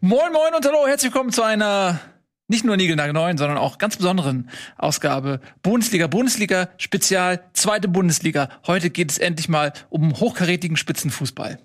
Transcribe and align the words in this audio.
Moin, 0.00 0.32
moin 0.32 0.54
und 0.54 0.64
hallo, 0.64 0.86
herzlich 0.86 1.12
willkommen 1.12 1.32
zu 1.32 1.42
einer 1.42 1.98
nicht 2.46 2.64
nur 2.64 2.76
Nigelnagel 2.76 3.36
sondern 3.36 3.58
auch 3.58 3.78
ganz 3.78 3.96
besonderen 3.96 4.48
Ausgabe 4.76 5.40
Bundesliga, 5.60 6.06
Bundesliga 6.06 6.68
Spezial, 6.76 7.50
zweite 7.52 7.88
Bundesliga. 7.88 8.48
Heute 8.68 8.90
geht 8.90 9.10
es 9.10 9.18
endlich 9.18 9.48
mal 9.48 9.72
um 9.90 10.20
hochkarätigen 10.20 10.76
Spitzenfußball. 10.76 11.58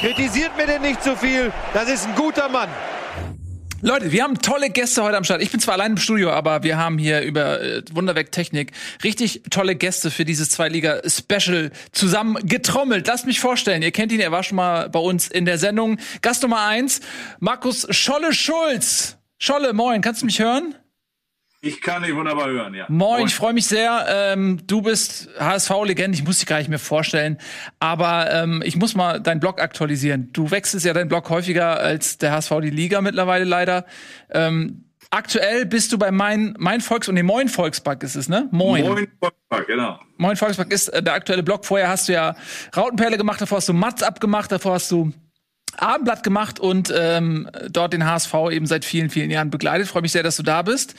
Kritisiert 0.00 0.56
mir 0.56 0.66
denn 0.66 0.80
nicht 0.80 1.02
zu 1.02 1.10
so 1.10 1.16
viel. 1.16 1.52
Das 1.74 1.90
ist 1.90 2.06
ein 2.06 2.14
guter 2.14 2.48
Mann. 2.48 2.70
Leute, 3.86 4.10
wir 4.10 4.24
haben 4.24 4.40
tolle 4.40 4.68
Gäste 4.68 5.04
heute 5.04 5.16
am 5.16 5.22
Start. 5.22 5.40
Ich 5.42 5.52
bin 5.52 5.60
zwar 5.60 5.74
allein 5.74 5.92
im 5.92 5.96
Studio, 5.96 6.32
aber 6.32 6.64
wir 6.64 6.76
haben 6.76 6.98
hier 6.98 7.20
über 7.20 7.60
äh, 7.62 7.82
Wunderwerk 7.92 8.32
Technik 8.32 8.72
richtig 9.04 9.42
tolle 9.48 9.76
Gäste 9.76 10.10
für 10.10 10.24
dieses 10.24 10.50
Zweiliga-Special 10.50 11.70
zusammen 11.92 12.36
getrommelt. 12.44 13.06
Lasst 13.06 13.26
mich 13.26 13.38
vorstellen, 13.38 13.82
ihr 13.82 13.92
kennt 13.92 14.10
ihn, 14.10 14.18
er 14.18 14.32
war 14.32 14.42
schon 14.42 14.56
mal 14.56 14.90
bei 14.90 14.98
uns 14.98 15.28
in 15.28 15.44
der 15.44 15.58
Sendung. 15.58 16.00
Gast 16.20 16.42
Nummer 16.42 16.66
eins, 16.66 17.00
Markus 17.38 17.86
Scholle-Schulz. 17.88 19.18
Scholle, 19.38 19.72
moin, 19.72 20.00
kannst 20.00 20.22
du 20.22 20.26
mich 20.26 20.40
hören? 20.40 20.74
Ich 21.60 21.80
kann 21.80 22.02
dich 22.02 22.14
wunderbar 22.14 22.48
hören, 22.48 22.74
ja. 22.74 22.84
Moin, 22.88 23.18
Moin. 23.18 23.26
ich 23.26 23.34
freue 23.34 23.52
mich 23.52 23.66
sehr. 23.66 24.06
Ähm, 24.08 24.60
du 24.66 24.82
bist 24.82 25.28
HSV-Legende, 25.38 26.16
ich 26.16 26.24
muss 26.24 26.38
dich 26.38 26.46
gar 26.46 26.58
nicht 26.58 26.68
mehr 26.68 26.78
vorstellen. 26.78 27.38
Aber 27.80 28.30
ähm, 28.30 28.62
ich 28.64 28.76
muss 28.76 28.94
mal 28.94 29.20
deinen 29.20 29.40
Blog 29.40 29.60
aktualisieren. 29.60 30.30
Du 30.32 30.50
wechselst 30.50 30.84
ja 30.84 30.92
deinen 30.92 31.08
Blog 31.08 31.28
häufiger 31.30 31.78
als 31.78 32.18
der 32.18 32.32
HSV 32.32 32.52
die 32.62 32.70
Liga 32.70 33.00
mittlerweile 33.00 33.44
leider. 33.44 33.86
Ähm, 34.30 34.84
aktuell 35.10 35.66
bist 35.66 35.92
du 35.92 35.98
bei 35.98 36.10
Mein, 36.10 36.54
mein 36.58 36.80
Volks- 36.80 37.08
und 37.08 37.14
nee, 37.14 37.22
Moin 37.22 37.48
Volkspark 37.48 38.02
ist 38.02 38.16
es, 38.16 38.28
ne? 38.28 38.48
Moin. 38.52 38.84
Moin 38.84 39.08
Volkspark, 39.18 39.66
genau. 39.66 39.98
Moin 40.18 40.36
Volkspark 40.36 40.70
ist 40.70 40.88
äh, 40.88 41.02
der 41.02 41.14
aktuelle 41.14 41.42
Blog. 41.42 41.64
Vorher 41.64 41.88
hast 41.88 42.08
du 42.08 42.12
ja 42.12 42.36
Rautenperle 42.76 43.16
gemacht, 43.16 43.40
davor 43.40 43.58
hast 43.58 43.68
du 43.68 43.72
Matz 43.72 44.02
abgemacht, 44.02 44.52
davor 44.52 44.74
hast 44.74 44.90
du 44.90 45.12
Abendblatt 45.76 46.22
gemacht 46.22 46.60
und 46.60 46.92
ähm, 46.96 47.48
dort 47.70 47.92
den 47.92 48.04
HSV 48.04 48.34
eben 48.50 48.66
seit 48.66 48.84
vielen, 48.84 49.10
vielen 49.10 49.30
Jahren 49.30 49.50
begleitet. 49.50 49.88
Freue 49.88 50.02
mich 50.02 50.12
sehr, 50.12 50.22
dass 50.22 50.36
du 50.36 50.42
da 50.42 50.62
bist. 50.62 50.94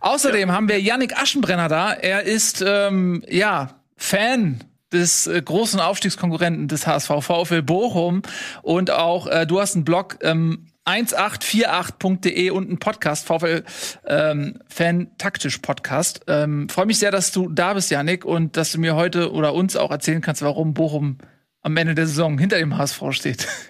Außerdem 0.00 0.48
ja. 0.48 0.54
haben 0.54 0.68
wir 0.68 0.80
Yannick 0.80 1.16
Aschenbrenner 1.16 1.68
da. 1.68 1.92
Er 1.92 2.22
ist 2.22 2.64
ähm, 2.66 3.22
ja 3.28 3.70
Fan 3.96 4.60
des 4.92 5.26
äh, 5.26 5.40
großen 5.40 5.80
Aufstiegskonkurrenten 5.80 6.68
des 6.68 6.86
HSV 6.86 7.10
VfL 7.20 7.62
Bochum 7.62 8.22
und 8.62 8.90
auch 8.90 9.26
äh, 9.26 9.46
du 9.46 9.60
hast 9.60 9.74
einen 9.74 9.84
Blog 9.84 10.18
ähm, 10.22 10.66
1848.de 10.86 12.50
und 12.50 12.68
einen 12.68 12.78
Podcast, 12.78 13.26
VfL 13.26 13.64
ähm, 14.06 14.58
Fan 14.68 15.10
Taktisch 15.18 15.58
Podcast. 15.58 16.22
Ähm, 16.26 16.68
Freue 16.68 16.86
mich 16.86 16.98
sehr, 16.98 17.10
dass 17.10 17.32
du 17.32 17.48
da 17.48 17.74
bist, 17.74 17.90
Yannick, 17.90 18.24
und 18.24 18.56
dass 18.56 18.72
du 18.72 18.80
mir 18.80 18.96
heute 18.96 19.32
oder 19.32 19.54
uns 19.54 19.76
auch 19.76 19.90
erzählen 19.90 20.20
kannst, 20.20 20.42
warum 20.42 20.74
Bochum 20.74 21.18
am 21.62 21.76
Ende 21.76 21.94
der 21.94 22.06
Saison 22.06 22.38
hinter 22.38 22.58
dem 22.58 22.76
HSV 22.76 23.02
steht. 23.12 23.46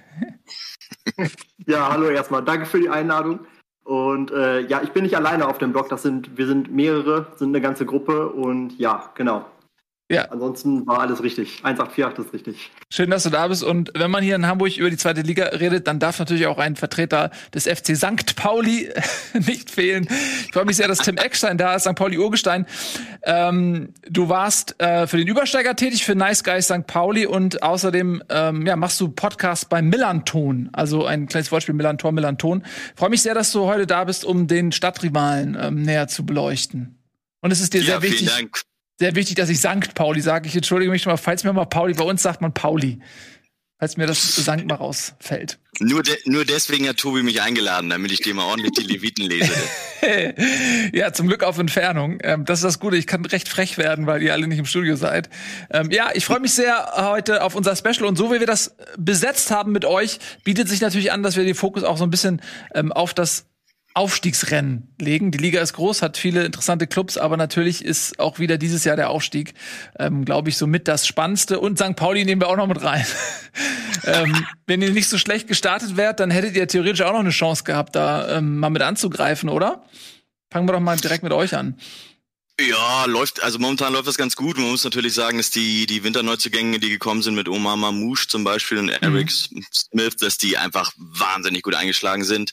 ja, 1.67 1.91
hallo 1.91 2.09
erstmal. 2.09 2.45
Danke 2.45 2.67
für 2.67 2.81
die 2.81 2.89
Einladung. 2.89 3.41
Und 3.85 4.31
äh, 4.31 4.61
ja, 4.61 4.83
ich 4.83 4.91
bin 4.91 5.03
nicht 5.03 5.17
alleine 5.17 5.49
auf 5.49 5.59
dem 5.59 5.73
Blog. 5.73 5.89
Das 5.89 6.03
sind, 6.03 6.37
wir 6.37 6.47
sind 6.47 6.73
mehrere, 6.73 7.27
sind 7.37 7.49
eine 7.49 7.61
ganze 7.61 7.87
Gruppe 7.87 8.29
und 8.29 8.79
ja, 8.79 9.11
genau. 9.15 9.45
Ja. 10.11 10.25
Ansonsten 10.25 10.85
war 10.89 10.99
alles 10.99 11.23
richtig. 11.23 11.61
1848 11.63 12.25
ist 12.25 12.35
richtig. 12.35 12.71
Schön, 12.93 13.11
dass 13.11 13.23
du 13.23 13.31
da 13.31 13.47
bist. 13.47 13.63
Und 13.63 13.93
wenn 13.95 14.11
man 14.11 14.25
hier 14.25 14.35
in 14.35 14.45
Hamburg 14.45 14.77
über 14.77 14.91
die 14.91 14.97
zweite 14.97 15.21
Liga 15.21 15.45
redet, 15.45 15.87
dann 15.87 16.01
darf 16.01 16.19
natürlich 16.19 16.49
auch 16.49 16.59
ein 16.59 16.75
Vertreter 16.75 17.31
des 17.55 17.69
FC 17.69 17.97
St. 17.97 18.35
Pauli 18.35 18.93
nicht 19.35 19.71
fehlen. 19.71 20.09
Ich 20.47 20.53
freue 20.53 20.65
mich 20.65 20.77
sehr, 20.77 20.89
dass 20.89 20.99
Tim 20.99 21.17
Eckstein 21.17 21.59
da 21.59 21.77
ist, 21.77 21.85
St. 21.85 21.95
Pauli 21.95 22.19
Urgestein. 22.19 22.67
Ähm, 23.23 23.95
du 24.09 24.29
warst 24.29 24.83
äh, 24.83 25.07
für 25.07 25.17
den 25.17 25.29
Übersteiger 25.29 25.77
tätig, 25.77 26.05
für 26.05 26.17
Nice 26.17 26.43
Guys 26.43 26.65
St. 26.65 26.89
Pauli 26.89 27.27
und 27.27 27.63
außerdem 27.63 28.25
ähm, 28.31 28.67
ja, 28.67 28.75
machst 28.75 29.01
du 29.01 29.11
Podcast 29.11 29.69
bei 29.69 29.81
Millanton. 29.81 30.71
Also 30.73 31.07
ein 31.07 31.29
kleines 31.29 31.53
Wortspiel 31.53 31.77
Millantor, 31.77 32.11
Millanton. 32.11 32.65
Freue 32.97 33.11
mich 33.11 33.23
sehr, 33.23 33.35
dass 33.35 33.53
du 33.53 33.67
heute 33.67 33.87
da 33.87 34.03
bist, 34.03 34.25
um 34.25 34.49
den 34.49 34.73
Stadtrivalen 34.73 35.57
ähm, 35.61 35.83
näher 35.83 36.09
zu 36.09 36.27
beleuchten. 36.27 36.99
Und 37.43 37.53
es 37.53 37.61
ist 37.61 37.75
dir 37.75 37.81
ja, 37.83 37.87
sehr 37.87 38.03
wichtig. 38.03 38.29
Vielen 38.29 38.51
Dank 38.51 38.70
sehr 39.01 39.15
wichtig, 39.15 39.37
dass 39.37 39.49
ich 39.49 39.61
Sankt 39.61 39.95
Pauli 39.95 40.21
sage. 40.21 40.47
Ich 40.47 40.55
entschuldige 40.55 40.91
mich 40.91 41.01
schon 41.01 41.11
mal, 41.11 41.17
falls 41.17 41.43
mir 41.43 41.55
mal 41.55 41.65
Pauli, 41.65 41.95
bei 41.95 42.05
uns 42.05 42.23
sagt 42.23 42.43
man 42.43 42.53
Pauli. 42.53 42.99
Falls 43.79 43.97
mir 43.97 44.07
das 44.07 44.37
Sankt 44.37 44.67
mal 44.67 44.75
rausfällt. 44.75 45.59
Nur, 45.79 46.03
de 46.03 46.15
nur 46.27 46.45
deswegen 46.45 46.87
hat 46.87 46.99
Tobi 46.99 47.23
mich 47.23 47.41
eingeladen, 47.41 47.89
damit 47.89 48.13
ich 48.13 48.21
dir 48.21 48.35
mal 48.35 48.45
ordentlich 48.45 48.73
die 48.73 48.83
Leviten 48.83 49.25
lese. 49.25 49.51
ja, 50.93 51.15
zum 51.15 51.29
Glück 51.29 51.43
auf 51.43 51.57
Entfernung. 51.57 52.19
Ähm, 52.23 52.45
das 52.45 52.59
ist 52.59 52.65
das 52.65 52.79
Gute. 52.79 52.99
Ich 52.99 53.07
kann 53.07 53.25
recht 53.25 53.49
frech 53.49 53.79
werden, 53.79 54.07
weil 54.07 54.23
ihr 54.23 54.35
alle 54.35 54.47
nicht 54.47 54.59
im 54.59 54.67
Studio 54.67 54.97
seid. 54.97 55.31
Ähm, 55.71 55.91
ja, 55.91 56.11
ich 56.13 56.27
freue 56.27 56.41
mich 56.41 56.53
sehr 56.53 56.93
heute 56.97 57.43
auf 57.43 57.55
unser 57.55 57.75
Special. 57.75 58.05
Und 58.05 58.17
so 58.17 58.31
wie 58.31 58.41
wir 58.41 58.47
das 58.47 58.77
besetzt 58.99 59.51
haben 59.51 59.73
mit 59.73 59.87
euch, 59.87 60.19
bietet 60.45 60.69
sich 60.69 60.83
natürlich 60.83 61.11
an, 61.11 61.23
dass 61.23 61.37
wir 61.37 61.45
den 61.45 61.55
Fokus 61.55 61.85
auch 61.85 61.97
so 61.97 62.05
ein 62.05 62.11
bisschen 62.11 62.43
ähm, 62.75 62.93
auf 62.93 63.15
das 63.15 63.47
Aufstiegsrennen 63.95 64.95
legen. 65.01 65.33
Die 65.33 65.39
Liga 65.39 65.61
ist 65.61 65.73
groß, 65.73 66.03
hat 66.03 66.17
viele 66.17 66.45
interessante 66.45 66.87
Clubs, 66.87 67.19
aber 67.19 67.37
natürlich 67.37 67.85
ist 67.85 68.21
auch 68.21 68.39
wieder 68.39 68.57
dieses 68.57 68.85
Jahr 68.85 68.97
der 68.97 69.11
Aufstieg, 69.11 69.55
ähm, 69.99 70.25
glaube 70.25 70.49
ich, 70.49 70.57
so 70.57 70.67
mit 70.69 70.87
das 70.87 71.07
Spannendste. 71.07 71.59
Und 71.59 71.79
St. 71.79 71.97
Pauli 71.97 72.25
nehmen 72.25 72.41
wir 72.41 72.49
auch 72.49 72.57
noch 72.57 72.69
mit 72.69 72.83
rein. 72.83 73.05
ähm, 74.07 74.47
wenn 74.67 74.81
ihr 74.81 74.91
nicht 74.91 75.09
so 75.09 75.19
schlecht 75.19 75.49
gestartet 75.49 75.97
wärt, 75.97 76.21
dann 76.21 76.31
hättet 76.31 76.55
ihr 76.57 76.69
theoretisch 76.69 77.03
auch 77.03 77.13
noch 77.13 77.21
eine 77.21 77.31
Chance 77.31 77.65
gehabt, 77.65 77.97
da 77.97 78.39
ähm, 78.39 78.59
mal 78.59 78.71
mit 78.71 78.83
anzugreifen, 78.83 79.49
oder? 79.49 79.85
Fangen 80.53 80.69
wir 80.69 80.73
doch 80.73 80.81
mal 80.81 80.97
direkt 80.97 81.25
mit 81.25 81.33
euch 81.33 81.57
an. 81.57 81.77
Ja, 82.69 83.07
läuft, 83.07 83.43
also 83.43 83.59
momentan 83.59 83.93
läuft 83.93 84.07
das 84.07 84.19
ganz 84.19 84.37
gut. 84.37 84.59
Man 84.59 84.71
muss 84.71 84.85
natürlich 84.85 85.15
sagen, 85.15 85.39
dass 85.39 85.51
die, 85.51 85.87
die 85.87 86.05
Winterneuzugänge, 86.05 86.79
die 86.79 86.91
gekommen 86.91 87.23
sind 87.23 87.35
mit 87.35 87.49
Omar 87.49 87.77
Mamouche 87.77 88.29
zum 88.29 88.45
Beispiel 88.45 88.79
und 88.79 88.91
Eric 88.91 89.31
mhm. 89.51 89.65
Smith, 89.73 90.17
dass 90.17 90.37
die 90.37 90.59
einfach 90.59 90.93
wahnsinnig 90.97 91.63
gut 91.63 91.75
eingeschlagen 91.75 92.25
sind. 92.25 92.53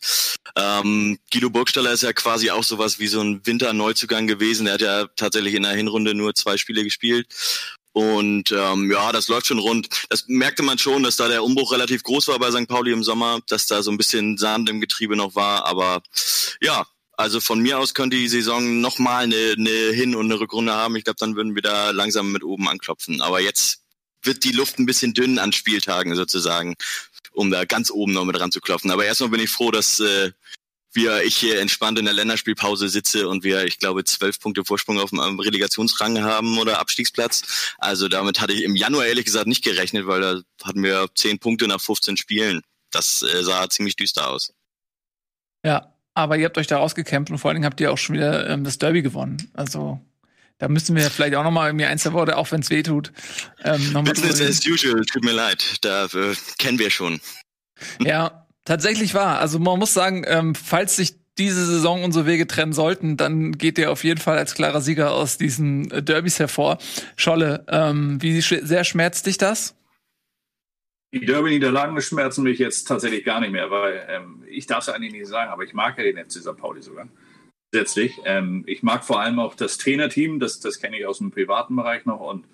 Ähm, 0.56 1.20
Guido 1.32 1.50
Burgstaller 1.50 1.92
ist 1.92 2.04
ja 2.04 2.14
quasi 2.14 2.52
auch 2.52 2.64
sowas 2.64 3.00
wie 3.00 3.08
so 3.08 3.22
ein 3.22 3.46
Winterneuzugang 3.46 4.28
gewesen. 4.28 4.68
Er 4.68 4.74
hat 4.74 4.82
ja 4.82 5.08
tatsächlich 5.16 5.56
in 5.56 5.64
der 5.64 5.74
Hinrunde 5.74 6.14
nur 6.14 6.34
zwei 6.36 6.58
Spiele 6.58 6.84
gespielt. 6.84 7.28
Und 7.92 8.52
ähm, 8.52 8.92
ja, 8.92 9.12
das 9.12 9.28
läuft 9.28 9.48
schon 9.48 9.60
rund. 9.60 9.90
Das 10.10 10.26
merkte 10.28 10.62
man 10.62 10.78
schon, 10.78 11.04
dass 11.04 11.16
da 11.16 11.28
der 11.28 11.44
Umbruch 11.44 11.72
relativ 11.72 12.04
groß 12.04 12.28
war 12.28 12.38
bei 12.38 12.52
St. 12.52 12.68
Pauli 12.68 12.92
im 12.92 13.04
Sommer, 13.04 13.40
dass 13.50 13.66
da 13.66 13.82
so 13.82 13.92
ein 13.92 13.98
bisschen 13.98 14.38
Sand 14.38 14.70
im 14.70 14.80
Getriebe 14.80 15.16
noch 15.16 15.36
war. 15.36 15.66
Aber 15.66 16.04
ja, 16.62 16.86
also 17.18 17.42
von 17.42 17.60
mir 17.60 17.80
aus 17.80 17.96
könnte 17.96 18.16
die 18.16 18.28
Saison 18.28 18.80
nochmal 18.80 19.24
eine, 19.24 19.56
eine 19.58 19.92
Hin- 19.92 20.16
und 20.16 20.26
eine 20.26 20.40
Rückrunde 20.40 20.74
haben. 20.74 20.96
Ich 20.96 21.04
glaube, 21.04 21.18
dann 21.20 21.36
würden 21.36 21.56
wir 21.56 21.64
da 21.64 21.90
langsam 21.90 22.32
mit 22.32 22.44
oben 22.44 22.70
anklopfen. 22.70 23.22
Aber 23.22 23.42
jetzt 23.42 23.82
wird 24.22 24.44
die 24.44 24.52
Luft 24.52 24.78
ein 24.78 24.86
bisschen 24.86 25.16
dünn 25.16 25.40
an 25.40 25.52
Spieltagen 25.52 26.16
sozusagen, 26.16 26.76
um 27.32 27.50
da 27.50 27.66
ganz 27.66 27.90
oben 27.90 28.14
noch 28.14 28.24
mit 28.24 28.40
ranzuklopfen. 28.40 28.92
Aber 28.92 29.04
erstmal 29.04 29.32
bin 29.32 29.40
ich 29.40 29.50
froh, 29.50 29.72
dass 29.72 30.00
äh, 30.00 30.32
wir, 30.94 31.24
ich 31.24 31.36
hier 31.36 31.60
entspannt 31.60 31.98
in 31.98 32.06
der 32.06 32.14
Länderspielpause 32.14 32.88
sitze 32.88 33.28
und 33.28 33.44
wir, 33.44 33.66
ich 33.66 33.80
glaube, 33.80 34.04
zwölf 34.04 34.40
Punkte 34.40 34.64
Vorsprung 34.64 35.00
auf 35.00 35.10
dem 35.10 35.40
Relegationsrang 35.40 36.24
haben 36.24 36.60
oder 36.60 36.80
Abstiegsplatz. 36.80 37.76
Also 37.80 38.10
damit 38.10 38.42
hatte 38.42 38.54
ich 38.54 38.62
im 38.62 38.76
Januar 38.76 39.08
ehrlich 39.08 39.26
gesagt 39.26 39.48
nicht 39.48 39.64
gerechnet, 39.64 40.06
weil 40.06 40.22
da 40.22 40.42
hatten 40.64 40.84
wir 40.84 41.08
zehn 41.16 41.40
Punkte 41.40 41.68
nach 41.68 41.82
15 41.82 42.16
Spielen. 42.18 42.62
Das 42.92 43.24
äh, 43.24 43.44
sah 43.44 43.68
ziemlich 43.70 43.96
düster 43.96 44.30
aus. 44.30 44.54
Ja, 45.64 45.97
aber 46.18 46.36
ihr 46.38 46.46
habt 46.46 46.58
euch 46.58 46.66
da 46.66 46.78
rausgekämpft 46.78 47.32
und 47.32 47.38
vor 47.38 47.50
allen 47.50 47.58
Dingen 47.58 47.66
habt 47.66 47.80
ihr 47.80 47.92
auch 47.92 47.98
schon 47.98 48.16
wieder 48.16 48.50
ähm, 48.50 48.64
das 48.64 48.80
Derby 48.80 49.04
gewonnen. 49.04 49.38
Also 49.54 50.02
da 50.58 50.68
müssen 50.68 50.96
wir 50.96 51.12
vielleicht 51.12 51.36
auch 51.36 51.44
noch 51.44 51.52
mal 51.52 51.72
mir 51.74 51.90
eins 51.90 52.04
der 52.04 52.14
Worte, 52.14 52.38
auch 52.38 52.52
wenn 52.52 52.62
es 52.62 52.72
weh 52.72 52.82
tut. 52.82 53.12
Ähm, 53.64 53.94
noch 53.94 54.04
Business 54.04 54.42
as 54.42 54.66
usual, 54.66 55.06
tut 55.06 55.24
mir 55.24 55.34
leid, 55.34 55.78
da 55.82 56.06
äh, 56.06 56.36
kennen 56.58 56.80
wir 56.80 56.90
schon. 56.90 57.22
Ja, 58.00 58.48
tatsächlich 58.66 59.14
war. 59.14 59.40
Also 59.40 59.60
man 59.60 59.78
muss 59.78 59.94
sagen, 59.94 60.24
ähm, 60.26 60.56
falls 60.56 60.96
sich 60.96 61.16
diese 61.38 61.64
Saison 61.68 62.04
unsere 62.04 62.26
Wege 62.26 62.48
trennen 62.48 62.74
sollten, 62.74 63.16
dann 63.16 63.52
geht 63.52 63.78
ihr 63.78 63.92
auf 63.92 64.04
jeden 64.04 64.20
Fall 64.20 64.40
als 64.40 64.56
klarer 64.56 64.82
Sieger 64.82 65.12
aus 65.12 65.38
diesen 65.38 65.92
äh, 65.92 66.02
Derbys 66.02 66.40
hervor. 66.40 66.80
Scholle, 67.16 67.64
ähm, 67.70 68.20
wie 68.24 68.42
sehr 68.42 68.84
schmerzt 68.84 69.28
dich 69.28 69.38
das? 69.38 69.76
Die 71.14 71.26
Derby-Niederlagen 71.26 72.00
schmerzen 72.02 72.44
mich 72.44 72.60
jetzt 72.60 72.86
tatsächlich 72.86 73.24
gar 73.24 73.40
nicht 73.40 73.52
mehr, 73.52 73.72
weil 73.72 74.06
ähm, 74.10 74.44
ich 74.50 74.66
darf 74.66 74.80
es 74.80 74.90
eigentlich 74.90 75.14
nicht 75.14 75.28
sagen, 75.28 75.52
aber 75.52 75.64
ich 75.64 75.74
mag 75.74 75.98
ja 75.98 76.04
den 76.04 76.18
FC 76.18 76.34
St. 76.34 76.58
Pauli 76.58 76.82
sogar. 76.82 77.08
Letztlich. 77.74 78.18
Ähm, 78.26 78.64
ich 78.68 78.84
mag 78.84 79.06
vor 79.06 79.22
allem 79.22 79.40
auch 79.40 79.56
das 79.56 79.78
Trainerteam, 79.78 80.40
das, 80.40 80.60
das 80.60 80.80
kenne 80.80 80.98
ich 81.00 81.06
aus 81.06 81.20
dem 81.20 81.32
privaten 81.32 81.76
Bereich 81.76 82.06
noch. 82.06 82.20
Und 82.20 82.46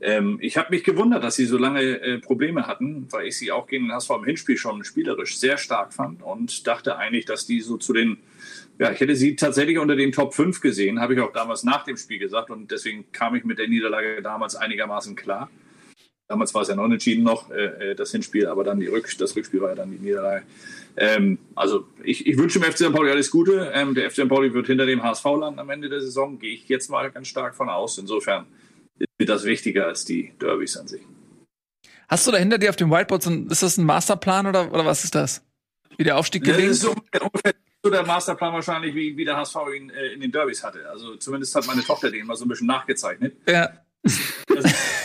ähm, 0.00 0.38
ich 0.40 0.56
habe 0.56 0.70
mich 0.70 0.82
gewundert, 0.82 1.22
dass 1.22 1.36
sie 1.36 1.46
so 1.46 1.56
lange 1.58 1.80
äh, 1.80 2.18
Probleme 2.18 2.66
hatten, 2.66 3.06
weil 3.10 3.26
ich 3.26 3.38
sie 3.38 3.52
auch 3.52 3.68
gegen 3.68 3.86
den 3.86 3.92
HSV 3.92 4.10
im 4.10 4.24
Hinspiel 4.24 4.56
schon 4.56 4.82
spielerisch 4.82 5.38
sehr 5.38 5.56
stark 5.56 5.94
fand 5.94 6.22
und 6.22 6.66
dachte 6.66 6.96
eigentlich, 6.96 7.24
dass 7.24 7.46
die 7.46 7.60
so 7.60 7.76
zu 7.76 7.92
den, 7.92 8.18
ja, 8.80 8.90
ich 8.90 8.98
hätte 8.98 9.14
sie 9.14 9.36
tatsächlich 9.36 9.78
unter 9.78 9.94
den 9.94 10.10
Top 10.10 10.34
5 10.34 10.60
gesehen, 10.60 11.00
habe 11.00 11.14
ich 11.14 11.20
auch 11.20 11.32
damals 11.32 11.62
nach 11.62 11.84
dem 11.84 11.96
Spiel 11.96 12.18
gesagt 12.18 12.50
und 12.50 12.72
deswegen 12.72 13.10
kam 13.12 13.36
ich 13.36 13.44
mit 13.44 13.60
der 13.60 13.68
Niederlage 13.68 14.22
damals 14.22 14.56
einigermaßen 14.56 15.14
klar. 15.14 15.48
Damals 16.28 16.54
war 16.54 16.62
es 16.62 16.68
ja 16.68 16.76
noch 16.76 16.84
unentschieden 16.84 17.24
noch, 17.24 17.50
äh, 17.50 17.90
äh, 17.90 17.94
das 17.94 18.10
Hinspiel, 18.12 18.46
aber 18.46 18.64
dann 18.64 18.80
die 18.80 18.86
Rück, 18.86 19.08
das 19.18 19.36
Rückspiel 19.36 19.60
war 19.60 19.70
ja 19.70 19.74
dann 19.74 19.90
die 19.90 19.98
Niederlage. 19.98 20.44
Ähm, 20.96 21.38
also 21.54 21.86
ich, 22.04 22.26
ich, 22.26 22.36
wünsche 22.36 22.58
dem 22.58 22.70
FC 22.70 22.78
St. 22.78 22.92
Pauli 22.92 23.10
alles 23.10 23.30
Gute. 23.30 23.70
Ähm, 23.74 23.94
der 23.94 24.10
FC 24.10 24.22
St. 24.22 24.28
Pauli 24.28 24.52
wird 24.52 24.66
hinter 24.66 24.86
dem 24.86 25.02
HSV 25.02 25.24
landen 25.24 25.58
am 25.58 25.70
Ende 25.70 25.88
der 25.88 26.00
Saison, 26.00 26.38
gehe 26.38 26.54
ich 26.54 26.68
jetzt 26.68 26.90
mal 26.90 27.10
ganz 27.10 27.28
stark 27.28 27.54
von 27.54 27.68
aus. 27.68 27.98
Insofern 27.98 28.46
ist 28.98 29.08
mir 29.18 29.26
das 29.26 29.44
wichtiger 29.44 29.86
als 29.86 30.04
die 30.04 30.32
Derbys 30.40 30.76
an 30.76 30.88
sich. 30.88 31.02
Hast 32.08 32.26
du 32.26 32.30
da 32.30 32.38
hinter 32.38 32.58
dir 32.58 32.70
auf 32.70 32.76
dem 32.76 32.90
Whiteboard, 32.90 33.22
so 33.22 33.30
ein, 33.30 33.48
ist 33.48 33.62
das 33.62 33.78
ein 33.78 33.86
Masterplan 33.86 34.46
oder, 34.46 34.70
oder 34.72 34.84
was 34.84 35.04
ist 35.04 35.14
das? 35.14 35.42
Wie 35.96 36.04
der 36.04 36.18
Aufstieg 36.18 36.44
gelingt? 36.44 36.70
Das 36.70 36.76
ist 36.76 36.82
so 36.82 36.90
ungefähr 36.90 37.54
so 37.82 37.90
der 37.90 38.06
Masterplan 38.06 38.52
wahrscheinlich, 38.52 38.94
wie, 38.94 39.16
wie 39.16 39.24
der 39.24 39.36
HSV 39.36 39.56
ihn 39.76 39.90
äh, 39.90 40.12
in 40.12 40.20
den 40.20 40.30
Derbys 40.30 40.62
hatte. 40.62 40.88
Also 40.88 41.16
zumindest 41.16 41.54
hat 41.54 41.66
meine 41.66 41.82
Tochter 41.82 42.10
den 42.10 42.26
mal 42.26 42.36
so 42.36 42.44
ein 42.44 42.48
bisschen 42.48 42.68
nachgezeichnet. 42.68 43.36
Ja. 43.48 43.70
Das, 44.02 45.01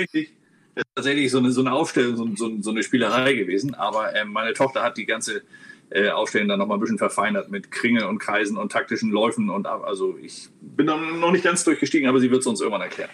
tatsächlich, 0.00 0.32
das 0.74 0.82
ist 0.82 0.94
tatsächlich 0.94 1.30
so 1.30 1.38
eine, 1.38 1.50
so 1.50 1.60
eine 1.60 1.72
Aufstellung, 1.72 2.16
so, 2.16 2.28
so, 2.36 2.62
so 2.62 2.70
eine 2.70 2.82
Spielerei 2.82 3.34
gewesen. 3.34 3.74
Aber 3.74 4.14
äh, 4.14 4.24
meine 4.24 4.52
Tochter 4.52 4.82
hat 4.82 4.96
die 4.96 5.06
ganze 5.06 5.42
äh, 5.90 6.10
Aufstellung 6.10 6.48
dann 6.48 6.58
nochmal 6.58 6.78
ein 6.78 6.80
bisschen 6.80 6.98
verfeinert 6.98 7.50
mit 7.50 7.70
Kringeln 7.70 8.06
und 8.06 8.18
Kreisen 8.18 8.56
und 8.56 8.72
taktischen 8.72 9.10
Läufen. 9.10 9.50
Und 9.50 9.66
also 9.66 10.16
ich 10.22 10.48
bin 10.60 10.86
dann 10.86 11.20
noch 11.20 11.32
nicht 11.32 11.44
ganz 11.44 11.64
durchgestiegen, 11.64 12.08
aber 12.08 12.20
sie 12.20 12.30
wird 12.30 12.40
es 12.40 12.46
uns 12.46 12.60
irgendwann 12.60 12.82
erklären. 12.82 13.10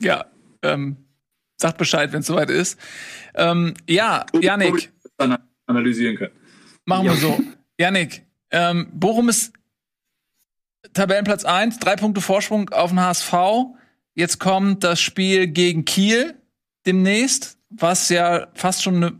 Ja, 0.00 0.26
ähm, 0.62 0.96
sagt 1.56 1.78
Bescheid, 1.78 2.12
wenn 2.12 2.20
es 2.20 2.26
soweit 2.26 2.50
ist. 2.50 2.78
Ähm, 3.34 3.74
ja, 3.88 4.26
Janik. 4.40 4.92
Analysieren 5.66 6.16
können. 6.16 6.32
Machen 6.84 7.06
wir 7.06 7.14
so. 7.14 7.40
Janik, 7.78 8.22
ähm, 8.50 8.88
Bochum 8.92 9.28
ist 9.28 9.52
Tabellenplatz 10.92 11.44
1, 11.44 11.78
drei 11.78 11.96
Punkte 11.96 12.20
Vorsprung 12.20 12.68
auf 12.70 12.90
den 12.90 13.00
HSV. 13.00 13.32
Jetzt 14.16 14.40
kommt 14.40 14.82
das 14.82 14.98
Spiel 14.98 15.46
gegen 15.46 15.84
Kiel 15.84 16.34
demnächst, 16.86 17.58
was 17.68 18.08
ja 18.08 18.46
fast 18.54 18.82
schon 18.82 18.96
eine, 18.96 19.12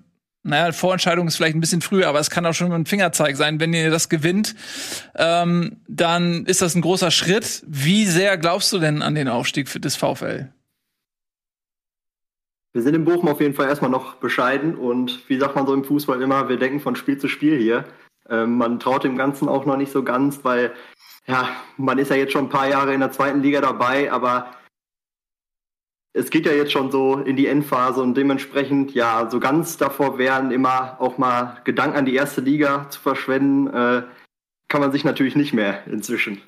naja, 0.43 0.72
Vorentscheidung 0.72 1.28
ist 1.28 1.37
vielleicht 1.37 1.54
ein 1.54 1.60
bisschen 1.60 1.82
früher, 1.82 2.08
aber 2.08 2.19
es 2.19 2.31
kann 2.31 2.46
auch 2.46 2.54
schon 2.54 2.72
ein 2.72 2.87
Fingerzeig 2.87 3.37
sein. 3.37 3.60
Wenn 3.60 3.75
ihr 3.75 3.90
das 3.90 4.08
gewinnt, 4.08 4.54
ähm, 5.14 5.82
dann 5.87 6.46
ist 6.46 6.62
das 6.62 6.75
ein 6.75 6.81
großer 6.81 7.10
Schritt. 7.10 7.62
Wie 7.66 8.06
sehr 8.06 8.38
glaubst 8.38 8.72
du 8.72 8.78
denn 8.78 9.02
an 9.02 9.14
den 9.14 9.28
Aufstieg 9.28 9.69
für 9.69 9.81
das 9.81 9.96
VfL? 9.96 10.50
Wir 12.72 12.82
sind 12.82 12.94
in 12.94 13.04
Bochum 13.04 13.28
auf 13.28 13.40
jeden 13.42 13.54
Fall 13.54 13.69
erstmal 13.69 13.90
noch 13.90 14.14
bescheiden 14.14 14.76
und 14.76 15.28
wie 15.28 15.38
sagt 15.38 15.56
man 15.56 15.66
so 15.66 15.75
im 15.75 15.84
Fußball 15.84 16.22
immer, 16.22 16.49
wir 16.49 16.58
denken 16.58 16.81
von 16.81 16.96
Spiel 16.96 17.19
zu 17.19 17.28
Spiel 17.28 17.58
hier. 17.58 17.84
Ähm, 18.31 18.56
man 18.56 18.81
traut 18.81 19.04
dem 19.04 19.19
Ganzen 19.19 19.46
auch 19.46 19.66
noch 19.66 19.76
nicht 19.76 19.92
so 19.92 20.02
ganz, 20.02 20.42
weil 20.42 20.72
ja, 21.26 21.50
man 21.76 21.99
ist 21.99 22.08
ja 22.08 22.16
jetzt 22.16 22.32
schon 22.32 22.46
ein 22.46 22.50
paar 22.50 22.69
Jahre 22.69 22.94
in 22.94 23.00
der 23.00 23.12
zweiten 23.12 23.42
Liga 23.42 23.60
dabei, 23.60 24.10
aber 24.10 24.52
es 26.16 26.30
geht 26.30 26.46
ja 26.46 26.52
jetzt 26.52 26.72
schon 26.72 26.90
so 26.90 27.18
in 27.18 27.36
die 27.36 27.46
Endphase 27.46 28.00
und 28.00 28.14
dementsprechend, 28.14 28.94
ja, 28.94 29.28
so 29.30 29.38
ganz 29.38 29.76
davor 29.76 30.18
wären 30.18 30.50
immer 30.50 30.96
auch 30.98 31.18
mal 31.18 31.58
Gedanken 31.64 31.98
an 31.98 32.06
die 32.06 32.14
erste 32.14 32.40
Liga 32.40 32.88
zu 32.88 33.00
verschwenden, 33.00 33.66
äh, 33.68 34.02
kann 34.68 34.80
man 34.80 34.92
sich 34.92 35.04
natürlich 35.04 35.36
nicht 35.36 35.52
mehr 35.52 35.86
inzwischen. 35.86 36.40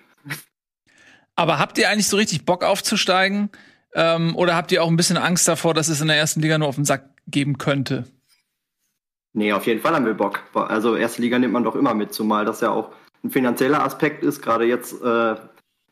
Aber 1.36 1.58
habt 1.58 1.78
ihr 1.78 1.90
eigentlich 1.90 2.08
so 2.08 2.16
richtig 2.16 2.46
Bock 2.46 2.64
aufzusteigen? 2.64 3.50
Ähm, 3.94 4.34
oder 4.36 4.56
habt 4.56 4.72
ihr 4.72 4.82
auch 4.82 4.88
ein 4.88 4.96
bisschen 4.96 5.18
Angst 5.18 5.46
davor, 5.46 5.74
dass 5.74 5.88
es 5.88 6.00
in 6.00 6.08
der 6.08 6.16
ersten 6.16 6.40
Liga 6.40 6.58
nur 6.58 6.68
auf 6.68 6.74
den 6.74 6.84
Sack 6.84 7.10
geben 7.26 7.58
könnte? 7.58 8.04
Nee, 9.34 9.52
auf 9.52 9.66
jeden 9.66 9.80
Fall 9.80 9.94
haben 9.94 10.06
wir 10.06 10.14
Bock. 10.14 10.40
Also 10.54 10.96
erste 10.96 11.22
Liga 11.22 11.38
nimmt 11.38 11.52
man 11.52 11.64
doch 11.64 11.76
immer 11.76 11.94
mit, 11.94 12.12
zumal 12.12 12.44
das 12.44 12.62
ja 12.62 12.70
auch 12.70 12.90
ein 13.22 13.30
finanzieller 13.30 13.84
Aspekt 13.84 14.24
ist. 14.24 14.40
Gerade 14.40 14.64
jetzt 14.64 15.00
äh, 15.02 15.36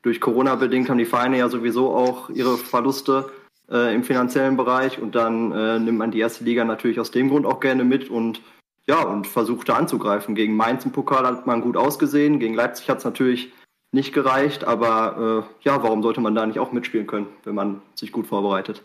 durch 0.02 0.20
Corona 0.20 0.54
bedingt 0.54 0.88
haben 0.88 0.98
die 0.98 1.04
Vereine 1.04 1.38
ja 1.38 1.48
sowieso 1.48 1.94
auch 1.94 2.30
ihre 2.30 2.56
Verluste 2.56 3.30
äh, 3.70 3.94
im 3.94 4.04
finanziellen 4.04 4.56
Bereich 4.56 4.98
und 4.98 5.14
dann 5.14 5.52
äh, 5.52 5.78
nimmt 5.78 5.98
man 5.98 6.10
die 6.10 6.20
erste 6.20 6.44
Liga 6.44 6.64
natürlich 6.64 7.00
aus 7.00 7.10
dem 7.10 7.28
Grund 7.28 7.46
auch 7.46 7.60
gerne 7.60 7.84
mit 7.84 8.10
und 8.10 8.40
ja, 8.88 9.02
und 9.02 9.26
versucht 9.26 9.68
da 9.68 9.74
anzugreifen. 9.74 10.34
Gegen 10.36 10.54
Mainz 10.54 10.84
im 10.84 10.92
Pokal 10.92 11.26
hat 11.26 11.46
man 11.46 11.60
gut 11.60 11.76
ausgesehen, 11.76 12.38
gegen 12.38 12.54
Leipzig 12.54 12.88
hat 12.88 12.98
es 12.98 13.04
natürlich 13.04 13.52
nicht 13.92 14.12
gereicht, 14.12 14.64
aber 14.64 15.46
äh, 15.48 15.64
ja, 15.64 15.82
warum 15.82 16.02
sollte 16.02 16.20
man 16.20 16.34
da 16.34 16.46
nicht 16.46 16.58
auch 16.58 16.72
mitspielen 16.72 17.06
können, 17.06 17.26
wenn 17.44 17.54
man 17.54 17.82
sich 17.94 18.12
gut 18.12 18.26
vorbereitet? 18.26 18.82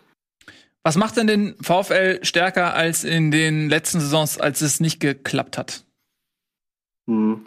Was 0.83 0.97
macht 0.97 1.17
denn 1.17 1.27
den 1.27 1.55
VfL 1.61 2.19
stärker 2.23 2.73
als 2.73 3.03
in 3.03 3.29
den 3.29 3.69
letzten 3.69 3.99
Saisons, 3.99 4.39
als 4.39 4.61
es 4.61 4.79
nicht 4.79 4.99
geklappt 4.99 5.57
hat? 5.57 5.83
Hm. 7.07 7.45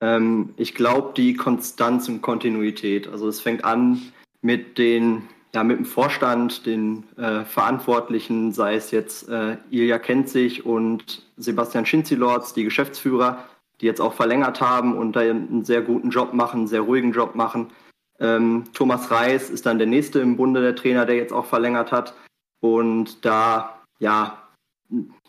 Ähm, 0.00 0.54
ich 0.56 0.74
glaube, 0.74 1.12
die 1.14 1.34
Konstanz 1.34 2.08
und 2.08 2.22
Kontinuität. 2.22 3.08
Also 3.08 3.28
es 3.28 3.40
fängt 3.40 3.64
an 3.64 4.00
mit 4.40 4.78
den, 4.78 5.28
ja, 5.54 5.64
mit 5.64 5.78
dem 5.78 5.84
Vorstand, 5.84 6.64
den 6.64 7.04
äh, 7.16 7.44
Verantwortlichen, 7.44 8.52
sei 8.52 8.74
es 8.74 8.90
jetzt 8.90 9.28
äh, 9.28 9.56
Ilja 9.70 9.98
Kenzig 9.98 10.64
und 10.64 11.22
Sebastian 11.36 11.84
Schinzilords, 11.84 12.54
die 12.54 12.64
Geschäftsführer, 12.64 13.44
die 13.80 13.86
jetzt 13.86 14.00
auch 14.00 14.14
verlängert 14.14 14.60
haben 14.60 14.96
und 14.96 15.14
da 15.14 15.20
einen 15.20 15.64
sehr 15.64 15.82
guten 15.82 16.10
Job 16.10 16.32
machen, 16.32 16.60
einen 16.60 16.68
sehr 16.68 16.80
ruhigen 16.80 17.12
Job 17.12 17.34
machen. 17.34 17.70
Ähm, 18.18 18.64
Thomas 18.72 19.10
Reis 19.10 19.50
ist 19.50 19.66
dann 19.66 19.78
der 19.78 19.86
nächste 19.86 20.20
im 20.20 20.36
Bunde 20.36 20.62
der 20.62 20.76
Trainer, 20.76 21.04
der 21.04 21.16
jetzt 21.16 21.32
auch 21.32 21.46
verlängert 21.46 21.92
hat 21.92 22.14
und 22.60 23.24
da 23.24 23.82
ja, 23.98 24.38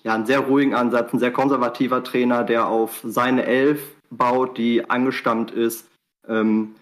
ja 0.04 0.14
einen 0.14 0.26
sehr 0.26 0.40
ruhigen 0.40 0.74
Ansatz, 0.74 1.12
ein 1.12 1.20
sehr 1.20 1.34
konservativer 1.34 2.04
Trainer, 2.04 2.44
der 2.44 2.68
auf 2.68 3.02
seine 3.04 3.46
Elf 3.46 3.96
baut, 4.10 4.58
die 4.58 4.90
angestammt 4.90 5.52
ist, 5.52 5.90
ähm, 6.28 6.76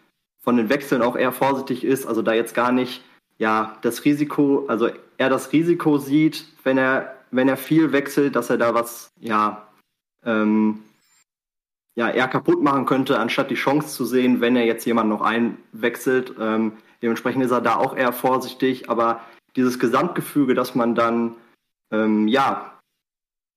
von 0.44 0.58
den 0.58 0.70
Wechseln 0.70 1.02
auch 1.02 1.16
eher 1.16 1.32
vorsichtig 1.32 1.84
ist, 1.84 2.06
also 2.06 2.22
da 2.22 2.34
jetzt 2.34 2.54
gar 2.54 2.72
nicht 2.72 3.04
ja 3.42 3.76
das 3.82 4.06
Risiko, 4.06 4.66
also 4.68 4.90
er 5.18 5.30
das 5.30 5.52
Risiko 5.52 5.98
sieht, 5.98 6.46
wenn 6.64 6.78
er 6.78 7.18
wenn 7.32 7.48
er 7.48 7.58
viel 7.58 7.92
wechselt, 7.92 8.36
dass 8.36 8.52
er 8.52 8.58
da 8.58 8.76
was 8.76 9.12
ja 9.20 9.68
ähm, 10.24 10.84
ja 11.96 12.10
eher 12.10 12.28
kaputt 12.28 12.62
machen 12.62 12.86
könnte, 12.86 13.18
anstatt 13.18 13.50
die 13.50 13.56
Chance 13.56 13.96
zu 13.96 14.06
sehen, 14.06 14.42
wenn 14.42 14.56
er 14.56 14.66
jetzt 14.66 14.86
jemand 14.86 15.10
noch 15.10 15.22
einwechselt. 15.22 16.36
Ähm, 16.40 16.74
dementsprechend 17.02 17.44
ist 17.44 17.52
er 17.52 17.62
da 17.62 17.78
auch 17.78 17.96
eher 17.98 18.14
vorsichtig, 18.14 18.90
aber 18.92 19.22
dieses 19.56 19.80
Gesamtgefüge, 19.80 20.54
dass 20.54 20.76
man 20.76 20.94
dann 20.94 21.36
ähm, 21.92 22.28
ja 22.28 22.80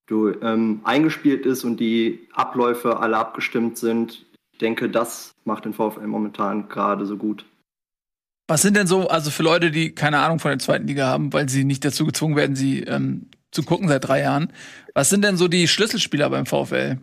du, 0.07 0.31
ähm, 0.41 0.81
eingespielt 0.85 1.45
ist 1.45 1.63
und 1.63 1.79
die 1.79 2.27
Abläufe 2.33 3.01
alle 3.01 3.19
abgestimmt 3.19 3.77
sind, 3.77 4.25
ich 4.53 4.59
denke, 4.59 4.89
das 4.89 5.35
macht 5.45 5.67
den 5.67 5.75
VfL 5.75 6.07
momentan 6.07 6.71
gerade 6.71 7.05
so 7.05 7.19
gut. 7.19 7.45
Was 8.47 8.63
sind 8.63 8.77
denn 8.77 8.87
so, 8.87 9.09
also 9.09 9.31
für 9.31 9.43
Leute, 9.43 9.71
die 9.71 9.95
keine 9.95 10.19
Ahnung 10.19 10.39
von 10.39 10.51
der 10.51 10.59
zweiten 10.59 10.87
Liga 10.87 11.07
haben, 11.07 11.33
weil 11.33 11.49
sie 11.49 11.65
nicht 11.65 11.85
dazu 11.85 12.05
gezwungen 12.05 12.37
werden, 12.37 12.57
sie 12.57 12.83
ähm, 12.83 13.31
zu 13.51 13.63
gucken 13.63 13.89
seit 13.89 14.07
drei 14.07 14.21
Jahren, 14.21 14.53
was 14.95 15.09
sind 15.09 15.25
denn 15.25 15.37
so 15.37 15.49
die 15.49 15.67
Schlüsselspieler 15.69 16.29
beim 16.29 16.45
VfL? 16.45 16.99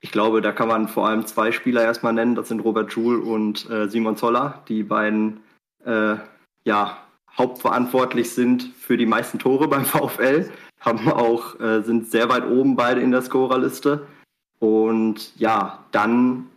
Ich 0.00 0.12
glaube, 0.12 0.40
da 0.40 0.52
kann 0.52 0.68
man 0.68 0.88
vor 0.88 1.08
allem 1.08 1.26
zwei 1.26 1.52
Spieler 1.52 1.82
erstmal 1.82 2.14
nennen. 2.14 2.34
Das 2.34 2.48
sind 2.48 2.60
Robert 2.60 2.90
Joule 2.92 3.20
und 3.20 3.68
äh, 3.68 3.88
Simon 3.88 4.16
Zoller, 4.16 4.62
die 4.66 4.82
beiden 4.82 5.40
äh, 5.84 6.16
ja, 6.64 6.98
hauptverantwortlich 7.36 8.30
sind 8.30 8.62
für 8.78 8.96
die 8.96 9.06
meisten 9.06 9.38
Tore 9.38 9.68
beim 9.68 9.84
VfL, 9.84 10.50
haben 10.80 11.10
auch, 11.10 11.58
äh, 11.60 11.82
sind 11.82 12.10
sehr 12.10 12.28
weit 12.28 12.46
oben 12.46 12.76
beide 12.76 13.00
in 13.00 13.10
der 13.10 13.22
Scorerliste. 13.22 14.06
Und 14.58 15.38
ja, 15.38 15.84
dann 15.92 16.49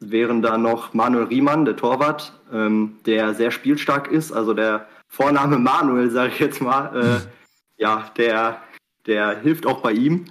wären 0.00 0.42
da 0.42 0.58
noch 0.58 0.94
Manuel 0.94 1.26
Riemann, 1.26 1.64
der 1.64 1.76
Torwart, 1.76 2.32
ähm, 2.52 2.98
der 3.06 3.34
sehr 3.34 3.50
spielstark 3.50 4.10
ist. 4.10 4.32
Also 4.32 4.54
der 4.54 4.86
Vorname 5.08 5.58
Manuel, 5.58 6.10
sage 6.10 6.32
ich 6.32 6.40
jetzt 6.40 6.60
mal, 6.60 6.96
äh, 6.96 7.20
ja, 7.76 8.10
der, 8.16 8.62
der 9.06 9.38
hilft 9.40 9.66
auch 9.66 9.80
bei 9.80 9.92
ihm. 9.92 10.24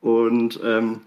Und 0.00 0.60
ähm, 0.62 1.00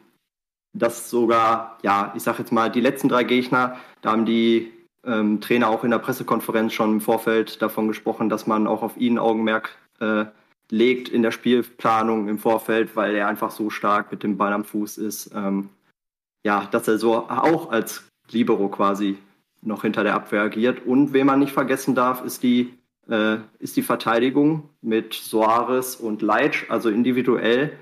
das 0.74 1.10
sogar, 1.10 1.78
ja, 1.84 2.14
ich 2.16 2.24
sage 2.24 2.40
jetzt 2.40 2.52
mal, 2.52 2.70
die 2.70 2.82
letzten 2.82 3.10
drei 3.10 3.24
Gegner, 3.24 3.78
da 4.02 4.12
haben 4.12 4.26
die 4.26 4.72
ähm, 5.06 5.40
Trainer 5.42 5.70
auch 5.70 5.84
in 5.84 5.92
der 5.92 6.00
Pressekonferenz 6.00 6.74
schon 6.74 6.94
im 6.94 7.02
Vorfeld 7.02 7.62
davon 7.62 7.88
gesprochen, 7.88 8.30
dass 8.30 8.48
man 8.48 8.68
auch 8.68 8.82
auf 8.82 8.98
ihn 8.98 9.20
Augenmerk 9.20 9.76
äh, 10.00 10.26
legt 10.70 11.10
in 11.10 11.22
der 11.22 11.32
Spielplanung 11.32 12.28
im 12.28 12.40
Vorfeld, 12.40 12.96
weil 12.96 13.16
er 13.16 13.28
einfach 13.28 13.52
so 13.52 13.70
stark 13.70 14.12
mit 14.12 14.24
dem 14.24 14.38
Ball 14.38 14.54
am 14.54 14.66
Fuß 14.66 14.98
ist. 14.98 15.32
Ähm, 15.34 15.70
ja, 16.46 16.68
dass 16.72 16.88
er 16.88 16.98
so 16.98 17.16
auch 17.16 17.72
als 17.72 18.07
Libero 18.32 18.70
quasi 18.70 19.18
noch 19.62 19.82
hinter 19.82 20.04
der 20.04 20.16
Abwehr 20.16 20.42
agiert. 20.42 20.86
Und 20.86 21.14
wen 21.14 21.26
man 21.26 21.40
nicht 21.40 21.52
vergessen 21.52 21.96
darf, 21.96 22.24
ist 22.24 22.44
die, 22.44 22.74
äh, 23.10 23.38
ist 23.60 23.76
die 23.78 23.82
Verteidigung 23.82 24.70
mit 24.82 25.14
Soares 25.14 25.96
und 25.96 26.22
Leitsch, 26.22 26.66
also 26.70 26.90
individuell 26.90 27.78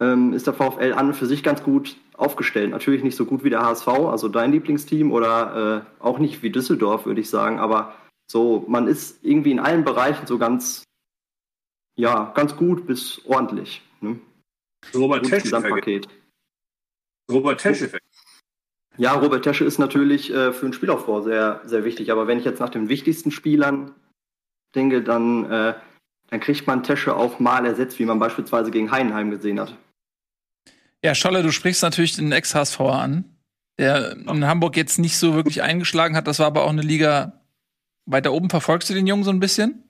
ähm, 0.00 0.32
ist 0.32 0.46
der 0.46 0.54
VfL 0.54 0.92
an 0.92 1.08
und 1.08 1.14
für 1.14 1.26
sich 1.26 1.42
ganz 1.42 1.62
gut 1.62 1.96
aufgestellt. 2.14 2.70
Natürlich 2.70 3.02
nicht 3.02 3.16
so 3.16 3.24
gut 3.24 3.44
wie 3.44 3.50
der 3.50 3.62
HSV, 3.62 3.88
also 3.88 4.28
dein 4.28 4.52
Lieblingsteam, 4.52 5.12
oder 5.12 5.86
äh, 6.00 6.02
auch 6.02 6.18
nicht 6.18 6.42
wie 6.42 6.50
Düsseldorf, 6.50 7.06
würde 7.06 7.20
ich 7.20 7.30
sagen, 7.30 7.58
aber 7.58 7.94
so, 8.26 8.64
man 8.68 8.88
ist 8.88 9.24
irgendwie 9.24 9.52
in 9.52 9.60
allen 9.60 9.84
Bereichen 9.84 10.26
so 10.26 10.38
ganz, 10.38 10.82
ja, 11.96 12.32
ganz 12.34 12.56
gut 12.56 12.86
bis 12.86 13.24
ordentlich. 13.24 13.82
Ne? 14.00 14.18
Robert 14.94 15.26
Tesche. 15.26 15.56
Robert 17.30 17.60
Tesche. 17.60 17.98
Ja, 18.98 19.12
Robert 19.12 19.44
Tesche 19.44 19.64
ist 19.64 19.78
natürlich 19.78 20.32
äh, 20.32 20.52
für 20.52 20.66
den 20.66 20.72
Spielaufbau 20.72 21.20
sehr, 21.20 21.60
sehr 21.64 21.84
wichtig. 21.84 22.10
Aber 22.10 22.26
wenn 22.26 22.38
ich 22.38 22.44
jetzt 22.44 22.60
nach 22.60 22.70
den 22.70 22.88
wichtigsten 22.88 23.30
Spielern 23.30 23.92
denke, 24.74 25.02
dann 25.02 25.50
äh, 25.50 25.74
dann 26.28 26.40
kriegt 26.40 26.66
man 26.66 26.82
Tesche 26.82 27.14
auch 27.14 27.38
mal 27.38 27.64
ersetzt, 27.66 27.98
wie 27.98 28.04
man 28.04 28.18
beispielsweise 28.18 28.70
gegen 28.70 28.90
Heidenheim 28.90 29.30
gesehen 29.30 29.60
hat. 29.60 29.76
Ja, 31.04 31.14
Scholle, 31.14 31.42
du 31.42 31.52
sprichst 31.52 31.82
natürlich 31.82 32.16
den 32.16 32.32
Ex-HSV 32.32 32.80
an, 32.80 33.24
der 33.78 34.12
in 34.12 34.46
Hamburg 34.46 34.76
jetzt 34.76 34.98
nicht 34.98 35.18
so 35.18 35.34
wirklich 35.34 35.62
eingeschlagen 35.62 36.16
hat. 36.16 36.26
Das 36.26 36.38
war 36.38 36.46
aber 36.46 36.64
auch 36.64 36.70
eine 36.70 36.82
Liga 36.82 37.44
weiter 38.06 38.32
oben. 38.32 38.50
Verfolgst 38.50 38.90
du 38.90 38.94
den 38.94 39.06
Jungen 39.06 39.24
so 39.24 39.30
ein 39.30 39.40
bisschen? 39.40 39.84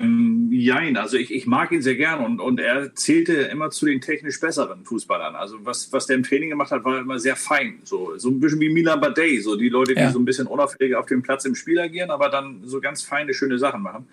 Ähm, 0.00 0.48
jein, 0.50 0.96
also 0.96 1.18
ich, 1.18 1.32
ich 1.32 1.46
mag 1.46 1.72
ihn 1.72 1.82
sehr 1.82 1.94
gern 1.94 2.24
und, 2.24 2.40
und 2.40 2.58
er 2.58 2.94
zählte 2.94 3.34
immer 3.34 3.70
zu 3.70 3.84
den 3.84 4.00
technisch 4.00 4.40
besseren 4.40 4.84
Fußballern. 4.84 5.36
Also 5.36 5.58
was, 5.64 5.92
was 5.92 6.06
der 6.06 6.16
im 6.16 6.22
Training 6.22 6.48
gemacht 6.48 6.70
hat, 6.70 6.84
war 6.84 7.00
immer 7.00 7.18
sehr 7.18 7.36
fein. 7.36 7.80
So, 7.84 8.16
so 8.16 8.30
ein 8.30 8.40
bisschen 8.40 8.60
wie 8.60 8.70
Milan 8.70 9.00
Badei, 9.00 9.38
so 9.40 9.56
die 9.56 9.68
Leute, 9.68 9.94
die 9.94 10.00
ja. 10.00 10.10
so 10.10 10.18
ein 10.18 10.24
bisschen 10.24 10.46
unauffällig 10.46 10.96
auf 10.96 11.04
dem 11.04 11.22
Platz 11.22 11.44
im 11.44 11.54
Spiel 11.54 11.78
agieren, 11.78 12.10
aber 12.10 12.30
dann 12.30 12.62
so 12.64 12.80
ganz 12.80 13.02
feine, 13.02 13.34
schöne 13.34 13.58
Sachen 13.58 13.82
machen. 13.82 14.06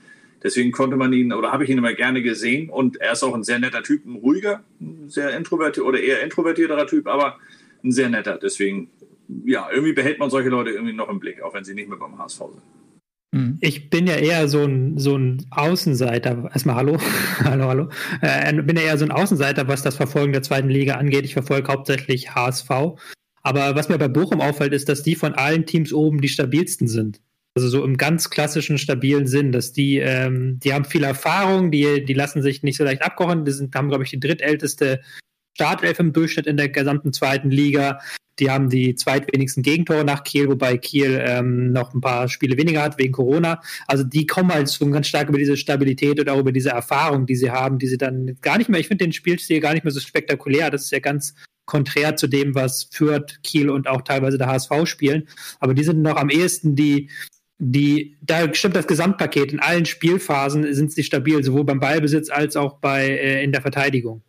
Deswegen 0.44 0.72
konnte 0.72 0.98
man 0.98 1.14
ihn 1.14 1.32
oder 1.32 1.52
habe 1.52 1.64
ich 1.64 1.70
ihn 1.70 1.78
immer 1.78 1.94
gerne 1.94 2.22
gesehen 2.22 2.70
und 2.70 2.98
er 2.98 3.14
ist 3.14 3.24
auch 3.24 3.34
ein 3.34 3.44
sehr 3.44 3.58
netter 3.58 3.82
Typ, 3.82 4.06
ein 4.06 4.16
ruhiger, 4.16 4.64
sehr 5.08 5.36
introvertierter 5.36 5.88
oder 5.88 6.00
eher 6.00 6.22
introvertierterer 6.22 6.86
Typ, 6.86 7.08
aber 7.08 7.38
ein 7.84 7.92
sehr 7.92 8.10
netter. 8.10 8.38
Deswegen, 8.38 8.90
ja, 9.46 9.68
irgendwie 9.72 9.94
behält 9.94 10.20
man 10.20 10.30
solche 10.30 10.50
Leute 10.50 10.72
irgendwie 10.72 10.94
noch 10.94 11.10
im 11.10 11.20
Blick, 11.20 11.42
auch 11.42 11.54
wenn 11.54 11.64
sie 11.64 11.74
nicht 11.74 11.90
mehr 11.90 11.98
beim 11.98 12.18
HSV 12.20 12.40
sind. 12.40 12.77
Mhm. 13.32 13.58
Ich 13.62 13.90
bin 13.90 14.08
ja 14.08 14.16
eher 14.16 14.48
so 14.48 14.64
ein, 14.64 14.98
so 14.98 15.18
ein 15.18 15.46
Außenseiter. 15.52 16.50
Erstmal 16.52 16.76
hallo. 16.76 16.98
hallo, 17.44 17.68
hallo. 17.68 17.90
Äh, 18.22 18.54
bin 18.62 18.78
ja 18.78 18.84
eher 18.84 18.98
so 18.98 19.06
ein 19.06 19.12
Außenseiter, 19.12 19.68
was 19.68 19.84
das 19.84 19.96
Verfolgen 19.96 20.34
der 20.34 20.44
zweiten 20.44 20.70
Liga 20.70 20.96
angeht. 20.96 21.26
Ich 21.26 21.34
verfolge 21.34 21.72
hauptsächlich 21.72 22.34
HSV. 22.36 22.70
Aber 23.44 23.76
was 23.76 23.90
mir 23.90 23.98
bei 23.98 24.08
Bochum 24.08 24.42
auffällt, 24.42 24.74
ist, 24.74 24.90
dass 24.90 25.04
die 25.04 25.16
von 25.16 25.34
allen 25.34 25.66
Teams 25.66 25.94
oben 25.94 26.22
die 26.22 26.28
stabilsten 26.28 26.88
sind. 26.88 27.22
Also 27.56 27.70
so 27.70 27.84
im 27.84 27.98
ganz 27.98 28.30
klassischen, 28.30 28.78
stabilen 28.78 29.26
Sinn, 29.26 29.52
dass 29.52 29.74
die, 29.74 29.98
ähm, 29.98 30.60
die 30.60 30.74
haben 30.74 30.86
viel 30.86 31.04
Erfahrung, 31.04 31.72
die, 31.72 32.06
die 32.06 32.14
lassen 32.14 32.42
sich 32.42 32.62
nicht 32.62 32.78
so 32.78 32.84
leicht 32.84 33.02
abkochen. 33.02 33.46
Die 33.46 33.52
sind, 33.52 33.74
haben, 33.74 33.90
glaube 33.90 34.04
ich, 34.04 34.12
die 34.12 34.20
drittälteste 34.20 35.02
Startelf 35.56 36.00
im 36.00 36.14
Durchschnitt 36.14 36.46
in 36.46 36.58
der 36.58 36.70
gesamten 36.70 37.14
zweiten 37.14 37.50
Liga. 37.50 38.00
Die 38.40 38.52
haben 38.52 38.70
die 38.70 38.96
zweitwenigsten 38.96 39.64
Gegentore 39.64 40.06
nach 40.06 40.24
Kiel, 40.24 40.48
wobei 40.48 40.78
Kiel 40.78 41.24
ähm, 41.26 41.72
noch 41.72 41.94
ein 41.94 42.02
paar 42.02 42.28
Spiele 42.28 42.58
weniger 42.58 42.84
hat 42.84 42.98
wegen 42.98 43.14
Corona. 43.14 43.62
Also 43.88 44.04
die 44.04 44.28
kommen 44.28 44.54
halt 44.54 44.72
schon 44.72 44.92
ganz 44.92 45.08
stark 45.08 45.30
über 45.30 45.38
diese 45.38 45.58
Stabilität 45.58 46.20
oder 46.20 46.34
auch 46.34 46.40
über 46.40 46.52
diese 46.52 46.70
Erfahrung, 46.70 47.26
die 47.26 47.36
sie 47.36 47.52
haben, 47.52 47.80
die 47.80 47.88
sie 47.88 47.98
dann 47.98 48.38
gar 48.42 48.58
nicht 48.58 48.70
mehr, 48.70 48.80
ich 48.80 48.88
finde 48.88 49.06
den 49.06 49.14
Spielstil 49.14 49.60
gar 49.60 49.74
nicht 49.74 49.84
mehr 49.84 49.94
so 49.94 50.00
spektakulär. 50.00 50.70
Das 50.70 50.84
ist 50.84 50.92
ja 50.92 51.00
ganz 51.00 51.34
konträr 51.66 52.16
zu 52.16 52.28
dem, 52.28 52.56
was 52.56 52.90
Fürth, 52.92 53.40
Kiel 53.44 53.70
und 53.70 53.88
auch 53.88 54.02
teilweise 54.02 54.38
der 54.38 54.48
HSV 54.48 54.72
spielen. 54.86 55.28
Aber 55.60 55.74
die 55.74 55.84
sind 55.84 56.02
noch 56.02 56.16
am 56.16 56.30
ehesten 56.30 56.76
die, 56.76 57.10
die, 57.60 58.18
da 58.22 58.54
stimmt 58.54 58.76
das 58.76 58.88
Gesamtpaket. 58.88 59.52
In 59.52 59.60
allen 59.60 59.86
Spielphasen 59.86 60.74
sind 60.74 60.92
sie 60.92 61.04
stabil, 61.04 61.44
sowohl 61.44 61.66
beim 61.66 61.80
Ballbesitz 61.80 62.30
als 62.30 62.56
auch 62.56 62.78
bei, 62.80 63.08
äh, 63.08 63.44
in 63.44 63.52
der 63.52 63.62
Verteidigung. 63.62 64.22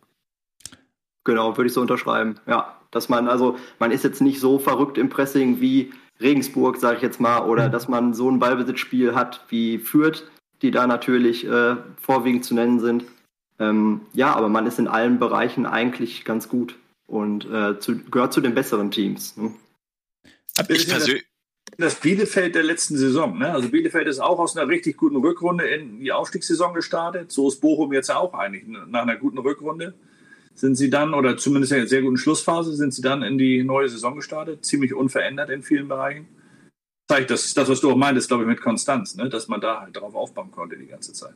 Genau, 1.23 1.55
würde 1.55 1.67
ich 1.67 1.73
so 1.73 1.81
unterschreiben. 1.81 2.35
Ja, 2.47 2.78
dass 2.91 3.09
man, 3.09 3.27
also, 3.27 3.57
man 3.79 3.91
ist 3.91 4.03
jetzt 4.03 4.21
nicht 4.21 4.39
so 4.39 4.59
verrückt 4.59 4.97
im 4.97 5.09
Pressing 5.09 5.59
wie 5.61 5.91
Regensburg, 6.21 6.77
sage 6.77 6.97
ich 6.97 7.01
jetzt 7.01 7.19
mal, 7.19 7.45
oder 7.45 7.67
mhm. 7.67 7.71
dass 7.71 7.87
man 7.87 8.13
so 8.13 8.29
ein 8.29 8.39
Ballbesitzspiel 8.39 9.15
hat 9.15 9.45
wie 9.49 9.77
Fürth, 9.77 10.23
die 10.61 10.71
da 10.71 10.87
natürlich 10.87 11.45
äh, 11.45 11.77
vorwiegend 12.01 12.43
zu 12.45 12.53
nennen 12.53 12.79
sind. 12.79 13.05
Ähm, 13.59 14.01
ja, 14.13 14.35
aber 14.35 14.49
man 14.49 14.65
ist 14.65 14.79
in 14.79 14.87
allen 14.87 15.19
Bereichen 15.19 15.65
eigentlich 15.65 16.25
ganz 16.25 16.49
gut 16.49 16.75
und 17.07 17.45
äh, 17.45 17.79
zu, 17.79 17.97
gehört 18.05 18.33
zu 18.33 18.41
den 18.41 18.55
besseren 18.55 18.91
Teams. 18.91 19.37
Ne? 19.37 19.53
Ich 20.67 20.87
persönlich 20.87 21.25
das 21.77 21.95
Bielefeld 21.95 22.55
der 22.55 22.63
letzten 22.63 22.97
Saison. 22.97 23.37
Ne? 23.37 23.51
Also 23.51 23.69
Bielefeld 23.69 24.07
ist 24.07 24.19
auch 24.19 24.39
aus 24.39 24.57
einer 24.57 24.67
richtig 24.67 24.97
guten 24.97 25.15
Rückrunde 25.17 25.65
in 25.65 25.99
die 25.99 26.11
Aufstiegssaison 26.11 26.73
gestartet. 26.73 27.31
So 27.31 27.47
ist 27.47 27.61
Bochum 27.61 27.93
jetzt 27.93 28.11
auch 28.11 28.33
eigentlich 28.33 28.65
nach 28.67 29.03
einer 29.03 29.15
guten 29.15 29.37
Rückrunde 29.37 29.93
sind 30.59 30.75
sie 30.75 30.89
dann, 30.89 31.13
oder 31.13 31.37
zumindest 31.37 31.71
in 31.71 31.79
einer 31.79 31.87
sehr 31.87 32.01
guten 32.01 32.17
Schlussphase, 32.17 32.75
sind 32.75 32.93
sie 32.93 33.01
dann 33.01 33.23
in 33.23 33.37
die 33.37 33.63
neue 33.63 33.89
Saison 33.89 34.15
gestartet, 34.15 34.65
ziemlich 34.65 34.93
unverändert 34.93 35.49
in 35.49 35.63
vielen 35.63 35.87
Bereichen. 35.87 36.27
Das 37.07 37.45
ist 37.45 37.57
das, 37.57 37.67
was 37.67 37.81
du 37.81 37.89
auch 37.89 37.95
meintest, 37.95 38.27
glaube 38.27 38.43
ich, 38.43 38.49
mit 38.49 38.61
Konstanz, 38.61 39.15
ne? 39.15 39.29
dass 39.29 39.47
man 39.47 39.59
da 39.59 39.81
halt 39.81 39.95
darauf 39.95 40.13
aufbauen 40.13 40.51
konnte 40.51 40.77
die 40.77 40.85
ganze 40.85 41.11
Zeit. 41.11 41.33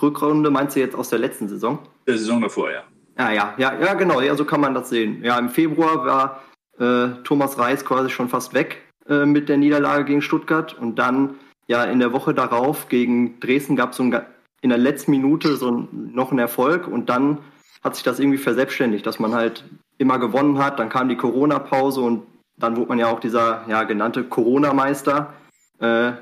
Rückrunde 0.00 0.50
meinst 0.50 0.76
du 0.76 0.80
jetzt 0.80 0.94
aus 0.94 1.10
der 1.10 1.18
letzten 1.18 1.46
Saison? 1.46 1.78
Der 2.06 2.16
Saison 2.16 2.40
davor, 2.40 2.70
ja. 2.70 2.84
Ja, 3.18 3.30
ja, 3.30 3.54
ja, 3.58 3.78
ja, 3.78 3.94
genau, 3.94 4.22
ja, 4.22 4.34
so 4.34 4.46
kann 4.46 4.62
man 4.62 4.72
das 4.72 4.88
sehen. 4.88 5.22
Ja, 5.22 5.38
im 5.38 5.50
Februar 5.50 6.06
war 6.06 6.42
äh, 6.78 7.22
Thomas 7.22 7.58
Reis 7.58 7.84
quasi 7.84 8.08
schon 8.08 8.30
fast 8.30 8.54
weg 8.54 8.78
äh, 9.08 9.26
mit 9.26 9.50
der 9.50 9.58
Niederlage 9.58 10.06
gegen 10.06 10.22
Stuttgart 10.22 10.72
und 10.72 10.98
dann 10.98 11.34
ja 11.66 11.84
in 11.84 11.98
der 11.98 12.14
Woche 12.14 12.32
darauf 12.32 12.88
gegen 12.88 13.38
Dresden 13.40 13.76
gab 13.76 13.90
es 13.90 13.98
so 13.98 14.04
ein, 14.04 14.22
in 14.62 14.70
der 14.70 14.78
letzten 14.78 15.10
Minute 15.10 15.56
so 15.56 15.70
ein, 15.70 15.88
noch 16.14 16.30
einen 16.30 16.38
Erfolg 16.38 16.88
und 16.88 17.10
dann 17.10 17.38
hat 17.82 17.94
sich 17.94 18.04
das 18.04 18.18
irgendwie 18.18 18.38
verselbstständigt, 18.38 19.06
dass 19.06 19.18
man 19.18 19.34
halt 19.34 19.64
immer 19.98 20.18
gewonnen 20.18 20.58
hat. 20.58 20.78
Dann 20.78 20.88
kam 20.88 21.08
die 21.08 21.16
Corona-Pause 21.16 22.00
und 22.00 22.26
dann 22.56 22.76
wurde 22.76 22.88
man 22.88 22.98
ja 22.98 23.08
auch 23.08 23.20
dieser 23.20 23.64
ja, 23.68 23.84
genannte 23.84 24.24
Corona-Meister 24.24 25.32
äh, 25.78 26.12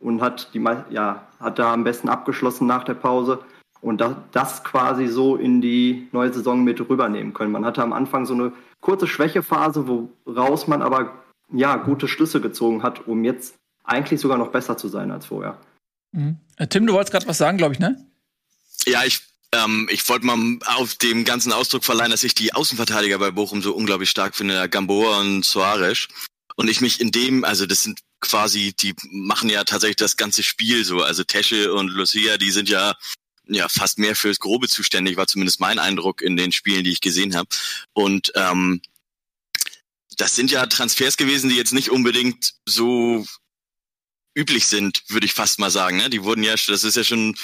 und 0.00 0.22
hat, 0.22 0.50
die, 0.54 0.64
ja, 0.90 1.26
hat 1.40 1.58
da 1.58 1.72
am 1.72 1.84
besten 1.84 2.08
abgeschlossen 2.08 2.66
nach 2.66 2.84
der 2.84 2.94
Pause 2.94 3.40
und 3.80 4.00
das, 4.00 4.14
das 4.32 4.64
quasi 4.64 5.06
so 5.06 5.36
in 5.36 5.60
die 5.60 6.08
neue 6.12 6.32
Saison 6.32 6.62
mit 6.62 6.80
rübernehmen 6.80 7.32
können. 7.32 7.52
Man 7.52 7.64
hatte 7.64 7.82
am 7.82 7.92
Anfang 7.92 8.26
so 8.26 8.34
eine 8.34 8.52
kurze 8.80 9.06
Schwächephase, 9.06 9.86
woraus 10.24 10.66
man 10.66 10.82
aber 10.82 11.14
ja 11.52 11.76
gute 11.76 12.08
Schlüsse 12.08 12.40
gezogen 12.40 12.82
hat, 12.82 13.06
um 13.06 13.24
jetzt 13.24 13.56
eigentlich 13.84 14.20
sogar 14.20 14.38
noch 14.38 14.50
besser 14.50 14.76
zu 14.76 14.88
sein 14.88 15.10
als 15.10 15.26
vorher. 15.26 15.58
Mhm. 16.12 16.38
Äh, 16.56 16.66
Tim, 16.66 16.86
du 16.86 16.92
wolltest 16.92 17.12
gerade 17.12 17.28
was 17.28 17.38
sagen, 17.38 17.58
glaube 17.58 17.74
ich, 17.74 17.80
ne? 17.80 18.04
Ja, 18.86 19.04
ich 19.04 19.27
ähm, 19.54 19.88
ich 19.90 20.08
wollte 20.08 20.26
mal 20.26 20.58
auf 20.66 20.94
dem 20.94 21.24
ganzen 21.24 21.52
Ausdruck 21.52 21.84
verleihen, 21.84 22.10
dass 22.10 22.24
ich 22.24 22.34
die 22.34 22.52
Außenverteidiger 22.52 23.18
bei 23.18 23.30
Bochum 23.30 23.62
so 23.62 23.74
unglaublich 23.74 24.10
stark 24.10 24.36
finde, 24.36 24.68
Gamboa 24.68 25.20
und 25.20 25.44
Soares. 25.44 26.08
Und 26.56 26.68
ich 26.68 26.80
mich 26.80 27.00
in 27.00 27.10
dem, 27.10 27.44
also 27.44 27.66
das 27.66 27.82
sind 27.84 28.00
quasi, 28.20 28.74
die 28.78 28.94
machen 29.10 29.48
ja 29.48 29.64
tatsächlich 29.64 29.96
das 29.96 30.16
ganze 30.16 30.42
Spiel 30.42 30.84
so. 30.84 31.02
Also 31.02 31.24
Tesche 31.24 31.72
und 31.72 31.88
Lucia, 31.88 32.36
die 32.36 32.50
sind 32.50 32.68
ja 32.68 32.94
ja 33.50 33.68
fast 33.68 33.98
mehr 33.98 34.14
fürs 34.14 34.38
Grobe 34.38 34.68
zuständig, 34.68 35.16
war 35.16 35.26
zumindest 35.26 35.60
mein 35.60 35.78
Eindruck 35.78 36.20
in 36.20 36.36
den 36.36 36.52
Spielen, 36.52 36.84
die 36.84 36.92
ich 36.92 37.00
gesehen 37.00 37.34
habe. 37.34 37.48
Und 37.94 38.32
ähm, 38.34 38.82
das 40.16 40.34
sind 40.34 40.50
ja 40.50 40.66
Transfers 40.66 41.16
gewesen, 41.16 41.48
die 41.48 41.56
jetzt 41.56 41.72
nicht 41.72 41.90
unbedingt 41.90 42.54
so 42.66 43.24
üblich 44.38 44.66
sind, 44.66 45.02
würde 45.08 45.26
ich 45.26 45.34
fast 45.34 45.58
mal 45.58 45.70
sagen. 45.70 45.96
Ne? 45.96 46.08
Die 46.08 46.22
wurden 46.22 46.42
ja, 46.42 46.52
das 46.52 46.84
ist 46.84 46.96
ja 46.96 47.04
schon, 47.04 47.34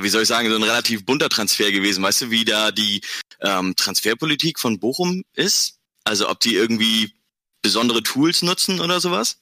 wie 0.00 0.08
soll 0.08 0.22
ich 0.22 0.28
sagen, 0.28 0.50
so 0.50 0.56
ein 0.56 0.62
relativ 0.62 1.06
bunter 1.06 1.28
Transfer 1.28 1.72
gewesen. 1.72 2.02
Weißt 2.02 2.22
du, 2.22 2.30
wie 2.30 2.44
da 2.44 2.70
die 2.70 3.00
ähm, 3.40 3.74
Transferpolitik 3.76 4.58
von 4.58 4.78
Bochum 4.78 5.24
ist? 5.34 5.78
Also 6.04 6.28
ob 6.28 6.40
die 6.40 6.54
irgendwie 6.54 7.14
besondere 7.62 8.02
Tools 8.02 8.42
nutzen 8.42 8.80
oder 8.80 9.00
sowas? 9.00 9.40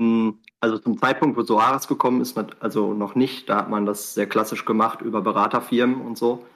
Hm, 0.00 0.38
also 0.60 0.78
zum 0.78 0.98
Zeitpunkt, 0.98 1.36
wo 1.36 1.42
Soares 1.42 1.86
gekommen 1.88 2.20
ist, 2.20 2.36
also 2.60 2.94
noch 2.94 3.14
nicht. 3.14 3.48
Da 3.48 3.56
hat 3.56 3.70
man 3.70 3.86
das 3.86 4.14
sehr 4.14 4.26
klassisch 4.26 4.64
gemacht 4.64 5.02
über 5.02 5.20
Beraterfirmen 5.20 6.00
und 6.00 6.16
so. 6.16 6.46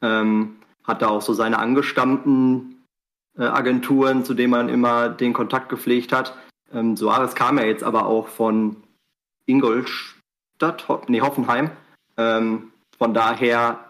Ähm, 0.00 0.56
hat 0.84 1.00
da 1.00 1.08
auch 1.08 1.22
so 1.22 1.32
seine 1.32 1.58
angestammten 1.58 2.84
äh, 3.38 3.44
Agenturen, 3.44 4.24
zu 4.24 4.34
denen 4.34 4.50
man 4.50 4.68
immer 4.68 5.08
den 5.08 5.32
Kontakt 5.32 5.68
gepflegt 5.68 6.12
hat. 6.12 6.36
Ähm, 6.72 6.96
Soares 6.96 7.34
kam 7.34 7.58
ja 7.58 7.64
jetzt 7.64 7.84
aber 7.84 8.06
auch 8.06 8.28
von 8.28 8.81
Ingolstadt, 9.46 10.88
Ho 10.88 11.02
nee, 11.08 11.20
Hoffenheim. 11.20 11.70
Ähm, 12.16 12.72
von 12.98 13.14
daher, 13.14 13.80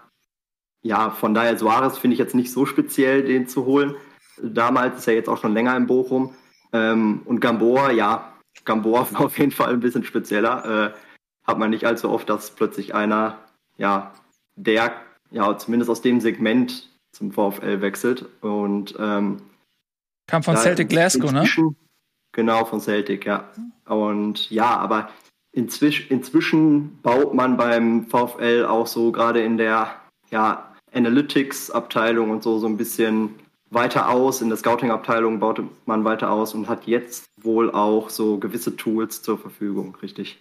ja, 0.82 1.11
von 1.11 1.35
daher 1.35 1.59
Soares 1.59 1.99
finde 1.99 2.14
ich 2.14 2.18
jetzt 2.18 2.35
nicht 2.35 2.52
so 2.52 2.66
speziell, 2.66 3.25
den 3.25 3.49
zu 3.49 3.64
holen. 3.64 3.94
Damals 4.42 4.99
ist 4.99 5.09
er 5.09 5.14
jetzt 5.14 5.28
auch 5.28 5.38
schon 5.38 5.54
länger 5.54 5.76
in 5.76 5.87
Bochum. 5.87 6.35
Ähm, 6.73 7.23
und 7.25 7.40
Gamboa, 7.40 7.90
ja, 7.90 8.32
Gamboa 8.64 9.06
war 9.12 9.23
auf 9.23 9.38
jeden 9.38 9.52
Fall 9.52 9.73
ein 9.73 9.80
bisschen 9.80 10.04
spezieller. 10.04 10.94
Äh, 10.94 10.99
hat 11.44 11.59
man 11.59 11.71
nicht 11.71 11.85
allzu 11.85 12.11
oft, 12.11 12.28
dass 12.28 12.52
plötzlich 12.52 12.94
einer, 12.94 13.38
ja, 13.76 14.12
der, 14.56 14.92
ja, 15.30 15.56
zumindest 15.59 15.90
aus 15.90 16.02
dem 16.02 16.21
Segment 16.21 16.88
zum 17.12 17.32
VfL 17.32 17.80
wechselt. 17.80 18.26
Und 18.40 18.94
ähm, 18.99 19.42
kam 20.26 20.42
von 20.42 20.56
Celtic 20.56 20.88
Glasgow, 20.88 21.32
ne? 21.32 21.47
Genau, 22.32 22.64
von 22.64 22.80
Celtic, 22.80 23.26
ja. 23.26 23.50
Und 23.85 24.50
ja, 24.50 24.76
aber 24.76 25.11
inzwischen, 25.52 26.09
inzwischen 26.11 26.99
baut 27.02 27.35
man 27.35 27.56
beim 27.56 28.06
VfL 28.06 28.66
auch 28.68 28.87
so 28.87 29.12
gerade 29.12 29.42
in 29.42 29.56
der 29.56 29.94
ja, 30.30 30.75
Analytics-Abteilung 30.92 32.30
und 32.30 32.42
so 32.42 32.59
so 32.59 32.66
ein 32.66 32.76
bisschen 32.76 33.35
weiter 33.71 34.11
aus. 34.11 34.42
In 34.42 34.49
der 34.49 34.59
Scouting-Abteilung 34.59 35.40
baut 35.40 35.62
man 35.87 36.04
weiter 36.04 36.30
aus 36.30 36.54
und 36.54 36.68
hat 36.68 36.87
jetzt 36.87 37.26
wohl 37.40 37.71
auch 37.71 38.11
so 38.11 38.38
gewisse 38.38 38.76
Tools 38.76 39.23
zur 39.23 39.38
Verfügung, 39.38 39.97
richtig? 40.02 40.38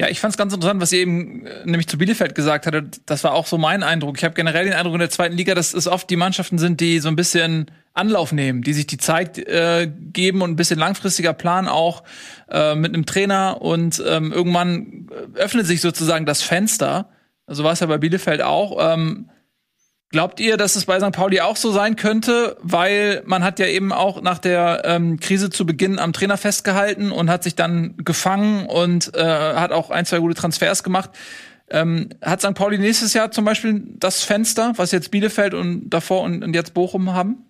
Ja, 0.00 0.08
ich 0.08 0.18
fand 0.18 0.32
es 0.32 0.38
ganz 0.38 0.52
interessant, 0.52 0.80
was 0.80 0.90
ihr 0.90 1.00
eben 1.00 1.46
äh, 1.46 1.64
nämlich 1.64 1.86
zu 1.86 1.98
Bielefeld 1.98 2.34
gesagt 2.34 2.66
hattet. 2.66 3.00
Das 3.06 3.22
war 3.22 3.32
auch 3.32 3.46
so 3.46 3.58
mein 3.58 3.84
Eindruck. 3.84 4.16
Ich 4.18 4.24
habe 4.24 4.34
generell 4.34 4.64
den 4.64 4.74
Eindruck 4.74 4.94
in 4.94 5.00
der 5.00 5.10
zweiten 5.10 5.36
Liga, 5.36 5.54
dass 5.54 5.72
es 5.72 5.86
oft 5.86 6.10
die 6.10 6.16
Mannschaften 6.16 6.58
sind, 6.58 6.80
die 6.80 6.98
so 6.98 7.08
ein 7.08 7.14
bisschen 7.14 7.70
Anlauf 7.92 8.32
nehmen, 8.32 8.62
die 8.62 8.72
sich 8.72 8.88
die 8.88 8.98
Zeit 8.98 9.38
äh, 9.38 9.88
geben 10.12 10.42
und 10.42 10.50
ein 10.50 10.56
bisschen 10.56 10.80
langfristiger 10.80 11.32
planen 11.32 11.68
auch 11.68 12.02
äh, 12.50 12.74
mit 12.74 12.92
einem 12.92 13.06
Trainer 13.06 13.62
und 13.62 14.02
ähm, 14.04 14.32
irgendwann 14.32 15.06
öffnet 15.34 15.66
sich 15.66 15.80
sozusagen 15.80 16.26
das 16.26 16.42
Fenster. 16.42 17.10
So 17.46 17.50
also 17.50 17.64
war 17.64 17.72
es 17.72 17.80
ja 17.80 17.86
bei 17.86 17.98
Bielefeld 17.98 18.42
auch. 18.42 18.94
Ähm, 18.94 19.30
Glaubt 20.14 20.38
ihr, 20.38 20.56
dass 20.56 20.76
es 20.76 20.84
bei 20.84 21.00
St. 21.00 21.10
Pauli 21.10 21.40
auch 21.40 21.56
so 21.56 21.72
sein 21.72 21.96
könnte? 21.96 22.56
Weil 22.62 23.24
man 23.26 23.42
hat 23.42 23.58
ja 23.58 23.66
eben 23.66 23.92
auch 23.92 24.22
nach 24.22 24.38
der 24.38 24.82
ähm, 24.84 25.18
Krise 25.18 25.50
zu 25.50 25.66
Beginn 25.66 25.98
am 25.98 26.12
Trainer 26.12 26.36
festgehalten 26.36 27.10
und 27.10 27.28
hat 27.28 27.42
sich 27.42 27.56
dann 27.56 27.96
gefangen 27.96 28.66
und 28.66 29.12
äh, 29.16 29.24
hat 29.24 29.72
auch 29.72 29.90
ein, 29.90 30.06
zwei 30.06 30.20
gute 30.20 30.36
Transfers 30.36 30.84
gemacht. 30.84 31.10
Ähm, 31.68 32.10
hat 32.22 32.42
St. 32.42 32.54
Pauli 32.54 32.78
nächstes 32.78 33.12
Jahr 33.12 33.32
zum 33.32 33.44
Beispiel 33.44 33.82
das 33.96 34.22
Fenster, 34.22 34.74
was 34.76 34.92
jetzt 34.92 35.10
Bielefeld 35.10 35.52
und 35.52 35.90
davor 35.90 36.22
und, 36.22 36.44
und 36.44 36.54
jetzt 36.54 36.74
Bochum 36.74 37.12
haben? 37.12 37.46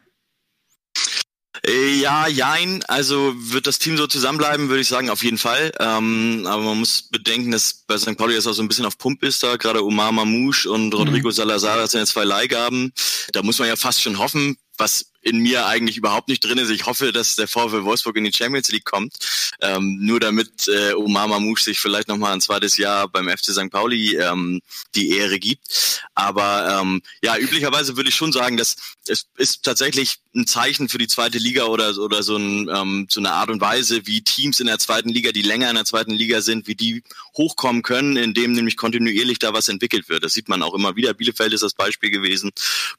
Äh, 1.63 1.95
ja, 1.95 2.27
jein. 2.27 2.83
Also 2.89 3.33
wird 3.37 3.67
das 3.67 3.79
Team 3.79 3.97
so 3.97 4.07
zusammenbleiben, 4.07 4.69
würde 4.69 4.81
ich 4.81 4.89
sagen, 4.89 5.11
auf 5.11 5.23
jeden 5.23 5.39
Fall. 5.39 5.73
Ähm, 5.79 6.47
aber 6.47 6.63
man 6.63 6.79
muss 6.79 7.03
bedenken, 7.03 7.53
dass 7.53 7.85
bei 7.87 7.97
St. 7.97 8.17
Pauli 8.17 8.35
jetzt 8.35 8.47
auch 8.47 8.53
so 8.53 8.63
ein 8.63 8.69
bisschen 8.69 8.87
auf 8.87 8.99
Pump 8.99 9.23
ist 9.23 9.43
da. 9.43 9.57
Gerade 9.57 9.85
Omar 9.85 10.13
Mamouche 10.13 10.71
und 10.71 10.93
Rodrigo 10.95 11.29
mhm. 11.29 11.33
Salazar, 11.33 11.77
das 11.77 11.93
sind 11.93 12.01
ja 12.01 12.07
zwei 12.07 12.25
Leihgaben. 12.25 12.93
Da 13.33 13.43
muss 13.43 13.59
man 13.59 13.69
ja 13.69 13.77
fast 13.77 14.03
schon 14.03 14.19
hoffen, 14.19 14.57
was 14.77 15.07
in 15.25 15.39
mir 15.39 15.67
eigentlich 15.67 15.97
überhaupt 15.97 16.29
nicht 16.29 16.45
drin 16.45 16.59
ist. 16.59 16.71
Ich 16.71 16.87
hoffe, 16.87 17.13
dass 17.13 17.37
der 17.37 17.49
VfL 17.49 17.85
Wolfsburg 17.85 18.17
in 18.17 18.25
die 18.25 18.33
Champions 18.33 18.69
League 18.69 18.85
kommt, 18.85 19.15
ähm, 19.61 19.99
nur 20.01 20.21
damit 20.21 20.69
äh, 20.69 20.93
Omar 20.93 21.29
Mamouche 21.29 21.65
sich 21.65 21.81
vielleicht 21.81 22.09
noch 22.09 22.19
mal 22.19 22.33
ein 22.33 22.43
zweites 22.43 22.77
Jahr 22.77 23.09
beim 23.09 23.29
FC 23.29 23.47
St. 23.47 23.71
Pauli 23.71 24.17
ähm, 24.17 24.61
die 24.95 25.17
Ehre 25.17 25.39
gibt. 25.39 26.03
Aber 26.15 26.81
ähm, 26.81 27.03
ja, 27.23 27.39
üblicherweise 27.39 27.97
würde 27.97 28.11
ich 28.11 28.15
schon 28.15 28.33
sagen, 28.33 28.57
dass 28.57 28.77
es 29.07 29.27
ist 29.37 29.65
tatsächlich 29.65 30.19
ein 30.35 30.47
Zeichen 30.47 30.89
für 30.89 30.99
die 30.99 31.09
zweite 31.09 31.39
Liga 31.39 31.65
oder 31.65 31.97
oder 31.99 32.23
so, 32.23 32.37
ein, 32.37 32.69
ähm, 32.69 33.07
so 33.11 33.21
eine 33.21 33.33
Art 33.33 33.51
und 33.51 33.61
Weise, 33.61 34.07
wie 34.07 34.23
Teams 34.23 34.61
in 34.61 34.67
der 34.67 34.79
zweiten 34.79 35.09
Liga, 35.09 35.33
die 35.33 35.43
länger 35.43 35.69
in 35.71 35.77
der 35.77 35.85
zweiten 35.85 36.13
Liga 36.13 36.41
sind, 36.41 36.67
wie 36.67 36.75
die 36.75 37.03
hochkommen 37.37 37.83
können, 37.83 38.17
indem 38.17 38.53
nämlich 38.53 38.77
kontinuierlich 38.77 39.39
da 39.39 39.53
was 39.53 39.69
entwickelt 39.69 40.09
wird. 40.09 40.25
Das 40.25 40.33
sieht 40.33 40.49
man 40.49 40.63
auch 40.63 40.75
immer 40.75 40.97
wieder. 40.97 41.15
Bielefeld 41.15 41.53
ist 41.53 41.63
das 41.63 41.75
Beispiel 41.75 42.11
gewesen. 42.11 42.53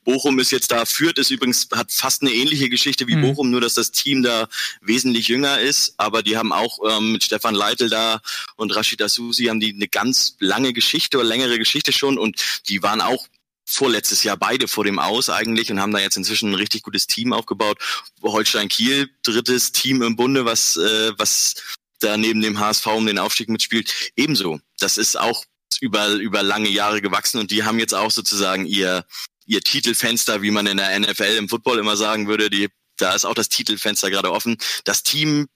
Bochum 0.03 0.39
ist 0.39 0.51
jetzt 0.51 0.72
da, 0.72 0.86
führt 0.86 1.17
ist 1.17 1.32
übrigens 1.32 1.67
hat 1.74 1.91
fast 1.91 2.14
eine 2.22 2.31
ähnliche 2.31 2.69
Geschichte 2.69 3.07
wie 3.07 3.15
mhm. 3.15 3.22
Bochum, 3.22 3.50
nur 3.50 3.62
dass 3.62 3.74
das 3.74 3.91
Team 3.91 4.24
da 4.24 4.48
wesentlich 4.81 5.27
jünger 5.27 5.60
ist. 5.60 5.93
Aber 5.98 6.24
die 6.24 6.38
haben 6.38 6.51
auch 6.51 6.79
ähm, 6.89 7.13
mit 7.13 7.24
Stefan 7.24 7.55
Leitl 7.55 7.89
da 7.89 8.22
und 8.55 8.75
Rashid 8.75 9.01
Asusi 9.01 9.45
haben 9.45 9.60
die 9.60 9.74
eine 9.74 9.88
ganz 9.88 10.36
lange 10.39 10.74
Geschichte 10.74 11.17
oder 11.17 11.25
längere 11.25 11.57
Geschichte 11.57 11.91
schon 11.91 12.17
und 12.17 12.41
die 12.67 12.84
waren 12.84 13.01
auch 13.01 13.27
vorletztes 13.65 14.24
Jahr 14.24 14.38
beide 14.38 14.67
vor 14.67 14.84
dem 14.84 15.00
Aus 15.00 15.29
eigentlich 15.29 15.72
und 15.72 15.81
haben 15.81 15.91
da 15.91 16.00
jetzt 16.00 16.17
inzwischen 16.17 16.51
ein 16.51 16.55
richtig 16.55 16.84
gutes 16.84 17.07
Team 17.07 17.34
aufgebaut. 17.34 17.79
Holstein 18.22 18.69
Kiel, 18.69 19.10
drittes 19.24 19.72
Team 19.72 20.01
im 20.03 20.15
Bunde, 20.15 20.45
was, 20.45 20.77
äh, 20.77 21.12
was 21.17 21.55
da 22.00 22.17
neben 22.17 22.41
dem 22.41 22.60
HSV 22.60 22.86
um 22.88 23.05
den 23.05 23.17
Aufstieg 23.17 23.50
mitspielt, 23.50 24.12
ebenso. 24.15 24.60
Das 24.79 24.98
ist 24.98 25.19
auch 25.19 25.45
über, 25.81 26.10
über 26.10 26.43
lange 26.43 26.69
Jahre 26.69 27.01
gewachsen 27.01 27.39
und 27.39 27.51
die 27.51 27.63
haben 27.63 27.79
jetzt 27.79 27.93
auch 27.93 28.12
sozusagen 28.12 28.65
ihr, 28.65 29.05
ihr 29.46 29.62
Titelfenster, 29.62 30.42
wie 30.42 30.52
man 30.52 30.68
in 30.68 30.78
der 30.78 31.00
NFL 31.00 31.38
im 31.38 31.50
Football 31.50 31.80
immer 31.80 31.98
sagen 31.98 32.28
würde, 32.28 32.50
die, 32.50 32.70
da 32.98 33.14
ist 33.14 33.25
auch 33.25 33.34
das 33.34 33.50
Titelfenster 33.50 34.10
gerade 34.10 34.32
offen. 34.32 34.58
Das 34.84 35.04
Team 35.04 35.48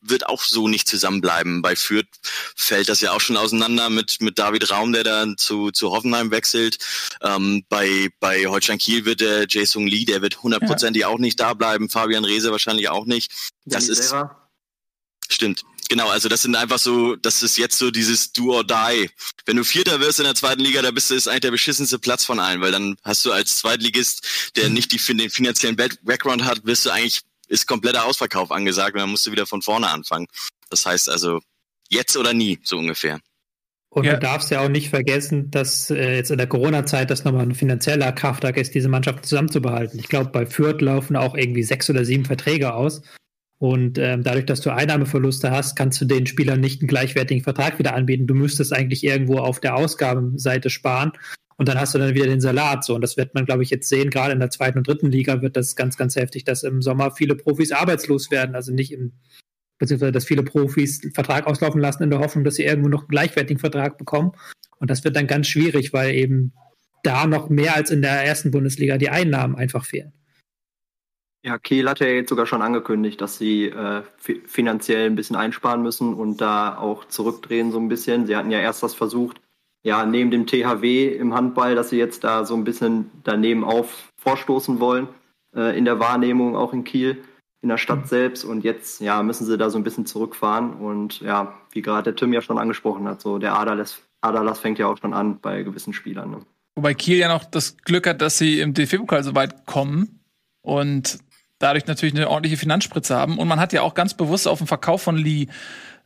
wird 0.00 0.28
auch 0.28 0.42
so 0.42 0.68
nicht 0.68 0.88
zusammenbleiben. 0.88 1.62
Bei 1.62 1.76
Fürth 1.76 2.06
fällt 2.54 2.88
das 2.88 3.00
ja 3.00 3.12
auch 3.12 3.20
schon 3.20 3.36
auseinander 3.36 3.90
mit, 3.90 4.20
mit 4.20 4.38
David 4.38 4.70
Raum, 4.70 4.92
der 4.92 5.04
dann 5.04 5.36
zu, 5.36 5.70
zu 5.70 5.90
Hoffenheim 5.90 6.30
wechselt. 6.30 6.78
Ähm, 7.22 7.64
bei, 7.68 8.10
bei 8.20 8.46
Holstein 8.46 8.78
Kiel 8.78 9.04
wird 9.04 9.20
der 9.20 9.46
Jason 9.48 9.86
Lee, 9.86 10.04
der 10.04 10.22
wird 10.22 10.42
hundertprozentig 10.42 11.02
ja. 11.02 11.08
auch 11.08 11.18
nicht 11.18 11.40
da 11.40 11.54
bleiben. 11.54 11.88
Fabian 11.88 12.24
Rehse 12.24 12.50
wahrscheinlich 12.50 12.88
auch 12.88 13.06
nicht. 13.06 13.32
Das 13.64 13.88
ist, 13.88 14.14
stimmt. 15.28 15.62
Genau, 15.88 16.08
also 16.08 16.28
das 16.28 16.42
sind 16.42 16.56
einfach 16.56 16.78
so, 16.78 17.14
das 17.16 17.42
ist 17.42 17.58
jetzt 17.58 17.78
so 17.78 17.90
dieses 17.90 18.32
Do 18.32 18.54
or 18.54 18.64
Die. 18.64 19.08
Wenn 19.44 19.56
du 19.56 19.64
Vierter 19.64 20.00
wirst 20.00 20.18
in 20.18 20.24
der 20.24 20.34
zweiten 20.34 20.60
Liga, 20.60 20.82
da 20.82 20.90
bist 20.90 21.10
du 21.10 21.14
ist 21.14 21.28
eigentlich 21.28 21.42
der 21.42 21.50
beschissenste 21.52 21.98
Platz 21.98 22.24
von 22.24 22.40
allen, 22.40 22.60
weil 22.60 22.72
dann 22.72 22.96
hast 23.04 23.24
du 23.24 23.32
als 23.32 23.56
Zweitligist, 23.56 24.52
der 24.56 24.68
nicht 24.68 24.92
die, 24.92 25.16
den 25.16 25.30
finanziellen 25.30 25.76
Background 25.76 26.44
hat, 26.44 26.64
wirst 26.64 26.86
du 26.86 26.90
eigentlich, 26.90 27.20
ist 27.48 27.68
kompletter 27.68 28.04
Ausverkauf 28.04 28.50
angesagt 28.50 28.94
und 28.94 29.00
dann 29.00 29.10
musst 29.10 29.26
du 29.26 29.30
wieder 29.30 29.46
von 29.46 29.62
vorne 29.62 29.88
anfangen. 29.88 30.26
Das 30.70 30.84
heißt 30.84 31.08
also, 31.08 31.40
jetzt 31.88 32.16
oder 32.16 32.32
nie, 32.32 32.58
so 32.64 32.78
ungefähr. 32.78 33.20
Und 33.88 34.04
ja. 34.04 34.14
du 34.14 34.18
darfst 34.18 34.50
ja 34.50 34.60
auch 34.60 34.68
nicht 34.68 34.90
vergessen, 34.90 35.50
dass 35.50 35.90
äh, 35.90 36.16
jetzt 36.16 36.30
in 36.30 36.36
der 36.36 36.48
Corona-Zeit 36.48 37.10
das 37.10 37.24
nochmal 37.24 37.46
ein 37.46 37.54
finanzieller 37.54 38.12
Kraftakt 38.12 38.58
ist, 38.58 38.74
diese 38.74 38.88
Mannschaft 38.88 39.24
zusammenzubehalten. 39.24 39.98
Ich 39.98 40.08
glaube, 40.08 40.30
bei 40.30 40.44
Fürth 40.44 40.82
laufen 40.82 41.16
auch 41.16 41.34
irgendwie 41.34 41.62
sechs 41.62 41.88
oder 41.88 42.04
sieben 42.04 42.24
Verträge 42.24 42.74
aus. 42.74 43.00
Und 43.58 43.98
ähm, 43.98 44.22
dadurch, 44.22 44.44
dass 44.44 44.60
du 44.60 44.70
Einnahmeverluste 44.70 45.50
hast, 45.50 45.76
kannst 45.76 46.00
du 46.00 46.04
den 46.04 46.26
Spielern 46.26 46.60
nicht 46.60 46.82
einen 46.82 46.88
gleichwertigen 46.88 47.42
Vertrag 47.42 47.78
wieder 47.78 47.94
anbieten. 47.94 48.26
Du 48.26 48.34
müsstest 48.34 48.72
eigentlich 48.72 49.02
irgendwo 49.02 49.38
auf 49.38 49.60
der 49.60 49.76
Ausgabenseite 49.76 50.68
sparen. 50.68 51.12
Und 51.56 51.68
dann 51.68 51.80
hast 51.80 51.94
du 51.94 51.98
dann 51.98 52.14
wieder 52.14 52.26
den 52.26 52.40
Salat. 52.42 52.84
So, 52.84 52.94
und 52.94 53.00
das 53.00 53.16
wird 53.16 53.34
man, 53.34 53.46
glaube 53.46 53.62
ich, 53.62 53.70
jetzt 53.70 53.88
sehen. 53.88 54.10
Gerade 54.10 54.32
in 54.32 54.40
der 54.40 54.50
zweiten 54.50 54.76
und 54.76 54.86
dritten 54.86 55.10
Liga 55.10 55.40
wird 55.40 55.56
das 55.56 55.74
ganz, 55.74 55.96
ganz 55.96 56.16
heftig, 56.16 56.44
dass 56.44 56.64
im 56.64 56.82
Sommer 56.82 57.12
viele 57.12 57.34
Profis 57.34 57.72
arbeitslos 57.72 58.30
werden. 58.30 58.54
Also 58.54 58.72
nicht 58.72 58.92
im, 58.92 59.12
beziehungsweise 59.78 60.12
dass 60.12 60.26
viele 60.26 60.42
Profis 60.42 61.00
den 61.00 61.12
Vertrag 61.12 61.46
auslaufen 61.46 61.80
lassen 61.80 62.02
in 62.02 62.10
der 62.10 62.18
Hoffnung, 62.18 62.44
dass 62.44 62.56
sie 62.56 62.64
irgendwo 62.64 62.90
noch 62.90 63.02
einen 63.02 63.08
gleichwertigen 63.08 63.58
Vertrag 63.58 63.96
bekommen. 63.96 64.32
Und 64.78 64.90
das 64.90 65.02
wird 65.02 65.16
dann 65.16 65.26
ganz 65.26 65.46
schwierig, 65.46 65.94
weil 65.94 66.14
eben 66.14 66.52
da 67.02 67.26
noch 67.26 67.48
mehr 67.48 67.74
als 67.74 67.90
in 67.90 68.02
der 68.02 68.22
ersten 68.22 68.50
Bundesliga 68.50 68.98
die 68.98 69.08
Einnahmen 69.08 69.56
einfach 69.56 69.86
fehlen. 69.86 70.12
Ja, 71.44 71.58
Kiel 71.58 71.88
hat 71.88 72.00
ja 72.00 72.08
jetzt 72.08 72.28
sogar 72.28 72.46
schon 72.46 72.62
angekündigt, 72.62 73.20
dass 73.20 73.38
sie 73.38 73.66
äh, 73.66 74.02
finanziell 74.46 75.06
ein 75.06 75.14
bisschen 75.14 75.36
einsparen 75.36 75.82
müssen 75.82 76.14
und 76.14 76.40
da 76.40 76.76
auch 76.76 77.04
zurückdrehen 77.04 77.70
so 77.70 77.78
ein 77.78 77.88
bisschen. 77.88 78.26
Sie 78.26 78.36
hatten 78.36 78.50
ja 78.50 78.58
erst 78.58 78.82
das 78.82 78.94
versucht, 78.94 79.40
ja, 79.86 80.04
neben 80.04 80.32
dem 80.32 80.48
THW 80.48 81.06
im 81.06 81.32
Handball, 81.32 81.76
dass 81.76 81.90
sie 81.90 81.96
jetzt 81.96 82.24
da 82.24 82.44
so 82.44 82.56
ein 82.56 82.64
bisschen 82.64 83.08
daneben 83.22 83.62
auf 83.62 84.10
vorstoßen 84.16 84.80
wollen, 84.80 85.06
äh, 85.54 85.78
in 85.78 85.84
der 85.84 86.00
Wahrnehmung 86.00 86.56
auch 86.56 86.72
in 86.72 86.82
Kiel, 86.82 87.22
in 87.62 87.68
der 87.68 87.78
Stadt 87.78 88.00
mhm. 88.00 88.06
selbst. 88.06 88.44
Und 88.44 88.64
jetzt, 88.64 89.00
ja, 89.00 89.22
müssen 89.22 89.46
sie 89.46 89.56
da 89.56 89.70
so 89.70 89.78
ein 89.78 89.84
bisschen 89.84 90.04
zurückfahren. 90.04 90.72
Und 90.74 91.20
ja, 91.20 91.54
wie 91.70 91.82
gerade 91.82 92.02
der 92.02 92.16
Tim 92.16 92.32
ja 92.32 92.42
schon 92.42 92.58
angesprochen 92.58 93.06
hat, 93.06 93.20
so 93.20 93.38
der 93.38 93.56
Aderlass, 93.56 94.02
Aderlass 94.22 94.58
fängt 94.58 94.80
ja 94.80 94.88
auch 94.88 94.98
schon 94.98 95.14
an 95.14 95.38
bei 95.38 95.62
gewissen 95.62 95.92
Spielern. 95.92 96.32
Ne? 96.32 96.40
Wobei 96.74 96.94
Kiel 96.94 97.18
ja 97.18 97.28
noch 97.28 97.44
das 97.44 97.76
Glück 97.76 98.08
hat, 98.08 98.20
dass 98.20 98.38
sie 98.38 98.58
im 98.58 98.74
DFB-Pokal 98.74 99.22
so 99.22 99.36
weit 99.36 99.66
kommen. 99.66 100.18
Und 100.62 101.20
dadurch 101.58 101.86
natürlich 101.86 102.14
eine 102.14 102.28
ordentliche 102.28 102.56
Finanzspritze 102.56 103.16
haben. 103.16 103.38
Und 103.38 103.48
man 103.48 103.60
hat 103.60 103.72
ja 103.72 103.82
auch 103.82 103.94
ganz 103.94 104.14
bewusst 104.14 104.46
auf 104.48 104.58
den 104.58 104.66
Verkauf 104.66 105.02
von 105.02 105.16
Lee 105.16 105.46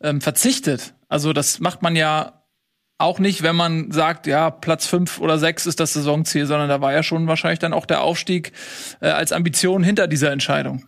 ähm, 0.03 0.21
verzichtet. 0.21 0.95
Also 1.09 1.33
das 1.33 1.61
macht 1.61 1.83
man 1.83 1.97
ja 1.97 2.41
auch 2.99 3.19
nicht, 3.19 3.43
wenn 3.43 3.57
man 3.57 3.91
sagt, 3.91 4.27
ja, 4.27 4.51
Platz 4.51 4.87
fünf 4.87 5.21
oder 5.21 5.39
sechs 5.39 5.67
ist 5.67 5.81
das 5.81 5.95
Saisonziel, 5.95 6.47
sondern 6.47 6.69
da 6.69 6.81
war 6.81 6.93
ja 6.93 7.03
schon 7.03 7.27
wahrscheinlich 7.27 7.59
dann 7.59 7.73
auch 7.73 7.87
der 7.87 8.03
Aufstieg 8.03 8.53
äh, 9.01 9.09
als 9.09 9.33
Ambition 9.33 9.83
hinter 9.83 10.07
dieser 10.07 10.31
Entscheidung. 10.33 10.87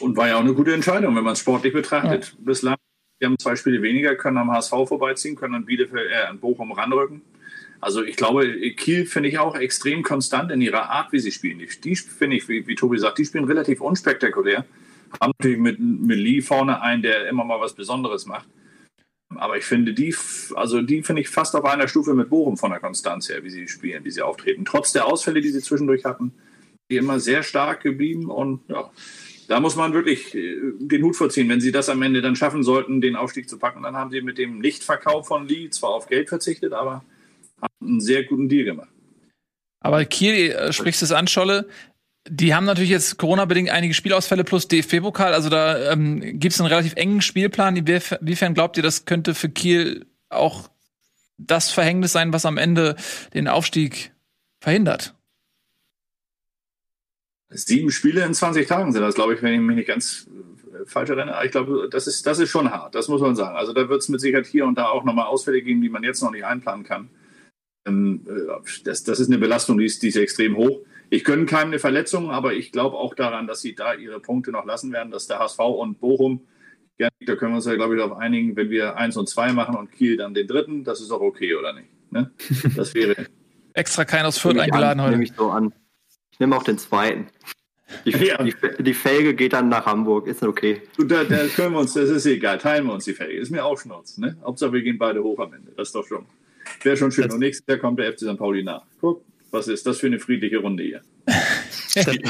Und 0.00 0.16
war 0.16 0.28
ja 0.28 0.36
auch 0.36 0.40
eine 0.40 0.54
gute 0.54 0.74
Entscheidung, 0.74 1.14
wenn 1.16 1.24
man 1.24 1.34
es 1.34 1.38
sportlich 1.38 1.72
betrachtet. 1.72 2.34
Ja. 2.36 2.44
Bislang, 2.44 2.76
wir 3.18 3.28
haben 3.28 3.38
zwei 3.38 3.54
Spiele 3.54 3.80
weniger, 3.82 4.16
können 4.16 4.36
am 4.38 4.50
HSV 4.50 4.70
vorbeiziehen, 4.70 5.36
können 5.36 5.54
an 5.54 5.64
Bielefeld, 5.64 6.10
äh, 6.10 6.26
an 6.26 6.40
Bochum 6.40 6.72
ranrücken. 6.72 7.22
Also 7.82 8.04
ich 8.04 8.14
glaube, 8.14 8.46
Kiel 8.76 9.06
finde 9.06 9.28
ich 9.28 9.40
auch 9.40 9.56
extrem 9.56 10.04
konstant 10.04 10.52
in 10.52 10.60
ihrer 10.60 10.88
Art, 10.88 11.12
wie 11.12 11.18
sie 11.18 11.32
spielen. 11.32 11.58
Die, 11.58 11.96
finde 11.96 12.36
ich, 12.36 12.48
wie, 12.48 12.64
wie 12.68 12.76
Tobi 12.76 12.96
sagt, 12.96 13.18
die 13.18 13.24
spielen 13.24 13.44
relativ 13.44 13.80
unspektakulär. 13.80 14.64
Haben 15.20 15.32
natürlich 15.36 15.58
mit, 15.58 15.80
mit 15.80 16.16
Lee 16.16 16.42
vorne 16.42 16.80
einen, 16.80 17.02
der 17.02 17.28
immer 17.28 17.44
mal 17.44 17.60
was 17.60 17.74
Besonderes 17.74 18.24
macht. 18.24 18.48
Aber 19.34 19.56
ich 19.56 19.64
finde 19.64 19.94
die, 19.94 20.14
also 20.54 20.80
die 20.80 21.02
finde 21.02 21.22
ich 21.22 21.28
fast 21.28 21.56
auf 21.56 21.64
einer 21.64 21.88
Stufe 21.88 22.14
mit 22.14 22.30
Bochum 22.30 22.56
von 22.56 22.70
der 22.70 22.78
Konstanz 22.78 23.28
her, 23.28 23.42
wie 23.42 23.50
sie 23.50 23.66
spielen, 23.66 24.04
wie 24.04 24.12
sie 24.12 24.22
auftreten. 24.22 24.64
Trotz 24.64 24.92
der 24.92 25.06
Ausfälle, 25.06 25.40
die 25.40 25.48
sie 25.48 25.60
zwischendurch 25.60 26.04
hatten, 26.04 26.32
die 26.88 26.98
immer 26.98 27.18
sehr 27.18 27.42
stark 27.42 27.82
geblieben 27.82 28.30
und 28.30 28.60
ja, 28.68 28.92
da 29.48 29.58
muss 29.58 29.74
man 29.74 29.92
wirklich 29.92 30.36
äh, 30.36 30.56
den 30.78 31.02
Hut 31.02 31.16
vorziehen. 31.16 31.48
Wenn 31.48 31.60
sie 31.60 31.72
das 31.72 31.88
am 31.88 32.02
Ende 32.02 32.22
dann 32.22 32.36
schaffen 32.36 32.62
sollten, 32.62 33.00
den 33.00 33.16
Aufstieg 33.16 33.48
zu 33.48 33.58
packen, 33.58 33.82
dann 33.82 33.96
haben 33.96 34.12
sie 34.12 34.20
mit 34.20 34.38
dem 34.38 34.60
Nichtverkauf 34.60 35.26
von 35.26 35.48
Lee 35.48 35.68
zwar 35.70 35.90
auf 35.90 36.06
Geld 36.06 36.28
verzichtet, 36.28 36.72
aber 36.72 37.04
einen 37.80 38.00
sehr 38.00 38.24
guten 38.24 38.48
Deal 38.48 38.64
gemacht. 38.64 38.90
Aber 39.80 40.04
Kiel, 40.04 40.52
äh, 40.52 40.72
sprichst 40.72 41.02
du 41.02 41.06
es 41.06 41.12
an, 41.12 41.26
Scholle, 41.26 41.68
die 42.28 42.54
haben 42.54 42.64
natürlich 42.64 42.90
jetzt 42.90 43.18
Corona-bedingt 43.18 43.70
einige 43.70 43.94
Spielausfälle 43.94 44.44
plus 44.44 44.68
DFB-Pokal. 44.68 45.34
Also 45.34 45.48
da 45.48 45.92
ähm, 45.92 46.38
gibt 46.38 46.54
es 46.54 46.60
einen 46.60 46.68
relativ 46.68 46.94
engen 46.94 47.20
Spielplan. 47.20 47.76
Inwiefern 47.76 48.54
glaubt 48.54 48.76
ihr, 48.76 48.82
das 48.82 49.04
könnte 49.06 49.34
für 49.34 49.48
Kiel 49.48 50.06
auch 50.28 50.70
das 51.36 51.70
Verhängnis 51.70 52.12
sein, 52.12 52.32
was 52.32 52.46
am 52.46 52.58
Ende 52.58 52.96
den 53.34 53.48
Aufstieg 53.48 54.12
verhindert? 54.60 55.14
Sieben 57.50 57.90
Spiele 57.90 58.24
in 58.24 58.34
20 58.34 58.66
Tagen 58.66 58.92
sind 58.92 59.02
das, 59.02 59.16
glaube 59.16 59.34
ich, 59.34 59.42
wenn 59.42 59.52
ich 59.52 59.60
mich 59.60 59.76
nicht 59.76 59.88
ganz 59.88 60.28
falscher 60.86 61.16
Renner. 61.16 61.42
Ich 61.44 61.50
glaube, 61.50 61.88
das 61.90 62.06
ist, 62.06 62.26
das 62.26 62.38
ist 62.38 62.50
schon 62.50 62.70
hart, 62.70 62.94
das 62.94 63.08
muss 63.08 63.20
man 63.20 63.36
sagen. 63.36 63.56
Also 63.56 63.72
da 63.72 63.88
wird 63.88 64.00
es 64.00 64.08
mit 64.08 64.20
Sicherheit 64.20 64.46
hier 64.46 64.64
und 64.64 64.78
da 64.78 64.86
auch 64.88 65.04
nochmal 65.04 65.26
Ausfälle 65.26 65.60
geben, 65.60 65.82
die 65.82 65.88
man 65.88 66.02
jetzt 66.02 66.22
noch 66.22 66.30
nicht 66.30 66.44
einplanen 66.44 66.84
kann. 66.84 67.10
Ähm, 67.86 68.24
äh, 68.26 68.82
das, 68.84 69.04
das 69.04 69.20
ist 69.20 69.28
eine 69.28 69.38
Belastung, 69.38 69.78
die 69.78 69.86
ist, 69.86 70.02
die 70.02 70.08
ist 70.08 70.16
extrem 70.16 70.56
hoch. 70.56 70.80
Ich 71.10 71.24
gönne 71.24 71.44
keinem 71.44 71.68
eine 71.68 71.78
Verletzung, 71.78 72.30
aber 72.30 72.54
ich 72.54 72.72
glaube 72.72 72.96
auch 72.96 73.14
daran, 73.14 73.46
dass 73.46 73.60
sie 73.60 73.74
da 73.74 73.94
ihre 73.94 74.20
Punkte 74.20 74.50
noch 74.50 74.64
lassen 74.64 74.92
werden, 74.92 75.10
dass 75.10 75.26
der 75.26 75.40
HSV 75.40 75.58
und 75.58 76.00
Bochum, 76.00 76.40
da 76.98 77.08
können 77.36 77.52
wir 77.52 77.56
uns 77.56 77.66
ja, 77.66 77.74
glaube 77.74 77.94
ich, 77.94 78.00
darauf 78.00 78.16
einigen, 78.16 78.56
wenn 78.56 78.70
wir 78.70 78.96
eins 78.96 79.16
und 79.16 79.28
zwei 79.28 79.52
machen 79.52 79.76
und 79.76 79.90
Kiel 79.90 80.16
dann 80.16 80.34
den 80.34 80.46
dritten, 80.46 80.84
das 80.84 81.00
ist 81.00 81.10
auch 81.10 81.20
okay, 81.20 81.54
oder 81.54 81.72
nicht? 81.72 81.88
Ne? 82.10 82.30
Das 82.76 82.94
wäre. 82.94 83.16
Extra 83.74 84.04
kein 84.04 84.24
aus 84.24 84.38
Fürth 84.38 84.58
eingeladen 84.58 85.00
an, 85.00 85.06
heute. 85.06 85.12
Nehme 85.12 85.24
ich 85.24 85.32
so 85.32 85.50
an. 85.50 85.72
Ich 86.30 86.40
nehme 86.40 86.56
auch 86.56 86.62
den 86.62 86.78
zweiten. 86.78 87.26
Die, 88.04 88.10
ja. 88.26 88.42
die, 88.42 88.54
die, 88.80 88.94
Felge 88.94 89.34
geht 89.34 89.54
dann 89.54 89.68
nach 89.68 89.86
Hamburg, 89.86 90.26
ist 90.26 90.42
okay. 90.42 90.82
Du, 90.96 91.04
da, 91.04 91.24
da, 91.24 91.46
können 91.48 91.72
wir 91.72 91.80
uns, 91.80 91.94
das 91.94 92.10
ist 92.10 92.26
egal, 92.26 92.58
teilen 92.58 92.86
wir 92.86 92.94
uns 92.94 93.04
die 93.04 93.14
Felge. 93.14 93.34
Ist 93.34 93.50
mir 93.50 93.64
auch 93.64 93.78
Schnurz, 93.78 94.18
ne? 94.18 94.36
Hauptsache 94.44 94.72
wir 94.72 94.82
gehen 94.82 94.98
beide 94.98 95.22
hoch 95.22 95.38
am 95.38 95.52
Ende. 95.52 95.72
Das 95.76 95.88
ist 95.88 95.94
doch 95.94 96.06
schon. 96.06 96.26
Wäre 96.82 96.96
schon 96.96 97.12
schön. 97.12 97.30
Und 97.30 97.38
nächstes 97.38 97.66
Jahr 97.66 97.78
kommt 97.78 97.98
der 97.98 98.12
FC 98.12 98.20
St. 98.20 98.36
Pauli 98.38 98.62
nach. 98.62 98.82
Guck, 99.00 99.24
was 99.50 99.68
ist 99.68 99.86
das 99.86 99.98
für 99.98 100.06
eine 100.06 100.18
friedliche 100.18 100.58
Runde 100.58 100.82
hier? 100.82 101.02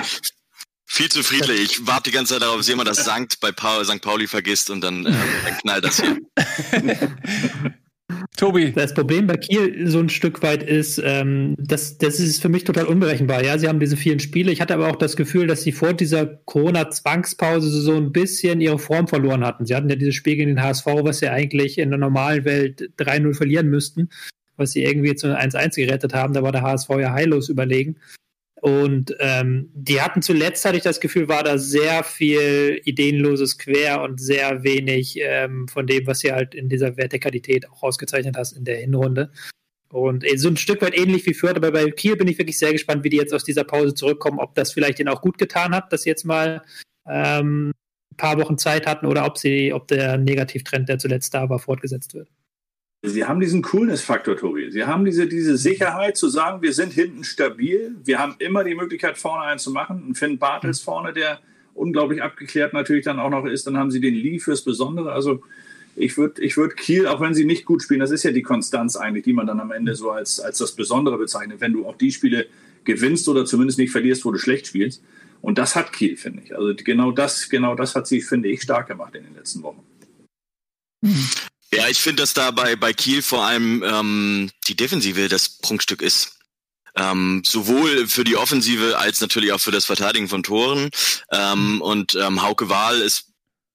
Viel 0.87 1.09
zu 1.09 1.23
friedlich. 1.23 1.63
Ich 1.63 1.87
warte 1.87 2.11
die 2.11 2.15
ganze 2.15 2.35
Zeit 2.35 2.43
darauf, 2.43 2.59
dass 2.59 2.69
jemand 2.69 2.87
das 2.87 3.03
Sankt 3.03 3.41
bei 3.41 3.51
St. 3.51 4.03
Pauli 4.03 4.27
vergisst 4.27 4.69
und 4.69 4.83
dann, 4.83 5.07
äh, 5.07 5.13
dann 5.45 5.59
knallt 5.59 5.85
das 5.85 6.03
hier. 6.03 6.21
Tobi. 8.37 8.73
Das 8.73 8.95
Problem 8.95 9.27
bei 9.27 9.37
Kiel 9.37 9.87
so 9.89 10.01
ein 10.01 10.09
Stück 10.09 10.43
weit 10.43 10.63
ist, 10.63 11.01
ähm, 11.05 11.55
das, 11.59 11.99
das 11.99 12.19
ist 12.19 12.41
für 12.41 12.49
mich 12.49 12.65
total 12.65 12.87
unberechenbar. 12.87 13.45
Ja, 13.45 13.59
sie 13.59 13.69
haben 13.69 13.79
diese 13.79 13.97
vielen 13.97 14.21
Spiele. 14.21 14.51
Ich 14.51 14.61
hatte 14.61 14.75
aber 14.75 14.89
auch 14.89 14.97
das 14.97 15.17
Gefühl, 15.17 15.47
dass 15.47 15.63
sie 15.63 15.73
vor 15.73 15.93
dieser 15.93 16.27
Corona-Zwangspause 16.27 17.69
so 17.69 17.95
ein 17.95 18.11
bisschen 18.11 18.61
ihre 18.61 18.79
Form 18.79 19.07
verloren 19.07 19.45
hatten. 19.45 19.67
Sie 19.67 19.75
hatten 19.75 19.91
ja 19.91 19.97
dieses 19.97 20.15
Spiel 20.15 20.37
gegen 20.37 20.57
den 20.57 20.63
HSV, 20.63 20.87
was 20.87 21.19
sie 21.19 21.29
eigentlich 21.29 21.79
in 21.79 21.91
der 21.91 21.99
normalen 21.99 22.45
Welt 22.45 22.91
3-0 22.99 23.35
verlieren 23.35 23.69
müssten, 23.69 24.09
was 24.57 24.73
sie 24.73 24.83
irgendwie 24.83 25.15
zu 25.15 25.27
1-1 25.27 25.77
gerettet 25.77 26.15
haben. 26.15 26.33
Da 26.33 26.43
war 26.43 26.53
der 26.53 26.63
HSV 26.63 26.89
ja 27.01 27.13
heillos 27.13 27.51
überlegen. 27.51 27.97
Und 28.63 29.17
ähm, 29.19 29.71
die 29.75 30.01
hatten 30.01 30.23
zuletzt, 30.23 30.65
hatte 30.65 30.77
ich 30.77 30.85
das 30.85 31.01
Gefühl, 31.01 31.27
war 31.27 31.43
da 31.43 31.59
sehr 31.59 32.05
viel 32.05 32.81
ideenloses 32.85 33.59
Quer 33.59 34.03
und 34.03 34.21
sehr 34.21 34.63
wenig 34.63 35.19
ähm, 35.21 35.67
von 35.67 35.89
dem, 35.89 36.07
was 36.07 36.21
sie 36.21 36.31
halt 36.31 36.55
in 36.55 36.69
dieser 36.69 36.97
Vertikalität 36.97 37.69
auch 37.69 37.83
ausgezeichnet 37.83 38.37
hast 38.37 38.53
in 38.53 38.65
der 38.65 38.77
Hinrunde. 38.77 39.33
Und 39.89 40.25
äh, 40.25 40.37
so 40.37 40.49
ein 40.49 40.57
Stück 40.57 40.81
weit 40.81 40.97
ähnlich 40.97 41.27
wie 41.27 41.35
Fürth, 41.35 41.57
aber 41.57 41.73
bei 41.73 41.91
Kiel 41.91 42.15
bin 42.15 42.29
ich 42.29 42.39
wirklich 42.39 42.57
sehr 42.57 42.71
gespannt, 42.71 43.03
wie 43.03 43.09
die 43.09 43.17
jetzt 43.17 43.35
aus 43.35 43.43
dieser 43.43 43.65
Pause 43.65 43.95
zurückkommen, 43.95 44.39
ob 44.39 44.55
das 44.55 44.73
vielleicht 44.73 45.01
ihnen 45.01 45.09
auch 45.09 45.23
gut 45.23 45.39
getan 45.39 45.75
hat, 45.75 45.93
dass 45.93 46.03
sie 46.03 46.11
jetzt 46.11 46.25
mal 46.25 46.63
ähm, 47.09 47.73
ein 48.13 48.17
paar 48.17 48.39
Wochen 48.39 48.59
Zeit 48.59 48.87
hatten 48.87 49.07
oder 49.07 49.27
ob 49.27 49.39
sie, 49.39 49.73
ob 49.73 49.89
der 49.89 50.19
Negativtrend, 50.19 50.89
der 50.89 51.01
zuletzt 51.01 51.35
da 51.35 51.49
war, 51.49 51.59
fortgesetzt 51.59 52.15
wird. 52.15 52.29
Sie 53.05 53.25
haben 53.25 53.41
diesen 53.41 53.63
Coolness-Faktor, 53.63 54.37
Tobi. 54.37 54.71
Sie 54.71 54.85
haben 54.85 55.05
diese, 55.05 55.27
diese 55.27 55.57
Sicherheit 55.57 56.17
zu 56.17 56.29
sagen, 56.29 56.63
wir 56.63 56.73
sind 56.73 56.93
hinten 56.93 57.25
stabil. 57.25 57.97
Wir 58.05 58.21
haben 58.21 58.37
immer 58.39 58.63
die 58.63 58.77
Möglichkeit, 58.77 59.19
vorne 59.19 59.43
einen 59.43 59.59
zu 59.59 59.73
machen. 59.73 60.05
Und 60.07 60.15
Finn 60.17 60.39
Bartels 60.39 60.81
mhm. 60.81 60.85
vorne, 60.85 61.13
der 61.13 61.41
unglaublich 61.75 62.23
abgeklärt 62.23 62.73
natürlich 62.73 63.05
dann 63.05 63.19
auch 63.19 63.31
noch 63.31 63.45
ist. 63.45 63.67
Dann 63.67 63.77
haben 63.77 63.91
sie 63.91 64.01
den 64.01 64.15
Lee 64.15 64.39
fürs 64.39 64.63
Besondere. 64.63 65.11
Also 65.11 65.43
ich 65.97 66.17
würde 66.17 66.41
ich 66.43 66.57
würd 66.57 66.77
Kiel, 66.77 67.09
auch 67.09 67.21
wenn 67.21 67.35
sie 67.35 67.45
nicht 67.45 67.65
gut 67.65 67.83
spielen, 67.83 68.01
das 68.01 68.13
ist 68.13 68.23
ja 68.23 68.31
die 68.31 68.43
Konstanz 68.43 68.97
eigentlich, 68.97 69.25
die 69.25 69.33
man 69.33 69.47
dann 69.47 69.61
am 69.61 69.73
Ende 69.73 69.95
so 69.95 70.11
als, 70.11 70.39
als 70.39 70.59
das 70.59 70.73
Besondere 70.73 71.19
bezeichnet, 71.19 71.61
wenn 71.61 71.73
du 71.73 71.87
auch 71.87 71.97
die 71.97 72.13
Spiele 72.13 72.47
gewinnst 72.85 73.29
oder 73.29 73.45
zumindest 73.45 73.79
nicht 73.79 73.91
verlierst, 73.91 74.25
wo 74.25 74.31
du 74.31 74.39
schlecht 74.39 74.69
spielst. 74.69 75.03
Und 75.41 75.59
das 75.59 75.75
hat 75.75 75.93
Kiel, 75.93 76.17
finde 76.17 76.43
ich. 76.45 76.57
Also 76.57 76.73
genau 76.77 77.11
das, 77.11 77.49
genau 77.49 77.75
das 77.75 77.97
hat 77.97 78.07
sie, 78.07 78.21
finde 78.21 78.49
ich, 78.49 78.63
stark 78.63 78.87
gemacht 78.87 79.15
in 79.17 79.25
den 79.25 79.35
letzten 79.35 79.63
Wochen. 79.65 79.83
Ja, 81.75 81.89
ich 81.89 82.03
finde, 82.03 82.23
dass 82.23 82.35
da 82.35 82.51
bei, 82.51 82.77
bei 82.77 82.93
Kiel 82.93 83.23
vor 83.23 83.45
allem 83.45 83.83
ähm, 83.83 84.51
die 84.69 84.77
Defensive 84.77 85.29
das 85.29 85.49
Prunkstück 85.49 86.03
ist. 86.03 86.39
Ähm, 86.95 87.43
sowohl 87.47 88.07
für 88.07 88.25
die 88.25 88.37
Offensive 88.37 88.99
als 88.99 89.23
natürlich 89.23 89.53
auch 89.53 89.61
für 89.61 89.71
das 89.71 89.87
Verteidigen 89.87 90.29
von 90.29 90.43
Toren. 90.43 90.91
Ähm, 91.31 91.81
und 91.81 92.15
ähm, 92.15 92.43
Hauke 92.43 92.69
Wahl 92.69 93.01
ist 93.01 93.29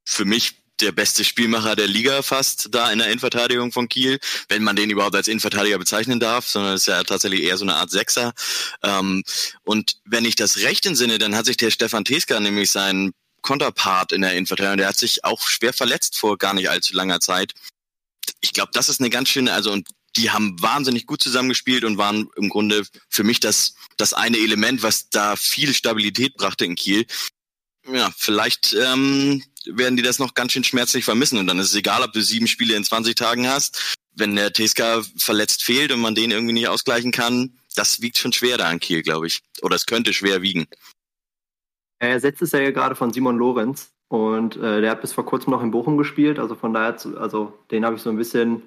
für 0.05 0.25
mich 0.25 0.62
der 0.79 0.91
beste 0.91 1.23
Spielmacher 1.23 1.75
der 1.75 1.88
Liga 1.88 2.21
fast 2.21 2.69
da 2.69 2.91
in 2.91 2.99
der 2.99 3.07
Innenverteidigung 3.07 3.71
von 3.71 3.89
Kiel, 3.89 4.19
wenn 4.47 4.63
man 4.63 4.75
den 4.75 4.91
überhaupt 4.91 5.15
als 5.15 5.27
Innenverteidiger 5.27 5.79
bezeichnen 5.79 6.19
darf, 6.19 6.47
sondern 6.47 6.75
ist 6.75 6.86
ja 6.86 7.03
tatsächlich 7.03 7.41
eher 7.41 7.57
so 7.57 7.65
eine 7.65 7.77
Art 7.77 7.89
Sechser. 7.89 8.33
Ähm, 8.83 9.23
und 9.63 9.97
wenn 10.05 10.23
ich 10.23 10.36
das 10.36 10.57
recht 10.57 10.86
entsinne, 10.86 11.17
dann 11.17 11.36
hat 11.36 11.47
sich 11.47 11.57
der 11.57 11.71
Stefan 11.71 12.05
Teska 12.05 12.39
nämlich 12.39 12.69
seinen 12.69 13.13
Konterpart 13.41 14.12
in 14.12 14.21
der 14.21 14.33
Innenverteidigung, 14.33 14.77
der 14.77 14.89
hat 14.89 14.97
sich 14.97 15.23
auch 15.23 15.41
schwer 15.47 15.73
verletzt 15.73 16.17
vor 16.17 16.38
gar 16.38 16.53
nicht 16.53 16.69
allzu 16.69 16.93
langer 16.93 17.19
Zeit 17.19 17.53
ich 18.42 18.54
glaube, 18.54 18.72
das 18.74 18.90
ist 18.90 19.00
eine 19.00 19.10
ganz 19.10 19.30
schöne, 19.30 19.54
also 19.54 19.72
und 19.72 19.88
die 20.16 20.32
haben 20.32 20.62
wahnsinnig 20.62 21.06
gut 21.06 21.22
zusammengespielt 21.22 21.84
und 21.84 21.98
waren 21.98 22.30
im 22.36 22.50
Grunde 22.50 22.84
für 23.10 23.24
mich 23.24 23.40
das, 23.40 23.76
das 23.98 24.13
eine 24.13 24.38
Element, 24.38 24.82
was 24.82 25.10
da 25.10 25.36
viel 25.36 25.74
Stabilität 25.74 26.36
brachte 26.36 26.66
in 26.66 26.76
Kiel. 26.76 27.06
Ja, 27.92 28.12
vielleicht 28.18 28.74
ähm, 28.74 29.44
werden 29.66 29.96
die 29.96 30.04
das 30.04 30.20
noch 30.20 30.34
ganz 30.34 30.52
schön 30.52 30.63
schmerzlich 30.63 31.06
vermissen 31.06 31.38
und 31.38 31.48
dann 31.48 31.60
ist 31.60 31.70
es 31.70 31.76
egal, 31.76 32.04
ob 32.04 32.13
du 32.13 32.22
sieben 32.22 32.48
Spiele 32.48 32.76
in 32.76 32.84
20 32.84 33.16
Tagen 33.16 33.48
hast. 33.48 33.96
Wenn 34.13 34.36
der 34.36 34.52
Teska 34.52 35.04
verletzt 35.18 35.63
fehlt 35.63 35.92
und 35.92 36.00
man 36.00 36.16
den 36.16 36.32
irgendwie 36.32 36.54
nicht 36.54 36.68
ausgleichen 36.68 37.12
kann, 37.12 37.58
das 37.76 38.02
wiegt 38.02 38.18
schon 38.18 38.34
schwer 38.34 38.58
da 38.58 38.68
an 38.68 38.80
Kiel, 38.80 39.04
glaube 39.04 39.28
ich. 39.28 39.42
Oder 39.62 39.76
es 39.76 39.86
könnte 39.86 40.13
schwer 40.13 40.42
wiegen. 40.42 40.68
Er 42.00 42.10
ersetzt 42.10 42.42
es 42.42 42.52
ja 42.52 42.72
gerade 42.72 42.96
von 42.96 43.13
Simon 43.13 43.38
Lorenz, 43.38 43.92
und 44.10 44.56
äh, 44.58 44.82
der 44.82 44.91
hat 44.91 45.02
bis 45.02 45.13
vor 45.13 45.26
kurzem 45.26 45.52
noch 45.52 45.62
in 45.62 45.72
Bochum 45.72 45.98
gespielt. 45.98 46.39
Also 46.39 46.56
von 46.56 46.74
daher, 46.74 46.96
also 47.20 47.54
den 47.72 47.86
habe 47.86 47.96
ich 47.96 48.02
so 48.02 48.10
ein 48.10 48.17
bisschen 48.17 48.63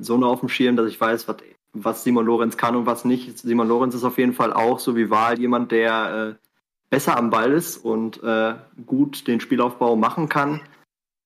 so 0.00 0.16
nur 0.16 0.28
auf 0.28 0.40
dem 0.40 0.48
Schirm, 0.48 0.76
dass 0.76 0.88
ich 0.88 1.00
weiß, 1.00 1.28
was, 1.28 1.36
was 1.72 2.04
Simon 2.04 2.26
Lorenz 2.26 2.56
kann 2.56 2.76
und 2.76 2.86
was 2.86 3.04
nicht. 3.04 3.38
Simon 3.38 3.68
Lorenz 3.68 3.94
ist 3.94 4.04
auf 4.04 4.18
jeden 4.18 4.32
Fall 4.32 4.52
auch, 4.52 4.78
so 4.78 4.96
wie 4.96 5.10
Wahl, 5.10 5.38
jemand, 5.38 5.70
der 5.70 6.36
äh, 6.40 6.46
besser 6.90 7.16
am 7.16 7.30
Ball 7.30 7.52
ist 7.52 7.76
und 7.76 8.22
äh, 8.22 8.54
gut 8.86 9.26
den 9.28 9.40
Spielaufbau 9.40 9.96
machen 9.96 10.28
kann. 10.28 10.60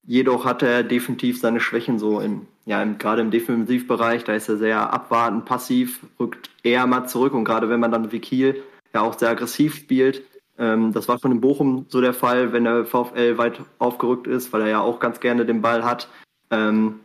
Jedoch 0.06 0.44
hat 0.44 0.62
er 0.62 0.82
definitiv 0.82 1.40
seine 1.40 1.60
Schwächen 1.60 1.98
so 1.98 2.20
in, 2.20 2.46
ja, 2.66 2.82
im, 2.82 2.98
gerade 2.98 3.20
im 3.20 3.30
Defensivbereich. 3.30 4.24
Da 4.24 4.34
ist 4.34 4.48
er 4.48 4.56
sehr 4.56 4.92
abwartend, 4.92 5.44
passiv, 5.44 6.00
rückt 6.18 6.50
eher 6.62 6.86
mal 6.86 7.06
zurück. 7.06 7.34
Und 7.34 7.44
gerade 7.44 7.68
wenn 7.68 7.80
man 7.80 7.92
dann 7.92 8.10
wie 8.12 8.20
Kiel 8.20 8.62
ja 8.92 9.02
auch 9.02 9.18
sehr 9.18 9.30
aggressiv 9.30 9.76
spielt, 9.76 10.22
ähm, 10.60 10.92
das 10.92 11.08
war 11.08 11.18
schon 11.18 11.32
in 11.32 11.40
Bochum 11.40 11.86
so 11.88 12.00
der 12.00 12.12
Fall, 12.12 12.52
wenn 12.52 12.64
der 12.64 12.84
VfL 12.84 13.38
weit 13.38 13.60
aufgerückt 13.78 14.26
ist, 14.26 14.52
weil 14.52 14.60
er 14.62 14.68
ja 14.68 14.80
auch 14.80 15.00
ganz 15.00 15.18
gerne 15.18 15.46
den 15.46 15.62
Ball 15.62 15.84
hat. 15.84 16.08
Ähm, 16.50 17.00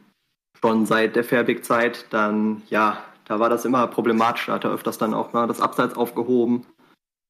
schon 0.61 0.85
seit 0.85 1.15
der 1.15 1.23
Fährweg-Zeit, 1.23 2.07
dann 2.09 2.63
ja, 2.69 2.97
da 3.25 3.39
war 3.39 3.49
das 3.49 3.65
immer 3.65 3.87
problematisch. 3.87 4.47
Da 4.47 4.53
hat 4.53 4.65
er 4.65 4.71
öfters 4.71 4.97
dann 4.97 5.13
auch 5.13 5.31
mal 5.31 5.47
das 5.47 5.61
Abseits 5.61 5.95
aufgehoben. 5.95 6.65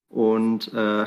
Und 0.09 0.73
äh, 0.73 1.05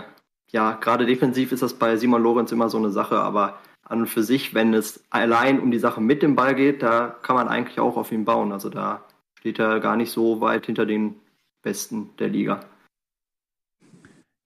ja, 0.51 0.73
gerade 0.73 1.05
defensiv 1.05 1.51
ist 1.53 1.63
das 1.63 1.75
bei 1.75 1.97
Simon 1.97 2.23
Lorenz 2.23 2.53
immer 2.53 2.69
so 2.69 2.79
eine 2.79 2.91
Sache, 2.91 3.19
aber 3.19 3.59
an 3.83 4.01
und 4.01 4.07
für 4.07 4.23
sich, 4.23 4.55
wenn 4.55 4.73
es 4.73 5.03
allein 5.11 5.61
um 5.61 5.71
die 5.71 5.79
Sache 5.79 6.01
mit 6.01 6.23
dem 6.23 6.37
Ball 6.37 6.55
geht, 6.55 6.83
da 6.83 7.17
kann 7.23 7.37
man 7.37 7.49
eigentlich 7.49 7.81
auch 7.81 7.97
auf 7.97 8.13
ihn 8.13 8.25
bauen. 8.25 8.53
Also 8.53 8.69
da 8.69 9.03
steht 9.39 9.59
er 9.59 9.81
gar 9.81 9.97
nicht 9.97 10.13
so 10.13 10.41
weit 10.41 10.67
hinter 10.67 10.87
den 10.87 11.17
Besten 11.63 12.11
der 12.19 12.29
Liga. 12.29 12.61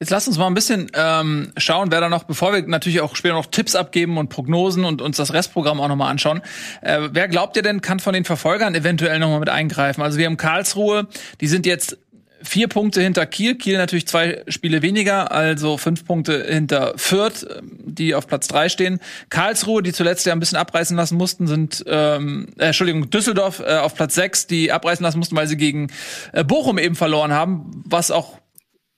Jetzt 0.03 0.11
lasst 0.11 0.27
uns 0.27 0.37
mal 0.37 0.49
ein 0.49 0.55
bisschen 0.55 0.91
ähm, 0.95 1.53
schauen, 1.57 1.93
wer 1.93 2.01
da 2.01 2.09
noch, 2.09 2.25
bevor 2.25 2.53
wir 2.53 2.67
natürlich 2.67 3.01
auch 3.01 3.15
später 3.15 3.35
noch 3.35 3.47
Tipps 3.47 3.77
abgeben 3.77 4.19
und 4.19 4.31
Prognosen 4.31 4.85
und 4.85 5.01
uns 5.01 5.17
das 5.17 5.33
Restprogramm 5.33 5.81
auch 5.81 5.87
nochmal 5.87 6.11
anschauen. 6.11 6.43
Äh, 6.81 7.11
wer 7.13 7.29
glaubt 7.29 7.55
ihr 7.55 7.63
denn, 7.63 7.83
kann 7.83 8.01
von 8.01 8.13
den 8.13 8.25
Verfolgern 8.25 8.75
eventuell 8.75 9.21
nochmal 9.21 9.39
mit 9.39 9.49
eingreifen? 9.49 10.03
Also 10.03 10.19
wir 10.19 10.27
haben 10.27 10.37
Karlsruhe, 10.37 11.07
die 11.41 11.47
sind 11.47 11.67
jetzt 11.67 11.99
vier 12.43 12.67
Punkte 12.67 13.01
hinter 13.01 13.27
Kiel. 13.27 13.55
Kiel 13.55 13.79
natürlich 13.79 14.09
zwei 14.09 14.43
Spiele 14.49 14.83
weniger, 14.83 15.31
also 15.31 15.79
fünf 15.79 16.05
Punkte 16.05 16.47
hinter 16.49 16.95
Fürth, 16.97 17.47
die 17.63 18.17
auf 18.17 18.27
Platz 18.27 18.49
drei 18.49 18.69
stehen. 18.69 18.99
Karlsruhe, 19.31 19.85
die 19.85 19.93
zuletzt 19.93 20.27
ja 20.27 20.33
ein 20.33 20.41
bisschen 20.41 20.59
abreißen 20.59 20.97
lassen 20.97 21.17
mussten, 21.17 21.47
sind, 21.47 21.85
ähm, 21.87 22.49
äh, 22.59 22.67
Entschuldigung, 22.67 23.09
Düsseldorf 23.09 23.61
äh, 23.61 23.77
auf 23.77 23.95
Platz 23.95 24.17
sechs, 24.17 24.49
die 24.49 24.73
abreißen 24.73 25.05
lassen 25.05 25.19
mussten, 25.19 25.37
weil 25.37 25.47
sie 25.47 25.57
gegen 25.57 25.93
äh, 26.33 26.43
Bochum 26.43 26.79
eben 26.79 26.97
verloren 26.97 27.33
haben, 27.33 27.85
was 27.87 28.11
auch 28.11 28.42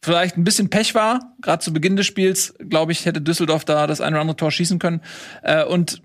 vielleicht 0.04 0.36
ein 0.36 0.44
bisschen 0.44 0.70
Pech 0.70 0.94
war. 0.94 1.34
Gerade 1.40 1.62
zu 1.62 1.72
Beginn 1.72 1.96
des 1.96 2.06
Spiels, 2.06 2.54
glaube 2.58 2.92
ich, 2.92 3.06
hätte 3.06 3.20
Düsseldorf 3.20 3.64
da 3.64 3.86
das 3.86 4.00
eine 4.00 4.16
oder 4.16 4.20
andere 4.20 4.36
Tor 4.36 4.50
schießen 4.50 4.78
können. 4.78 5.00
Äh, 5.42 5.64
und 5.64 6.02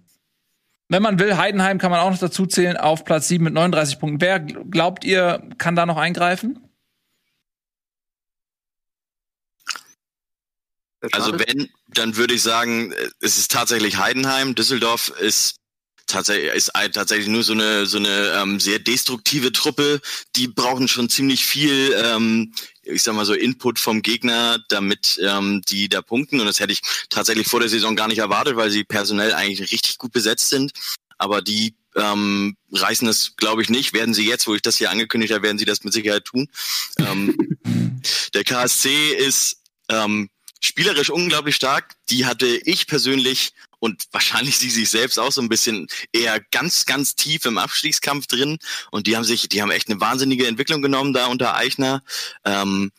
wenn 0.88 1.04
man 1.04 1.20
will, 1.20 1.38
Heidenheim 1.38 1.78
kann 1.78 1.92
man 1.92 2.00
auch 2.00 2.10
noch 2.10 2.18
dazu 2.18 2.46
zählen 2.46 2.78
auf 2.78 3.06
Platz 3.06 3.28
7 3.28 3.44
mit 3.44 3.54
39 3.54 4.00
Punkten. 4.00 4.22
Wer 4.22 4.40
glaubt 4.40 5.04
ihr, 5.04 5.44
kann 5.58 5.76
da 5.76 5.86
noch 5.86 5.98
eingreifen? 5.98 6.60
Also 11.12 11.38
wenn, 11.40 11.70
dann 11.88 12.18
würde 12.18 12.34
ich 12.34 12.42
sagen, 12.42 12.94
es 13.22 13.38
ist 13.38 13.52
tatsächlich 13.52 13.98
Heidenheim. 13.98 14.56
Düsseldorf 14.56 15.10
ist 15.20 15.56
tatsächlich 16.08 16.52
ist 16.54 16.72
tatsächlich 16.94 17.28
nur 17.28 17.44
so 17.44 17.54
eine 17.54 17.86
so 17.86 17.98
eine 17.98 18.34
ähm, 18.36 18.60
sehr 18.60 18.80
destruktive 18.80 19.52
Truppe. 19.52 20.02
Die 20.36 20.48
brauchen 20.48 20.88
schon 20.88 21.10
ziemlich 21.10 21.46
viel 21.46 21.94
ähm, 22.04 22.54
ich 22.92 23.04
sag 23.04 23.16
mal 23.16 23.26
so, 23.26 23.34
Input 23.34 23.80
vom 23.80 24.02
Gegner, 24.02 24.60
damit 24.70 25.20
ähm, 25.24 25.62
die 25.68 25.90
da 25.90 26.02
punkten. 26.02 26.40
Und 26.40 26.46
das 26.46 26.60
hätte 26.60 26.74
ich 26.74 26.82
tatsächlich 27.10 27.48
vor 27.48 27.60
der 27.60 27.70
Saison 27.70 27.96
gar 27.96 28.08
nicht 28.08 28.20
erwartet, 28.20 28.56
weil 28.56 28.72
sie 28.72 28.84
personell 28.84 29.34
eigentlich 29.34 29.72
richtig 29.72 29.98
gut 29.98 30.12
besetzt 30.12 30.50
sind. 30.50 30.72
Aber 31.18 31.42
die 31.42 31.76
ähm, 31.96 32.56
reißen 32.72 33.08
das, 33.08 33.36
glaube 33.36 33.62
ich, 33.62 33.70
nicht. 33.70 33.94
Werden 33.94 34.14
sie 34.14 34.28
jetzt, 34.28 34.48
wo 34.48 34.56
ich 34.56 34.62
das 34.62 34.78
hier 34.78 34.92
angekündigt 34.92 35.34
habe, 35.34 35.44
werden 35.44 35.58
sie 35.58 35.66
das 35.66 35.84
mit 35.84 35.94
Sicherheit 35.94 36.26
tun. 36.26 36.48
ähm, 37.00 37.58
der 38.34 38.44
KSC 38.44 39.14
ist 39.14 39.58
ähm, 39.90 40.30
spielerisch 40.60 41.10
unglaublich 41.10 41.56
stark. 41.56 41.96
Die 42.10 42.26
hatte 42.26 42.48
ich 42.48 42.88
persönlich 42.88 43.54
und 43.80 44.04
wahrscheinlich 44.12 44.58
sie 44.60 44.70
sich 44.70 44.90
selbst 44.90 45.20
auch 45.20 45.32
so 45.32 45.42
ein 45.42 45.50
bisschen 45.50 45.88
eher 46.12 46.40
ganz, 46.52 46.86
ganz 46.86 47.16
tief 47.16 47.46
im 47.46 47.58
Abstiegskampf 47.58 48.28
drin. 48.28 48.60
Und 48.92 49.08
die 49.08 49.16
haben 49.16 49.24
sich, 49.24 49.50
die 49.50 49.62
haben 49.62 49.72
echt 49.72 49.90
eine 49.90 50.00
wahnsinnige 50.00 50.48
Entwicklung 50.48 50.82
genommen 50.82 51.14
da 51.14 51.28
unter 51.28 51.56
Eichner. 51.56 52.04
Ähm, 52.46 52.92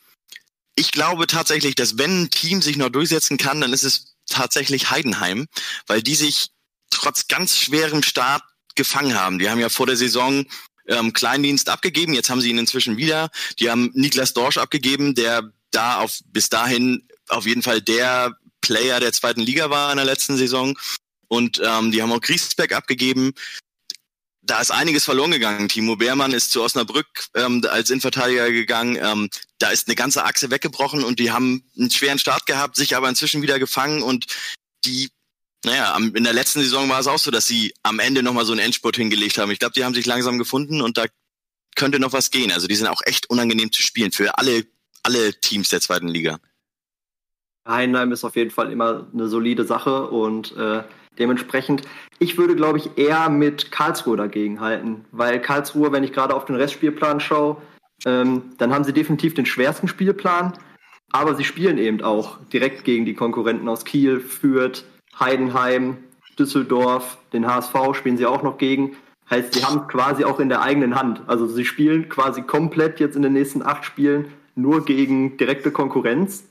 ich 0.75 0.91
glaube 0.91 1.27
tatsächlich, 1.27 1.75
dass 1.75 1.97
wenn 1.97 2.23
ein 2.23 2.29
Team 2.29 2.61
sich 2.61 2.77
noch 2.77 2.89
durchsetzen 2.89 3.37
kann, 3.37 3.61
dann 3.61 3.73
ist 3.73 3.83
es 3.83 4.15
tatsächlich 4.27 4.89
Heidenheim, 4.89 5.47
weil 5.87 6.01
die 6.01 6.15
sich 6.15 6.49
trotz 6.89 7.27
ganz 7.27 7.57
schwerem 7.57 8.03
Start 8.03 8.43
gefangen 8.75 9.15
haben. 9.15 9.39
Die 9.39 9.49
haben 9.49 9.59
ja 9.59 9.69
vor 9.69 9.85
der 9.85 9.97
Saison 9.97 10.45
ähm, 10.87 11.13
Kleindienst 11.13 11.69
abgegeben, 11.69 12.13
jetzt 12.13 12.29
haben 12.29 12.41
sie 12.41 12.49
ihn 12.49 12.57
inzwischen 12.57 12.97
wieder. 12.97 13.29
Die 13.59 13.69
haben 13.69 13.91
Niklas 13.93 14.33
Dorsch 14.33 14.57
abgegeben, 14.57 15.13
der 15.13 15.51
da 15.71 15.99
auf 15.99 16.19
bis 16.25 16.49
dahin 16.49 17.07
auf 17.27 17.45
jeden 17.45 17.61
Fall 17.61 17.81
der 17.81 18.35
Player 18.61 18.99
der 18.99 19.13
zweiten 19.13 19.41
Liga 19.41 19.69
war 19.69 19.91
in 19.91 19.97
der 19.97 20.05
letzten 20.05 20.37
Saison. 20.37 20.77
Und 21.27 21.61
ähm, 21.63 21.91
die 21.91 22.01
haben 22.01 22.11
auch 22.11 22.21
Griesbeck 22.21 22.73
abgegeben. 22.73 23.33
Da 24.43 24.59
ist 24.59 24.71
einiges 24.71 25.05
verloren 25.05 25.31
gegangen. 25.31 25.69
Timo 25.69 25.95
Beermann 25.95 26.33
ist 26.33 26.51
zu 26.51 26.61
Osnabrück 26.61 27.25
ähm, 27.35 27.63
als 27.69 27.89
Innenverteidiger 27.89 28.51
gegangen. 28.51 28.97
Ähm, 29.01 29.29
da 29.59 29.69
ist 29.69 29.87
eine 29.87 29.95
ganze 29.95 30.25
Achse 30.25 30.49
weggebrochen 30.49 31.03
und 31.03 31.19
die 31.19 31.31
haben 31.31 31.63
einen 31.77 31.91
schweren 31.91 32.19
Start 32.19 32.45
gehabt, 32.47 32.75
sich 32.75 32.95
aber 32.95 33.07
inzwischen 33.07 33.41
wieder 33.41 33.59
gefangen 33.59 34.01
und 34.01 34.25
die 34.83 35.09
naja, 35.63 35.95
in 35.95 36.23
der 36.23 36.33
letzten 36.33 36.61
Saison 36.61 36.89
war 36.89 36.99
es 36.99 37.07
auch 37.07 37.19
so, 37.19 37.29
dass 37.29 37.45
sie 37.45 37.73
am 37.83 37.99
Ende 37.99 38.23
nochmal 38.23 38.45
so 38.45 38.51
einen 38.51 38.61
Endspurt 38.61 38.95
hingelegt 38.95 39.37
haben. 39.37 39.51
Ich 39.51 39.59
glaube, 39.59 39.73
die 39.73 39.85
haben 39.85 39.93
sich 39.93 40.07
langsam 40.07 40.39
gefunden 40.39 40.81
und 40.81 40.97
da 40.97 41.05
könnte 41.75 41.99
noch 41.99 42.13
was 42.13 42.31
gehen. 42.31 42.51
Also 42.51 42.67
die 42.67 42.75
sind 42.75 42.87
auch 42.87 43.01
echt 43.05 43.29
unangenehm 43.29 43.71
zu 43.71 43.81
spielen 43.83 44.11
für 44.11 44.37
alle, 44.37 44.65
alle 45.03 45.39
Teams 45.39 45.69
der 45.69 45.81
zweiten 45.81 46.07
Liga. 46.07 46.39
Heidenheim 47.67 48.11
ist 48.11 48.23
auf 48.23 48.35
jeden 48.35 48.51
Fall 48.51 48.71
immer 48.71 49.07
eine 49.13 49.27
solide 49.27 49.63
Sache 49.63 50.07
und 50.07 50.55
äh, 50.57 50.83
dementsprechend, 51.19 51.83
ich 52.19 52.37
würde, 52.37 52.55
glaube 52.55 52.79
ich, 52.79 52.97
eher 52.97 53.29
mit 53.29 53.71
Karlsruhe 53.71 54.17
dagegen 54.17 54.59
halten, 54.59 55.05
weil 55.11 55.39
Karlsruhe, 55.39 55.91
wenn 55.91 56.03
ich 56.03 56.13
gerade 56.13 56.35
auf 56.35 56.45
den 56.45 56.55
Restspielplan 56.55 57.19
schaue, 57.19 57.57
ähm, 58.05 58.43
dann 58.57 58.73
haben 58.73 58.83
sie 58.83 58.93
definitiv 58.93 59.33
den 59.35 59.45
schwersten 59.45 59.87
Spielplan, 59.87 60.53
aber 61.11 61.35
sie 61.35 61.43
spielen 61.43 61.77
eben 61.77 62.01
auch 62.01 62.37
direkt 62.53 62.83
gegen 62.83 63.05
die 63.05 63.13
Konkurrenten 63.13 63.67
aus 63.69 63.85
Kiel, 63.85 64.19
Fürth, 64.19 64.83
Heidenheim, 65.19 65.97
Düsseldorf, 66.39 67.17
den 67.33 67.45
HSV 67.45 67.75
spielen 67.93 68.17
sie 68.17 68.25
auch 68.25 68.43
noch 68.43 68.57
gegen. 68.57 68.95
Heißt, 69.29 69.53
sie 69.53 69.63
haben 69.63 69.87
quasi 69.87 70.25
auch 70.25 70.39
in 70.39 70.49
der 70.49 70.61
eigenen 70.61 70.95
Hand. 70.95 71.21
Also 71.27 71.47
sie 71.47 71.65
spielen 71.65 72.09
quasi 72.09 72.41
komplett 72.41 72.99
jetzt 72.99 73.15
in 73.15 73.21
den 73.21 73.33
nächsten 73.33 73.61
acht 73.61 73.85
Spielen 73.85 74.33
nur 74.55 74.83
gegen 74.83 75.37
direkte 75.37 75.71
Konkurrenz 75.71 76.50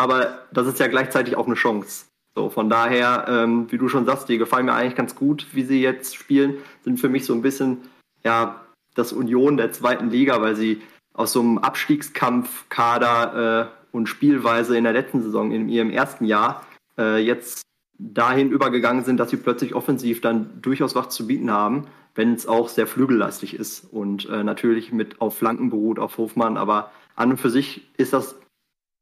aber 0.00 0.46
das 0.50 0.66
ist 0.66 0.80
ja 0.80 0.86
gleichzeitig 0.86 1.36
auch 1.36 1.44
eine 1.44 1.56
Chance. 1.56 2.06
So, 2.34 2.48
von 2.48 2.70
daher, 2.70 3.26
ähm, 3.28 3.70
wie 3.70 3.76
du 3.76 3.90
schon 3.90 4.06
sagst, 4.06 4.30
die 4.30 4.38
gefallen 4.38 4.64
mir 4.64 4.72
eigentlich 4.72 4.96
ganz 4.96 5.14
gut, 5.14 5.48
wie 5.52 5.62
sie 5.62 5.82
jetzt 5.82 6.16
spielen, 6.16 6.56
sind 6.82 6.98
für 6.98 7.10
mich 7.10 7.26
so 7.26 7.34
ein 7.34 7.42
bisschen 7.42 7.82
ja 8.24 8.64
das 8.94 9.12
Union 9.12 9.58
der 9.58 9.72
zweiten 9.72 10.08
Liga, 10.08 10.40
weil 10.40 10.56
sie 10.56 10.80
aus 11.12 11.32
so 11.32 11.40
einem 11.40 11.58
Abstiegskampfkader 11.58 13.68
äh, 13.92 13.94
und 13.94 14.06
Spielweise 14.06 14.78
in 14.78 14.84
der 14.84 14.94
letzten 14.94 15.22
Saison, 15.22 15.52
in 15.52 15.68
ihrem 15.68 15.90
ersten 15.90 16.24
Jahr, 16.24 16.64
äh, 16.96 17.18
jetzt 17.18 17.60
dahin 17.98 18.52
übergegangen 18.52 19.04
sind, 19.04 19.18
dass 19.18 19.28
sie 19.28 19.36
plötzlich 19.36 19.74
offensiv 19.74 20.22
dann 20.22 20.62
durchaus 20.62 20.94
was 20.94 21.10
zu 21.10 21.26
bieten 21.26 21.50
haben, 21.50 21.88
wenn 22.14 22.32
es 22.32 22.46
auch 22.46 22.70
sehr 22.70 22.86
flügellastig 22.86 23.52
ist 23.52 23.84
und 23.92 24.26
äh, 24.30 24.44
natürlich 24.44 24.92
mit 24.92 25.20
auf 25.20 25.36
Flanken 25.36 25.68
beruht, 25.68 25.98
auf 25.98 26.16
Hofmann, 26.16 26.56
aber 26.56 26.90
an 27.16 27.32
und 27.32 27.36
für 27.36 27.50
sich 27.50 27.86
ist 27.98 28.14
das 28.14 28.36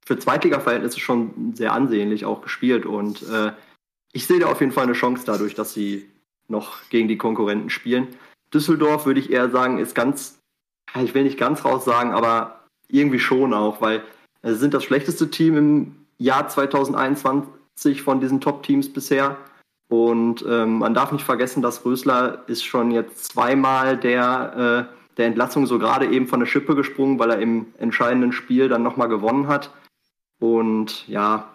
für 0.08 0.18
Zweitliga-Verhältnisse 0.18 1.00
schon 1.00 1.52
sehr 1.54 1.74
ansehnlich 1.74 2.24
auch 2.24 2.40
gespielt. 2.40 2.86
Und 2.86 3.28
äh, 3.28 3.52
ich 4.14 4.26
sehe 4.26 4.38
da 4.38 4.46
auf 4.46 4.60
jeden 4.60 4.72
Fall 4.72 4.84
eine 4.84 4.94
Chance 4.94 5.24
dadurch, 5.26 5.54
dass 5.54 5.74
sie 5.74 6.08
noch 6.48 6.78
gegen 6.88 7.08
die 7.08 7.18
Konkurrenten 7.18 7.68
spielen. 7.68 8.08
Düsseldorf 8.54 9.04
würde 9.04 9.20
ich 9.20 9.30
eher 9.30 9.50
sagen, 9.50 9.78
ist 9.78 9.94
ganz, 9.94 10.38
ich 10.98 11.12
will 11.12 11.24
nicht 11.24 11.36
ganz 11.36 11.62
raus 11.62 11.84
sagen, 11.84 12.12
aber 12.12 12.64
irgendwie 12.88 13.18
schon 13.18 13.52
auch, 13.52 13.82
weil 13.82 14.02
sie 14.42 14.54
sind 14.54 14.72
das 14.72 14.82
schlechteste 14.82 15.30
Team 15.30 15.58
im 15.58 15.96
Jahr 16.16 16.48
2021 16.48 18.00
von 18.02 18.18
diesen 18.18 18.40
Top-Teams 18.40 18.90
bisher. 18.90 19.36
Und 19.90 20.42
ähm, 20.48 20.78
man 20.78 20.94
darf 20.94 21.12
nicht 21.12 21.26
vergessen, 21.26 21.60
dass 21.60 21.84
Rösler 21.84 22.44
ist 22.46 22.64
schon 22.64 22.92
jetzt 22.92 23.26
zweimal 23.26 23.98
der, 23.98 24.88
äh, 24.88 25.16
der 25.18 25.26
Entlassung 25.26 25.66
so 25.66 25.78
gerade 25.78 26.06
eben 26.06 26.26
von 26.28 26.40
der 26.40 26.46
Schippe 26.46 26.74
gesprungen, 26.74 27.18
weil 27.18 27.30
er 27.30 27.40
im 27.40 27.66
entscheidenden 27.76 28.32
Spiel 28.32 28.70
dann 28.70 28.82
nochmal 28.82 29.08
gewonnen 29.08 29.48
hat. 29.48 29.70
Und 30.38 31.06
ja, 31.08 31.48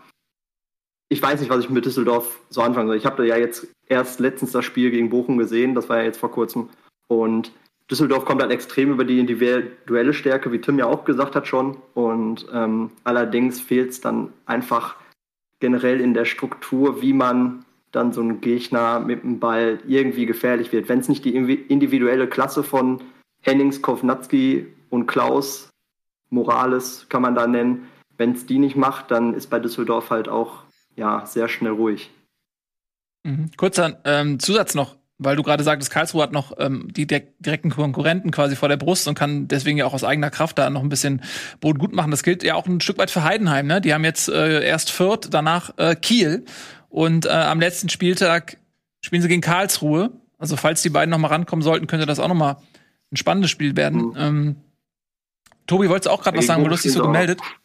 ich 1.09 1.21
weiß 1.21 1.39
nicht, 1.39 1.49
was 1.49 1.63
ich 1.63 1.69
mit 1.69 1.85
Düsseldorf 1.85 2.39
so 2.49 2.61
anfangen 2.61 2.87
soll. 2.87 2.97
Ich 2.97 3.05
habe 3.05 3.25
ja 3.27 3.37
jetzt 3.37 3.67
erst 3.87 4.19
letztens 4.19 4.51
das 4.51 4.65
Spiel 4.65 4.91
gegen 4.91 5.09
Bochum 5.09 5.37
gesehen, 5.37 5.75
das 5.75 5.89
war 5.89 5.97
ja 5.97 6.03
jetzt 6.03 6.19
vor 6.19 6.31
kurzem. 6.31 6.69
Und 7.07 7.51
Düsseldorf 7.91 8.25
kommt 8.25 8.41
halt 8.41 8.51
extrem 8.51 8.91
über 8.91 9.05
die 9.05 9.19
individuelle 9.19 10.13
Stärke, 10.13 10.51
wie 10.51 10.59
Tim 10.59 10.79
ja 10.79 10.85
auch 10.85 11.05
gesagt 11.05 11.35
hat 11.35 11.47
schon. 11.47 11.77
Und 11.93 12.47
ähm, 12.51 12.91
allerdings 13.03 13.61
fehlt 13.61 13.91
es 13.91 14.01
dann 14.01 14.33
einfach 14.45 14.95
generell 15.59 16.01
in 16.01 16.13
der 16.13 16.25
Struktur, 16.25 17.01
wie 17.01 17.13
man 17.13 17.65
dann 17.91 18.11
so 18.11 18.21
einen 18.21 18.41
Gegner 18.41 18.99
mit 18.99 19.23
dem 19.23 19.39
Ball 19.39 19.79
irgendwie 19.87 20.25
gefährlich 20.25 20.71
wird. 20.71 20.89
Wenn 20.89 20.99
es 20.99 21.09
nicht 21.09 21.23
die 21.25 21.35
individuelle 21.35 22.27
Klasse 22.27 22.63
von 22.63 23.01
Hennings, 23.41 23.81
Kovnatski 23.81 24.65
und 24.89 25.05
Klaus 25.05 25.69
Morales 26.29 27.05
kann 27.09 27.21
man 27.21 27.35
da 27.35 27.45
nennen, 27.45 27.87
wenn 28.17 28.33
es 28.33 28.45
die 28.45 28.59
nicht 28.59 28.75
macht, 28.75 29.11
dann 29.11 29.33
ist 29.33 29.49
bei 29.49 29.59
Düsseldorf 29.59 30.09
halt 30.09 30.27
auch 30.27 30.63
ja 30.95 31.25
sehr 31.25 31.47
schnell 31.47 31.71
ruhig. 31.71 32.09
Mhm. 33.23 33.51
Kurzer 33.57 33.99
ähm, 34.05 34.39
Zusatz 34.39 34.75
noch, 34.75 34.97
weil 35.17 35.35
du 35.35 35.43
gerade 35.43 35.63
sagtest, 35.63 35.91
Karlsruhe 35.91 36.23
hat 36.23 36.31
noch 36.31 36.53
ähm, 36.57 36.87
die 36.91 37.07
direkten 37.07 37.69
Konkurrenten 37.69 38.31
quasi 38.31 38.55
vor 38.55 38.69
der 38.69 38.77
Brust 38.77 39.07
und 39.07 39.15
kann 39.15 39.47
deswegen 39.47 39.77
ja 39.77 39.85
auch 39.85 39.93
aus 39.93 40.03
eigener 40.03 40.29
Kraft 40.29 40.57
da 40.57 40.69
noch 40.69 40.83
ein 40.83 40.89
bisschen 40.89 41.21
Boden 41.61 41.79
gut 41.79 41.93
machen. 41.93 42.11
Das 42.11 42.23
gilt 42.23 42.43
ja 42.43 42.55
auch 42.55 42.67
ein 42.67 42.81
Stück 42.81 42.97
weit 42.97 43.11
für 43.11 43.23
Heidenheim. 43.23 43.67
Ne? 43.67 43.81
Die 43.81 43.93
haben 43.93 44.03
jetzt 44.03 44.29
äh, 44.29 44.65
erst 44.65 44.91
Fürth, 44.91 45.29
danach 45.29 45.77
äh, 45.77 45.95
Kiel 45.95 46.45
und 46.89 47.25
äh, 47.25 47.29
am 47.29 47.59
letzten 47.59 47.89
Spieltag 47.89 48.57
spielen 49.01 49.21
sie 49.21 49.27
gegen 49.27 49.41
Karlsruhe. 49.41 50.11
Also 50.37 50.57
falls 50.57 50.81
die 50.81 50.89
beiden 50.89 51.09
noch 51.09 51.17
mal 51.17 51.29
rankommen 51.29 51.63
sollten, 51.63 51.87
könnte 51.87 52.05
das 52.05 52.19
auch 52.19 52.27
noch 52.27 52.35
mal 52.35 52.57
ein 53.11 53.17
spannendes 53.17 53.49
Spiel 53.49 53.77
werden. 53.77 54.09
Mhm. 54.09 54.13
Ähm, 54.17 54.55
Tobi, 55.67 55.87
wolltest 55.87 56.07
du 56.07 56.09
auch 56.11 56.21
gerade 56.21 56.37
was 56.37 56.45
sagen, 56.45 56.63
wo 56.63 56.67
du 56.67 56.73
hast 56.73 56.83
dich 56.83 56.91
so 56.91 57.01
gemeldet? 57.01 57.39
Auch. 57.41 57.62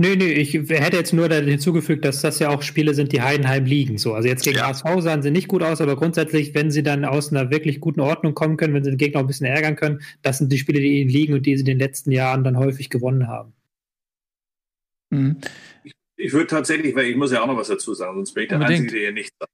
Nö, 0.00 0.14
nö, 0.14 0.26
ich 0.26 0.54
hätte 0.54 0.96
jetzt 0.96 1.12
nur 1.12 1.28
hinzugefügt, 1.28 2.04
dass 2.04 2.22
das 2.22 2.38
ja 2.38 2.50
auch 2.50 2.62
Spiele 2.62 2.94
sind, 2.94 3.10
die 3.10 3.20
Heidenheim 3.20 3.64
liegen. 3.64 3.98
So, 3.98 4.14
also 4.14 4.28
jetzt 4.28 4.44
gegen 4.44 4.58
ja. 4.58 4.68
HSV 4.68 4.84
sahen 5.00 5.22
sie 5.22 5.32
nicht 5.32 5.48
gut 5.48 5.60
aus, 5.60 5.80
aber 5.80 5.96
grundsätzlich, 5.96 6.54
wenn 6.54 6.70
sie 6.70 6.84
dann 6.84 7.04
aus 7.04 7.32
einer 7.32 7.50
wirklich 7.50 7.80
guten 7.80 7.98
Ordnung 7.98 8.32
kommen 8.32 8.56
können, 8.56 8.74
wenn 8.74 8.84
sie 8.84 8.90
den 8.90 8.96
Gegner 8.96 9.18
auch 9.18 9.24
ein 9.24 9.26
bisschen 9.26 9.48
ärgern 9.48 9.74
können, 9.74 10.00
das 10.22 10.38
sind 10.38 10.52
die 10.52 10.58
Spiele, 10.58 10.78
die 10.78 11.00
ihnen 11.00 11.10
liegen 11.10 11.34
und 11.34 11.46
die 11.46 11.56
sie 11.56 11.62
in 11.62 11.66
den 11.66 11.80
letzten 11.80 12.12
Jahren 12.12 12.44
dann 12.44 12.56
häufig 12.56 12.90
gewonnen 12.90 13.26
haben. 13.26 13.54
Mhm. 15.10 15.38
Ich, 15.82 15.94
ich 16.16 16.32
würde 16.32 16.46
tatsächlich, 16.46 16.94
weil 16.94 17.06
ich 17.06 17.16
muss 17.16 17.32
ja 17.32 17.42
auch 17.42 17.48
noch 17.48 17.56
was 17.56 17.66
dazu 17.66 17.92
sagen, 17.92 18.18
sonst 18.18 18.34
bin 18.34 18.44
ich 18.44 18.50
der 18.50 18.58
Unbedingt. 18.58 18.82
Einzige, 18.82 19.00
der 19.00 19.06
hier 19.08 19.12
nichts 19.12 19.36
sagt. 19.36 19.52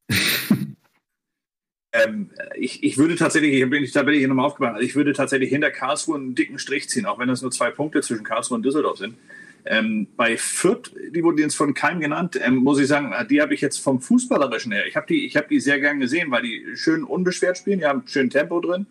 ähm, 1.95 2.31
ich, 2.59 2.83
ich 2.83 2.99
würde 2.99 3.17
tatsächlich, 3.17 3.55
ich 3.55 3.71
bin 3.71 3.83
die 3.83 3.91
Tabelle 3.91 4.19
hier 4.19 4.29
nochmal 4.29 4.45
aufgemacht, 4.45 4.75
also 4.75 4.87
ich 4.87 4.95
würde 4.95 5.15
tatsächlich 5.15 5.49
hinter 5.49 5.71
Karlsruhe 5.71 6.17
einen 6.17 6.35
dicken 6.35 6.59
Strich 6.59 6.91
ziehen, 6.91 7.07
auch 7.07 7.19
wenn 7.19 7.29
das 7.29 7.41
nur 7.41 7.51
zwei 7.51 7.71
Punkte 7.71 8.03
zwischen 8.03 8.25
Karlsruhe 8.25 8.57
und 8.57 8.63
Düsseldorf 8.63 8.99
sind. 8.99 9.15
Ähm, 9.67 10.09
bei 10.17 10.37
Fürth, 10.37 10.93
die 11.11 11.23
wurden 11.25 11.39
jetzt 11.39 11.57
von 11.57 11.73
keinem 11.73 12.01
genannt, 12.01 12.39
ähm, 12.43 12.57
muss 12.57 12.79
ich 12.79 12.87
sagen, 12.87 13.13
die 13.31 13.41
habe 13.41 13.55
ich 13.55 13.63
jetzt 13.63 13.79
vom 13.79 14.01
Fußballerischen 14.01 14.73
her. 14.73 14.87
Ich 14.87 14.95
habe 14.95 15.07
die, 15.07 15.27
hab 15.31 15.49
die 15.49 15.59
sehr 15.59 15.81
gern 15.81 16.01
gesehen, 16.01 16.31
weil 16.31 16.43
die 16.43 16.77
schön 16.77 17.03
unbeschwert 17.03 17.57
spielen, 17.57 17.79
die 17.79 17.87
haben 17.87 18.03
schön 18.07 18.29
Tempo 18.29 18.61
drin. 18.61 18.87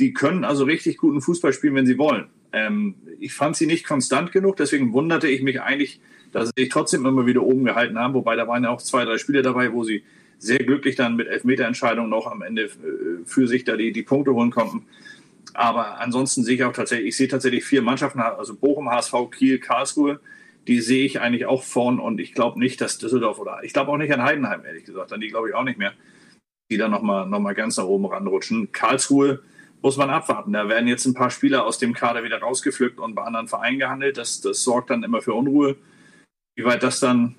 Die 0.00 0.12
können 0.12 0.44
also 0.44 0.64
richtig 0.64 0.96
guten 0.96 1.20
Fußball 1.20 1.52
spielen, 1.52 1.76
wenn 1.76 1.86
sie 1.86 1.98
wollen. 1.98 2.26
Ähm, 2.52 2.96
ich 3.20 3.32
fand 3.32 3.56
sie 3.56 3.66
nicht 3.66 3.86
konstant 3.86 4.32
genug, 4.32 4.56
deswegen 4.56 4.92
wunderte 4.92 5.28
ich 5.28 5.42
mich 5.42 5.60
eigentlich, 5.60 6.00
dass 6.32 6.48
sie 6.48 6.62
sich 6.64 6.68
trotzdem 6.68 7.06
immer 7.06 7.26
wieder 7.26 7.42
oben 7.42 7.64
gehalten 7.64 7.98
haben. 7.98 8.14
Wobei 8.14 8.34
da 8.34 8.48
waren 8.48 8.64
ja 8.64 8.70
auch 8.70 8.82
zwei, 8.82 9.04
drei 9.04 9.18
Spiele 9.18 9.42
dabei, 9.42 9.72
wo 9.72 9.84
sie 9.84 10.02
sehr 10.38 10.58
glücklich 10.58 10.96
dann 10.96 11.16
mit 11.16 11.28
Elfmeterentscheidungen 11.28 12.10
noch 12.10 12.26
am 12.26 12.42
Ende 12.42 12.64
äh, 12.64 12.68
für 13.24 13.46
sich 13.46 13.64
da 13.64 13.76
die, 13.76 13.92
die 13.92 14.02
Punkte 14.02 14.34
holen 14.34 14.50
konnten. 14.50 14.86
Aber 15.54 16.00
ansonsten 16.00 16.44
sehe 16.44 16.56
ich 16.56 16.64
auch 16.64 16.72
tatsächlich, 16.72 17.08
ich 17.08 17.16
sehe 17.16 17.28
tatsächlich 17.28 17.64
vier 17.64 17.82
Mannschaften, 17.82 18.20
also 18.20 18.54
Bochum, 18.54 18.90
HSV, 18.90 19.14
Kiel, 19.30 19.58
Karlsruhe, 19.58 20.20
die 20.66 20.80
sehe 20.80 21.04
ich 21.04 21.20
eigentlich 21.20 21.46
auch 21.46 21.62
vorn 21.62 21.98
und 21.98 22.20
ich 22.20 22.34
glaube 22.34 22.58
nicht, 22.58 22.80
dass 22.80 22.98
Düsseldorf 22.98 23.38
oder 23.38 23.60
ich 23.62 23.72
glaube 23.72 23.90
auch 23.90 23.96
nicht 23.96 24.12
an 24.12 24.22
Heidenheim, 24.22 24.64
ehrlich 24.64 24.84
gesagt, 24.84 25.12
an 25.12 25.20
die 25.20 25.28
glaube 25.28 25.48
ich 25.48 25.54
auch 25.54 25.64
nicht 25.64 25.78
mehr, 25.78 25.94
die 26.70 26.76
dann 26.76 26.90
nochmal 26.90 27.26
noch 27.26 27.40
mal 27.40 27.54
ganz 27.54 27.76
nach 27.78 27.84
oben 27.84 28.06
ranrutschen. 28.06 28.70
Karlsruhe 28.72 29.40
muss 29.82 29.96
man 29.96 30.10
abwarten. 30.10 30.52
Da 30.52 30.68
werden 30.68 30.88
jetzt 30.88 31.06
ein 31.06 31.14
paar 31.14 31.30
Spieler 31.30 31.64
aus 31.64 31.78
dem 31.78 31.94
Kader 31.94 32.24
wieder 32.24 32.40
rausgepflückt 32.40 32.98
und 32.98 33.14
bei 33.14 33.22
anderen 33.22 33.48
Vereinen 33.48 33.78
gehandelt. 33.78 34.18
Das, 34.18 34.40
das 34.40 34.62
sorgt 34.62 34.90
dann 34.90 35.02
immer 35.02 35.22
für 35.22 35.34
Unruhe. 35.34 35.76
Wie 36.56 36.64
weit 36.64 36.82
das 36.82 37.00
dann 37.00 37.36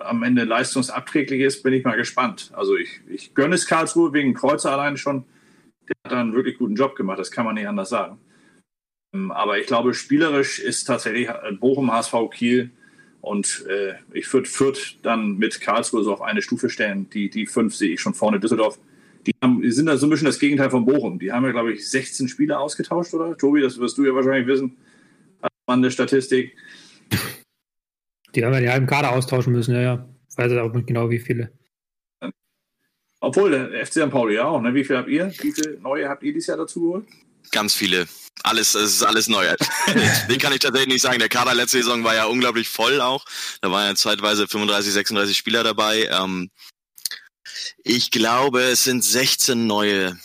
am 0.00 0.22
Ende 0.22 0.44
leistungsabträglich 0.44 1.40
ist, 1.40 1.62
bin 1.62 1.72
ich 1.72 1.84
mal 1.84 1.96
gespannt. 1.96 2.52
Also 2.54 2.76
ich, 2.76 3.00
ich 3.08 3.34
gönne 3.34 3.54
es 3.54 3.66
Karlsruhe 3.66 4.12
wegen 4.12 4.34
Kreuzer 4.34 4.72
allein 4.72 4.96
schon. 4.96 5.24
Der 5.92 6.10
hat 6.10 6.12
da 6.12 6.20
einen 6.20 6.34
wirklich 6.34 6.58
guten 6.58 6.74
Job 6.74 6.96
gemacht, 6.96 7.18
das 7.18 7.30
kann 7.30 7.44
man 7.44 7.54
nicht 7.54 7.68
anders 7.68 7.90
sagen. 7.90 8.18
Ähm, 9.14 9.30
aber 9.30 9.58
ich 9.58 9.66
glaube, 9.66 9.94
spielerisch 9.94 10.58
ist 10.58 10.84
tatsächlich 10.84 11.28
Bochum, 11.60 11.92
HSV, 11.92 12.14
Kiel 12.32 12.70
und 13.20 13.64
äh, 13.68 13.94
ich 14.12 14.32
würde 14.32 14.48
Fürth 14.48 14.98
dann 15.02 15.38
mit 15.38 15.60
Karlsruhe 15.60 16.02
so 16.02 16.12
auf 16.12 16.22
eine 16.22 16.42
Stufe 16.42 16.68
stellen. 16.68 17.08
Die, 17.10 17.30
die 17.30 17.46
fünf 17.46 17.74
sehe 17.74 17.94
ich 17.94 18.00
schon 18.00 18.14
vorne. 18.14 18.40
Düsseldorf, 18.40 18.78
die, 19.26 19.32
haben, 19.40 19.62
die 19.62 19.70
sind 19.70 19.86
da 19.86 19.96
so 19.96 20.06
ein 20.06 20.10
bisschen 20.10 20.26
das 20.26 20.38
Gegenteil 20.38 20.70
von 20.70 20.84
Bochum. 20.84 21.18
Die 21.18 21.30
haben 21.30 21.44
ja, 21.44 21.52
glaube 21.52 21.72
ich, 21.72 21.88
16 21.88 22.28
Spieler 22.28 22.58
ausgetauscht, 22.58 23.14
oder? 23.14 23.36
Tobi, 23.36 23.60
das 23.60 23.78
wirst 23.78 23.96
du 23.96 24.04
ja 24.04 24.14
wahrscheinlich 24.14 24.46
wissen, 24.46 24.76
als 25.40 25.52
Mann 25.66 25.82
der 25.82 25.90
Statistik. 25.90 26.56
Die 28.34 28.44
haben 28.44 28.54
ja 28.54 28.60
die 28.60 28.70
halben 28.70 28.86
Kader 28.86 29.12
austauschen 29.12 29.52
müssen, 29.52 29.74
ja, 29.74 29.82
ja. 29.82 30.08
Ich 30.28 30.36
weiß 30.36 30.52
auch 30.54 30.72
nicht 30.72 30.86
genau, 30.86 31.10
wie 31.10 31.18
viele. 31.18 31.52
Obwohl, 33.22 33.52
der 33.52 33.86
FC 33.86 33.92
St. 33.92 34.10
Pauli 34.10 34.34
ja 34.34 34.46
auch, 34.46 34.60
ne? 34.60 34.74
Wie 34.74 34.82
viele 34.82 34.98
habt 34.98 35.08
ihr? 35.08 35.32
Wie 35.38 35.52
viele 35.52 35.78
neue 35.78 36.08
habt 36.08 36.24
ihr 36.24 36.32
dieses 36.32 36.48
Jahr 36.48 36.56
dazu 36.56 36.80
geholt? 36.80 37.06
Ganz 37.52 37.72
viele. 37.72 38.08
Alles, 38.42 38.74
es 38.74 38.94
ist 38.94 39.04
alles 39.04 39.28
neu. 39.28 39.46
Den 40.28 40.38
kann 40.38 40.52
ich 40.52 40.58
tatsächlich 40.58 40.94
nicht 40.94 41.02
sagen. 41.02 41.20
Der 41.20 41.28
Kader 41.28 41.54
letzte 41.54 41.78
Saison 41.78 42.02
war 42.02 42.16
ja 42.16 42.24
unglaublich 42.24 42.68
voll 42.68 43.00
auch. 43.00 43.24
Da 43.60 43.70
waren 43.70 43.86
ja 43.86 43.94
zeitweise 43.94 44.48
35, 44.48 44.92
36 44.92 45.36
Spieler 45.36 45.62
dabei. 45.62 46.08
Ähm, 46.10 46.50
ich 47.84 48.10
glaube, 48.10 48.62
es 48.62 48.82
sind 48.82 49.04
16 49.04 49.68
neue 49.68 50.18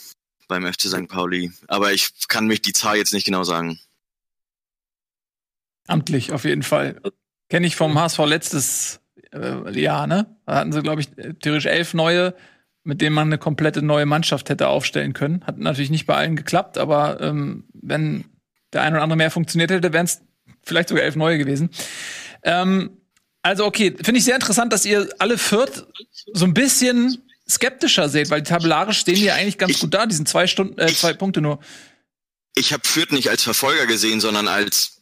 beim 0.48 0.66
FC 0.66 0.88
St. 0.88 1.06
Pauli. 1.06 1.52
Aber 1.68 1.92
ich 1.92 2.10
kann 2.26 2.48
mich 2.48 2.62
die 2.62 2.72
Zahl 2.72 2.96
jetzt 2.96 3.12
nicht 3.12 3.26
genau 3.26 3.44
sagen. 3.44 3.78
Amtlich 5.86 6.32
auf 6.32 6.44
jeden 6.44 6.64
Fall. 6.64 7.00
Kenne 7.48 7.68
ich 7.68 7.76
vom 7.76 7.96
HSV 7.96 8.18
letztes 8.24 9.00
äh, 9.32 9.78
Jahr, 9.78 10.08
ne? 10.08 10.36
Da 10.46 10.56
hatten 10.56 10.72
sie, 10.72 10.82
glaube 10.82 11.02
ich, 11.02 11.10
theoretisch 11.40 11.66
elf 11.66 11.94
neue, 11.94 12.34
mit 12.88 13.02
denen 13.02 13.14
man 13.14 13.28
eine 13.28 13.36
komplette 13.36 13.82
neue 13.82 14.06
Mannschaft 14.06 14.48
hätte 14.48 14.68
aufstellen 14.68 15.12
können. 15.12 15.44
Hat 15.44 15.58
natürlich 15.58 15.90
nicht 15.90 16.06
bei 16.06 16.14
allen 16.14 16.36
geklappt, 16.36 16.78
aber 16.78 17.20
ähm, 17.20 17.64
wenn 17.74 18.24
der 18.72 18.80
ein 18.80 18.94
oder 18.94 19.02
andere 19.02 19.18
mehr 19.18 19.30
funktioniert 19.30 19.70
hätte, 19.70 19.92
wären 19.92 20.06
es 20.06 20.22
vielleicht 20.62 20.88
sogar 20.88 21.04
elf 21.04 21.14
neue 21.14 21.36
gewesen. 21.36 21.68
Ähm, 22.42 23.02
also 23.42 23.66
okay, 23.66 23.94
finde 24.02 24.20
ich 24.20 24.24
sehr 24.24 24.36
interessant, 24.36 24.72
dass 24.72 24.86
ihr 24.86 25.06
alle 25.18 25.36
Viert 25.36 25.86
so 26.32 26.46
ein 26.46 26.54
bisschen 26.54 27.18
skeptischer 27.46 28.08
seht, 28.08 28.30
weil 28.30 28.42
tabellarisch 28.42 29.00
stehen 29.00 29.16
die 29.16 29.30
eigentlich 29.32 29.58
ganz 29.58 29.72
ich, 29.72 29.80
gut 29.80 29.92
da, 29.92 30.06
die 30.06 30.14
sind 30.14 30.26
zwei 30.26 30.46
Stunden, 30.46 30.78
äh, 30.78 30.86
zwei 30.86 31.12
Punkte 31.12 31.42
nur. 31.42 31.58
Ich 32.54 32.72
habe 32.72 32.88
Fürth 32.88 33.12
nicht 33.12 33.28
als 33.28 33.42
Verfolger 33.42 33.84
gesehen, 33.84 34.20
sondern 34.20 34.48
als 34.48 34.97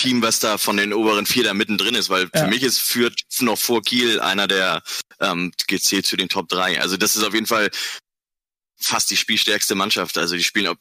Team, 0.00 0.22
was 0.22 0.40
da 0.40 0.56
von 0.56 0.76
den 0.76 0.92
oberen 0.94 1.26
vier 1.26 1.44
da 1.44 1.52
mittendrin 1.52 1.94
ist, 1.94 2.08
weil 2.08 2.30
ja. 2.34 2.44
für 2.44 2.48
mich 2.48 2.62
ist 2.62 2.80
führt 2.80 3.20
noch 3.40 3.58
vor 3.58 3.82
Kiel 3.82 4.18
einer 4.20 4.48
der 4.48 4.82
ähm, 5.20 5.52
gezählt 5.66 6.06
zu 6.06 6.16
den 6.16 6.28
Top 6.28 6.48
drei. 6.48 6.80
Also 6.80 6.96
das 6.96 7.16
ist 7.16 7.22
auf 7.22 7.34
jeden 7.34 7.46
Fall 7.46 7.70
fast 8.82 9.10
die 9.10 9.16
spielstärkste 9.16 9.74
Mannschaft. 9.74 10.16
Also 10.16 10.36
die 10.36 10.42
spielen 10.42 10.74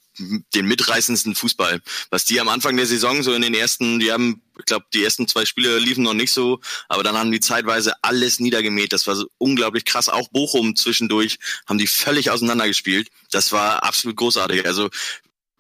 den 0.56 0.66
mitreißendsten 0.66 1.36
Fußball. 1.36 1.82
Was 2.10 2.24
die 2.24 2.40
am 2.40 2.48
Anfang 2.48 2.78
der 2.78 2.86
Saison 2.86 3.24
so 3.24 3.34
in 3.34 3.42
den 3.42 3.54
ersten, 3.54 4.00
die 4.00 4.12
haben, 4.12 4.42
ich 4.58 4.66
glaube, 4.66 4.86
die 4.94 5.04
ersten 5.04 5.28
zwei 5.28 5.44
Spiele 5.44 5.78
liefen 5.80 6.04
noch 6.04 6.14
nicht 6.14 6.32
so, 6.32 6.62
aber 6.88 7.04
dann 7.04 7.18
haben 7.18 7.32
die 7.32 7.42
zeitweise 7.42 7.94
alles 8.02 8.40
niedergemäht. 8.40 8.94
Das 8.94 9.06
war 9.06 9.16
so 9.16 9.28
unglaublich 9.38 9.84
krass. 9.84 10.08
Auch 10.08 10.30
Bochum 10.30 10.78
zwischendurch 10.78 11.40
haben 11.68 11.78
die 11.78 11.88
völlig 11.88 12.32
auseinandergespielt. 12.32 13.10
Das 13.32 13.52
war 13.52 13.84
absolut 13.84 14.16
großartig. 14.16 14.66
Also 14.66 14.90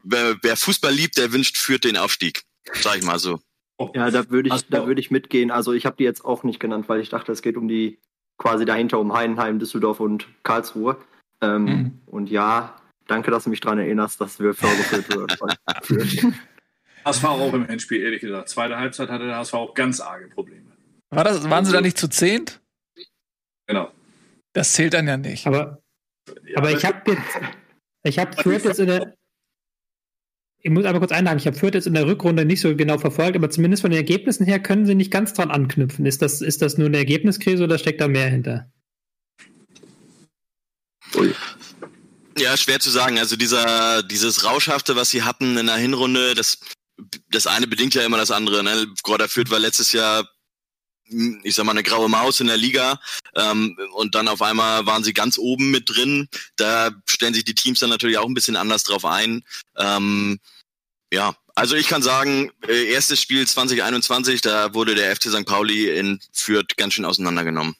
wer, 0.04 0.38
wer 0.41 0.56
Fußball 0.56 0.93
liebt, 0.93 1.17
der 1.17 1.34
wünscht 1.34 1.58
führt 1.58 1.84
den 1.84 1.98
Aufstieg. 1.98 2.43
Sag 2.82 2.98
ich 2.98 3.04
mal 3.04 3.19
so. 3.19 3.41
Ja, 3.94 4.12
da 4.12 4.30
würde 4.30 4.50
ich, 4.54 4.68
da 4.68 4.88
würde 4.88 5.00
ich 5.00 5.10
mitgehen. 5.10 5.52
Also 5.52 5.74
ich 5.74 5.86
habe 5.86 5.96
die 5.98 6.04
jetzt 6.04 6.26
auch 6.26 6.44
nicht 6.44 6.60
genannt, 6.60 6.89
weil 6.89 7.00
ich 7.00 7.10
dachte, 7.10 7.32
es 7.32 7.42
geht 7.42 7.56
um 7.56 7.68
die 7.68 7.98
quasi 8.38 8.65
dahinter 8.65 9.00
um 9.00 9.13
Heidenheim, 9.13 9.60
Düsseldorf 9.60 10.00
und 10.00 10.28
Karlsruhe. 10.44 10.98
Ähm, 11.42 11.63
mhm. 11.63 12.02
Und 12.06 12.30
ja, 12.30 12.76
danke, 13.08 13.32
dass 13.32 13.46
du 13.46 13.50
mich 13.50 13.62
daran 13.62 13.80
erinnerst, 13.80 14.20
dass 14.20 14.39
wir 14.39 14.54
vorgeführt 14.54 15.10
wird. 15.10 15.39
HSV 17.06 17.24
auch 17.24 17.54
im 17.54 17.68
Endspiel, 17.68 18.02
ehrlich 18.02 18.22
gesagt. 18.22 18.50
Zweite 18.50 18.78
Halbzeit 18.78 19.10
hatte 19.10 19.26
der 19.26 19.38
HSV 19.38 19.54
auch 19.54 19.74
ganz 19.74 20.02
arge 20.02 20.28
Probleme. 20.28 20.72
War 21.10 21.24
das, 21.24 21.50
waren 21.50 21.65
sie 21.65 21.72
da 21.72 21.82
nicht 21.82 21.98
zu 21.98 22.10
zehnt? 22.10 22.62
Genau. 23.68 23.92
Das 24.54 24.74
zählt 24.74 24.94
dann 24.94 25.08
ja 25.08 25.18
nicht. 25.18 25.48
Aber, 25.48 25.82
ja, 26.46 26.58
aber 26.58 26.72
ich 26.72 26.84
habe 26.86 27.12
jetzt, 27.12 27.39
ich 28.04 28.20
habe 28.20 28.52
jetzt 28.52 28.80
in 28.80 28.88
der, 28.88 29.15
ich 30.62 30.72
muss 30.72 30.86
aber 30.86 31.00
kurz 31.00 31.12
einhaken, 31.12 31.39
ich 31.39 31.48
habe 31.48 31.58
Fürth 31.58 31.74
jetzt 31.74 31.88
in 31.88 31.93
der 31.93 32.06
Rückrunde 32.06 32.43
nicht 32.43 32.60
so 32.60 32.76
genau 32.76 32.98
verfolgt, 32.98 33.38
aber 33.38 33.50
zumindest 33.50 33.82
von 33.82 33.91
den 33.91 33.98
Ergebnissen 33.98 34.45
her 34.45 34.60
können 34.60 34.86
sie 34.86 34.95
nicht 34.95 35.12
ganz 35.12 35.34
dran 35.34 35.52
anknüpfen. 35.52 36.06
Ist 36.06 36.22
das, 36.22 36.41
ist 36.41 36.62
das 36.62 36.78
nur 36.78 36.88
eine 36.88 36.98
Ergebniskrise 36.98 37.63
oder 37.63 37.78
steckt 37.78 38.02
da 38.02 38.08
mehr 38.08 38.30
hinter? 38.30 38.69
Ui. 41.15 41.34
Ja, 42.38 42.58
schwer 42.58 42.80
zu 42.80 42.89
sagen. 42.89 43.19
Also 43.19 43.36
dieser, 43.36 44.04
dieses 44.04 44.43
Rauschhafte, 44.43 44.95
was 44.95 45.10
sie 45.10 45.24
hatten 45.24 45.58
in 45.58 45.67
der 45.67 45.76
Hinrunde, 45.76 46.36
das, 46.36 46.60
das 47.32 47.48
eine 47.48 47.67
bedingt 47.67 47.95
ja 47.95 48.04
immer 48.04 48.17
das 48.17 48.32
andere. 48.32 48.63
Ne? 48.63 48.88
Gorda 49.04 49.28
Fürth 49.28 49.52
war 49.52 49.60
letztes 49.60 49.93
Jahr 49.93 50.28
ich 51.43 51.56
sag 51.56 51.65
mal, 51.65 51.72
eine 51.72 51.84
graue 51.84 52.10
Maus 52.10 52.39
in 52.39 52.48
der 52.48 52.58
Liga 52.58 53.00
ähm, 53.36 53.78
und 53.93 54.15
dann 54.15 54.28
auf 54.28 54.41
einmal 54.41 54.86
waren 54.86 55.04
sie 55.04 55.13
ganz 55.13 55.38
oben 55.38 55.72
mit 55.72 55.89
drin. 55.89 56.28
Da 56.56 56.91
stellen 57.06 57.34
sich 57.34 57.45
die 57.45 57.56
Teams 57.56 57.80
dann 57.80 57.89
natürlich 57.89 58.17
auch 58.17 58.28
ein 58.28 58.34
bisschen 58.34 58.56
anders 58.56 58.84
drauf 58.84 59.06
ein. 59.06 59.43
Ähm, 59.78 60.39
ja, 61.12 61.36
also 61.56 61.76
ich 61.76 61.88
kann 61.88 62.02
sagen, 62.02 62.52
äh, 62.67 62.91
erstes 62.91 63.22
Spiel 63.22 63.45
2021, 63.48 64.41
da 64.41 64.74
wurde 64.74 64.95
der 64.95 65.15
FC 65.15 65.24
St. 65.30 65.45
Pauli 65.45 65.89
in 65.89 66.19
Fürth 66.32 66.78
ganz 66.78 66.93
schön 66.93 67.06
auseinandergenommen. 67.06 67.76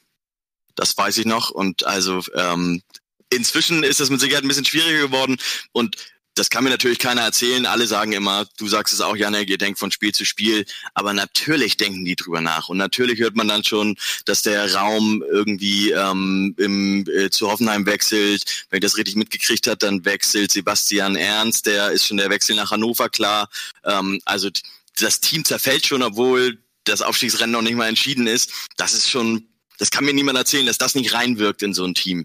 Das 0.74 0.96
weiß 0.96 1.18
ich 1.18 1.26
noch 1.26 1.50
und 1.50 1.86
also 1.86 2.22
ähm, 2.34 2.82
inzwischen 3.30 3.84
ist 3.84 4.00
das 4.00 4.10
mit 4.10 4.20
Sicherheit 4.20 4.44
ein 4.44 4.48
bisschen 4.48 4.64
schwieriger 4.64 5.00
geworden 5.00 5.38
und 5.72 5.96
das 6.34 6.48
kann 6.48 6.64
mir 6.64 6.70
natürlich 6.70 6.98
keiner 6.98 7.22
erzählen. 7.22 7.66
Alle 7.66 7.86
sagen 7.86 8.12
immer, 8.12 8.46
du 8.56 8.68
sagst 8.68 8.94
es 8.94 9.00
auch, 9.00 9.16
Janek, 9.16 9.50
ihr 9.50 9.58
denkt 9.58 9.78
von 9.78 9.90
Spiel 9.90 10.12
zu 10.12 10.24
Spiel. 10.24 10.64
Aber 10.94 11.12
natürlich 11.12 11.76
denken 11.76 12.04
die 12.04 12.16
drüber 12.16 12.40
nach. 12.40 12.68
Und 12.68 12.78
natürlich 12.78 13.18
hört 13.20 13.36
man 13.36 13.48
dann 13.48 13.64
schon, 13.64 13.96
dass 14.24 14.42
der 14.42 14.72
Raum 14.74 15.24
irgendwie 15.28 15.90
ähm, 15.90 16.54
im, 16.56 17.04
äh, 17.08 17.30
zu 17.30 17.50
Hoffenheim 17.50 17.84
wechselt. 17.86 18.66
Wenn 18.70 18.78
ich 18.78 18.82
das 18.82 18.96
richtig 18.96 19.16
mitgekriegt 19.16 19.66
hat, 19.66 19.82
dann 19.82 20.04
wechselt 20.04 20.52
Sebastian 20.52 21.16
Ernst. 21.16 21.66
Der 21.66 21.90
ist 21.90 22.06
schon 22.06 22.16
der 22.16 22.30
Wechsel 22.30 22.54
nach 22.56 22.70
Hannover 22.70 23.08
klar. 23.08 23.48
Ähm, 23.84 24.20
also 24.24 24.50
das 24.98 25.20
Team 25.20 25.44
zerfällt 25.44 25.86
schon, 25.86 26.02
obwohl 26.02 26.58
das 26.84 27.02
Aufstiegsrennen 27.02 27.52
noch 27.52 27.62
nicht 27.62 27.76
mal 27.76 27.88
entschieden 27.88 28.26
ist. 28.26 28.52
Das 28.76 28.94
ist 28.94 29.10
schon, 29.10 29.48
das 29.78 29.90
kann 29.90 30.04
mir 30.04 30.14
niemand 30.14 30.38
erzählen, 30.38 30.66
dass 30.66 30.78
das 30.78 30.94
nicht 30.94 31.12
reinwirkt 31.12 31.62
in 31.62 31.74
so 31.74 31.84
ein 31.84 31.94
Team. 31.94 32.24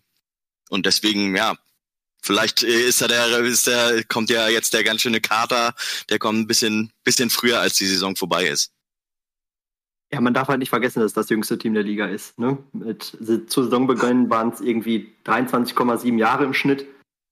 Und 0.70 0.86
deswegen, 0.86 1.36
ja, 1.36 1.58
Vielleicht 2.26 2.64
äh, 2.64 2.88
ist 2.88 3.02
da 3.02 3.08
der, 3.08 3.40
ist 3.42 3.68
der, 3.68 4.04
kommt 4.06 4.32
ja 4.32 4.50
jetzt 4.50 4.74
der 4.74 4.84
ganz 4.84 5.02
schöne 5.02 5.22
Kater, 5.22 5.76
der 6.10 6.18
kommt 6.18 6.40
ein 6.40 6.48
bisschen, 6.48 6.92
bisschen 7.04 7.30
früher, 7.30 7.60
als 7.60 7.76
die 7.76 7.86
Saison 7.86 8.16
vorbei 8.16 8.48
ist. 8.48 8.72
Ja, 10.12 10.22
man 10.22 10.34
darf 10.34 10.48
halt 10.48 10.60
nicht 10.60 10.70
vergessen, 10.70 11.02
dass 11.02 11.14
das 11.14 11.30
jüngste 11.30 11.60
Team 11.60 11.76
der 11.76 11.84
Liga 11.84 12.08
ist. 12.08 12.40
Ne? 12.40 12.58
Mit, 12.74 13.04
zu 13.04 13.64
Saisonbeginn 13.64 14.30
waren 14.30 14.50
es 14.50 14.60
irgendwie 14.62 15.14
23,7 15.26 16.18
Jahre 16.18 16.46
im 16.46 16.54
Schnitt. 16.54 16.88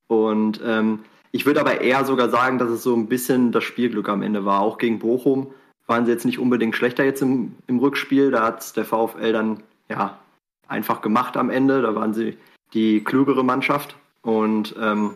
Und 0.08 0.62
ähm, 0.64 1.00
ich 1.32 1.48
würde 1.48 1.62
aber 1.62 1.82
eher 1.82 2.06
sogar 2.06 2.30
sagen, 2.30 2.60
dass 2.60 2.70
es 2.70 2.84
so 2.84 2.96
ein 2.96 3.08
bisschen 3.08 3.52
das 3.52 3.64
Spielglück 3.64 4.10
am 4.10 4.22
Ende 4.22 4.46
war. 4.46 4.62
Auch 4.62 4.78
gegen 4.78 5.00
Bochum 5.00 5.54
waren 5.88 6.06
sie 6.06 6.12
jetzt 6.12 6.26
nicht 6.26 6.38
unbedingt 6.38 6.76
schlechter 6.76 7.04
jetzt 7.04 7.22
im, 7.24 7.56
im 7.66 7.80
Rückspiel. 7.80 8.30
Da 8.30 8.44
hat 8.44 8.76
der 8.78 8.86
VfL 8.86 9.34
dann 9.34 9.64
ja 9.90 10.20
einfach 10.68 11.02
gemacht 11.02 11.36
am 11.36 11.50
Ende. 11.50 11.82
Da 11.82 11.96
waren 11.96 12.14
sie 12.14 12.38
die 12.74 13.04
klügere 13.04 13.44
Mannschaft. 13.44 13.96
Und 14.24 14.76
ähm, 14.80 15.16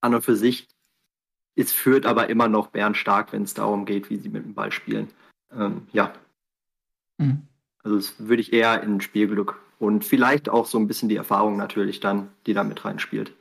an 0.00 0.14
und 0.14 0.22
für 0.22 0.36
sich 0.36 0.68
ist 1.54 1.74
Fürth 1.74 2.06
aber 2.06 2.28
immer 2.28 2.48
noch 2.48 2.68
bärenstark, 2.68 3.32
wenn 3.32 3.42
es 3.42 3.54
darum 3.54 3.84
geht, 3.84 4.10
wie 4.10 4.16
sie 4.16 4.28
mit 4.28 4.44
dem 4.44 4.54
Ball 4.54 4.70
spielen. 4.70 5.08
Ähm, 5.52 5.86
ja. 5.92 6.12
Mhm. 7.18 7.42
Also 7.82 7.96
das 7.96 8.14
würde 8.18 8.42
ich 8.42 8.52
eher 8.52 8.82
in 8.82 9.00
Spielglück 9.00 9.58
und 9.78 10.04
vielleicht 10.04 10.48
auch 10.48 10.66
so 10.66 10.78
ein 10.78 10.86
bisschen 10.86 11.08
die 11.08 11.16
Erfahrung 11.16 11.56
natürlich 11.56 12.00
dann, 12.00 12.28
die 12.46 12.54
da 12.54 12.64
mit 12.64 12.84
reinspielt. 12.84 13.32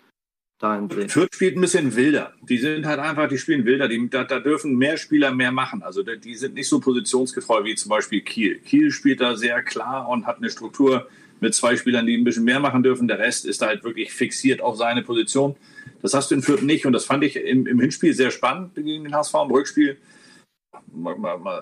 Fürth 0.60 1.36
spielt 1.36 1.56
ein 1.56 1.62
bisschen 1.62 1.96
wilder. 1.96 2.34
Die 2.42 2.58
sind 2.58 2.88
halt 2.88 3.00
einfach, 3.00 3.28
die 3.30 3.38
spielen 3.38 3.66
wilder. 3.66 3.88
Die, 3.88 4.10
da, 4.10 4.24
da, 4.24 4.40
dürfen 4.40 4.76
mehr 4.76 4.98
Spieler 4.98 5.32
mehr 5.32 5.52
machen. 5.52 5.84
Also 5.84 6.02
die 6.02 6.34
sind 6.34 6.56
nicht 6.56 6.68
so 6.68 6.80
positionsgetreu 6.80 7.64
wie 7.64 7.76
zum 7.76 7.90
Beispiel 7.90 8.22
Kiel. 8.22 8.58
Kiel 8.60 8.90
spielt 8.90 9.22
da 9.22 9.36
sehr 9.36 9.62
klar 9.62 10.10
und 10.10 10.26
hat 10.26 10.38
eine 10.38 10.50
Struktur, 10.50 11.08
mit 11.40 11.54
zwei 11.54 11.76
Spielern, 11.76 12.06
die 12.06 12.18
ein 12.18 12.24
bisschen 12.24 12.44
mehr 12.44 12.60
machen 12.60 12.84
dürfen. 12.84 13.08
Der 13.08 13.20
Rest 13.20 13.46
ist 13.46 13.62
halt 13.62 13.84
wirklich 13.84 14.12
fixiert 14.14 14.62
auf 14.62 14.78
seine 14.78 15.04
Position. 15.04 15.56
Das 16.02 16.14
hast 16.14 16.32
du 16.32 16.36
in 16.36 16.42
Fürth 16.42 16.64
nicht 16.64 16.86
und 16.86 16.94
das 16.94 17.06
fand 17.06 17.24
ich 17.24 17.36
im, 17.36 17.68
im 17.68 17.80
Hinspiel 17.80 18.14
sehr 18.14 18.32
spannend 18.32 18.76
gegen 18.76 19.04
den 19.04 19.16
HSV 19.16 19.34
im 19.34 19.52
Rückspiel. 19.52 19.98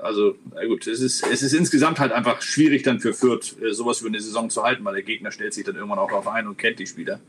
Also, 0.01 0.35
na 0.53 0.65
gut, 0.65 0.87
es 0.87 0.99
ist, 0.99 1.25
es 1.25 1.41
ist 1.41 1.53
insgesamt 1.53 1.99
halt 1.99 2.11
einfach 2.11 2.41
schwierig 2.41 2.83
dann 2.83 2.99
für 2.99 3.13
Fürth, 3.13 3.55
äh, 3.61 3.73
sowas 3.73 4.01
über 4.01 4.09
eine 4.09 4.19
Saison 4.19 4.49
zu 4.49 4.63
halten, 4.63 4.83
weil 4.83 4.95
der 4.95 5.03
Gegner 5.03 5.31
stellt 5.31 5.53
sich 5.53 5.63
dann 5.63 5.75
irgendwann 5.75 5.99
auch 5.99 6.09
darauf 6.09 6.27
ein 6.27 6.47
und 6.47 6.57
kennt 6.57 6.79
die 6.79 6.87
Spieler. 6.87 7.19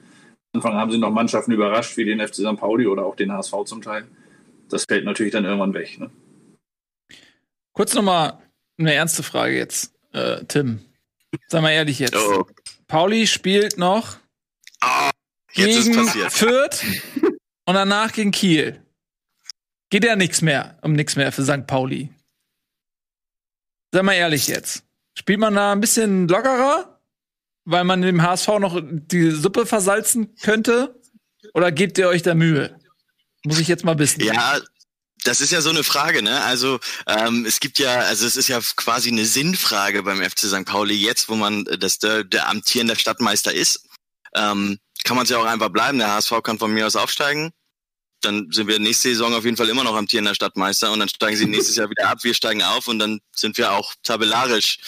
Anfang 0.52 0.74
haben 0.74 0.90
sie 0.90 0.98
noch 0.98 1.10
Mannschaften 1.10 1.52
überrascht, 1.52 1.96
wie 1.96 2.04
den 2.04 2.20
FC 2.20 2.36
St. 2.36 2.56
Pauli 2.56 2.86
oder 2.86 3.04
auch 3.04 3.16
den 3.16 3.32
HSV 3.32 3.64
zum 3.66 3.82
Teil. 3.82 4.06
Das 4.68 4.84
fällt 4.84 5.04
natürlich 5.04 5.32
dann 5.32 5.44
irgendwann 5.44 5.74
weg. 5.74 5.98
Ne? 5.98 6.10
Kurz 7.72 7.94
nochmal 7.94 8.38
eine 8.78 8.94
ernste 8.94 9.22
Frage 9.22 9.56
jetzt, 9.56 9.94
äh, 10.12 10.44
Tim. 10.46 10.80
Sag 11.48 11.62
mal 11.62 11.70
ehrlich 11.70 11.98
jetzt. 11.98 12.16
Oh. 12.16 12.46
Pauli 12.86 13.26
spielt 13.26 13.78
noch 13.78 14.16
oh, 14.84 15.10
gegen 15.52 16.08
Fürth 16.30 16.84
und 17.64 17.74
danach 17.74 18.12
gegen 18.12 18.30
Kiel. 18.30 18.82
Geht 19.90 20.04
ja 20.04 20.16
nichts 20.16 20.42
mehr 20.42 20.78
um 20.82 20.92
nichts 20.92 21.16
mehr 21.16 21.32
für 21.32 21.44
St. 21.44 21.66
Pauli. 21.66 22.12
Sag 23.92 24.02
mal 24.04 24.14
ehrlich 24.14 24.48
jetzt. 24.48 24.84
Spielt 25.18 25.40
man 25.40 25.54
da 25.54 25.72
ein 25.72 25.80
bisschen 25.80 26.28
lockerer, 26.28 27.00
weil 27.64 27.84
man 27.84 28.02
dem 28.02 28.22
HSV 28.22 28.48
noch 28.58 28.80
die 28.82 29.30
Suppe 29.30 29.64
versalzen 29.66 30.34
könnte? 30.36 31.00
Oder 31.54 31.72
gebt 31.72 31.96
ihr 31.98 32.08
euch 32.08 32.22
da 32.22 32.34
Mühe? 32.34 32.78
Muss 33.44 33.58
ich 33.58 33.68
jetzt 33.68 33.84
mal 33.84 33.98
wissen. 33.98 34.20
Ja, 34.22 34.60
das 35.24 35.40
ist 35.40 35.50
ja 35.50 35.60
so 35.60 35.70
eine 35.70 35.84
Frage, 35.84 36.22
ne? 36.22 36.42
Also 36.42 36.78
ähm, 37.06 37.44
es 37.46 37.60
gibt 37.60 37.78
ja, 37.78 38.00
also 38.00 38.26
es 38.26 38.36
ist 38.36 38.48
ja 38.48 38.60
quasi 38.76 39.10
eine 39.10 39.24
Sinnfrage 39.24 40.02
beim 40.02 40.22
FC 40.22 40.40
St. 40.40 40.64
Pauli 40.64 40.94
jetzt, 40.94 41.28
wo 41.28 41.36
man 41.36 41.66
äh, 41.66 41.78
das 41.78 41.98
der, 41.98 42.24
der 42.24 42.48
amtierende 42.48 42.96
Stadtmeister 42.96 43.52
ist. 43.52 43.88
Ähm, 44.34 44.78
kann 45.04 45.16
man 45.16 45.24
es 45.24 45.30
ja 45.30 45.38
auch 45.38 45.44
einfach 45.44 45.70
bleiben. 45.70 45.98
Der 45.98 46.12
HSV 46.12 46.42
kann 46.42 46.58
von 46.58 46.72
mir 46.72 46.86
aus 46.86 46.96
aufsteigen. 46.96 47.52
Dann 48.20 48.50
sind 48.50 48.66
wir 48.66 48.78
nächste 48.78 49.08
Saison 49.08 49.34
auf 49.34 49.44
jeden 49.44 49.56
Fall 49.56 49.68
immer 49.68 49.84
noch 49.84 49.94
amtierender 49.94 50.34
Stadtmeister 50.34 50.90
und 50.90 51.00
dann 51.00 51.08
steigen 51.08 51.36
sie 51.36 51.46
nächstes 51.46 51.76
Jahr 51.76 51.90
wieder 51.90 52.08
ab. 52.08 52.24
Wir 52.24 52.34
steigen 52.34 52.62
auf 52.62 52.88
und 52.88 52.98
dann 52.98 53.20
sind 53.34 53.58
wir 53.58 53.72
auch 53.72 53.94
tabellarisch 54.02 54.78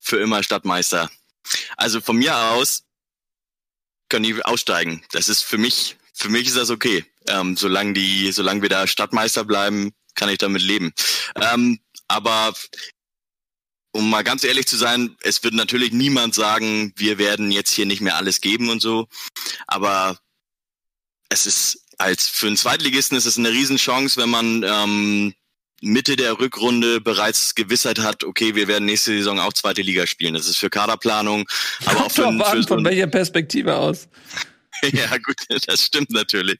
für 0.00 0.18
immer 0.18 0.42
Stadtmeister. 0.42 1.10
Also 1.76 2.00
von 2.00 2.16
mir 2.16 2.36
aus 2.36 2.84
können 4.08 4.24
die 4.24 4.44
aussteigen. 4.44 5.04
Das 5.12 5.28
ist 5.28 5.42
für 5.42 5.58
mich, 5.58 5.96
für 6.18 6.28
mich 6.28 6.48
ist 6.48 6.56
das 6.56 6.70
okay. 6.70 7.04
Ähm, 7.28 7.56
solange 7.56 7.92
die, 7.94 8.32
solange 8.32 8.62
wir 8.62 8.68
da 8.68 8.86
Stadtmeister 8.86 9.44
bleiben, 9.44 9.92
kann 10.14 10.28
ich 10.28 10.38
damit 10.38 10.62
leben. 10.62 10.92
Ähm, 11.40 11.78
aber 12.08 12.52
um 13.92 14.10
mal 14.10 14.24
ganz 14.24 14.44
ehrlich 14.44 14.66
zu 14.66 14.76
sein, 14.76 15.16
es 15.22 15.42
wird 15.44 15.54
natürlich 15.54 15.92
niemand 15.92 16.34
sagen, 16.34 16.92
wir 16.96 17.18
werden 17.18 17.50
jetzt 17.50 17.72
hier 17.72 17.86
nicht 17.86 18.00
mehr 18.00 18.16
alles 18.16 18.40
geben 18.40 18.68
und 18.68 18.80
so. 18.80 19.08
Aber 19.66 20.18
es 21.28 21.46
ist 21.46 21.84
als 21.98 22.28
für 22.28 22.46
einen 22.46 22.56
Zweitligisten 22.56 23.18
ist 23.18 23.26
es 23.26 23.38
eine 23.38 23.50
Riesenchance, 23.50 24.20
wenn 24.20 24.30
man 24.30 24.64
ähm, 24.64 25.34
Mitte 25.80 26.16
der 26.16 26.38
Rückrunde 26.38 27.00
bereits 27.00 27.54
Gewissheit 27.54 27.98
hat, 27.98 28.24
okay, 28.24 28.54
wir 28.54 28.68
werden 28.68 28.84
nächste 28.84 29.16
Saison 29.16 29.38
auch 29.38 29.52
zweite 29.52 29.82
Liga 29.82 30.06
spielen. 30.06 30.34
Das 30.34 30.46
ist 30.46 30.58
für 30.58 30.70
Kaderplanung, 30.70 31.48
aber 31.86 32.06
auch 32.06 32.10
für, 32.10 32.32
für 32.32 32.62
von 32.62 32.84
welcher 32.84 33.06
Perspektive 33.06 33.76
aus? 33.76 34.08
ja, 34.92 35.16
gut, 35.18 35.36
das 35.66 35.82
stimmt 35.82 36.10
natürlich. 36.10 36.58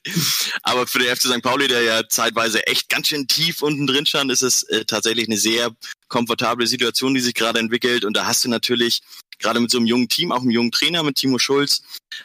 Aber 0.63 0.87
für 0.87 0.99
den 0.99 1.15
FC 1.15 1.25
St. 1.25 1.43
Pauli, 1.43 1.69
der 1.69 1.83
ja 1.83 2.09
zeitweise 2.09 2.67
echt 2.67 2.89
ganz 2.89 3.09
schön 3.09 3.27
tief 3.27 3.63
unten 3.63 3.87
drin 3.87 4.07
stand, 4.07 4.31
ist 4.31 4.43
es 4.43 4.63
äh, 4.65 4.85
tatsächlich 4.85 5.27
eine 5.27 5.37
sehr 5.37 5.71
komfortable 6.09 6.67
Situation, 6.67 7.15
die 7.15 7.21
sich 7.21 7.35
gerade 7.35 7.59
entwickelt. 7.59 8.05
Und 8.05 8.17
da 8.17 8.27
hast 8.27 8.45
du 8.45 8.49
natürlich, 8.49 9.03
gerade 9.39 9.61
mit 9.61 9.71
so 9.71 9.79
einem 9.79 9.87
jungen 9.87 10.09
Team, 10.09 10.33
auch 10.33 10.41
einem 10.41 10.51
jungen 10.51 10.73
Trainer, 10.73 11.03
mit 11.03 11.17
Timo 11.17 11.39
Schulz, 11.39 11.83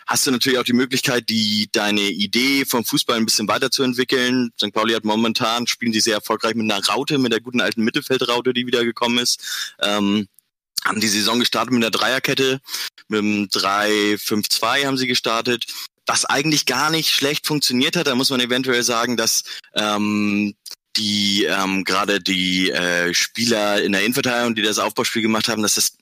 hast 0.07 0.25
du 0.25 0.31
natürlich 0.31 0.57
auch 0.57 0.63
die 0.63 0.73
Möglichkeit, 0.73 1.29
die 1.29 1.69
deine 1.71 2.01
Idee 2.01 2.65
vom 2.65 2.85
Fußball 2.85 3.17
ein 3.17 3.25
bisschen 3.25 3.47
weiterzuentwickeln. 3.47 4.51
St. 4.59 4.73
Pauli 4.73 4.93
hat 4.93 5.03
momentan, 5.03 5.67
spielen 5.67 5.93
sie 5.93 6.01
sehr 6.01 6.15
erfolgreich 6.15 6.55
mit 6.55 6.71
einer 6.71 6.83
Raute, 6.85 7.17
mit 7.17 7.33
der 7.33 7.41
guten 7.41 7.61
alten 7.61 7.83
Mittelfeldraute, 7.83 8.53
die 8.53 8.65
wieder 8.65 8.83
gekommen 8.83 9.19
ist. 9.19 9.75
Ähm, 9.81 10.27
haben 10.83 10.99
die 10.99 11.07
Saison 11.07 11.39
gestartet 11.39 11.73
mit 11.73 11.83
einer 11.83 11.91
Dreierkette, 11.91 12.61
mit 13.07 13.19
einem 13.19 13.45
3-5-2 13.45 14.85
haben 14.85 14.97
sie 14.97 15.07
gestartet, 15.07 15.65
was 16.05 16.25
eigentlich 16.25 16.65
gar 16.65 16.89
nicht 16.89 17.09
schlecht 17.09 17.47
funktioniert 17.47 17.95
hat. 17.95 18.07
Da 18.07 18.15
muss 18.15 18.29
man 18.29 18.41
eventuell 18.41 18.83
sagen, 18.83 19.15
dass 19.15 19.43
ähm, 19.75 20.55
die 20.97 21.45
ähm, 21.45 21.83
gerade 21.83 22.19
die 22.19 22.69
äh, 22.69 23.13
Spieler 23.13 23.81
in 23.81 23.93
der 23.93 24.01
Innenverteidigung, 24.01 24.55
die 24.55 24.61
das 24.61 24.79
Aufbauspiel 24.79 25.21
gemacht 25.21 25.47
haben, 25.47 25.61
dass 25.61 25.75
das 25.75 25.93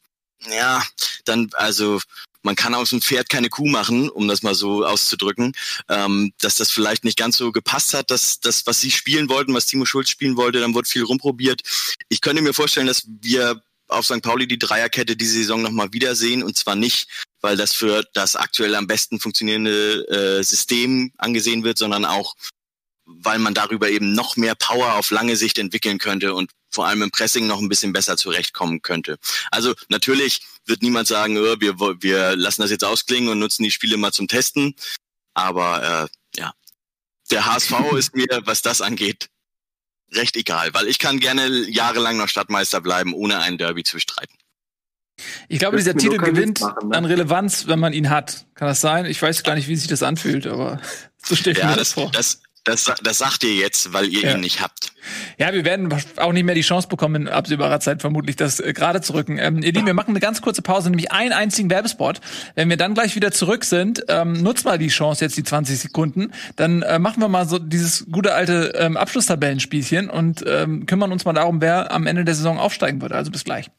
ja 0.49 0.84
dann 1.26 1.49
also 1.53 1.99
man 2.43 2.55
kann 2.55 2.74
aus 2.74 2.89
dem 2.89 3.01
Pferd 3.01 3.30
keine 3.30 3.49
Kuh 3.49 3.67
machen, 3.67 4.09
um 4.09 4.28
das 4.28 4.41
mal 4.41 4.55
so 4.55 4.84
auszudrücken, 4.84 5.53
ähm, 5.89 6.34
dass 6.39 6.55
das 6.55 6.72
vielleicht 6.72 7.03
nicht 7.03 7.17
ganz 7.17 7.38
so 7.38 7.51
gepasst 7.51 7.93
hat, 7.93 8.09
dass 8.09 8.39
das, 8.39 8.65
was 8.65 8.82
sie 8.82 8.91
spielen 8.91 9.30
wollten, 9.30 9.53
was 9.53 9.67
Timo 9.67 9.86
Schulz 9.86 10.09
spielen 10.09 10.38
wollte, 10.38 10.59
dann 10.59 10.74
wurde 10.74 10.89
viel 10.89 11.03
rumprobiert. 11.03 11.61
Ich 12.09 12.22
könnte 12.22 12.41
mir 12.41 12.53
vorstellen, 12.53 12.88
dass 12.88 13.05
wir 13.22 13.61
auf 13.91 14.05
St. 14.05 14.21
Pauli 14.21 14.47
die 14.47 14.59
Dreierkette 14.59 15.15
diese 15.15 15.33
Saison 15.33 15.61
nochmal 15.61 15.93
wiedersehen 15.93 16.43
und 16.43 16.57
zwar 16.57 16.75
nicht, 16.75 17.09
weil 17.41 17.57
das 17.57 17.73
für 17.73 18.03
das 18.13 18.35
aktuell 18.35 18.75
am 18.75 18.87
besten 18.87 19.19
funktionierende 19.19 20.07
äh, 20.39 20.43
System 20.43 21.11
angesehen 21.17 21.63
wird, 21.63 21.77
sondern 21.77 22.05
auch, 22.05 22.35
weil 23.05 23.39
man 23.39 23.53
darüber 23.53 23.89
eben 23.89 24.13
noch 24.13 24.37
mehr 24.37 24.55
Power 24.55 24.95
auf 24.95 25.11
lange 25.11 25.35
Sicht 25.35 25.57
entwickeln 25.57 25.97
könnte 25.97 26.33
und 26.33 26.51
vor 26.69 26.87
allem 26.87 27.01
im 27.01 27.11
Pressing 27.11 27.47
noch 27.47 27.59
ein 27.59 27.69
bisschen 27.69 27.93
besser 27.93 28.15
zurechtkommen 28.15 28.81
könnte. 28.81 29.17
Also 29.51 29.73
natürlich 29.89 30.41
wird 30.65 30.81
niemand 30.81 31.07
sagen, 31.07 31.37
oh, 31.37 31.55
wir, 31.59 31.77
wir 32.01 32.35
lassen 32.35 32.61
das 32.61 32.71
jetzt 32.71 32.85
ausklingen 32.85 33.29
und 33.29 33.39
nutzen 33.39 33.63
die 33.63 33.71
Spiele 33.71 33.97
mal 33.97 34.13
zum 34.13 34.27
Testen. 34.27 34.75
Aber 35.33 36.09
äh, 36.35 36.39
ja, 36.39 36.53
der 37.29 37.45
HSV 37.45 37.73
ist 37.97 38.15
mir, 38.15 38.41
was 38.45 38.61
das 38.61 38.81
angeht, 38.81 39.29
recht 40.14 40.36
egal, 40.36 40.74
weil 40.74 40.88
ich 40.88 40.99
kann 40.99 41.20
gerne 41.20 41.47
jahrelang 41.70 42.18
noch 42.18 42.28
Stadtmeister 42.28 42.82
bleiben, 42.82 43.14
ohne 43.14 43.39
ein 43.39 43.57
Derby 43.57 43.84
zu 43.84 43.95
bestreiten. 43.95 44.36
Ich 45.47 45.59
glaube, 45.59 45.78
dieser 45.78 45.95
Titel 45.95 46.18
gewinnt 46.18 46.62
machen, 46.62 46.89
ne? 46.89 46.97
an 46.97 47.05
Relevanz, 47.05 47.68
wenn 47.68 47.80
man 47.80 47.93
ihn 47.93 48.09
hat. 48.09 48.45
Kann 48.55 48.68
das 48.68 48.82
sein? 48.82 49.05
Ich 49.05 49.22
weiß 49.22 49.43
gar 49.43 49.55
nicht, 49.55 49.68
wie 49.68 49.76
sich 49.76 49.88
das 49.88 50.03
anfühlt, 50.03 50.47
aber 50.47 50.82
so 51.18 51.36
steht 51.36 51.57
ja, 51.57 51.68
mir 51.68 51.76
das, 51.76 51.89
das 51.89 51.93
vor. 51.93 52.12
Das, 52.12 52.41
das, 52.64 52.91
das 53.01 53.18
sagt 53.18 53.43
ihr 53.43 53.55
jetzt, 53.55 53.91
weil 53.91 54.07
ihr 54.07 54.22
ja. 54.22 54.32
ihn 54.34 54.41
nicht 54.41 54.62
habt. 54.62 54.93
Ja, 55.38 55.51
wir 55.51 55.66
werden 55.66 55.91
auch 56.18 56.32
nicht 56.32 56.43
mehr 56.43 56.53
die 56.53 56.62
Chance 56.62 56.88
bekommen, 56.88 57.24
in 57.24 57.28
absehbarer 57.28 57.80
Zeit 57.80 58.01
vermutlich 58.01 58.36
das 58.36 58.59
äh, 58.59 58.74
gerade 58.74 59.01
zu 59.01 59.14
rücken. 59.14 59.39
Ähm, 59.39 59.64
ihr 59.64 59.72
Lieben, 59.72 59.88
wir 59.88 59.95
machen 59.95 60.12
eine 60.12 60.20
ganz 60.20 60.43
kurze 60.43 60.62
Pause, 60.62 60.89
nämlich 60.91 61.12
einen 61.12 61.34
einzigen 61.34 61.72
Werbespot. 61.72 62.22
Wenn 62.53 62.70
wir 62.70 62.78
dann 62.78 62.93
gleich 62.93 63.16
wieder 63.16 63.32
zurück 63.32 63.66
sind, 63.66 64.03
ähm, 64.09 64.34
nutzt 64.34 64.66
mal 64.66 64.78
die 64.78 64.89
Chance 64.89 65.26
jetzt, 65.26 65.38
die 65.38 65.43
20 65.43 65.80
Sekunden. 65.80 66.34
Dann 66.55 66.84
äh, 66.84 66.99
machen 66.99 67.20
wir 67.20 67.30
mal 67.30 67.47
so 67.47 67.57
dieses 67.57 68.05
gute 68.12 68.36
alte 68.36 68.74
ähm, 68.78 68.95
Abschlusstabellenspielchen 68.95 70.09
und 70.09 70.43
ähm, 70.47 70.86
kümmern 70.86 71.12
uns 71.12 71.26
mal 71.26 71.34
darum, 71.34 71.62
wer 71.62 71.91
am 71.91 72.05
Ende 72.05 72.26
der 72.26 72.36
Saison 72.36 72.59
aufsteigen 72.59 73.01
wird. 73.01 73.12
Also 73.12 73.32
bis 73.32 73.43
gleich. 73.43 73.72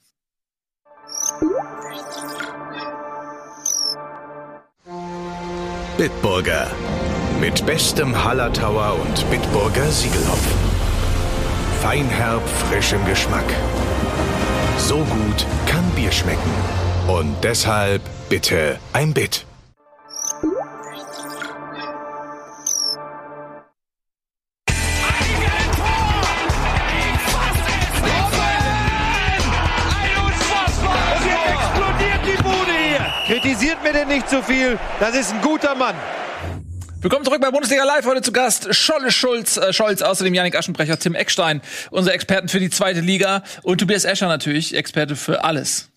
Bitburger 5.96 6.68
mit 7.42 7.66
bestem 7.66 8.22
Hallertauer 8.22 9.00
und 9.02 9.28
Bitburger 9.28 9.90
Siegelhopfen. 9.90 10.56
Feinherb, 11.82 12.40
frisch 12.48 12.92
im 12.92 13.04
Geschmack. 13.04 13.44
So 14.78 14.98
gut 14.98 15.44
kann 15.66 15.84
Bier 15.96 16.12
schmecken. 16.12 16.52
Und 17.08 17.34
deshalb 17.42 18.00
bitte 18.28 18.78
ein 18.92 19.12
Bit. 19.12 19.44
Kritisiert 33.26 33.82
mir 33.82 33.92
denn 33.92 34.08
nicht 34.08 34.28
zu 34.28 34.36
so 34.36 34.42
viel. 34.42 34.78
Das 35.00 35.16
ist 35.16 35.32
ein 35.34 35.40
guter 35.40 35.74
Mann. 35.74 35.96
Willkommen 37.02 37.24
zurück 37.24 37.40
bei 37.40 37.50
Bundesliga 37.50 37.82
Live. 37.82 38.06
Heute 38.06 38.22
zu 38.22 38.30
Gast 38.30 38.72
Scholle 38.72 39.10
Schulz, 39.10 39.56
äh, 39.56 39.72
Scholz, 39.72 40.02
außerdem 40.02 40.34
Janik 40.34 40.56
Aschenbrecher, 40.56 41.00
Tim 41.00 41.16
Eckstein, 41.16 41.60
unsere 41.90 42.14
Experten 42.14 42.48
für 42.48 42.60
die 42.60 42.70
zweite 42.70 43.00
Liga 43.00 43.42
und 43.64 43.78
Tobias 43.78 44.04
Escher 44.04 44.28
natürlich, 44.28 44.76
Experte 44.76 45.16
für 45.16 45.42
alles. 45.42 45.90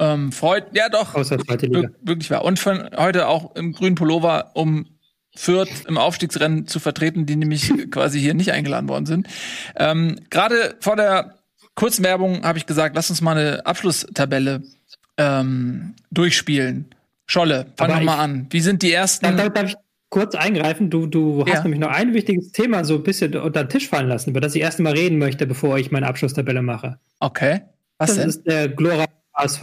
Ähm, 0.00 0.32
freut, 0.32 0.74
ja 0.74 0.88
doch, 0.88 1.14
Außer 1.14 1.38
zweite 1.38 1.66
Liga. 1.66 1.90
wirklich 2.02 2.28
wahr. 2.32 2.44
Und 2.44 2.58
von 2.58 2.90
heute 2.96 3.28
auch 3.28 3.54
im 3.54 3.72
grünen 3.72 3.94
Pullover, 3.94 4.50
um 4.54 4.86
Fürth 5.36 5.86
im 5.86 5.96
Aufstiegsrennen 5.96 6.66
zu 6.66 6.80
vertreten, 6.80 7.26
die 7.26 7.36
nämlich 7.36 7.72
quasi 7.92 8.18
hier 8.18 8.34
nicht 8.34 8.50
eingeladen 8.50 8.88
worden 8.88 9.06
sind. 9.06 9.28
Ähm, 9.76 10.16
Gerade 10.30 10.74
vor 10.80 10.96
der 10.96 11.38
kurzen 11.76 12.04
Werbung 12.04 12.42
habe 12.42 12.58
ich 12.58 12.66
gesagt, 12.66 12.96
lass 12.96 13.10
uns 13.10 13.20
mal 13.20 13.38
eine 13.38 13.64
Abschlusstabelle 13.64 14.64
ähm, 15.18 15.94
durchspielen. 16.10 16.92
Scholle, 17.26 17.66
fang 17.76 17.90
doch 17.90 18.00
mal 18.00 18.18
an. 18.18 18.46
Wie 18.50 18.60
sind 18.60 18.82
die 18.82 18.92
ersten? 18.92 19.36
Darf, 19.36 19.52
darf, 19.52 19.70
ich, 19.70 19.76
kurz 20.10 20.34
eingreifen. 20.34 20.90
Du, 20.90 21.06
du 21.06 21.44
hast 21.44 21.54
ja. 21.54 21.62
nämlich 21.62 21.80
noch 21.80 21.90
ein 21.90 22.14
wichtiges 22.14 22.52
Thema 22.52 22.84
so 22.84 22.96
ein 22.96 23.02
bisschen 23.02 23.36
unter 23.36 23.64
den 23.64 23.68
Tisch 23.68 23.88
fallen 23.88 24.08
lassen, 24.08 24.30
über 24.30 24.40
das 24.40 24.54
ich 24.54 24.62
erst 24.62 24.80
mal 24.80 24.92
reden 24.92 25.18
möchte, 25.18 25.46
bevor 25.46 25.78
ich 25.78 25.90
meine 25.90 26.06
Abschlusstabelle 26.06 26.62
mache. 26.62 26.98
Okay. 27.20 27.62
Was 27.98 28.10
das 28.10 28.18
denn? 28.18 28.28
ist 28.28 28.46
der 28.46 28.68
Glora 28.68 29.06
ASV. 29.32 29.62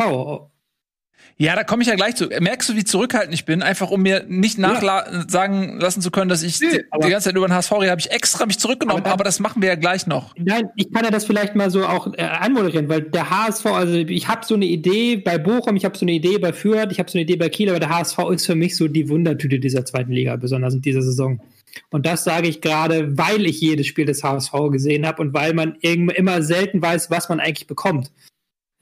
Ja, 1.38 1.56
da 1.56 1.64
komme 1.64 1.82
ich 1.82 1.90
ja 1.90 1.96
gleich 1.96 2.16
zu. 2.16 2.28
Merkst 2.28 2.70
du, 2.70 2.76
wie 2.76 2.84
zurückhaltend 2.84 3.34
ich 3.34 3.46
bin? 3.46 3.62
Einfach 3.64 3.90
um 3.90 4.02
mir 4.02 4.26
nicht 4.28 4.58
nachsagen 4.58 5.64
ja. 5.64 5.80
lassen 5.80 6.02
zu 6.02 6.12
können, 6.12 6.30
dass 6.30 6.44
ich 6.44 6.60
nee, 6.62 6.84
die, 7.02 7.10
ganze 7.10 7.30
Zeit 7.30 7.36
über 7.36 7.48
den 7.48 7.54
HSV 7.54 7.72
rede, 7.74 7.92
habe 7.92 8.02
ich 8.02 8.12
extra 8.12 8.46
mich 8.46 8.60
zurückgenommen, 8.60 9.00
aber, 9.00 9.10
dann, 9.10 9.14
aber, 9.14 9.24
das 9.24 9.40
machen 9.40 9.62
wir 9.62 9.70
ja 9.70 9.76
gleich 9.76 10.06
noch. 10.06 10.36
Nein, 10.38 10.70
ich 10.76 10.92
kann 10.92 11.04
ja 11.04 11.12
das 11.12 11.26
vielleicht 11.26 11.56
mal 11.56 11.70
so 11.70 11.86
auch 11.86 12.14
äh, 12.14 12.22
anmoderieren, 12.22 12.88
weil 12.88 13.02
der 13.02 13.30
HSV, 13.30 13.66
also 13.66 13.94
ich 13.94 14.28
habe 14.28 14.46
so 14.46 14.56
eine 14.56 14.66
Idee 14.66 15.18
bei 15.18 15.38
Bochum, 15.38 15.76
ich 15.76 15.86
habe 15.86 15.98
so 15.98 16.06
eine 16.06 16.14
Idee 16.14 16.38
bei 16.38 16.54
Fürth, 16.54 16.92
ich 16.92 17.00
habe 17.00 17.10
so 17.10 17.18
eine 17.18 17.24
Idee 17.24 17.36
bei 17.36 17.50
Kiel, 17.50 17.70
aber 17.70 17.80
der 17.80 17.90
HSV 17.90 18.18
ist 18.32 18.46
für 18.46 18.56
mich 18.56 18.76
so 18.76 18.88
die 18.88 19.10
Wundertüte 19.10 19.60
dieser 19.60 19.86
zweiten 19.86 20.12
Liga, 20.12 20.36
besonders 20.36 20.76
in 20.76 20.82
dieser 20.82 21.02
Saison. 21.02 21.42
Und 21.90 22.06
das 22.06 22.24
sage 22.24 22.48
ich 22.48 22.62
gerade, 22.62 23.18
weil 23.18 23.46
ich 23.46 23.60
jedes 23.60 23.88
Spiel 23.88 24.06
des 24.06 24.24
HSV 24.24 24.52
gesehen 24.72 25.08
habe 25.08 25.22
und 25.22 25.34
weil 25.34 25.54
man 25.54 25.76
immer 25.82 26.44
selten 26.44 26.82
weiß, 26.82 27.10
was 27.10 27.30
man 27.30 27.40
eigentlich 27.40 27.68
bekommt. 27.68 28.12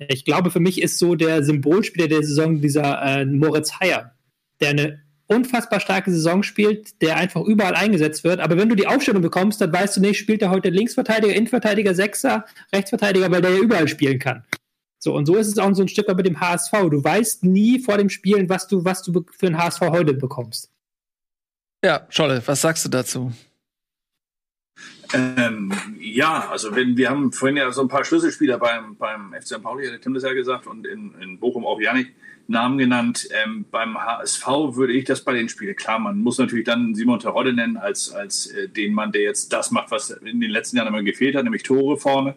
Ich 0.08 0.26
glaube, 0.26 0.52
für 0.52 0.60
mich 0.60 0.82
ist 0.82 0.98
so 0.98 1.16
der 1.16 1.44
Symbolspieler 1.44 2.08
der 2.08 2.24
Saison 2.24 2.62
dieser 2.62 3.02
äh, 3.02 3.26
Moritz 3.26 3.80
Heyer, 3.80 4.16
der 4.60 4.70
eine 4.70 5.02
unfassbar 5.28 5.80
starke 5.80 6.12
Saison 6.12 6.44
spielt, 6.44 7.02
der 7.02 7.16
einfach 7.16 7.42
überall 7.42 7.76
eingesetzt 7.76 8.24
wird. 8.24 8.40
Aber 8.40 8.58
wenn 8.58 8.70
du 8.70 8.76
die 8.76 8.88
Aufstellung 8.88 9.22
bekommst, 9.22 9.62
dann 9.62 9.72
weißt 9.72 9.98
du 9.98 10.02
nicht, 10.02 10.18
spielt 10.18 10.42
er 10.42 10.50
heute 10.50 10.70
Linksverteidiger, 10.70 11.34
Innenverteidiger, 11.34 11.96
Sechser, 11.96 12.46
Rechtsverteidiger, 12.74 13.32
weil 13.32 13.42
der 13.42 13.52
ja 13.52 13.60
überall 13.60 13.88
spielen 13.88 14.20
kann. 14.20 14.44
So, 15.00 15.16
und 15.16 15.26
so 15.26 15.36
ist 15.36 15.48
es 15.48 15.58
auch 15.58 15.74
so 15.74 15.82
ein 15.82 15.88
Stück 15.88 16.08
weit 16.08 16.18
mit 16.18 16.28
dem 16.28 16.40
HSV. 16.40 16.72
Du 16.92 17.04
weißt 17.04 17.44
nie 17.44 17.80
vor 17.80 17.98
dem 17.98 18.10
Spielen, 18.10 18.50
was 18.50 18.68
du, 18.68 18.84
was 18.86 19.02
du 19.04 19.26
für 19.32 19.48
den 19.48 19.58
HSV 19.58 19.82
heute 19.82 20.14
bekommst. 20.14 20.70
Ja, 21.84 22.06
Scholle, 22.10 22.44
was 22.46 22.62
sagst 22.62 22.86
du 22.86 22.90
dazu? 22.90 23.32
Ähm, 25.14 25.72
ja, 26.00 26.48
also 26.50 26.76
wenn 26.76 26.96
wir 26.98 27.10
haben 27.10 27.32
vorhin 27.32 27.58
ja 27.58 27.72
so 27.72 27.82
ein 27.82 27.88
paar 27.88 28.06
Schlüsselspieler 28.06 28.58
beim, 28.58 28.96
beim 28.96 29.34
FC 29.34 29.48
St. 29.48 29.62
Pauli, 29.62 29.88
hat 29.88 30.02
Tim 30.02 30.14
das 30.14 30.24
ja 30.24 30.34
gesagt, 30.34 30.68
und 30.68 30.88
in, 30.88 31.14
in 31.22 31.40
Bochum 31.40 31.66
auch 31.66 31.80
Janik 31.80 32.14
Namen 32.48 32.78
genannt. 32.78 33.28
Ähm, 33.44 33.66
beim 33.72 33.98
HSV 33.98 34.46
würde 34.76 34.94
ich 34.94 35.06
das 35.06 35.22
bei 35.22 35.34
den 35.34 35.50
Spielen, 35.50 35.76
klar, 35.76 36.00
man 36.00 36.20
muss 36.20 36.38
natürlich 36.38 36.66
dann 36.66 36.94
Simon 36.96 37.20
Terodde 37.20 37.54
nennen 37.54 37.78
als, 37.78 38.12
als 38.12 38.48
äh, 38.48 38.68
den 38.68 38.94
Mann, 38.94 39.12
der 39.12 39.22
jetzt 39.22 39.54
das 39.54 39.72
macht, 39.72 39.92
was 39.92 40.10
in 40.12 40.42
den 40.42 40.52
letzten 40.52 40.78
Jahren 40.78 40.88
immer 40.88 41.04
gefehlt 41.04 41.36
hat, 41.36 41.44
nämlich 41.44 41.64
Tore 41.64 41.98
vorne. 41.98 42.36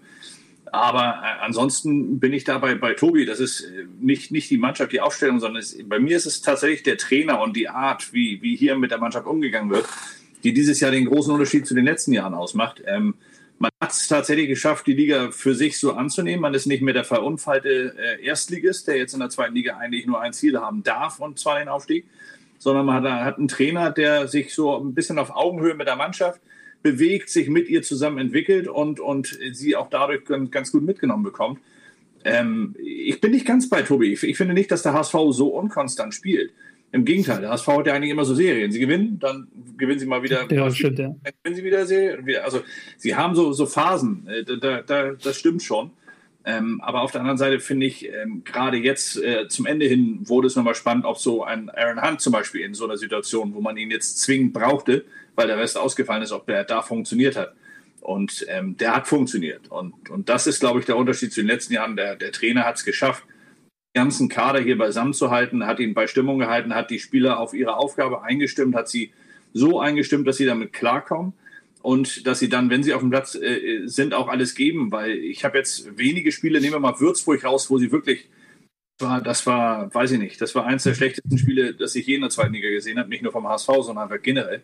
Aber 0.72 1.22
äh, 1.22 1.44
ansonsten 1.44 2.18
bin 2.18 2.32
ich 2.32 2.44
dabei 2.44 2.74
bei 2.74 2.94
Tobi. 2.94 3.26
Das 3.26 3.40
ist 3.40 3.62
äh, 3.62 3.86
nicht, 4.00 4.30
nicht 4.30 4.50
die 4.50 4.58
Mannschaft, 4.58 4.92
die 4.92 5.00
Aufstellung, 5.00 5.40
sondern 5.40 5.60
es, 5.60 5.76
bei 5.86 5.98
mir 5.98 6.16
ist 6.16 6.26
es 6.26 6.42
tatsächlich 6.42 6.82
der 6.82 6.96
Trainer 6.96 7.40
und 7.40 7.56
die 7.56 7.68
Art, 7.68 8.12
wie, 8.12 8.40
wie 8.42 8.56
hier 8.56 8.76
mit 8.76 8.90
der 8.90 8.98
Mannschaft 8.98 9.26
umgegangen 9.26 9.70
wird 9.70 9.86
die 10.44 10.52
dieses 10.52 10.80
Jahr 10.80 10.90
den 10.90 11.06
großen 11.06 11.32
Unterschied 11.32 11.66
zu 11.66 11.74
den 11.74 11.84
letzten 11.84 12.12
Jahren 12.12 12.34
ausmacht. 12.34 12.82
Ähm, 12.86 13.14
man 13.58 13.70
hat 13.80 13.92
es 13.92 14.08
tatsächlich 14.08 14.48
geschafft, 14.48 14.86
die 14.86 14.94
Liga 14.94 15.30
für 15.30 15.54
sich 15.54 15.78
so 15.78 15.92
anzunehmen. 15.92 16.42
Man 16.42 16.54
ist 16.54 16.66
nicht 16.66 16.82
mehr 16.82 16.94
der 16.94 17.04
verunfallte 17.04 17.94
äh, 17.98 18.24
Erstligist, 18.24 18.88
der 18.88 18.96
jetzt 18.96 19.14
in 19.14 19.20
der 19.20 19.30
zweiten 19.30 19.54
Liga 19.54 19.78
eigentlich 19.78 20.06
nur 20.06 20.20
ein 20.20 20.32
Ziel 20.32 20.58
haben 20.58 20.82
darf, 20.82 21.18
und 21.20 21.38
zwar 21.38 21.58
den 21.58 21.68
Aufstieg, 21.68 22.04
sondern 22.58 22.86
man 22.86 23.02
hat, 23.02 23.24
hat 23.24 23.38
einen 23.38 23.48
Trainer, 23.48 23.90
der 23.90 24.28
sich 24.28 24.54
so 24.54 24.76
ein 24.78 24.94
bisschen 24.94 25.18
auf 25.18 25.34
Augenhöhe 25.34 25.74
mit 25.74 25.86
der 25.86 25.96
Mannschaft 25.96 26.40
bewegt, 26.82 27.30
sich 27.30 27.48
mit 27.48 27.68
ihr 27.68 27.82
zusammen 27.82 28.18
entwickelt 28.18 28.68
und, 28.68 29.00
und 29.00 29.38
sie 29.52 29.74
auch 29.74 29.88
dadurch 29.88 30.24
ganz, 30.50 30.70
gut 30.70 30.82
mitgenommen 30.82 31.22
bekommt. 31.24 31.58
Ähm, 32.24 32.74
ich 32.78 33.20
bin 33.20 33.30
nicht 33.30 33.46
ganz 33.46 33.68
bei 33.68 33.82
Tobi. 33.82 34.12
Ich, 34.12 34.22
ich, 34.22 34.36
finde 34.36 34.54
nicht, 34.54 34.70
dass 34.70 34.82
der 34.82 34.92
HSV 34.92 35.14
so 35.30 35.48
unkonstant 35.48 36.14
spielt. 36.14 36.52
Im 36.94 37.04
Gegenteil, 37.04 37.40
der 37.40 37.50
HSV 37.50 37.66
hat 37.66 37.86
ja 37.88 37.94
eigentlich 37.94 38.12
immer 38.12 38.24
so 38.24 38.36
Serien. 38.36 38.70
Sie 38.70 38.78
gewinnen, 38.78 39.18
dann 39.18 39.48
gewinnen 39.76 39.98
sie 39.98 40.06
mal 40.06 40.22
wieder. 40.22 40.46
Ja, 40.48 40.70
stimmt, 40.70 41.00
ja. 41.00 41.08
Dann 41.08 41.32
gewinnen 41.42 41.56
sie 41.56 41.64
wieder 41.64 41.84
Serien. 41.86 42.24
Also 42.44 42.62
sie 42.98 43.16
haben 43.16 43.34
so, 43.34 43.52
so 43.52 43.66
Phasen, 43.66 44.28
äh, 44.28 44.44
da, 44.44 44.80
da, 44.80 45.10
das 45.10 45.36
stimmt 45.36 45.64
schon. 45.64 45.90
Ähm, 46.44 46.80
aber 46.82 47.02
auf 47.02 47.10
der 47.10 47.22
anderen 47.22 47.36
Seite 47.36 47.58
finde 47.58 47.86
ich, 47.86 48.08
ähm, 48.08 48.42
gerade 48.44 48.76
jetzt 48.76 49.20
äh, 49.20 49.48
zum 49.48 49.66
Ende 49.66 49.86
hin 49.86 50.20
wurde 50.22 50.46
es 50.46 50.54
nochmal 50.54 50.76
spannend, 50.76 51.04
ob 51.04 51.18
so 51.18 51.42
ein 51.42 51.68
Aaron 51.68 52.00
Hunt 52.00 52.20
zum 52.20 52.32
Beispiel 52.32 52.60
in 52.60 52.74
so 52.74 52.84
einer 52.84 52.96
Situation, 52.96 53.54
wo 53.54 53.60
man 53.60 53.76
ihn 53.76 53.90
jetzt 53.90 54.20
zwingend 54.20 54.52
brauchte, 54.52 55.04
weil 55.34 55.48
der 55.48 55.58
Rest 55.58 55.76
ausgefallen 55.76 56.22
ist, 56.22 56.30
ob 56.30 56.46
der 56.46 56.62
da 56.62 56.80
funktioniert 56.80 57.34
hat. 57.34 57.54
Und 58.02 58.46
ähm, 58.48 58.76
der 58.76 58.94
hat 58.94 59.08
funktioniert. 59.08 59.68
Und, 59.68 60.10
und 60.10 60.28
das 60.28 60.46
ist, 60.46 60.60
glaube 60.60 60.78
ich, 60.78 60.86
der 60.86 60.96
Unterschied 60.96 61.32
zu 61.32 61.40
den 61.40 61.48
letzten 61.48 61.74
Jahren. 61.74 61.96
Der, 61.96 62.14
der 62.14 62.30
Trainer 62.30 62.64
hat 62.64 62.76
es 62.76 62.84
geschafft, 62.84 63.24
ganzen 63.94 64.28
Kader 64.28 64.60
hier 64.60 64.76
beisammen 64.76 65.14
zu 65.14 65.30
halten, 65.30 65.66
hat 65.66 65.80
ihn 65.80 65.94
bei 65.94 66.06
Stimmung 66.06 66.38
gehalten, 66.38 66.74
hat 66.74 66.90
die 66.90 66.98
Spieler 66.98 67.38
auf 67.38 67.54
ihre 67.54 67.76
Aufgabe 67.76 68.22
eingestimmt, 68.22 68.74
hat 68.74 68.88
sie 68.88 69.12
so 69.52 69.80
eingestimmt, 69.80 70.26
dass 70.26 70.36
sie 70.36 70.44
damit 70.44 70.72
klarkommen 70.72 71.32
und 71.80 72.26
dass 72.26 72.40
sie 72.40 72.48
dann, 72.48 72.70
wenn 72.70 72.82
sie 72.82 72.92
auf 72.92 73.00
dem 73.00 73.10
Platz 73.10 73.36
äh, 73.36 73.86
sind, 73.86 74.12
auch 74.14 74.28
alles 74.28 74.54
geben, 74.54 74.90
weil 74.90 75.12
ich 75.12 75.44
habe 75.44 75.56
jetzt 75.56 75.96
wenige 75.96 76.32
Spiele, 76.32 76.60
nehmen 76.60 76.74
wir 76.74 76.80
mal 76.80 76.98
Würzburg 76.98 77.44
raus, 77.44 77.70
wo 77.70 77.78
sie 77.78 77.92
wirklich 77.92 78.28
war, 78.98 79.20
das 79.20 79.46
war, 79.46 79.92
weiß 79.94 80.12
ich 80.12 80.18
nicht, 80.18 80.40
das 80.40 80.54
war 80.54 80.66
eins 80.66 80.84
der 80.84 80.94
schlechtesten 80.94 81.38
Spiele, 81.38 81.74
das 81.74 81.94
ich 81.94 82.06
je 82.06 82.16
in 82.16 82.20
der 82.20 82.30
zweiten 82.30 82.52
Liga 82.52 82.68
gesehen 82.68 82.98
habe, 82.98 83.08
nicht 83.08 83.22
nur 83.22 83.32
vom 83.32 83.48
HSV, 83.48 83.68
sondern 83.80 84.04
einfach 84.04 84.22
generell. 84.22 84.62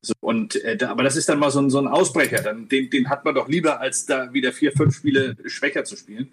So, 0.00 0.14
und 0.20 0.56
äh, 0.62 0.76
da, 0.76 0.90
aber 0.90 1.02
das 1.02 1.16
ist 1.16 1.28
dann 1.28 1.38
mal 1.38 1.50
so 1.50 1.60
ein, 1.60 1.70
so 1.70 1.78
ein 1.78 1.88
Ausbrecher, 1.88 2.40
dann, 2.40 2.68
den, 2.68 2.88
den 2.90 3.08
hat 3.08 3.24
man 3.24 3.34
doch 3.34 3.48
lieber, 3.48 3.80
als 3.80 4.06
da 4.06 4.32
wieder 4.32 4.52
vier, 4.52 4.72
fünf 4.72 4.94
Spiele 4.94 5.36
schwächer 5.46 5.84
zu 5.84 5.96
spielen. 5.96 6.28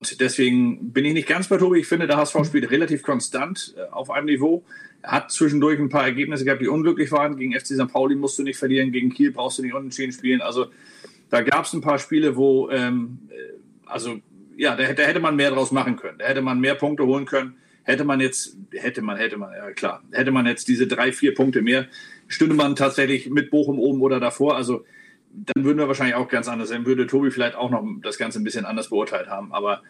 Und 0.00 0.18
deswegen 0.18 0.92
bin 0.92 1.04
ich 1.04 1.12
nicht 1.12 1.28
ganz 1.28 1.48
bei 1.48 1.58
Tobi. 1.58 1.80
Ich 1.80 1.86
finde, 1.86 2.06
der 2.06 2.16
HSV 2.16 2.46
spielt 2.46 2.70
relativ 2.70 3.02
konstant 3.02 3.74
äh, 3.76 3.82
auf 3.90 4.10
einem 4.10 4.26
Niveau. 4.26 4.64
Er 5.02 5.12
hat 5.12 5.30
zwischendurch 5.30 5.78
ein 5.78 5.90
paar 5.90 6.04
Ergebnisse 6.04 6.44
gehabt, 6.44 6.62
die 6.62 6.68
unglücklich 6.68 7.12
waren. 7.12 7.36
Gegen 7.36 7.52
FC 7.52 7.66
St. 7.66 7.88
Pauli 7.92 8.16
musst 8.16 8.38
du 8.38 8.42
nicht 8.42 8.58
verlieren, 8.58 8.92
gegen 8.92 9.10
Kiel 9.10 9.30
brauchst 9.30 9.58
du 9.58 9.62
nicht 9.62 9.74
unentschieden 9.74 10.12
spielen. 10.12 10.40
Also 10.40 10.66
da 11.28 11.42
gab 11.42 11.66
es 11.66 11.74
ein 11.74 11.82
paar 11.82 11.98
Spiele, 11.98 12.36
wo, 12.36 12.70
ähm, 12.70 13.18
äh, 13.28 13.52
also 13.84 14.20
ja, 14.56 14.74
da, 14.74 14.90
da, 14.90 15.02
hätte 15.02 15.20
man 15.20 15.36
mehr 15.36 15.50
draus 15.50 15.70
machen 15.70 15.96
können. 15.96 16.18
Da 16.18 16.24
hätte 16.24 16.40
man 16.40 16.60
mehr 16.60 16.76
Punkte 16.76 17.04
holen 17.04 17.26
können. 17.26 17.56
Hätte 17.82 18.04
man 18.04 18.20
jetzt, 18.20 18.56
hätte 18.72 19.02
man, 19.02 19.18
hätte 19.18 19.36
man, 19.36 19.52
ja 19.52 19.70
klar, 19.72 20.02
hätte 20.12 20.30
man 20.30 20.46
jetzt 20.46 20.68
diese 20.68 20.86
drei, 20.86 21.12
vier 21.12 21.34
Punkte 21.34 21.60
mehr, 21.60 21.88
stünde 22.26 22.54
man 22.54 22.74
tatsächlich 22.74 23.28
mit 23.28 23.50
Bochum 23.50 23.78
oben 23.78 24.00
oder 24.00 24.18
davor. 24.18 24.56
Also 24.56 24.84
dann 25.32 25.64
würden 25.64 25.78
wir 25.78 25.88
wahrscheinlich 25.88 26.16
auch 26.16 26.28
ganz 26.28 26.48
anders 26.48 26.68
sein. 26.68 26.86
Würde 26.86 27.06
Tobi 27.06 27.30
vielleicht 27.30 27.54
auch 27.54 27.70
noch 27.70 27.84
das 28.02 28.18
Ganze 28.18 28.40
ein 28.40 28.44
bisschen 28.44 28.64
anders 28.64 28.90
beurteilt 28.90 29.28
haben. 29.28 29.52
Aber 29.52 29.82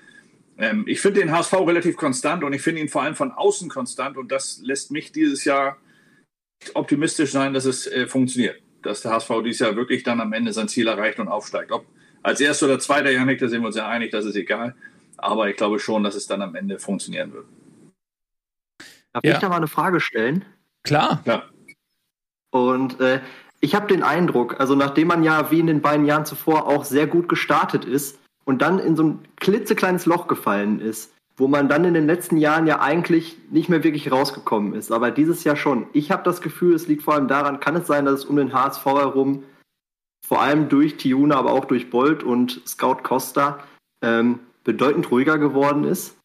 ähm, 0.58 0.84
ich 0.86 1.00
finde 1.00 1.20
den 1.20 1.32
HSV 1.32 1.52
relativ 1.52 1.96
konstant 1.96 2.44
und 2.44 2.52
ich 2.52 2.62
finde 2.62 2.82
ihn 2.82 2.88
vor 2.88 3.02
allem 3.02 3.14
von 3.14 3.32
außen 3.32 3.68
konstant 3.68 4.16
und 4.16 4.30
das 4.30 4.60
lässt 4.62 4.90
mich 4.90 5.12
dieses 5.12 5.44
Jahr 5.44 5.78
optimistisch 6.74 7.32
sein, 7.32 7.54
dass 7.54 7.64
es 7.64 7.86
äh, 7.86 8.06
funktioniert. 8.06 8.60
Dass 8.82 9.00
der 9.02 9.12
HSV 9.12 9.30
dieses 9.44 9.60
Jahr 9.60 9.76
wirklich 9.76 10.02
dann 10.02 10.20
am 10.20 10.32
Ende 10.32 10.52
sein 10.52 10.68
Ziel 10.68 10.88
erreicht 10.88 11.18
und 11.18 11.28
aufsteigt. 11.28 11.72
Ob 11.72 11.86
als 12.22 12.40
erster 12.40 12.66
oder 12.66 12.78
zweiter 12.78 13.10
Janik, 13.10 13.38
da 13.38 13.48
sind 13.48 13.62
wir 13.62 13.68
uns 13.68 13.76
ja 13.76 13.88
einig, 13.88 14.10
das 14.10 14.26
ist 14.26 14.36
egal. 14.36 14.74
Aber 15.16 15.48
ich 15.48 15.56
glaube 15.56 15.78
schon, 15.78 16.02
dass 16.02 16.14
es 16.14 16.26
dann 16.26 16.42
am 16.42 16.54
Ende 16.54 16.78
funktionieren 16.78 17.32
wird. 17.32 17.46
Darf 19.12 19.24
ja. 19.24 19.34
ich 19.34 19.38
da 19.38 19.48
mal 19.48 19.56
eine 19.56 19.66
Frage 19.66 20.00
stellen? 20.00 20.44
Klar. 20.82 21.22
Klar. 21.24 21.50
Und 22.50 23.00
äh, 23.00 23.20
ich 23.60 23.74
habe 23.74 23.86
den 23.86 24.02
Eindruck, 24.02 24.58
also 24.58 24.74
nachdem 24.74 25.08
man 25.08 25.22
ja 25.22 25.50
wie 25.50 25.60
in 25.60 25.66
den 25.66 25.82
beiden 25.82 26.06
Jahren 26.06 26.24
zuvor 26.24 26.66
auch 26.66 26.84
sehr 26.84 27.06
gut 27.06 27.28
gestartet 27.28 27.84
ist 27.84 28.18
und 28.44 28.62
dann 28.62 28.78
in 28.78 28.96
so 28.96 29.04
ein 29.04 29.18
klitzekleines 29.36 30.06
Loch 30.06 30.28
gefallen 30.28 30.80
ist, 30.80 31.12
wo 31.36 31.46
man 31.46 31.68
dann 31.68 31.84
in 31.84 31.94
den 31.94 32.06
letzten 32.06 32.36
Jahren 32.36 32.66
ja 32.66 32.80
eigentlich 32.80 33.36
nicht 33.50 33.68
mehr 33.68 33.84
wirklich 33.84 34.10
rausgekommen 34.10 34.74
ist, 34.74 34.90
aber 34.92 35.10
dieses 35.10 35.44
Jahr 35.44 35.56
schon. 35.56 35.86
Ich 35.92 36.10
habe 36.10 36.22
das 36.22 36.40
Gefühl, 36.40 36.74
es 36.74 36.88
liegt 36.88 37.02
vor 37.02 37.14
allem 37.14 37.28
daran, 37.28 37.60
kann 37.60 37.76
es 37.76 37.86
sein, 37.86 38.06
dass 38.06 38.20
es 38.20 38.24
um 38.24 38.36
den 38.36 38.52
HSV 38.52 38.84
herum, 38.84 39.44
vor 40.26 40.40
allem 40.40 40.68
durch 40.68 40.96
Tiuna, 40.96 41.36
aber 41.36 41.52
auch 41.52 41.64
durch 41.64 41.90
Bolt 41.90 42.22
und 42.22 42.62
Scout 42.66 43.02
Costa, 43.02 43.58
ähm, 44.02 44.40
bedeutend 44.64 45.10
ruhiger 45.10 45.38
geworden 45.38 45.84
ist? 45.84 46.16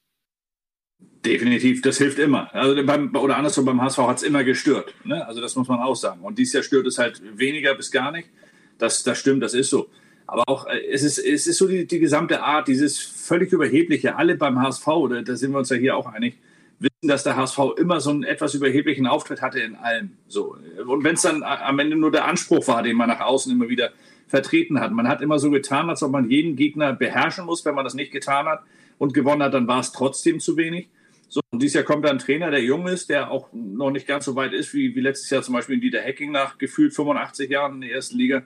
Definitiv, 1.26 1.82
das 1.82 1.98
hilft 1.98 2.20
immer. 2.20 2.54
Also 2.54 2.86
beim, 2.86 3.14
oder 3.16 3.38
andersrum, 3.38 3.66
beim 3.66 3.82
HSV 3.82 3.98
hat 4.00 4.18
es 4.18 4.24
immer 4.24 4.44
gestört. 4.44 4.94
Ne? 5.04 5.26
Also 5.28 5.42
das 5.42 5.56
muss 5.56 5.68
man 5.68 5.80
auch 5.80 5.96
sagen. 5.96 6.22
Und 6.22 6.38
dieses 6.38 6.54
Jahr 6.54 6.64
stört 6.64 6.88
es 6.88 6.98
halt 6.98 7.22
weniger 7.38 7.74
bis 7.76 7.92
gar 7.92 8.12
nicht. 8.12 8.30
Das, 8.78 9.04
das 9.04 9.18
stimmt, 9.18 9.42
das 9.42 9.54
ist 9.54 9.70
so. 9.70 9.90
Aber 10.28 10.44
auch, 10.48 10.68
äh, 10.68 10.80
es 10.92 11.04
ist, 11.04 11.18
es 11.18 11.48
ist 11.48 11.58
so 11.58 11.68
die, 11.68 11.86
die 11.86 12.00
gesamte 12.00 12.42
Art, 12.42 12.68
dieses 12.68 13.00
völlig 13.00 13.52
überhebliche. 13.52 14.16
Alle 14.16 14.36
beim 14.36 14.62
HSV, 14.62 14.88
oder 14.88 15.24
da 15.24 15.36
sind 15.36 15.52
wir 15.52 15.60
uns 15.60 15.70
ja 15.70 15.78
hier 15.78 15.98
auch 15.98 16.06
einig, 16.06 16.38
wissen, 16.80 17.08
dass 17.08 17.24
der 17.24 17.36
HSV 17.36 17.60
immer 17.78 18.00
so 18.00 18.12
einen 18.12 18.24
etwas 18.24 18.54
überheblichen 18.54 19.08
Auftritt 19.08 19.42
hatte 19.42 19.60
in 19.60 19.76
allem. 19.76 20.12
So. 20.28 20.58
Und 20.86 21.04
wenn 21.04 21.16
es 21.16 21.22
dann 21.22 21.42
am 21.44 21.80
Ende 21.80 21.96
nur 21.96 22.12
der 22.12 22.26
Anspruch 22.26 22.68
war, 22.68 22.84
den 22.84 22.98
man 22.98 23.08
nach 23.08 23.22
außen 23.22 23.52
immer 23.52 23.70
wieder 23.70 23.92
vertreten 24.28 24.80
hat. 24.80 24.92
Man 24.92 25.08
hat 25.08 25.22
immer 25.22 25.40
so 25.40 25.52
getan, 25.52 25.90
als 25.90 26.04
ob 26.04 26.12
man 26.12 26.30
jeden 26.30 26.56
Gegner 26.56 26.94
beherrschen 26.94 27.46
muss. 27.46 27.64
Wenn 27.66 27.76
man 27.76 27.84
das 27.84 27.94
nicht 27.94 28.12
getan 28.12 28.48
hat 28.48 28.64
und 28.98 29.14
gewonnen 29.14 29.44
hat, 29.44 29.54
dann 29.54 29.68
war 29.68 29.80
es 29.80 29.92
trotzdem 29.92 30.40
zu 30.40 30.58
wenig. 30.58 30.90
So, 31.30 31.42
und 31.52 31.62
dieses 31.62 31.76
Jahr 31.76 31.84
kommt 31.84 32.06
da 32.06 32.10
ein 32.10 32.20
Trainer, 32.20 32.52
der 32.52 32.64
jung 32.64 32.88
ist, 32.88 33.10
der 33.10 33.32
auch 33.32 33.50
noch 33.52 33.92
nicht 33.92 34.08
ganz 34.08 34.26
so 34.26 34.36
weit 34.36 34.54
ist 34.54 34.74
wie, 34.74 34.96
wie 34.96 35.02
letztes 35.02 35.30
Jahr 35.30 35.42
zum 35.42 35.54
Beispiel 35.54 35.76
in 35.76 35.82
Dieter 35.82 36.02
Hecking 36.02 36.32
nach 36.32 36.58
gefühlt 36.58 36.94
85 36.94 37.50
Jahren 37.50 37.76
in 37.76 37.82
der 37.82 37.92
ersten 37.92 38.18
Liga. 38.18 38.44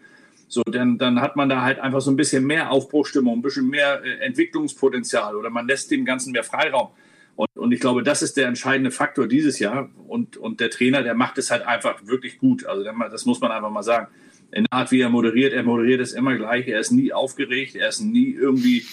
So, 0.47 0.63
dann, 0.63 0.97
dann 0.97 1.21
hat 1.21 1.35
man 1.35 1.47
da 1.47 1.61
halt 1.61 1.79
einfach 1.79 2.01
so 2.01 2.09
ein 2.09 2.15
bisschen 2.15 2.45
mehr 2.45 2.71
Aufbruchstimmung, 2.71 3.37
ein 3.37 3.41
bisschen 3.41 3.69
mehr 3.69 4.03
äh, 4.03 4.25
Entwicklungspotenzial 4.25 5.35
oder 5.35 5.51
man 5.51 5.67
lässt 5.67 5.91
dem 5.91 6.05
Ganzen 6.05 6.31
mehr 6.31 6.43
Freiraum. 6.43 6.89
Und, 7.35 7.47
und 7.55 7.71
ich 7.71 7.79
glaube, 7.79 8.03
das 8.03 8.21
ist 8.21 8.35
der 8.35 8.47
entscheidende 8.47 8.91
Faktor 8.91 9.27
dieses 9.27 9.59
Jahr. 9.59 9.89
Und, 10.07 10.35
und 10.35 10.59
der 10.59 10.69
Trainer, 10.71 11.03
der 11.03 11.13
macht 11.13 11.37
es 11.37 11.51
halt 11.51 11.61
einfach 11.65 12.05
wirklich 12.05 12.39
gut. 12.39 12.65
Also 12.65 12.83
das 12.83 13.25
muss 13.25 13.39
man 13.39 13.51
einfach 13.51 13.69
mal 13.69 13.83
sagen. 13.83 14.07
In 14.51 14.65
der 14.65 14.73
Art, 14.73 14.91
wie 14.91 15.01
er 15.01 15.09
moderiert. 15.09 15.53
Er 15.53 15.63
moderiert 15.63 16.01
es 16.01 16.13
immer 16.13 16.35
gleich. 16.35 16.67
Er 16.67 16.79
ist 16.79 16.91
nie 16.91 17.13
aufgeregt. 17.13 17.75
Er 17.75 17.89
ist 17.89 18.01
nie 18.01 18.31
irgendwie 18.31 18.85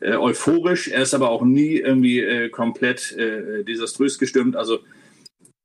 äh, 0.00 0.16
euphorisch. 0.16 0.88
Er 0.88 1.02
ist 1.02 1.14
aber 1.14 1.30
auch 1.30 1.44
nie 1.44 1.76
irgendwie 1.76 2.20
äh, 2.20 2.48
komplett 2.48 3.12
äh, 3.12 3.64
desaströs 3.64 4.18
gestimmt. 4.18 4.56
Also 4.56 4.80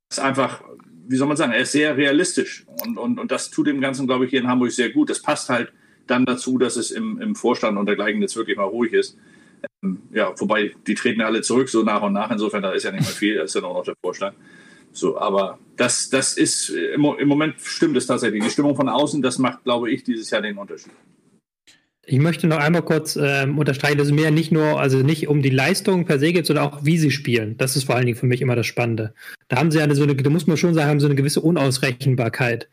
ist 0.10 0.20
einfach, 0.20 0.64
wie 1.08 1.16
soll 1.16 1.28
man 1.28 1.38
sagen, 1.38 1.54
er 1.54 1.62
ist 1.62 1.72
sehr 1.72 1.98
realistisch. 1.98 2.66
Und, 2.86 2.98
und, 2.98 3.20
und 3.20 3.32
das 3.32 3.50
tut 3.50 3.68
dem 3.68 3.82
Ganzen, 3.82 4.08
glaube 4.08 4.26
ich, 4.26 4.32
hier 4.32 4.42
in 4.42 4.48
Hamburg 4.48 4.72
sehr 4.72 4.90
gut. 4.90 5.10
Das 5.10 5.22
passt 5.22 5.50
halt 5.50 5.72
dann 6.08 6.26
dazu, 6.26 6.58
dass 6.58 6.76
es 6.76 6.92
im, 6.92 7.20
im 7.22 7.36
Vorstand 7.36 7.78
und 7.78 7.86
dergleichen 7.86 8.22
jetzt 8.22 8.36
wirklich 8.36 8.58
mal 8.58 8.64
ruhig 8.64 8.94
ist. 8.94 9.18
Ähm, 9.84 10.02
ja, 10.12 10.34
wobei 10.40 10.74
die 10.88 10.96
treten 10.96 11.22
alle 11.22 11.42
zurück, 11.42 11.70
so 11.70 11.84
nach 11.84 12.02
und 12.02 12.14
nach. 12.14 12.32
Insofern, 12.32 12.62
da 12.62 12.72
ist 12.72 12.84
ja 12.84 12.92
nicht 12.92 13.04
mehr 13.04 13.12
viel. 13.12 13.36
Da 13.36 13.44
ist 13.44 13.56
ja 13.56 13.62
nur 13.62 13.74
noch 13.74 13.86
der 13.86 13.96
Vorstand. 14.04 14.36
So, 14.92 15.18
aber 15.18 15.60
das, 15.78 16.10
das 16.10 16.38
ist 16.38 16.70
im, 16.70 17.06
im 17.18 17.28
Moment 17.28 17.56
stimmt 17.60 17.98
es 17.98 18.08
tatsächlich. 18.08 18.44
Die 18.44 18.50
Stimmung 18.50 18.76
von 18.76 18.90
außen, 18.90 19.22
das 19.22 19.38
macht, 19.38 19.64
glaube 19.64 19.92
ich, 19.92 20.04
dieses 20.04 20.30
Jahr 20.30 20.42
den 20.42 20.58
Unterschied. 20.58 20.92
Ich 22.04 22.20
möchte 22.20 22.48
noch 22.48 22.58
einmal 22.58 22.82
kurz 22.82 23.16
ähm, 23.16 23.60
unterstreichen, 23.60 23.98
dass 23.98 24.08
es 24.08 24.14
mir 24.14 24.32
nicht 24.32 24.52
nur, 24.52 24.80
also 24.80 24.98
nicht 25.00 25.28
um 25.28 25.42
die 25.42 25.52
Leistung 25.52 26.06
per 26.06 26.20
se 26.20 26.34
geht, 26.34 26.48
sondern 26.48 26.66
auch 26.66 26.84
wie 26.84 26.98
sie 26.98 27.12
spielen. 27.12 27.58
Das 27.58 27.76
ist 27.76 27.84
vor 27.84 27.96
allen 27.96 28.06
Dingen 28.06 28.18
für 28.18 28.26
mich 28.26 28.42
immer 28.42 28.56
das 28.56 28.66
Spannende. 28.66 29.14
Da 29.48 29.58
haben 29.58 29.72
sie 29.72 29.82
eine 29.82 29.96
so 29.96 30.04
eine, 30.04 30.16
da 30.16 30.30
muss 30.30 30.48
man 30.48 30.58
schon 30.58 30.74
sagen, 30.74 30.90
haben 30.90 31.00
sie 31.00 31.06
eine 31.06 31.16
gewisse 31.16 31.42
Unausrechenbarkeit, 31.42 32.70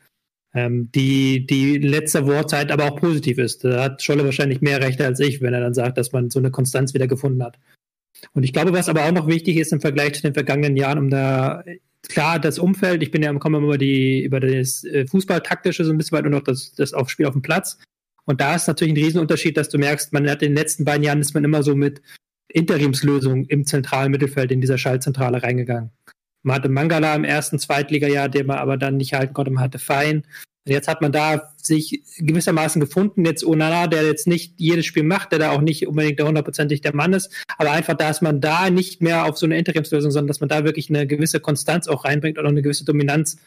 ähm, 0.55 0.91
die, 0.95 1.47
die 1.47 1.77
letzter 1.77 2.27
Wortzeit 2.27 2.73
aber 2.73 2.87
auch 2.87 2.97
positiv 2.97 3.37
ist. 3.39 3.65
Da 3.65 3.85
hat 3.85 4.03
Scholle 4.03 4.25
wahrscheinlich 4.25 4.63
mehr 4.63 4.81
Rechte 4.81 5.05
als 5.05 5.21
ich, 5.21 5.43
wenn 5.43 5.53
er 5.53 5.61
dann 5.61 5.75
sagt, 5.75 5.99
dass 5.99 6.13
man 6.13 6.31
so 6.31 6.39
eine 6.39 6.51
Konstanz 6.51 6.95
wieder 6.95 7.07
gefunden 7.07 7.43
hat. 7.43 7.59
Und 8.33 8.45
ich 8.45 8.53
glaube, 8.55 8.73
was 8.73 8.89
aber 8.89 9.05
auch 9.05 9.13
noch 9.13 9.29
wichtig 9.29 9.59
ist 9.59 9.73
im 9.73 9.81
Vergleich 9.81 10.15
zu 10.15 10.23
den 10.23 10.35
vergangenen 10.35 10.77
Jahren, 10.77 10.99
um 10.99 11.11
da 11.11 11.63
klar, 12.07 12.39
das 12.39 12.59
Umfeld, 12.59 13.03
ich 13.03 13.11
bin 13.11 13.23
ja 13.23 13.33
komme 13.35 13.59
immer 13.59 13.69
über 13.69 13.79
die, 13.79 14.23
über 14.23 14.41
das 14.41 14.85
äh, 14.85 15.07
Fußballtaktische 15.07 15.85
so 15.85 15.91
ein 15.91 15.99
bisschen 15.99 16.17
weit 16.19 16.25
und 16.25 16.33
noch 16.33 16.45
das, 16.45 16.75
das 16.75 16.93
auf 16.95 17.11
Spiel 17.11 17.27
auf 17.27 17.35
dem 17.35 17.43
Platz. 17.43 17.79
Und 18.25 18.41
da 18.41 18.55
ist 18.55 18.69
natürlich 18.69 18.95
ein 18.95 19.03
Riesenunterschied, 19.03 19.57
dass 19.57 19.71
du 19.71 19.79
merkst, 19.79 20.13
man 20.13 20.29
hat 20.29 20.43
in 20.43 20.51
den 20.51 20.57
letzten 20.57 20.85
beiden 20.85 21.03
Jahren 21.03 21.21
ist 21.21 21.35
man 21.35 21.45
immer 21.45 21.63
so 21.63 21.75
mit 21.75 22.03
Interimslösungen 22.49 23.47
im 23.47 23.65
zentralen 23.65 24.11
Mittelfeld 24.11 24.53
in 24.53 24.61
dieser 24.61 24.79
Schaltzentrale 24.79 25.43
reingegangen. 25.43 25.91
Man 26.43 26.57
hatte 26.57 26.69
Mangala 26.69 27.15
im 27.15 27.25
ersten 27.25 27.59
Zweitliga-Jahr, 27.59 28.29
den 28.29 28.47
man 28.47 28.59
aber 28.59 28.77
dann 28.77 28.97
nicht 28.97 29.15
halten 29.15 29.35
konnte, 29.35 29.51
man 29.51 29.65
hatte 29.65 29.79
Fein. 29.79 30.25
Und 30.69 30.75
jetzt 30.75 30.87
hat 30.87 31.01
man 31.01 31.13
da 31.13 31.55
sich 31.57 32.03
gewissermaßen 32.19 32.79
gefunden. 32.79 33.25
Jetzt 33.25 33.43
Onana, 33.43 33.87
der 33.87 34.05
jetzt 34.05 34.27
nicht 34.27 34.53
jedes 34.59 34.85
Spiel 34.85 35.03
macht, 35.03 35.33
der 35.33 35.39
da 35.39 35.53
auch 35.53 35.63
nicht 35.63 35.87
unbedingt 35.87 36.19
der 36.19 36.27
hundertprozentig 36.27 36.83
der 36.83 36.95
Mann 36.95 37.15
ist, 37.15 37.33
aber 37.57 37.73
einfach, 37.73 37.95
dass 37.95 38.21
man 38.21 38.43
da 38.43 38.69
nicht 38.69 39.01
mehr 39.01 39.25
auf 39.25 39.39
so 39.39 39.47
eine 39.47 39.57
Interimslösung, 39.57 40.11
sondern 40.11 40.29
dass 40.29 40.41
man 40.41 40.51
da 40.51 40.65
wirklich 40.65 40.91
eine 40.91 41.07
gewisse 41.07 41.41
Konstanz 41.41 41.89
auch 41.89 42.05
reinbringt 42.05 42.37
und 42.37 42.45
auch 42.45 42.51
eine 42.51 42.61
gewisse 42.61 42.85
Dominanz 42.85 43.39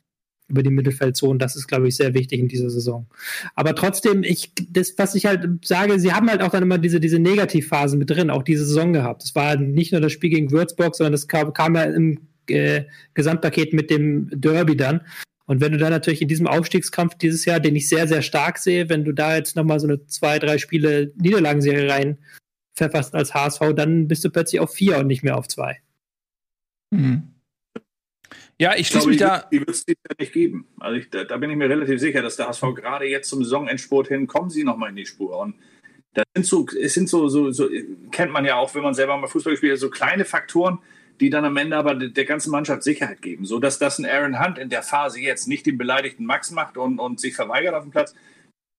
über 0.48 0.64
die 0.64 0.72
Mittelfeldzone. 0.72 1.38
Das 1.38 1.56
ist, 1.56 1.68
glaube 1.68 1.88
ich, 1.88 1.96
sehr 1.96 2.16
wichtig 2.16 2.40
in 2.40 2.48
dieser 2.48 2.72
Saison. 2.72 3.06
Aber 3.54 3.76
trotzdem, 3.76 4.24
ich, 4.24 4.52
das, 4.72 4.96
was 4.98 5.14
ich 5.14 5.28
halt 5.28 5.48
sage, 5.64 6.00
sie 6.00 6.12
haben 6.12 6.28
halt 6.28 6.42
auch 6.42 6.50
dann 6.50 6.64
immer 6.64 6.80
diese, 6.80 7.00
diese 7.00 7.20
Negativphasen 7.20 8.00
mit 8.00 8.10
drin, 8.10 8.32
auch 8.32 8.42
diese 8.42 8.66
Saison 8.66 8.94
gehabt. 8.94 9.24
Es 9.24 9.36
war 9.36 9.58
nicht 9.58 9.92
nur 9.92 10.02
das 10.02 10.12
Spiel 10.12 10.32
gegen 10.32 10.50
Würzburg, 10.50 10.96
sondern 10.96 11.14
es 11.14 11.28
kam, 11.28 11.54
kam 11.54 11.76
ja 11.76 11.84
im 11.84 12.18
äh, 12.48 12.86
Gesamtpaket 13.14 13.74
mit 13.74 13.92
dem 13.92 14.28
Derby 14.32 14.76
dann. 14.76 15.02
Und 15.52 15.60
wenn 15.60 15.74
du 15.74 15.78
da 15.78 15.90
natürlich 15.90 16.22
in 16.22 16.30
diesem 16.30 16.48
Aufstiegskampf 16.48 17.16
dieses 17.16 17.44
Jahr, 17.44 17.60
den 17.60 17.76
ich 17.76 17.90
sehr, 17.90 18.08
sehr 18.08 18.22
stark 18.22 18.58
sehe, 18.58 18.88
wenn 18.88 19.04
du 19.04 19.12
da 19.12 19.36
jetzt 19.36 19.58
nochmal 19.58 19.82
so 19.82 19.88
eine 19.88 20.08
zwei, 20.08 20.40
drei 20.40 20.58
Spiele 20.58 21.12
Niederlagenserie 21.18 21.92
rein 21.92 22.20
pfefferst 22.74 23.14
als 23.14 23.34
HSV, 23.34 23.74
dann 23.76 24.08
bist 24.08 24.24
du 24.24 24.30
plötzlich 24.30 24.62
auf 24.62 24.74
vier 24.74 25.00
und 25.00 25.08
nicht 25.08 25.24
mehr 25.24 25.38
auf 25.38 25.50
zwei. 25.50 25.82
Mhm. 26.92 27.34
Ja, 28.62 28.78
ich 28.78 28.88
schließe 28.88 29.10
mich 29.10 29.18
da. 29.18 29.40
Die, 29.52 29.60
wird 29.60 29.72
es 29.72 29.84
ja 29.86 29.94
nicht 30.18 30.32
geben. 30.32 30.70
Also 30.80 30.98
ich, 30.98 31.10
da, 31.10 31.26
da, 31.26 31.36
bin 31.36 31.50
ich 31.50 31.58
mir 31.58 31.68
relativ 31.68 32.00
sicher, 32.00 32.22
dass 32.22 32.38
der 32.38 32.48
HSV 32.48 32.74
gerade 32.74 33.08
jetzt 33.08 33.28
zum 33.28 33.44
Saisonendspurt 33.44 34.08
hin, 34.08 34.28
kommen 34.28 34.50
sie 34.50 34.64
nochmal 34.64 34.92
in 34.92 34.96
die 34.96 35.06
Spur. 35.06 35.38
Und 35.38 35.56
das 36.14 36.24
sind 36.34 36.46
so, 36.46 36.66
es 36.82 36.94
sind 36.94 37.10
so, 37.10 37.28
so, 37.28 37.52
so, 37.52 37.68
kennt 38.12 38.32
man 38.32 38.46
ja 38.46 38.56
auch, 38.56 38.74
wenn 38.74 38.84
man 38.84 38.94
selber 38.94 39.18
mal 39.18 39.28
Fußball 39.28 39.52
gespielt 39.52 39.74
hat, 39.74 39.80
so 39.80 39.90
kleine 39.90 40.24
Faktoren, 40.24 40.80
die 41.20 41.30
dann 41.30 41.46
am 41.46 41.58
Ende 41.58 41.78
aber 41.78 41.96
der 41.96 42.26
ganzen 42.26 42.52
Mannschaft 42.52 42.84
Sicherheit 42.84 43.22
geben. 43.22 43.46
So 43.46 43.60
dass 43.60 43.80
das 43.80 44.00
ein 44.00 44.06
Aaron 44.06 44.44
Hunt 44.44 44.58
in 44.58 44.70
der 44.70 44.84
Phase 44.84 45.20
jetzt 45.20 45.48
nicht 45.48 45.66
den 45.66 45.78
beleidigten 45.78 46.26
Max 46.26 46.52
macht 46.52 46.78
und, 46.78 47.00
und 47.00 47.20
sich 47.20 47.36
verweigert 47.36 47.76
auf 47.76 47.84
dem 47.84 47.92
Platz, 47.92 48.16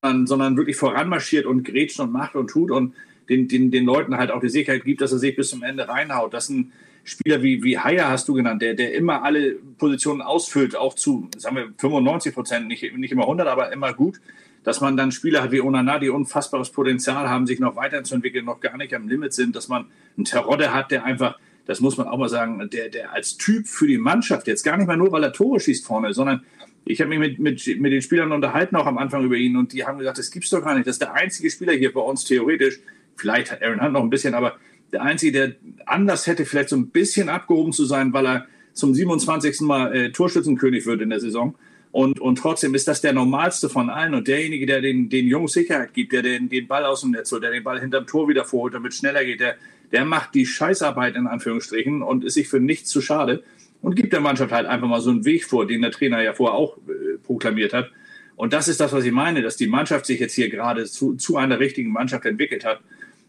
sondern, 0.02 0.56
wirklich 0.56 0.76
voranmarschiert 0.76 1.46
und 1.46 1.62
grätscht 1.62 2.00
und 2.00 2.10
macht 2.10 2.34
und 2.34 2.48
tut 2.48 2.70
und 2.70 2.94
den, 3.28 3.46
den, 3.46 3.70
den 3.70 3.84
Leuten 3.84 4.16
halt 4.16 4.30
auch 4.30 4.40
die 4.40 4.48
Sicherheit 4.48 4.84
gibt, 4.84 5.00
dass 5.00 5.12
er 5.12 5.18
sich 5.18 5.36
bis 5.36 5.50
zum 5.50 5.62
Ende 5.62 5.88
reinhaut. 5.88 6.34
Dass 6.34 6.48
ein 6.48 6.72
Spieler 7.04 7.42
wie, 7.42 7.62
wie 7.62 7.78
Haya 7.78 8.08
hast 8.08 8.28
du 8.28 8.34
genannt, 8.34 8.62
der, 8.62 8.74
der 8.74 8.94
immer 8.94 9.22
alle 9.22 9.54
Positionen 9.78 10.20
ausfüllt, 10.20 10.76
auch 10.76 10.94
zu, 10.94 11.28
sagen 11.36 11.56
wir, 11.56 11.72
95 11.78 12.34
Prozent, 12.34 12.68
nicht, 12.68 12.96
nicht 12.96 13.12
immer 13.12 13.22
100, 13.22 13.46
aber 13.46 13.72
immer 13.72 13.92
gut. 13.92 14.20
Dass 14.64 14.80
man 14.80 14.96
dann 14.96 15.10
Spieler 15.10 15.42
hat 15.42 15.50
wie 15.50 15.60
Onana, 15.60 15.98
die 15.98 16.10
unfassbares 16.10 16.70
Potenzial 16.70 17.28
haben, 17.28 17.46
sich 17.46 17.58
noch 17.58 17.74
weiterzuentwickeln, 17.74 18.44
noch 18.44 18.60
gar 18.60 18.76
nicht 18.76 18.94
am 18.94 19.08
Limit 19.08 19.32
sind, 19.32 19.56
dass 19.56 19.68
man 19.68 19.86
einen 20.16 20.24
Terodde 20.24 20.72
hat, 20.72 20.92
der 20.92 21.04
einfach 21.04 21.38
das 21.66 21.80
muss 21.80 21.96
man 21.96 22.08
auch 22.08 22.18
mal 22.18 22.28
sagen, 22.28 22.68
der, 22.72 22.88
der 22.88 23.12
als 23.12 23.36
Typ 23.36 23.66
für 23.68 23.86
die 23.86 23.98
Mannschaft, 23.98 24.46
jetzt 24.46 24.62
gar 24.64 24.76
nicht 24.76 24.86
mal 24.86 24.96
nur, 24.96 25.12
weil 25.12 25.22
er 25.22 25.32
Tore 25.32 25.60
schießt 25.60 25.86
vorne, 25.86 26.12
sondern 26.12 26.42
ich 26.84 27.00
habe 27.00 27.10
mich 27.10 27.18
mit, 27.18 27.38
mit, 27.38 27.80
mit 27.80 27.92
den 27.92 28.02
Spielern 28.02 28.32
unterhalten, 28.32 28.76
auch 28.76 28.86
am 28.86 28.98
Anfang 28.98 29.24
über 29.24 29.36
ihn, 29.36 29.56
und 29.56 29.72
die 29.72 29.84
haben 29.84 29.98
gesagt, 29.98 30.18
das 30.18 30.30
gibt's 30.30 30.50
doch 30.50 30.64
gar 30.64 30.74
nicht. 30.74 30.86
Das 30.86 30.96
ist 30.96 31.02
der 31.02 31.14
einzige 31.14 31.50
Spieler 31.50 31.72
hier 31.74 31.92
bei 31.92 32.00
uns 32.00 32.24
theoretisch, 32.24 32.80
vielleicht 33.16 33.52
hat 33.52 33.62
Aaron 33.62 33.80
Hunt 33.80 33.92
noch 33.92 34.02
ein 34.02 34.10
bisschen, 34.10 34.34
aber 34.34 34.56
der 34.92 35.02
einzige, 35.02 35.32
der 35.32 35.54
anders 35.86 36.26
hätte, 36.26 36.44
vielleicht 36.44 36.68
so 36.68 36.76
ein 36.76 36.88
bisschen 36.88 37.28
abgehoben 37.28 37.72
zu 37.72 37.84
sein, 37.84 38.12
weil 38.12 38.26
er 38.26 38.46
zum 38.72 38.94
27. 38.94 39.60
Mal 39.62 39.94
äh, 39.94 40.12
Torschützenkönig 40.12 40.86
wird 40.86 41.00
in 41.00 41.10
der 41.10 41.20
Saison. 41.20 41.54
Und, 41.92 42.20
und 42.20 42.36
trotzdem 42.36 42.74
ist 42.74 42.88
das 42.88 43.02
der 43.02 43.12
normalste 43.12 43.68
von 43.68 43.90
allen 43.90 44.14
und 44.14 44.26
derjenige, 44.26 44.64
der 44.64 44.80
den, 44.80 45.10
den 45.10 45.26
Jungs 45.26 45.52
Sicherheit 45.52 45.92
gibt, 45.92 46.12
der 46.12 46.22
den, 46.22 46.48
den 46.48 46.66
Ball 46.66 46.84
aus 46.86 47.02
dem 47.02 47.10
Netz 47.10 47.30
holt, 47.32 47.42
der 47.42 47.50
den 47.50 47.62
Ball 47.62 47.80
hinterm 47.80 48.06
Tor 48.06 48.28
wieder 48.28 48.46
vorholt, 48.46 48.74
damit 48.74 48.94
schneller 48.94 49.24
geht, 49.24 49.40
der, 49.40 49.56
der 49.92 50.04
macht 50.04 50.34
die 50.34 50.46
Scheißarbeit 50.46 51.16
in 51.16 51.26
Anführungsstrichen 51.26 52.02
und 52.02 52.24
ist 52.24 52.34
sich 52.34 52.48
für 52.48 52.60
nichts 52.60 52.90
zu 52.90 53.00
schade 53.00 53.42
und 53.82 53.94
gibt 53.94 54.12
der 54.12 54.20
Mannschaft 54.20 54.52
halt 54.52 54.66
einfach 54.66 54.88
mal 54.88 55.00
so 55.00 55.10
einen 55.10 55.24
Weg 55.24 55.44
vor, 55.44 55.66
den 55.66 55.82
der 55.82 55.90
Trainer 55.90 56.22
ja 56.22 56.32
vorher 56.32 56.56
auch 56.56 56.78
äh, 56.78 57.18
proklamiert 57.22 57.72
hat. 57.72 57.90
Und 58.36 58.52
das 58.52 58.68
ist 58.68 58.80
das, 58.80 58.92
was 58.92 59.04
ich 59.04 59.12
meine, 59.12 59.42
dass 59.42 59.56
die 59.56 59.66
Mannschaft 59.66 60.06
sich 60.06 60.18
jetzt 60.18 60.34
hier 60.34 60.48
gerade 60.48 60.84
zu, 60.86 61.14
zu 61.14 61.36
einer 61.36 61.60
richtigen 61.60 61.92
Mannschaft 61.92 62.24
entwickelt 62.24 62.64
hat. 62.64 62.80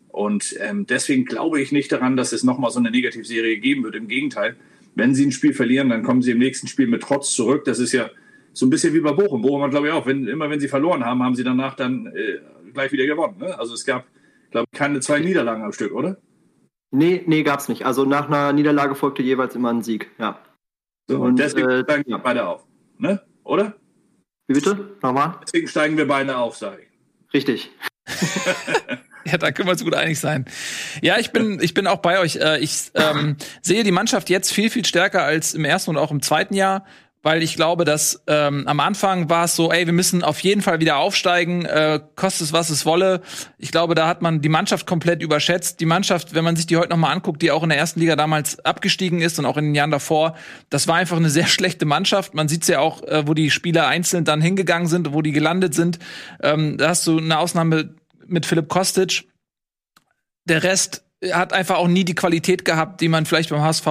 Und 0.07 0.55
ähm, 0.59 0.85
deswegen 0.85 1.25
glaube 1.25 1.59
ich 1.59 1.71
nicht 1.71 1.91
daran, 1.91 2.15
dass 2.15 2.31
es 2.33 2.43
nochmal 2.43 2.71
so 2.71 2.79
eine 2.79 2.91
Negativserie 2.91 3.57
geben 3.57 3.83
wird. 3.83 3.95
Im 3.95 4.07
Gegenteil, 4.07 4.55
wenn 4.95 5.15
sie 5.15 5.25
ein 5.25 5.31
Spiel 5.31 5.53
verlieren, 5.53 5.89
dann 5.89 6.03
kommen 6.03 6.21
sie 6.21 6.31
im 6.31 6.37
nächsten 6.37 6.67
Spiel 6.67 6.87
mit 6.87 7.01
Trotz 7.01 7.33
zurück. 7.33 7.65
Das 7.65 7.79
ist 7.79 7.91
ja 7.91 8.09
so 8.53 8.67
ein 8.67 8.69
bisschen 8.69 8.93
wie 8.93 8.99
bei 8.99 9.11
Bochum. 9.11 9.41
Bochum 9.41 9.63
hat, 9.63 9.71
glaube 9.71 9.87
ich, 9.87 9.93
auch, 9.93 10.05
wenn, 10.05 10.27
immer 10.27 10.49
wenn 10.49 10.59
sie 10.59 10.67
verloren 10.67 11.03
haben, 11.03 11.23
haben 11.23 11.35
sie 11.35 11.43
danach 11.43 11.75
dann 11.75 12.07
äh, 12.07 12.39
gleich 12.71 12.91
wieder 12.91 13.07
gewonnen. 13.07 13.37
Ne? 13.39 13.57
Also 13.57 13.73
es 13.73 13.83
gab, 13.85 14.05
glaube 14.51 14.67
ich, 14.71 14.77
keine 14.77 14.99
zwei 14.99 15.19
Niederlagen 15.19 15.63
am 15.63 15.73
Stück, 15.73 15.93
oder? 15.93 16.17
Nee, 16.95 17.23
nee, 17.25 17.41
gab's 17.41 17.69
nicht. 17.69 17.87
Also 17.87 18.05
nach 18.05 18.27
einer 18.27 18.53
Niederlage 18.53 18.93
folgte 18.93 19.23
jeweils 19.23 19.55
immer 19.55 19.73
ein 19.73 19.81
Sieg, 19.81 20.11
ja. 20.19 20.39
So, 21.09 21.15
und, 21.15 21.21
und 21.21 21.39
deswegen 21.39 21.67
äh, 21.67 21.83
steigen 21.83 22.07
wir 22.07 22.19
beide 22.19 22.45
auf, 22.47 22.65
ne? 22.99 23.19
Oder? 23.43 23.73
Wie 24.47 24.53
bitte? 24.53 24.95
Nochmal? 25.01 25.39
Deswegen 25.43 25.67
steigen 25.67 25.97
wir 25.97 26.07
beide 26.07 26.37
auf, 26.37 26.55
sage 26.55 26.83
ich. 26.83 27.33
Richtig. 27.33 27.71
Ja, 29.25 29.37
da 29.37 29.51
können 29.51 29.69
wir 29.69 29.71
uns 29.71 29.83
gut 29.83 29.95
einig 29.95 30.19
sein. 30.19 30.43
Ja, 31.01 31.17
ich 31.17 31.31
bin, 31.31 31.59
ich 31.61 31.73
bin 31.73 31.87
auch 31.87 31.99
bei 31.99 32.19
euch. 32.19 32.35
Äh, 32.35 32.59
ich 32.59 32.91
ähm, 32.93 33.37
sehe 33.61 33.85
die 33.85 33.91
Mannschaft 33.91 34.29
jetzt 34.29 34.51
viel, 34.51 34.69
viel 34.69 34.83
stärker 34.83 35.23
als 35.23 35.53
im 35.53 35.63
ersten 35.63 35.91
und 35.91 35.97
auch 35.97 36.11
im 36.11 36.21
zweiten 36.21 36.53
Jahr 36.55 36.85
weil 37.23 37.41
ich 37.41 37.55
glaube, 37.55 37.85
dass 37.85 38.21
ähm, 38.27 38.67
am 38.67 38.81
Anfang 38.81 39.29
war 39.29 39.45
es 39.45 39.55
so, 39.55 39.71
ey, 39.71 39.85
wir 39.85 39.93
müssen 39.93 40.23
auf 40.23 40.41
jeden 40.41 40.61
Fall 40.61 40.81
wieder 40.81 40.97
aufsteigen, 40.97 41.65
äh, 41.65 42.01
kostet 42.15 42.47
es 42.47 42.53
was 42.53 42.69
es 42.69 42.85
wolle. 42.85 43.21
Ich 43.57 43.71
glaube, 43.71 43.95
da 43.95 44.07
hat 44.07 44.21
man 44.21 44.41
die 44.41 44.49
Mannschaft 44.49 44.85
komplett 44.85 45.23
überschätzt. 45.23 45.79
Die 45.79 45.85
Mannschaft, 45.85 46.35
wenn 46.35 46.43
man 46.43 46.57
sich 46.57 46.67
die 46.67 46.75
heute 46.75 46.89
noch 46.89 46.97
mal 46.97 47.11
anguckt, 47.11 47.41
die 47.41 47.51
auch 47.51 47.63
in 47.63 47.69
der 47.69 47.77
ersten 47.77 48.01
Liga 48.01 48.17
damals 48.17 48.59
abgestiegen 48.65 49.21
ist 49.21 49.39
und 49.39 49.45
auch 49.45 49.55
in 49.55 49.65
den 49.65 49.75
Jahren 49.75 49.89
davor, 49.89 50.35
das 50.69 50.87
war 50.87 50.95
einfach 50.95 51.17
eine 51.17 51.29
sehr 51.29 51.47
schlechte 51.47 51.85
Mannschaft. 51.85 52.33
Man 52.33 52.49
sieht 52.49 52.67
ja 52.67 52.81
auch, 52.81 53.01
äh, 53.03 53.25
wo 53.25 53.33
die 53.33 53.49
Spieler 53.49 53.87
einzeln 53.87 54.25
dann 54.25 54.41
hingegangen 54.41 54.89
sind, 54.89 55.13
wo 55.13 55.21
die 55.21 55.31
gelandet 55.31 55.73
sind. 55.73 55.99
Ähm, 56.41 56.77
da 56.77 56.89
hast 56.89 57.07
du 57.07 57.17
eine 57.17 57.39
Ausnahme 57.39 57.95
mit 58.27 58.45
Philipp 58.45 58.67
Kostic. 58.67 59.23
Der 60.43 60.63
Rest 60.63 61.05
hat 61.31 61.53
einfach 61.53 61.77
auch 61.77 61.87
nie 61.87 62.03
die 62.03 62.15
Qualität 62.15 62.65
gehabt, 62.65 62.99
die 62.99 63.07
man 63.07 63.25
vielleicht 63.25 63.49
beim 63.49 63.61
HSV 63.61 63.87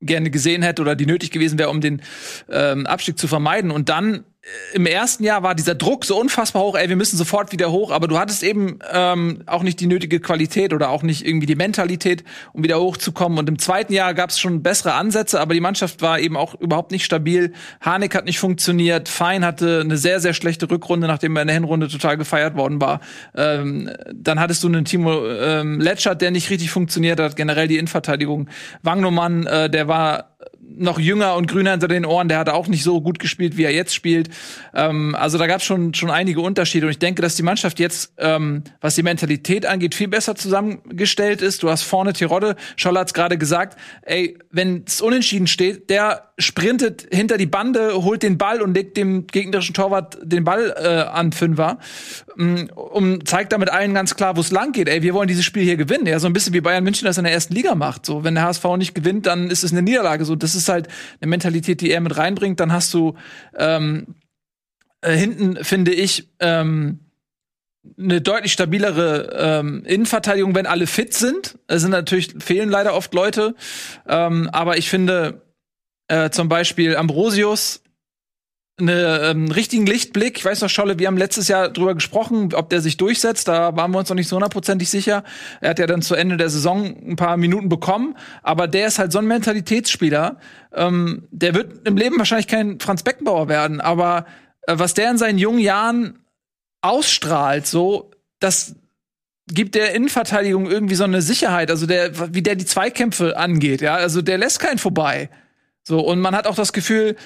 gerne 0.00 0.30
gesehen 0.30 0.62
hätte 0.62 0.82
oder 0.82 0.94
die 0.94 1.06
nötig 1.06 1.30
gewesen 1.30 1.58
wäre, 1.58 1.70
um 1.70 1.80
den 1.80 2.02
ähm, 2.50 2.86
Abstieg 2.86 3.18
zu 3.18 3.28
vermeiden. 3.28 3.70
Und 3.70 3.88
dann 3.88 4.24
im 4.72 4.86
ersten 4.86 5.24
Jahr 5.24 5.42
war 5.42 5.54
dieser 5.54 5.74
Druck 5.74 6.04
so 6.04 6.18
unfassbar 6.18 6.62
hoch, 6.62 6.76
ey, 6.76 6.88
wir 6.88 6.96
müssen 6.96 7.16
sofort 7.16 7.52
wieder 7.52 7.70
hoch, 7.70 7.90
aber 7.90 8.06
du 8.06 8.18
hattest 8.18 8.42
eben 8.42 8.78
ähm, 8.92 9.42
auch 9.46 9.62
nicht 9.62 9.80
die 9.80 9.86
nötige 9.86 10.20
Qualität 10.20 10.72
oder 10.72 10.90
auch 10.90 11.02
nicht 11.02 11.26
irgendwie 11.26 11.46
die 11.46 11.56
Mentalität, 11.56 12.24
um 12.52 12.62
wieder 12.62 12.80
hochzukommen. 12.80 13.38
Und 13.38 13.48
im 13.48 13.58
zweiten 13.58 13.92
Jahr 13.92 14.14
gab 14.14 14.30
es 14.30 14.38
schon 14.38 14.62
bessere 14.62 14.94
Ansätze, 14.94 15.40
aber 15.40 15.54
die 15.54 15.60
Mannschaft 15.60 16.02
war 16.02 16.18
eben 16.18 16.36
auch 16.36 16.54
überhaupt 16.54 16.92
nicht 16.92 17.04
stabil. 17.04 17.52
Harnik 17.80 18.14
hat 18.14 18.24
nicht 18.24 18.38
funktioniert, 18.38 19.08
Fein 19.08 19.44
hatte 19.44 19.80
eine 19.80 19.96
sehr, 19.96 20.20
sehr 20.20 20.34
schlechte 20.34 20.70
Rückrunde, 20.70 21.06
nachdem 21.06 21.36
er 21.36 21.42
in 21.42 21.48
der 21.48 21.54
Hinrunde 21.54 21.88
total 21.88 22.16
gefeiert 22.16 22.56
worden 22.56 22.80
war. 22.80 23.00
Ähm, 23.34 23.90
dann 24.12 24.40
hattest 24.40 24.62
du 24.64 24.68
einen 24.68 24.84
Timo 24.84 25.26
ähm, 25.26 25.80
Letschert, 25.80 26.20
der 26.20 26.30
nicht 26.30 26.50
richtig 26.50 26.70
funktioniert 26.70 27.20
hat, 27.20 27.36
generell 27.36 27.68
die 27.68 27.78
Innenverteidigung. 27.78 28.48
Wangnomann, 28.82 29.46
äh, 29.46 29.70
der 29.70 29.88
war 29.88 30.36
noch 30.76 30.98
jünger 30.98 31.34
und 31.36 31.46
grüner 31.46 31.72
hinter 31.72 31.88
den 31.88 32.04
Ohren, 32.04 32.28
der 32.28 32.38
hat 32.38 32.48
auch 32.48 32.68
nicht 32.68 32.82
so 32.82 33.00
gut 33.00 33.18
gespielt, 33.18 33.56
wie 33.56 33.64
er 33.64 33.72
jetzt 33.72 33.94
spielt. 33.94 34.28
Ähm, 34.74 35.14
also 35.14 35.38
da 35.38 35.46
gab 35.46 35.58
es 35.58 35.64
schon, 35.64 35.94
schon 35.94 36.10
einige 36.10 36.40
Unterschiede. 36.40 36.86
Und 36.86 36.90
ich 36.90 36.98
denke, 36.98 37.22
dass 37.22 37.36
die 37.36 37.42
Mannschaft 37.42 37.80
jetzt, 37.80 38.12
ähm, 38.18 38.62
was 38.80 38.94
die 38.94 39.02
Mentalität 39.02 39.66
angeht, 39.66 39.94
viel 39.94 40.08
besser 40.08 40.34
zusammengestellt 40.34 41.42
ist. 41.42 41.62
Du 41.62 41.70
hast 41.70 41.82
vorne 41.82 42.12
Tirode, 42.12 42.56
Scholl 42.76 42.98
hat's 42.98 43.14
gerade 43.14 43.38
gesagt, 43.38 43.78
ey, 44.02 44.38
wenn 44.50 44.84
es 44.86 45.00
unentschieden 45.00 45.46
steht, 45.46 45.90
der 45.90 46.27
sprintet 46.38 47.06
hinter 47.10 47.36
die 47.36 47.46
Bande, 47.46 48.02
holt 48.02 48.22
den 48.22 48.38
Ball 48.38 48.62
und 48.62 48.74
legt 48.74 48.96
dem 48.96 49.26
gegnerischen 49.26 49.74
Torwart 49.74 50.18
den 50.22 50.44
Ball 50.44 50.74
äh, 50.76 51.10
an 51.10 51.32
Fünfer. 51.32 51.78
Um, 52.36 52.68
um 52.74 53.24
zeigt 53.26 53.52
damit 53.52 53.70
allen 53.70 53.94
ganz 53.94 54.14
klar, 54.14 54.36
wo 54.36 54.40
es 54.40 54.52
lang 54.52 54.72
geht. 54.72 54.88
Ey, 54.88 55.02
wir 55.02 55.14
wollen 55.14 55.28
dieses 55.28 55.44
Spiel 55.44 55.64
hier 55.64 55.76
gewinnen. 55.76 56.06
Ja, 56.06 56.20
so 56.20 56.26
ein 56.26 56.32
bisschen 56.32 56.54
wie 56.54 56.60
Bayern 56.60 56.84
München 56.84 57.06
das 57.06 57.18
in 57.18 57.24
der 57.24 57.32
ersten 57.32 57.54
Liga 57.54 57.74
macht. 57.74 58.06
So, 58.06 58.22
wenn 58.24 58.34
der 58.34 58.44
HSV 58.44 58.64
nicht 58.76 58.94
gewinnt, 58.94 59.26
dann 59.26 59.50
ist 59.50 59.64
es 59.64 59.72
eine 59.72 59.82
Niederlage. 59.82 60.24
So, 60.24 60.36
das 60.36 60.54
ist 60.54 60.68
halt 60.68 60.88
eine 61.20 61.28
Mentalität, 61.28 61.80
die 61.80 61.90
er 61.90 62.00
mit 62.00 62.16
reinbringt. 62.16 62.60
Dann 62.60 62.72
hast 62.72 62.94
du 62.94 63.14
ähm, 63.56 64.14
äh, 65.00 65.16
hinten, 65.16 65.64
finde 65.64 65.92
ich, 65.92 66.28
ähm, 66.38 67.00
eine 67.98 68.20
deutlich 68.20 68.52
stabilere 68.52 69.30
ähm, 69.36 69.82
Innenverteidigung, 69.84 70.54
wenn 70.54 70.66
alle 70.66 70.86
fit 70.86 71.14
sind. 71.14 71.58
Es 71.66 71.82
sind 71.82 71.90
natürlich 71.90 72.34
fehlen 72.38 72.68
leider 72.68 72.94
oft 72.94 73.14
Leute, 73.14 73.54
ähm, 74.06 74.48
aber 74.52 74.76
ich 74.76 74.90
finde 74.90 75.47
äh, 76.08 76.30
zum 76.30 76.48
Beispiel 76.48 76.96
Ambrosius 76.96 77.82
einen 78.80 79.46
ähm, 79.46 79.50
richtigen 79.50 79.86
Lichtblick. 79.86 80.38
Ich 80.38 80.44
weiß 80.44 80.60
noch, 80.60 80.70
Scholle, 80.70 80.98
wir 80.98 81.08
haben 81.08 81.16
letztes 81.16 81.48
Jahr 81.48 81.68
drüber 81.68 81.94
gesprochen, 81.94 82.54
ob 82.54 82.70
der 82.70 82.80
sich 82.80 82.96
durchsetzt. 82.96 83.48
Da 83.48 83.76
waren 83.76 83.90
wir 83.90 83.98
uns 83.98 84.08
noch 84.08 84.14
nicht 84.14 84.28
so 84.28 84.36
hundertprozentig 84.36 84.88
sicher. 84.88 85.24
Er 85.60 85.70
hat 85.70 85.78
ja 85.78 85.86
dann 85.86 86.00
zu 86.00 86.14
Ende 86.14 86.36
der 86.36 86.48
Saison 86.48 86.84
ein 86.84 87.16
paar 87.16 87.36
Minuten 87.36 87.68
bekommen. 87.68 88.16
Aber 88.42 88.68
der 88.68 88.86
ist 88.86 88.98
halt 88.98 89.10
so 89.10 89.18
ein 89.18 89.26
Mentalitätsspieler. 89.26 90.38
Ähm, 90.72 91.26
der 91.30 91.54
wird 91.54 91.86
im 91.88 91.96
Leben 91.96 92.18
wahrscheinlich 92.18 92.46
kein 92.46 92.78
Franz 92.78 93.02
Beckenbauer 93.02 93.48
werden. 93.48 93.80
Aber 93.80 94.26
äh, 94.62 94.74
was 94.78 94.94
der 94.94 95.10
in 95.10 95.18
seinen 95.18 95.38
jungen 95.38 95.60
Jahren 95.60 96.20
ausstrahlt, 96.80 97.66
so, 97.66 98.12
das 98.38 98.76
gibt 99.48 99.74
der 99.74 99.94
Innenverteidigung 99.94 100.70
irgendwie 100.70 100.94
so 100.94 101.04
eine 101.04 101.22
Sicherheit. 101.22 101.70
Also 101.72 101.86
der, 101.86 102.32
wie 102.32 102.42
der 102.42 102.54
die 102.54 102.66
Zweikämpfe 102.66 103.36
angeht. 103.36 103.80
Ja, 103.80 103.96
also 103.96 104.22
der 104.22 104.38
lässt 104.38 104.60
keinen 104.60 104.78
vorbei. 104.78 105.30
So, 105.88 106.00
und 106.00 106.20
man 106.20 106.36
hat 106.36 106.46
auch 106.46 106.54
das 106.54 106.74
Gefühl, 106.74 107.16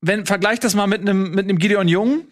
wenn 0.00 0.24
vergleicht 0.24 0.62
das 0.62 0.74
mal 0.76 0.86
mit 0.86 1.00
einem 1.00 1.32
mit 1.32 1.44
einem 1.44 1.58
Gideon 1.58 1.88
Jung. 1.88 2.28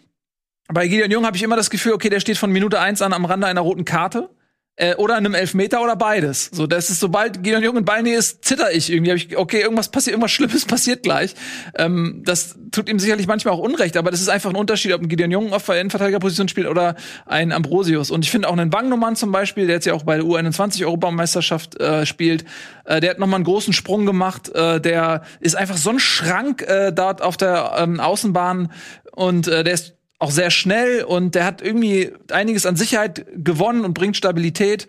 Bei 0.69 0.87
Gideon 0.87 1.11
Jung 1.11 1.25
habe 1.25 1.35
ich 1.35 1.43
immer 1.43 1.57
das 1.57 1.69
Gefühl, 1.69 1.91
okay, 1.91 2.09
der 2.09 2.21
steht 2.21 2.37
von 2.37 2.51
Minute 2.51 2.79
eins 2.79 3.01
an 3.01 3.11
am 3.11 3.25
Rande 3.25 3.47
einer 3.47 3.61
roten 3.61 3.83
Karte 3.83 4.29
äh, 4.77 4.95
oder 4.95 5.15
einem 5.15 5.33
Elfmeter 5.33 5.83
oder 5.83 5.95
beides. 5.95 6.49
So, 6.53 6.67
das 6.67 6.89
ist 6.89 6.99
sobald 6.99 7.43
Gideon 7.43 7.63
Jung 7.63 7.77
in 7.77 7.85
Ballnähe 7.85 8.17
ist, 8.17 8.45
zitter 8.45 8.71
ich 8.71 8.91
irgendwie. 8.91 9.11
Hab 9.11 9.17
ich, 9.17 9.35
okay, 9.37 9.61
irgendwas 9.61 9.89
passiert, 9.89 10.13
irgendwas 10.13 10.31
Schlimmes 10.31 10.65
passiert 10.67 11.03
gleich. 11.03 11.33
Ähm, 11.75 12.21
das 12.23 12.55
tut 12.71 12.87
ihm 12.87 12.99
sicherlich 12.99 13.27
manchmal 13.27 13.55
auch 13.55 13.59
Unrecht, 13.59 13.97
aber 13.97 14.11
das 14.11 14.21
ist 14.21 14.29
einfach 14.29 14.51
ein 14.51 14.55
Unterschied, 14.55 14.93
ob 14.93 15.01
ein 15.01 15.09
Gideon 15.09 15.31
Jung 15.31 15.53
auf 15.53 15.65
der 15.65 15.81
Innenverteidigerposition 15.81 16.47
spielt 16.47 16.67
oder 16.67 16.95
ein 17.25 17.51
Ambrosius. 17.51 18.11
Und 18.11 18.23
ich 18.23 18.31
finde 18.31 18.47
auch 18.47 18.53
einen 18.53 18.71
Wangnummern 18.71 19.15
zum 19.15 19.31
Beispiel, 19.31 19.65
der 19.65 19.75
jetzt 19.75 19.85
ja 19.85 19.93
auch 19.93 20.03
bei 20.03 20.17
der 20.17 20.25
U21 20.25 20.85
Europameisterschaft 20.85 21.79
äh, 21.81 22.05
spielt, 22.05 22.45
äh, 22.85 23.01
der 23.01 23.11
hat 23.11 23.19
nochmal 23.19 23.37
einen 23.37 23.45
großen 23.45 23.73
Sprung 23.73 24.05
gemacht. 24.05 24.49
Äh, 24.49 24.79
der 24.79 25.23
ist 25.39 25.55
einfach 25.55 25.77
so 25.77 25.89
ein 25.89 25.99
Schrank 25.99 26.61
äh, 26.61 26.91
dort 26.91 27.23
auf 27.23 27.35
der 27.35 27.73
ähm, 27.79 27.99
Außenbahn 27.99 28.71
und 29.11 29.47
äh, 29.47 29.63
der 29.63 29.73
ist 29.73 29.96
auch 30.19 30.31
sehr 30.31 30.49
schnell 30.49 31.03
und 31.03 31.35
der 31.35 31.45
hat 31.45 31.61
irgendwie 31.61 32.11
einiges 32.31 32.65
an 32.65 32.75
Sicherheit 32.75 33.25
gewonnen 33.35 33.85
und 33.85 33.93
bringt 33.93 34.17
Stabilität. 34.17 34.87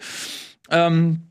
Ähm, 0.70 1.28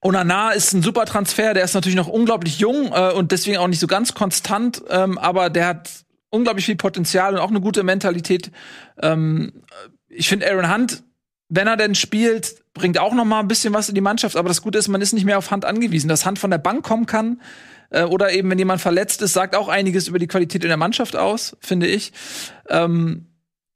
Onana 0.00 0.50
ist 0.52 0.72
ein 0.72 0.82
super 0.82 1.04
Transfer, 1.06 1.54
der 1.54 1.64
ist 1.64 1.74
natürlich 1.74 1.96
noch 1.96 2.08
unglaublich 2.08 2.58
jung 2.58 2.92
äh, 2.92 3.12
und 3.12 3.32
deswegen 3.32 3.58
auch 3.58 3.68
nicht 3.68 3.80
so 3.80 3.86
ganz 3.86 4.14
konstant, 4.14 4.82
ähm, 4.90 5.18
aber 5.18 5.50
der 5.50 5.66
hat 5.66 5.90
unglaublich 6.30 6.66
viel 6.66 6.76
Potenzial 6.76 7.34
und 7.34 7.40
auch 7.40 7.50
eine 7.50 7.60
gute 7.60 7.82
Mentalität. 7.82 8.50
Ähm, 9.00 9.52
ich 10.08 10.28
finde 10.28 10.50
Aaron 10.50 10.72
Hunt, 10.72 11.02
wenn 11.48 11.66
er 11.66 11.76
denn 11.76 11.94
spielt, 11.94 12.62
bringt 12.74 12.98
auch 12.98 13.14
noch 13.14 13.24
mal 13.24 13.40
ein 13.40 13.48
bisschen 13.48 13.74
was 13.74 13.88
in 13.88 13.94
die 13.94 14.00
Mannschaft, 14.00 14.36
aber 14.36 14.48
das 14.48 14.62
Gute 14.62 14.78
ist, 14.78 14.88
man 14.88 15.00
ist 15.00 15.12
nicht 15.12 15.24
mehr 15.24 15.38
auf 15.38 15.50
Hand 15.50 15.64
angewiesen, 15.64 16.08
dass 16.08 16.26
Hand 16.26 16.38
von 16.38 16.50
der 16.50 16.58
Bank 16.58 16.84
kommen 16.84 17.06
kann 17.06 17.40
äh, 17.90 18.04
oder 18.04 18.32
eben 18.32 18.50
wenn 18.50 18.58
jemand 18.58 18.80
verletzt 18.80 19.22
ist, 19.22 19.32
sagt 19.32 19.56
auch 19.56 19.68
einiges 19.68 20.08
über 20.08 20.18
die 20.18 20.26
Qualität 20.26 20.62
in 20.62 20.68
der 20.68 20.76
Mannschaft 20.76 21.16
aus, 21.16 21.56
finde 21.60 21.86
ich. 21.86 22.12
Ähm, 22.68 23.27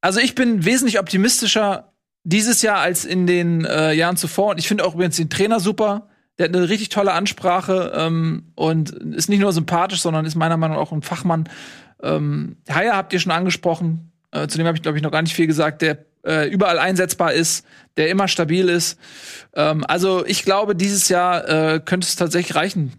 also 0.03 0.21
ich 0.21 0.35
bin 0.35 0.65
wesentlich 0.65 0.99
optimistischer 0.99 1.93
dieses 2.25 2.63
Jahr 2.63 2.79
als 2.79 3.05
in 3.05 3.27
den 3.27 3.65
äh, 3.65 3.93
Jahren 3.93 4.17
zuvor. 4.17 4.51
Und 4.51 4.59
ich 4.59 4.69
finde 4.69 4.85
auch 4.85 4.95
übrigens 4.95 5.17
den 5.17 5.31
Trainer 5.31 5.61
super. 5.61 6.09
Der 6.39 6.49
hat 6.49 6.57
eine 6.57 6.69
richtig 6.69 6.89
tolle 6.89 7.13
Ansprache 7.13 7.93
ähm, 7.95 8.53
und 8.55 8.91
ist 8.91 9.29
nicht 9.29 9.41
nur 9.41 9.53
sympathisch, 9.53 10.01
sondern 10.01 10.25
ist 10.25 10.35
meiner 10.35 10.57
Meinung 10.57 10.77
nach 10.77 10.83
auch 10.83 10.93
ein 10.93 11.03
Fachmann. 11.03 11.49
Ähm, 12.03 12.57
Haya 12.69 12.97
habt 12.97 13.13
ihr 13.13 13.21
schon 13.21 13.33
angesprochen. 13.33 14.13
Äh, 14.33 14.49
zu 14.49 14.59
dem 14.59 14.67
habe 14.67 14.77
ich, 14.77 14.83
glaube 14.83 14.99
ich, 14.99 15.05
noch 15.05 15.11
gar 15.11 15.23
nicht 15.23 15.35
viel 15.35 15.47
gesagt. 15.47 15.83
Der 15.83 15.99
äh, 16.25 16.49
überall 16.49 16.79
einsetzbar 16.79 17.33
ist, 17.33 17.67
der 17.97 18.09
immer 18.09 18.29
stabil 18.29 18.69
ist. 18.69 18.99
Ähm, 19.55 19.85
also 19.87 20.25
ich 20.25 20.45
glaube, 20.45 20.75
dieses 20.75 21.09
Jahr 21.09 21.49
äh, 21.49 21.81
könnte 21.81 22.07
es 22.07 22.17
tatsächlich 22.17 22.57
reichen 22.57 22.93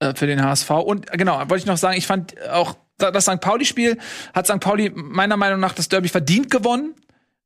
äh, 0.00 0.14
für 0.14 0.26
den 0.26 0.42
HSV. 0.42 0.70
Und 0.70 1.12
genau, 1.12 1.38
wollte 1.38 1.56
ich 1.56 1.66
noch 1.66 1.76
sagen, 1.76 1.98
ich 1.98 2.06
fand 2.06 2.34
auch 2.50 2.76
das 2.98 3.24
St. 3.24 3.40
Pauli-Spiel 3.40 3.98
hat 4.34 4.46
St. 4.46 4.60
Pauli 4.60 4.90
meiner 4.94 5.36
Meinung 5.36 5.60
nach 5.60 5.72
das 5.72 5.88
Derby 5.88 6.08
verdient 6.08 6.50
gewonnen, 6.50 6.94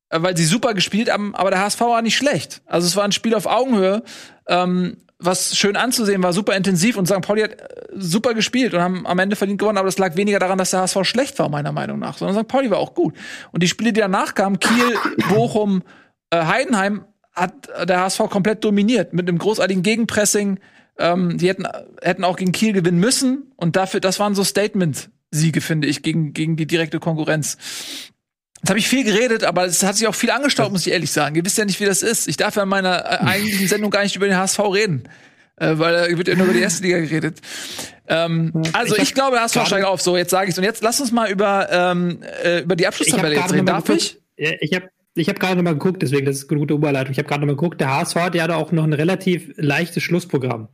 äh, 0.08 0.22
weil 0.22 0.36
sie 0.36 0.44
super 0.44 0.74
gespielt 0.74 1.10
haben, 1.10 1.34
aber 1.34 1.50
der 1.50 1.60
HSV 1.60 1.80
war 1.80 2.02
nicht 2.02 2.16
schlecht. 2.16 2.62
Also 2.66 2.86
es 2.86 2.96
war 2.96 3.04
ein 3.04 3.12
Spiel 3.12 3.34
auf 3.34 3.46
Augenhöhe, 3.46 4.02
ähm, 4.46 4.96
was 5.18 5.56
schön 5.56 5.76
anzusehen 5.76 6.22
war, 6.22 6.32
super 6.32 6.56
intensiv 6.56 6.96
und 6.96 7.06
St. 7.06 7.20
Pauli 7.20 7.42
hat 7.42 7.52
äh, 7.52 7.66
super 7.94 8.34
gespielt 8.34 8.74
und 8.74 8.80
haben 8.80 9.06
am 9.06 9.18
Ende 9.18 9.36
verdient 9.36 9.58
gewonnen, 9.58 9.78
aber 9.78 9.86
das 9.86 9.98
lag 9.98 10.16
weniger 10.16 10.38
daran, 10.38 10.58
dass 10.58 10.70
der 10.70 10.80
HSV 10.80 10.98
schlecht 11.04 11.38
war, 11.38 11.48
meiner 11.48 11.72
Meinung 11.72 11.98
nach, 11.98 12.18
sondern 12.18 12.42
St. 12.42 12.48
Pauli 12.48 12.70
war 12.70 12.78
auch 12.78 12.94
gut. 12.94 13.14
Und 13.52 13.62
die 13.62 13.68
Spiele, 13.68 13.92
die 13.92 14.00
danach 14.00 14.34
kamen, 14.34 14.58
Kiel, 14.58 14.98
Bochum, 15.28 15.82
äh, 16.30 16.44
Heidenheim, 16.44 17.04
hat 17.34 17.68
der 17.88 18.00
HSV 18.00 18.28
komplett 18.28 18.62
dominiert 18.62 19.14
mit 19.14 19.26
einem 19.26 19.38
großartigen 19.38 19.82
Gegenpressing. 19.82 20.60
Ähm, 20.98 21.38
die 21.38 21.48
hätten, 21.48 21.66
hätten 22.02 22.24
auch 22.24 22.36
gegen 22.36 22.52
Kiel 22.52 22.74
gewinnen 22.74 22.98
müssen 22.98 23.52
und 23.56 23.76
dafür, 23.76 24.00
das 24.00 24.20
waren 24.20 24.34
so 24.34 24.44
Statement 24.44 25.08
Siege, 25.32 25.60
finde 25.60 25.88
ich, 25.88 26.02
gegen, 26.02 26.32
gegen 26.32 26.56
die 26.56 26.66
direkte 26.66 27.00
Konkurrenz. 27.00 27.56
Jetzt 28.60 28.70
habe 28.70 28.78
ich 28.78 28.88
viel 28.88 29.02
geredet, 29.02 29.42
aber 29.42 29.64
es 29.64 29.82
hat 29.82 29.96
sich 29.96 30.06
auch 30.06 30.14
viel 30.14 30.30
angestaut, 30.30 30.70
muss 30.70 30.86
ich 30.86 30.92
ehrlich 30.92 31.10
sagen. 31.10 31.34
Ihr 31.34 31.44
wisst 31.44 31.58
ja 31.58 31.64
nicht, 31.64 31.80
wie 31.80 31.84
das 31.84 32.02
ist. 32.02 32.28
Ich 32.28 32.36
darf 32.36 32.54
ja 32.54 32.62
in 32.62 32.68
meiner 32.68 32.98
äh, 32.98 33.18
eigentlichen 33.24 33.66
Sendung 33.66 33.90
gar 33.90 34.04
nicht 34.04 34.14
über 34.14 34.26
den 34.26 34.36
HSV 34.36 34.60
reden. 34.60 35.08
Äh, 35.56 35.78
weil 35.78 36.10
da 36.10 36.16
wird 36.16 36.28
ja 36.28 36.36
nur 36.36 36.44
über 36.44 36.54
die 36.54 36.60
erste 36.62 36.84
Liga 36.84 37.00
geredet. 37.00 37.40
Ähm, 38.06 38.52
also 38.72 38.94
ich, 38.94 39.02
ich 39.02 39.14
glaube, 39.14 39.32
der 39.32 39.42
HSV 39.42 39.66
steigt 39.66 39.84
auf. 39.84 40.00
So, 40.00 40.16
jetzt 40.16 40.30
sage 40.30 40.48
ich's. 40.48 40.58
Und 40.58 40.64
jetzt 40.64 40.82
lass 40.82 41.00
uns 41.00 41.10
mal 41.10 41.28
über, 41.28 41.68
ähm, 41.72 42.22
äh, 42.44 42.60
über 42.60 42.76
die 42.76 42.86
Abschlusstabelle 42.86 43.34
jetzt 43.34 43.52
reden. 43.52 43.66
Darf 43.66 43.88
ich? 43.88 44.18
Ich 44.36 44.74
habe 44.74 44.88
ich 45.14 45.28
habe 45.28 45.38
gerade 45.38 45.56
noch 45.56 45.62
mal 45.62 45.74
geguckt, 45.74 46.00
deswegen 46.00 46.24
das 46.24 46.36
ist 46.36 46.50
eine 46.50 46.58
gute 46.58 46.74
Überleitung. 46.74 47.12
Ich 47.12 47.18
habe 47.18 47.28
gerade 47.28 47.40
noch 47.42 47.46
mal 47.46 47.56
geguckt, 47.56 47.80
der 47.80 47.94
HSV 47.94 48.16
hat 48.16 48.34
ja 48.34 48.48
auch 48.54 48.72
noch 48.72 48.84
ein 48.84 48.94
relativ 48.94 49.52
leichtes 49.56 50.02
Schlussprogramm. 50.02 50.68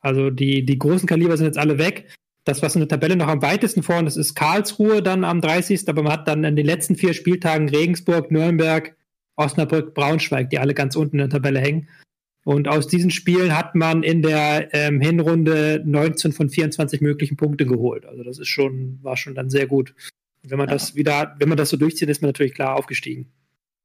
Also 0.00 0.30
die, 0.30 0.64
die 0.64 0.78
großen 0.78 1.06
Kaliber 1.06 1.36
sind 1.36 1.46
jetzt 1.46 1.58
alle 1.58 1.78
weg 1.78 2.06
das, 2.44 2.62
was 2.62 2.74
in 2.74 2.80
der 2.80 2.88
Tabelle 2.88 3.16
noch 3.16 3.28
am 3.28 3.42
weitesten 3.42 3.82
vorne 3.82 4.06
ist, 4.06 4.16
ist 4.16 4.34
Karlsruhe 4.34 5.02
dann 5.02 5.24
am 5.24 5.40
30. 5.40 5.88
Aber 5.88 6.02
man 6.02 6.12
hat 6.12 6.28
dann 6.28 6.44
in 6.44 6.56
den 6.56 6.66
letzten 6.66 6.94
vier 6.94 7.14
Spieltagen 7.14 7.68
Regensburg, 7.68 8.30
Nürnberg, 8.30 8.94
Osnabrück, 9.36 9.94
Braunschweig, 9.94 10.50
die 10.50 10.58
alle 10.58 10.74
ganz 10.74 10.94
unten 10.94 11.16
in 11.16 11.28
der 11.28 11.30
Tabelle 11.30 11.60
hängen. 11.60 11.88
Und 12.44 12.68
aus 12.68 12.86
diesen 12.86 13.10
Spielen 13.10 13.56
hat 13.56 13.74
man 13.74 14.02
in 14.02 14.20
der 14.20 14.68
ähm, 14.74 15.00
Hinrunde 15.00 15.82
19 15.86 16.32
von 16.32 16.50
24 16.50 17.00
möglichen 17.00 17.38
Punkte 17.38 17.64
geholt. 17.64 18.04
Also 18.04 18.22
das 18.22 18.38
ist 18.38 18.48
schon, 18.48 18.98
war 19.02 19.16
schon 19.16 19.34
dann 19.34 19.48
sehr 19.48 19.66
gut. 19.66 19.94
Und 20.42 20.50
wenn 20.50 20.58
man 20.58 20.68
ja. 20.68 20.74
das 20.74 20.94
wieder, 20.94 21.34
wenn 21.38 21.48
man 21.48 21.56
das 21.56 21.70
so 21.70 21.78
durchzieht, 21.78 22.10
ist 22.10 22.20
man 22.20 22.28
natürlich 22.28 22.52
klar 22.52 22.76
aufgestiegen. 22.76 23.32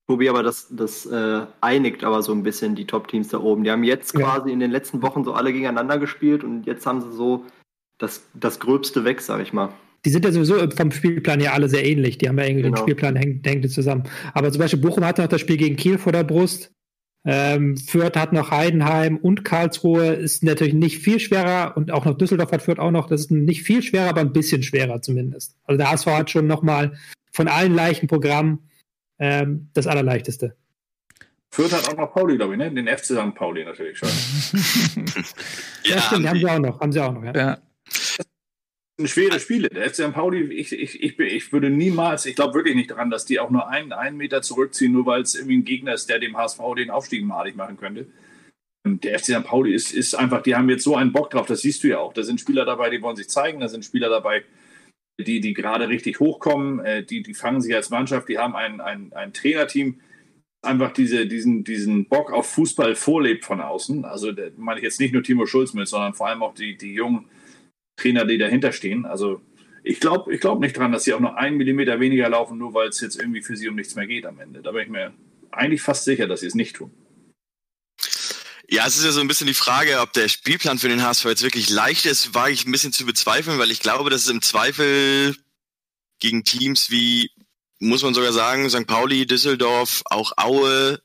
Tobi, 0.07 0.28
aber 0.28 0.43
das, 0.43 0.68
das 0.72 1.05
äh, 1.05 1.45
einigt 1.62 2.03
aber 2.03 2.22
so 2.22 2.34
ein 2.34 2.43
bisschen 2.43 2.76
die 2.76 2.86
Top-Teams 2.86 3.30
da 3.30 3.39
oben. 3.39 3.64
Die 3.64 3.72
haben 3.72 3.84
jetzt 3.86 4.14
quasi 4.14 4.51
in 4.51 4.60
den 4.60 4.72
letzten 4.72 5.01
Wochen 5.01 5.24
so 5.24 5.34
alle 5.34 5.53
gegeneinander 5.53 5.97
gespielt 5.97 6.43
und 6.43 6.66
jetzt 6.66 6.86
haben 6.86 6.99
sie 6.99 7.16
so 7.16 7.45
das, 8.00 8.24
das 8.34 8.60
Gröbste 8.60 9.04
weg, 9.04 9.22
sag 9.22 9.41
ich 9.41 9.54
mal. 9.54 9.70
Die 10.06 10.10
sind 10.10 10.24
ja 10.24 10.32
sowieso 10.32 10.70
vom 10.72 10.91
Spielplan 10.91 11.41
ja 11.41 11.52
alle 11.52 11.68
sehr 11.68 11.86
ähnlich. 11.86 12.18
Die 12.18 12.30
haben 12.30 12.39
ja 12.39 12.45
irgendwie 12.45 12.64
genau. 12.64 12.78
den 12.78 12.82
Spielplan 12.82 13.16
hängt, 13.18 13.45
hängt 13.45 13.70
zusammen. 13.70 14.04
Aber 14.34 14.52
zum 14.52 14.60
Beispiel 14.60 14.80
Bochum 14.80 15.06
hat 15.06 15.18
noch 15.18 15.28
das 15.28 15.41
Spiel 15.41 15.58
gegen 15.58 15.76
Kiel 15.76 15.97
vor 15.97 16.14
der 16.14 16.24
Brust. 16.24 16.72
Ähm, 17.26 17.76
Fürth 17.76 18.16
hat 18.16 18.32
noch 18.32 18.50
Heidenheim 18.50 19.18
und 19.18 19.43
Karlsruhe. 19.43 20.14
Ist 20.14 20.41
natürlich 20.41 20.74
nicht 20.74 21.00
viel 21.00 21.20
schwerer 21.20 21.76
und 21.76 21.91
auch 21.91 22.06
noch 22.06 22.18
Düsseldorf 22.18 22.54
hat 22.54 22.62
Fürth 22.62 22.80
auch 22.80 22.91
noch. 22.91 23.08
Das 23.08 23.22
ist 23.22 23.32
nicht 23.32 23.64
viel 23.64 23.84
schwerer, 23.84 24.10
aber 24.10 24.22
ein 24.22 24.32
bisschen 24.32 24.64
schwerer 24.64 25.02
zumindest. 25.02 25.58
Also 25.66 25.78
der 25.78 25.91
HSV 25.91 26.08
hat 26.08 26.30
schon 26.30 26.47
noch 26.47 26.62
mal 26.62 26.97
von 27.34 27.50
allen 27.50 27.76
leichten 27.76 28.08
Programmen 28.08 28.70
ähm, 29.20 29.68
das 29.74 29.86
allerleichteste. 29.86 30.56
Fürth 31.50 31.74
hat 31.74 31.89
auch 31.89 31.97
noch 31.97 32.14
Pauli, 32.14 32.38
glaube 32.38 32.54
ich, 32.54 32.60
ne? 32.60 32.72
Den 32.72 32.88
FC 32.88 33.06
St. 33.06 33.36
Pauli 33.36 33.66
natürlich 33.66 33.97
schon. 33.97 34.10
ja, 35.84 35.95
ja, 35.95 36.02
stimmt, 36.02 36.26
haben, 36.26 36.30
haben 36.30 36.39
sie 36.39 36.47
auch 36.47 36.60
noch. 36.60 36.80
Haben 36.80 36.91
sie 36.93 37.04
auch 37.04 37.12
noch, 37.12 37.24
ja. 37.24 37.34
ja 37.36 37.58
schwere 39.08 39.40
Spiele. 39.40 39.70
Der 39.70 39.90
FC 39.90 39.96
St. 39.96 40.14
Pauli, 40.14 40.54
ich, 40.54 40.72
ich, 40.74 41.02
ich, 41.02 41.20
ich 41.20 41.54
würde 41.54 41.70
niemals, 41.70 42.26
ich 42.26 42.36
glaube 42.36 42.56
wirklich 42.56 42.76
nicht 42.76 42.92
daran, 42.92 43.10
dass 43.10 43.26
die 43.26 43.40
auch 43.40 43.50
nur 43.50 43.68
einen, 43.70 43.94
einen 43.94 44.18
Meter 44.18 44.42
zurückziehen, 44.42 44.92
nur 44.92 45.06
weil 45.06 45.22
es 45.22 45.36
irgendwie 45.36 45.58
ein 45.58 45.66
Gegner 45.66 45.94
ist, 45.94 46.10
der 46.10 46.20
dem 46.20 46.38
HSV 46.38 46.60
den 46.76 46.90
Aufstieg 46.90 47.24
malig 47.24 47.56
machen 47.56 47.78
könnte. 47.78 48.08
der 48.86 49.20
FC 49.20 49.26
St. 49.26 49.44
Pauli 49.44 49.74
ist, 49.74 49.94
ist 49.94 50.16
einfach, 50.16 50.42
die 50.42 50.56
haben 50.56 50.70
jetzt 50.70 50.84
so 50.84 50.96
einen 50.96 51.14
Bock 51.14 51.30
drauf, 51.30 51.48
das 51.48 51.62
siehst 51.62 51.84
du 51.84 51.88
ja 51.88 52.00
auch. 52.00 52.14
Da 52.14 52.24
sind 52.24 52.42
Spieler 52.42 52.66
dabei, 52.66 52.90
die 52.90 53.02
wollen 53.02 53.16
sich 53.16 53.30
zeigen, 53.30 53.60
da 53.60 53.68
sind 53.68 53.86
Spieler 53.86 54.10
dabei, 54.10 54.44
die, 55.20 55.40
die 55.42 55.54
gerade 55.54 55.90
richtig 55.90 56.20
hochkommen, 56.20 56.80
äh, 56.80 57.04
die, 57.04 57.22
die 57.22 57.34
fangen 57.34 57.62
sich 57.62 57.76
als 57.76 57.90
Mannschaft, 57.90 58.30
die 58.30 58.38
haben 58.38 58.56
ein, 58.56 58.82
ein, 58.82 59.14
ein 59.14 59.34
Trainerteam, 59.34 60.00
einfach 60.62 60.92
diese, 60.92 61.26
diesen, 61.26 61.64
diesen 61.64 62.08
Bock 62.08 62.32
auf 62.32 62.50
Fußball 62.52 62.96
vorlebt 62.96 63.46
von 63.46 63.62
außen. 63.62 64.06
Also 64.06 64.32
da 64.32 64.44
meine 64.58 64.80
ich 64.80 64.84
jetzt 64.84 65.00
nicht 65.00 65.14
nur 65.14 65.24
Timo 65.24 65.46
Schulz 65.46 65.74
mit, 65.74 65.88
sondern 65.88 66.14
vor 66.14 66.28
allem 66.28 66.44
auch 66.44 66.54
die, 66.54 66.78
die 66.78 66.94
jungen 66.94 67.30
Trainer, 68.00 68.26
die 68.26 68.38
dahinter 68.38 68.72
stehen. 68.72 69.06
Also 69.06 69.41
ich 69.84 70.00
glaube 70.00 70.34
ich 70.34 70.41
glaub 70.41 70.60
nicht 70.60 70.78
dran, 70.78 70.91
dass 70.91 71.04
sie 71.04 71.14
auch 71.14 71.20
noch 71.20 71.36
einen 71.36 71.58
Millimeter 71.58 72.00
weniger 72.00 72.30
laufen, 72.30 72.58
nur 72.58 72.74
weil 72.74 72.89
es 72.89 73.02
jetzt 73.02 73.20
irgendwie 73.20 73.41
für 73.41 73.56
sie 73.56 73.70
um 73.70 73.76
nichts 73.76 73.95
mehr 73.95 74.08
geht 74.08 74.26
am 74.26 74.39
Ende. 74.39 74.62
Da 74.62 74.72
bin 74.72 74.84
ich 74.84 74.89
mir 74.89 75.14
eigentlich 75.52 75.82
fast 75.82 76.06
sicher, 76.06 76.28
dass 76.28 76.41
sie 76.41 76.47
es 76.47 76.56
nicht 76.56 76.76
tun. 76.76 76.91
Ja, 78.72 78.86
es 78.86 78.97
ist 78.97 79.06
ja 79.06 79.12
so 79.12 79.20
ein 79.20 79.28
bisschen 79.28 79.47
die 79.47 79.56
Frage, 79.56 80.00
ob 80.00 80.14
der 80.14 80.28
Spielplan 80.28 80.78
für 80.78 80.89
den 80.89 81.02
HSV 81.02 81.26
jetzt 81.26 81.41
wirklich 81.41 81.70
leicht 81.70 82.06
ist, 82.06 82.36
wage 82.36 82.54
ich 82.54 82.66
ein 82.66 82.72
bisschen 82.72 82.93
zu 82.93 83.04
bezweifeln, 83.04 83.58
weil 83.58 83.72
ich 83.72 83.80
glaube, 83.80 84.12
dass 84.12 84.22
es 84.22 84.30
im 84.30 84.43
Zweifel 84.43 85.36
gegen 86.20 86.43
Teams 86.43 86.91
wie, 86.91 87.32
muss 87.80 88.04
man 88.04 88.14
sogar 88.14 88.32
sagen, 88.32 88.70
St. 88.70 88.86
Pauli, 88.86 89.26
Düsseldorf, 89.26 90.04
auch 90.06 90.34
Aue, 90.38 91.02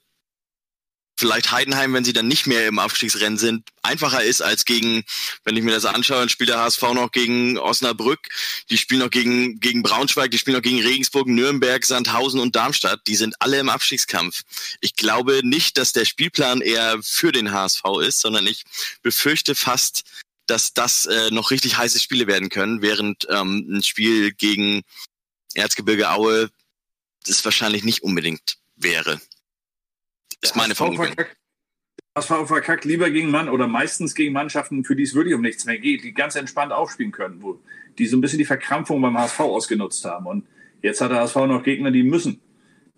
vielleicht 1.17 1.53
Heidenheim, 1.53 1.93
wenn 1.95 2.05
sie 2.05 2.13
dann 2.13 2.29
nicht 2.29 2.47
mehr 2.47 2.67
im 2.67 2.79
Aufstiegsrennen 2.79 3.39
sind, 3.39 3.69
einfacher 3.83 4.23
ist 4.25 4.43
als 4.43 4.65
gegen, 4.65 5.05
wenn 5.45 5.57
ich 5.57 5.63
mir 5.63 5.73
das 5.73 5.85
anschaue, 5.85 6.19
dann 6.19 6.29
spielt 6.29 6.51
der 6.51 6.59
HSV 6.59 6.83
noch 6.95 7.13
gegen 7.13 7.59
Osnabrück, 7.59 8.29
die 8.71 8.79
spielen 8.79 9.01
noch 9.01 9.11
gegen, 9.11 9.61
gegen 9.61 9.83
Braunschweig, 9.83 10.31
die 10.31 10.39
spielen 10.39 10.57
noch 10.57 10.63
gegen 10.63 10.83
Regensburg, 10.83 11.29
Nürnberg, 11.29 11.85
Sandhausen 11.85 12.41
und 12.41 12.57
Darmstadt. 12.57 13.01
Die 13.07 13.17
sind 13.17 13.37
alle 13.41 13.59
im 13.59 13.69
Abstiegskampf. 13.69 14.43
Ich 14.81 14.97
glaube 14.97 15.41
nicht, 15.45 15.79
dass 15.79 15.93
der 15.93 16.05
Spielplan 16.05 16.61
eher 16.61 16.99
für 17.03 17.33
den 17.33 17.53
HSV 17.53 17.83
ist, 18.03 18.21
sondern 18.21 18.47
ich 18.47 18.65
befürchte 19.03 19.55
fast, 19.55 20.03
dass 20.47 20.75
das 20.75 21.07
äh, 21.07 21.31
noch 21.31 21.51
richtig 21.51 21.79
heiße 21.79 22.01
Spiele 22.01 22.27
werden 22.27 22.49
können, 22.49 22.83
während 22.83 23.27
ähm, 23.31 23.67
ein 23.71 23.83
Spiel 23.83 24.33
gegen 24.33 24.83
Erzgebirge 25.55 26.11
Aue 26.11 26.51
das 27.27 27.45
wahrscheinlich 27.45 27.85
nicht 27.85 28.03
unbedingt 28.03 28.59
wäre. 28.77 29.21
Ist 30.45 30.57
meine 30.57 30.75
Vermutung. 30.75 31.07
HSV 32.15 32.47
verkackt 32.47 32.85
lieber 32.85 33.09
gegen 33.09 33.31
Mann 33.31 33.49
oder 33.49 33.67
meistens 33.67 34.15
gegen 34.15 34.35
Mannschaften, 34.35 34.85
für 34.85 34.95
die 34.95 35.05
es 35.05 35.15
wirklich 35.15 35.35
um 35.35 35.41
nichts 35.41 35.65
mehr 35.65 35.79
geht, 35.79 36.05
die 36.05 36.13
ganz 36.13 36.37
entspannt 36.37 36.71
aufspielen 36.71 37.13
können, 37.13 37.43
wo 37.43 37.59
die 37.97 38.07
so 38.07 38.19
ein 38.19 38.21
bisschen 38.21 38.39
die 38.39 38.45
Verkrampfung 38.45 39.01
beim 39.01 39.17
HSV 39.17 39.41
ausgenutzt 39.41 40.05
haben. 40.05 40.27
Und 40.27 40.47
jetzt 40.83 41.01
hat 41.01 41.11
der 41.11 41.21
HSV 41.21 41.37
noch 41.37 41.63
Gegner, 41.63 41.91
die 41.91 42.03
müssen. 42.03 42.43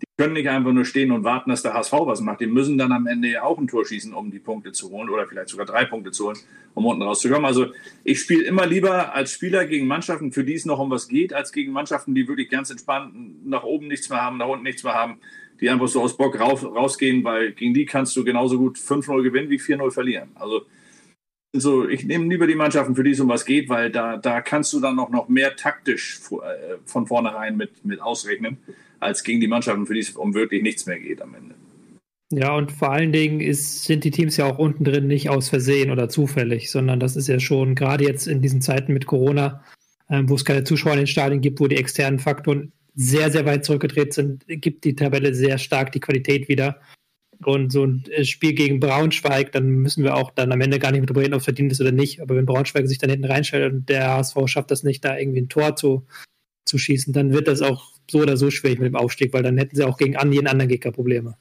Die 0.01 0.05
können 0.17 0.33
nicht 0.33 0.49
einfach 0.49 0.73
nur 0.73 0.83
stehen 0.83 1.11
und 1.11 1.23
warten, 1.23 1.49
dass 1.49 1.63
der 1.63 1.73
HSV 1.73 1.93
was 1.93 2.19
macht. 2.19 2.41
Die 2.41 2.47
müssen 2.47 2.77
dann 2.77 2.91
am 2.91 3.07
Ende 3.07 3.29
ja 3.29 3.43
auch 3.43 3.57
ein 3.57 3.67
Tor 3.67 3.85
schießen, 3.85 4.13
um 4.13 4.29
die 4.29 4.39
Punkte 4.39 4.73
zu 4.73 4.91
holen 4.91 5.09
oder 5.09 5.25
vielleicht 5.25 5.49
sogar 5.49 5.65
drei 5.65 5.85
Punkte 5.85 6.11
zu 6.11 6.25
holen, 6.25 6.37
um 6.73 6.85
unten 6.85 7.01
rauszukommen. 7.01 7.45
Also 7.45 7.67
ich 8.03 8.19
spiele 8.19 8.43
immer 8.43 8.67
lieber 8.67 9.15
als 9.15 9.31
Spieler 9.31 9.65
gegen 9.65 9.87
Mannschaften, 9.87 10.33
für 10.33 10.43
die 10.43 10.53
es 10.53 10.65
noch 10.65 10.79
um 10.79 10.91
was 10.91 11.07
geht, 11.07 11.33
als 11.33 11.53
gegen 11.53 11.71
Mannschaften, 11.71 12.13
die 12.13 12.27
wirklich 12.27 12.49
ganz 12.49 12.69
entspannt 12.69 13.47
nach 13.47 13.63
oben 13.63 13.87
nichts 13.87 14.09
mehr 14.09 14.21
haben, 14.21 14.37
nach 14.37 14.49
unten 14.49 14.63
nichts 14.63 14.83
mehr 14.83 14.93
haben 14.93 15.19
die 15.59 15.69
einfach 15.69 15.87
so 15.87 16.01
aus 16.01 16.17
Bock 16.17 16.39
raus, 16.39 16.63
rausgehen, 16.63 17.23
weil 17.23 17.51
gegen 17.53 17.73
die 17.73 17.85
kannst 17.85 18.15
du 18.15 18.23
genauso 18.23 18.57
gut 18.57 18.77
5-0 18.77 19.23
gewinnen 19.23 19.49
wie 19.49 19.59
4-0 19.59 19.91
verlieren. 19.91 20.29
Also 20.35 20.61
so, 21.53 21.87
ich 21.87 22.03
nehme 22.03 22.27
lieber 22.27 22.47
die 22.47 22.55
Mannschaften, 22.55 22.95
für 22.95 23.03
die 23.03 23.11
es 23.11 23.19
um 23.19 23.29
was 23.29 23.45
geht, 23.45 23.69
weil 23.69 23.91
da, 23.91 24.17
da 24.17 24.41
kannst 24.41 24.73
du 24.73 24.79
dann 24.79 24.95
noch, 24.95 25.09
noch 25.09 25.29
mehr 25.29 25.55
taktisch 25.55 26.19
äh, 26.31 26.77
von 26.85 27.07
vornherein 27.07 27.57
mit, 27.57 27.85
mit 27.85 28.01
ausrechnen, 28.01 28.57
als 28.99 29.23
gegen 29.23 29.39
die 29.39 29.47
Mannschaften, 29.47 29.85
für 29.85 29.93
die 29.93 30.01
es 30.01 30.11
um 30.11 30.33
wirklich 30.33 30.61
nichts 30.61 30.85
mehr 30.85 30.99
geht 30.99 31.21
am 31.21 31.33
Ende. 31.33 31.55
Ja, 32.31 32.55
und 32.55 32.73
vor 32.73 32.91
allen 32.91 33.13
Dingen 33.13 33.39
ist, 33.39 33.85
sind 33.85 34.03
die 34.03 34.11
Teams 34.11 34.35
ja 34.35 34.45
auch 34.45 34.59
unten 34.59 34.83
drin 34.83 35.07
nicht 35.07 35.29
aus 35.29 35.47
Versehen 35.47 35.91
oder 35.91 36.09
zufällig, 36.09 36.69
sondern 36.69 36.99
das 36.99 37.15
ist 37.15 37.27
ja 37.27 37.39
schon 37.39 37.73
gerade 37.73 38.03
jetzt 38.03 38.27
in 38.27 38.41
diesen 38.41 38.61
Zeiten 38.61 38.91
mit 38.91 39.05
Corona, 39.05 39.63
ähm, 40.09 40.29
wo 40.29 40.35
es 40.35 40.43
keine 40.43 40.65
Zuschauer 40.65 40.93
in 40.93 40.99
den 40.99 41.07
Stadien 41.07 41.39
gibt, 41.39 41.61
wo 41.61 41.67
die 41.67 41.77
externen 41.77 42.19
Faktoren 42.19 42.73
sehr, 42.99 43.31
sehr 43.31 43.45
weit 43.45 43.63
zurückgedreht 43.63 44.13
sind, 44.13 44.43
gibt 44.47 44.83
die 44.83 44.95
Tabelle 44.95 45.35
sehr 45.35 45.59
stark 45.59 45.91
die 45.91 45.99
Qualität 45.99 46.49
wieder. 46.49 46.81
Und 47.45 47.71
so 47.71 47.85
ein 47.85 48.03
äh, 48.09 48.25
Spiel 48.25 48.53
gegen 48.53 48.79
Braunschweig, 48.79 49.51
dann 49.51 49.69
müssen 49.69 50.03
wir 50.03 50.15
auch 50.15 50.31
dann 50.31 50.51
am 50.51 50.59
Ende 50.59 50.79
gar 50.79 50.91
nicht 50.91 51.01
mehr 51.01 51.05
drüber 51.05 51.21
reden, 51.21 51.35
ob 51.35 51.41
es 51.41 51.45
verdient 51.45 51.71
ist 51.71 51.79
oder 51.79 51.91
nicht. 51.91 52.19
Aber 52.21 52.35
wenn 52.35 52.47
Braunschweig 52.47 52.87
sich 52.87 52.97
dann 52.97 53.11
hinten 53.11 53.25
reinstellt 53.25 53.71
und 53.71 53.87
der 53.87 54.09
HSV 54.09 54.35
schafft 54.47 54.71
das 54.71 54.81
nicht, 54.81 55.05
da 55.05 55.15
irgendwie 55.15 55.41
ein 55.41 55.49
Tor 55.49 55.75
zu, 55.75 56.07
zu 56.65 56.79
schießen, 56.79 57.13
dann 57.13 57.33
wird 57.33 57.47
das 57.47 57.61
auch 57.61 57.93
so 58.09 58.21
oder 58.21 58.35
so 58.35 58.49
schwierig 58.49 58.79
mit 58.79 58.87
dem 58.87 58.95
Aufstieg, 58.95 59.31
weil 59.31 59.43
dann 59.43 59.59
hätten 59.59 59.75
sie 59.75 59.83
auch 59.83 59.97
gegen 59.97 60.17
jeden 60.31 60.47
anderen 60.47 60.69
Gegner 60.69 60.91
Probleme. 60.91 61.37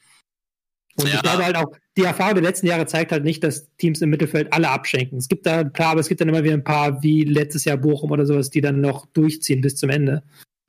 Und 0.98 1.08
ja. 1.08 1.14
ich 1.14 1.22
glaube 1.22 1.44
halt 1.44 1.56
auch, 1.56 1.72
die 1.96 2.04
Erfahrung 2.04 2.34
der 2.34 2.42
letzten 2.42 2.66
Jahre 2.66 2.84
zeigt 2.84 3.12
halt 3.12 3.24
nicht, 3.24 3.42
dass 3.42 3.66
Teams 3.78 4.02
im 4.02 4.10
Mittelfeld 4.10 4.52
alle 4.52 4.68
abschenken. 4.68 5.16
Es 5.16 5.28
gibt 5.28 5.46
da, 5.46 5.64
klar, 5.64 5.92
aber 5.92 6.00
es 6.00 6.08
gibt 6.08 6.20
dann 6.20 6.28
immer 6.28 6.44
wieder 6.44 6.54
ein 6.54 6.64
paar, 6.64 7.02
wie 7.02 7.24
letztes 7.24 7.64
Jahr 7.64 7.78
Bochum 7.78 8.10
oder 8.10 8.26
sowas, 8.26 8.50
die 8.50 8.60
dann 8.60 8.82
noch 8.82 9.06
durchziehen 9.06 9.62
bis 9.62 9.76
zum 9.76 9.88
Ende. 9.88 10.22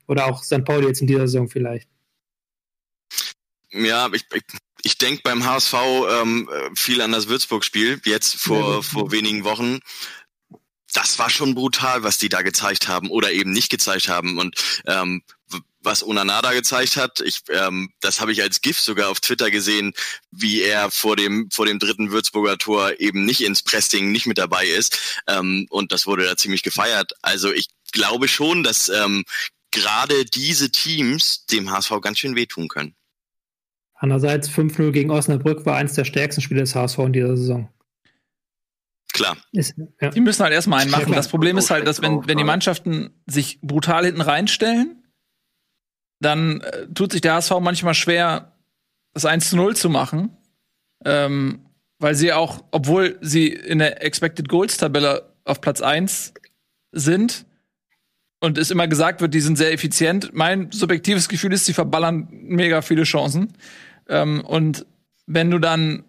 Oder 0.08 0.26
auch 0.26 0.44
St. 0.44 0.64
Pauli 0.64 0.88
jetzt 0.88 1.02
in 1.02 1.08
dieser 1.08 1.28
Saison 1.28 1.50
vielleicht. 1.50 1.88
Ja, 3.72 4.10
ich, 4.14 4.26
ich, 4.34 4.44
ich 4.84 4.98
denke 4.98 5.22
beim 5.24 5.46
HSV 5.46 5.74
ähm, 6.10 6.50
viel 6.76 7.02
an 7.02 7.12
das 7.12 7.28
Würzburg-Spiel, 7.28 8.02
jetzt 8.06 8.36
vor, 8.36 8.76
ja, 8.76 8.82
vor 8.82 9.12
wenigen 9.12 9.44
Wochen. 9.44 9.80
Das 10.94 11.20
war 11.20 11.30
schon 11.30 11.54
brutal, 11.54 12.04
was 12.04 12.18
die 12.18 12.30
da 12.30 12.42
gezeigt 12.42 12.88
haben 12.88 13.10
oder 13.10 13.32
eben 13.32 13.52
nicht 13.52 13.70
gezeigt 13.70 14.08
haben. 14.08 14.40
Und 14.40 14.56
ähm, 14.86 15.22
was 15.82 16.06
Onanada 16.06 16.54
gezeigt 16.54 16.98
hat, 16.98 17.20
ich, 17.22 17.42
ähm, 17.50 17.90
das 18.00 18.20
habe 18.20 18.32
ich 18.32 18.42
als 18.42 18.62
GIF 18.62 18.80
sogar 18.80 19.10
auf 19.10 19.20
Twitter 19.20 19.52
gesehen, 19.52 19.94
wie 20.32 20.62
er 20.62 20.92
vor 20.92 21.16
dem 21.16 21.50
vor 21.52 21.66
dem 21.66 21.80
dritten 21.80 22.12
Würzburger 22.12 22.58
Tor 22.58 23.00
eben 23.00 23.26
nicht 23.26 23.42
ins 23.42 23.64
Pressing 23.64 24.12
nicht 24.12 24.26
mit 24.26 24.38
dabei 24.38 24.68
ist. 24.68 25.22
Ähm, 25.28 25.68
und 25.70 25.92
das 25.92 26.06
wurde 26.08 26.26
da 26.26 26.36
ziemlich 26.38 26.64
gefeiert. 26.64 27.14
Also 27.22 27.52
ich 27.52 27.68
glaube 27.92 28.28
schon, 28.28 28.64
dass 28.64 28.90
ähm, 28.90 29.24
gerade 29.80 30.26
diese 30.26 30.72
Teams 30.72 31.46
dem 31.46 31.72
HSV 31.72 32.02
ganz 32.02 32.20
schön 32.20 32.36
wehtun 32.36 32.68
können. 32.68 32.96
Andererseits 33.94 34.50
5-0 34.50 34.92
gegen 34.92 35.10
Osnabrück 35.10 35.66
war 35.66 35.76
eins 35.76 35.94
der 35.94 36.06
stärksten 36.06 36.42
Spiele 36.42 36.62
des 36.62 36.76
HSV 36.76 37.00
in 37.00 37.14
dieser 37.14 37.36
Saison. 37.36 37.70
Klar. 39.14 39.38
Ist, 39.52 39.76
ja. 40.00 40.10
Die 40.10 40.22
müssen 40.22 40.44
halt 40.44 40.54
erstmal 40.54 40.82
einen 40.82 40.92
machen. 40.92 41.14
Das 41.14 41.28
Problem 41.28 41.58
ist 41.58 41.72
halt, 41.72 41.88
dass 41.88 42.02
wenn, 42.02 42.28
wenn 42.28 42.38
die 42.38 42.44
Mannschaften 42.44 43.10
sich 43.26 43.60
brutal 43.62 44.06
hinten 44.06 44.22
reinstellen, 44.22 45.04
dann 46.20 46.62
äh, 46.62 46.88
tut 46.94 47.12
sich 47.12 47.22
der 47.22 47.36
HSV 47.36 47.54
manchmal 47.60 47.96
schwer, 47.96 48.56
das 49.14 49.26
1 49.26 49.54
0 49.54 49.76
zu 49.76 49.90
machen. 49.90 50.38
Ähm, 51.06 51.68
weil 52.00 52.16
sie 52.16 52.34
auch, 52.34 52.64
obwohl 52.72 53.18
sie 53.22 53.48
in 53.48 53.80
der 53.80 54.04
Expected 54.04 54.50
Goals 54.50 54.78
Tabelle 54.78 55.34
auf 55.46 55.62
Platz 55.62 55.82
1 55.82 56.34
sind, 56.92 57.46
und 58.40 58.58
es 58.58 58.72
immer 58.72 58.88
gesagt 58.88 59.22
wird, 59.22 59.34
die 59.34 59.40
sind 59.40 59.58
sehr 59.58 59.74
effizient. 59.74 60.30
Mein 60.34 60.72
subjektives 60.72 61.28
Gefühl 61.28 61.54
ist, 61.54 61.66
sie 61.66 61.74
verballern 61.74 62.28
mega 62.32 62.82
viele 62.82 63.04
Chancen. 63.04 63.54
Ähm, 64.08 64.42
und 64.46 64.86
wenn 65.26 65.50
du 65.50 65.60
dann 65.60 66.04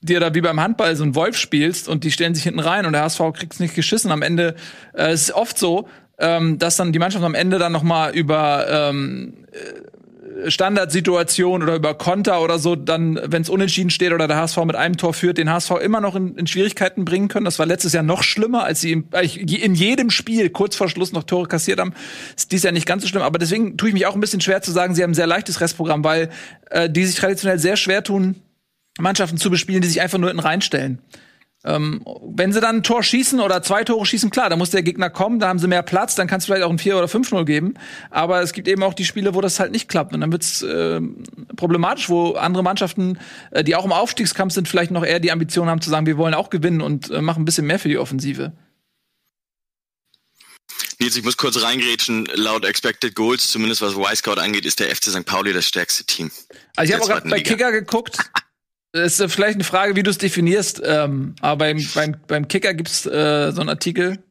dir 0.00 0.18
da 0.18 0.34
wie 0.34 0.40
beim 0.40 0.60
Handball 0.60 0.96
so 0.96 1.04
einen 1.04 1.14
Wolf 1.14 1.36
spielst 1.36 1.88
und 1.88 2.04
die 2.04 2.10
stellen 2.10 2.34
sich 2.34 2.44
hinten 2.44 2.60
rein 2.60 2.86
und 2.86 2.92
der 2.92 3.02
HSV 3.02 3.20
kriegt's 3.34 3.60
nicht 3.60 3.74
geschissen, 3.74 4.10
am 4.10 4.22
Ende 4.22 4.56
äh, 4.94 5.12
ist 5.12 5.32
oft 5.32 5.58
so, 5.58 5.88
ähm, 6.18 6.58
dass 6.58 6.76
dann 6.76 6.92
die 6.92 6.98
Mannschaft 6.98 7.24
am 7.24 7.34
Ende 7.34 7.58
dann 7.58 7.72
noch 7.72 7.82
mal 7.82 8.14
über 8.14 8.66
ähm, 8.68 9.46
Standardsituation 10.46 11.62
oder 11.62 11.74
über 11.74 11.94
Konter 11.94 12.42
oder 12.42 12.58
so, 12.58 12.76
dann, 12.76 13.20
wenn 13.24 13.42
es 13.42 13.48
unentschieden 13.48 13.90
steht 13.90 14.12
oder 14.12 14.28
der 14.28 14.36
HSV 14.36 14.64
mit 14.64 14.76
einem 14.76 14.96
Tor 14.96 15.14
führt, 15.14 15.38
den 15.38 15.50
HSV 15.50 15.72
immer 15.82 16.00
noch 16.00 16.14
in, 16.14 16.36
in 16.36 16.46
Schwierigkeiten 16.46 17.04
bringen 17.04 17.28
können. 17.28 17.44
Das 17.44 17.58
war 17.58 17.66
letztes 17.66 17.92
Jahr 17.92 18.02
noch 18.02 18.22
schlimmer, 18.22 18.64
als 18.64 18.80
sie 18.80 18.92
in, 18.92 19.08
in 19.10 19.74
jedem 19.74 20.10
Spiel 20.10 20.50
kurz 20.50 20.76
vor 20.76 20.88
Schluss 20.88 21.12
noch 21.12 21.24
Tore 21.24 21.48
kassiert 21.48 21.80
haben. 21.80 21.94
Ist 22.36 22.52
dies 22.52 22.62
Jahr 22.62 22.72
nicht 22.72 22.86
ganz 22.86 23.02
so 23.02 23.08
schlimm, 23.08 23.22
aber 23.22 23.38
deswegen 23.38 23.76
tue 23.76 23.88
ich 23.88 23.94
mich 23.94 24.06
auch 24.06 24.14
ein 24.14 24.20
bisschen 24.20 24.40
schwer 24.40 24.62
zu 24.62 24.72
sagen, 24.72 24.94
sie 24.94 25.02
haben 25.02 25.10
ein 25.10 25.14
sehr 25.14 25.26
leichtes 25.26 25.60
Restprogramm, 25.60 26.04
weil 26.04 26.30
äh, 26.70 26.88
die 26.88 27.04
sich 27.04 27.16
traditionell 27.16 27.58
sehr 27.58 27.76
schwer 27.76 28.02
tun, 28.04 28.36
Mannschaften 28.98 29.38
zu 29.38 29.50
bespielen, 29.50 29.82
die 29.82 29.88
sich 29.88 30.00
einfach 30.00 30.18
nur 30.18 30.30
hinten 30.30 30.42
reinstellen. 30.42 31.00
Ähm, 31.62 32.02
wenn 32.22 32.52
sie 32.52 32.60
dann 32.60 32.76
ein 32.76 32.82
Tor 32.82 33.02
schießen 33.02 33.38
oder 33.38 33.62
zwei 33.62 33.84
Tore 33.84 34.06
schießen, 34.06 34.30
klar, 34.30 34.48
da 34.48 34.56
muss 34.56 34.70
der 34.70 34.82
Gegner 34.82 35.10
kommen, 35.10 35.40
da 35.40 35.48
haben 35.48 35.58
sie 35.58 35.66
mehr 35.66 35.82
Platz, 35.82 36.14
dann 36.14 36.26
kannst 36.26 36.46
du 36.46 36.52
vielleicht 36.52 36.64
auch 36.64 36.70
ein 36.70 36.78
4 36.78 36.96
oder 36.96 37.06
5-0 37.06 37.44
geben. 37.44 37.74
Aber 38.10 38.40
es 38.40 38.54
gibt 38.54 38.66
eben 38.66 38.82
auch 38.82 38.94
die 38.94 39.04
Spiele, 39.04 39.34
wo 39.34 39.42
das 39.42 39.60
halt 39.60 39.70
nicht 39.70 39.88
klappt. 39.88 40.14
Und 40.14 40.22
dann 40.22 40.32
wird's 40.32 40.62
äh, 40.62 41.00
problematisch, 41.56 42.08
wo 42.08 42.32
andere 42.32 42.62
Mannschaften, 42.62 43.18
äh, 43.50 43.62
die 43.62 43.76
auch 43.76 43.84
im 43.84 43.92
Aufstiegskampf 43.92 44.54
sind, 44.54 44.68
vielleicht 44.68 44.90
noch 44.90 45.04
eher 45.04 45.20
die 45.20 45.30
Ambition 45.30 45.68
haben 45.68 45.82
zu 45.82 45.90
sagen, 45.90 46.06
wir 46.06 46.16
wollen 46.16 46.34
auch 46.34 46.48
gewinnen 46.48 46.80
und 46.80 47.10
äh, 47.10 47.20
machen 47.20 47.42
ein 47.42 47.44
bisschen 47.44 47.66
mehr 47.66 47.78
für 47.78 47.88
die 47.88 47.98
Offensive. 47.98 48.52
Nils, 50.98 51.16
ich 51.16 51.24
muss 51.24 51.36
kurz 51.36 51.62
reingrätschen. 51.62 52.26
Laut 52.34 52.64
Expected 52.64 53.14
Goals, 53.14 53.48
zumindest 53.48 53.82
was 53.82 53.94
Y-Scout 53.94 54.40
angeht, 54.40 54.64
ist 54.64 54.80
der 54.80 54.94
FC 54.94 55.06
St. 55.06 55.26
Pauli 55.26 55.52
das 55.52 55.66
stärkste 55.66 56.04
Team. 56.04 56.30
Also 56.76 56.90
ich 56.90 56.94
habe 56.94 57.04
auch 57.04 57.08
gerade 57.08 57.28
bei 57.28 57.40
Kicker 57.40 57.70
geguckt. 57.70 58.18
Das 58.92 59.20
ist 59.20 59.32
vielleicht 59.32 59.54
eine 59.54 59.64
Frage, 59.64 59.96
wie 59.96 60.02
du 60.02 60.10
es 60.10 60.18
definierst. 60.18 60.82
Ähm, 60.84 61.36
aber 61.40 61.66
beim, 61.66 61.86
beim, 61.94 62.16
beim 62.26 62.48
Kicker 62.48 62.74
gibt's 62.74 63.06
äh, 63.06 63.52
so 63.52 63.60
einen 63.60 63.68
Artikel, 63.68 64.22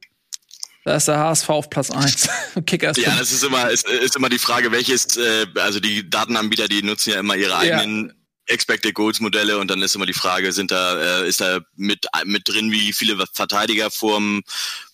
da 0.85 0.95
ist 0.95 1.07
der 1.07 1.19
HSV 1.19 1.49
auf 1.49 1.69
Platz 1.69 1.91
1. 1.91 2.29
Kicker 2.65 2.91
ist 2.91 2.97
Ja, 2.97 3.15
das 3.17 3.31
ist 3.31 3.43
immer, 3.43 3.69
ist, 3.69 3.87
ist 3.87 4.15
immer 4.15 4.29
die 4.29 4.39
Frage, 4.39 4.71
welches, 4.71 5.17
äh, 5.17 5.45
also 5.55 5.79
die 5.79 6.09
Datenanbieter, 6.09 6.67
die 6.67 6.83
nutzen 6.83 7.11
ja 7.11 7.19
immer 7.19 7.35
ihre 7.35 7.57
eigenen 7.57 8.13
Expected 8.49 8.95
Goals 8.95 9.19
Modelle 9.19 9.59
und 9.59 9.69
dann 9.69 9.81
ist 9.81 9.95
immer 9.95 10.07
die 10.07 10.13
Frage, 10.13 10.51
sind 10.51 10.71
da, 10.71 11.21
äh, 11.21 11.29
ist 11.29 11.41
da 11.41 11.59
mit, 11.75 12.07
mit 12.25 12.49
drin, 12.49 12.71
wie 12.71 12.93
viele 12.93 13.23
Verteidiger 13.31 13.91
vorm, 13.91 14.41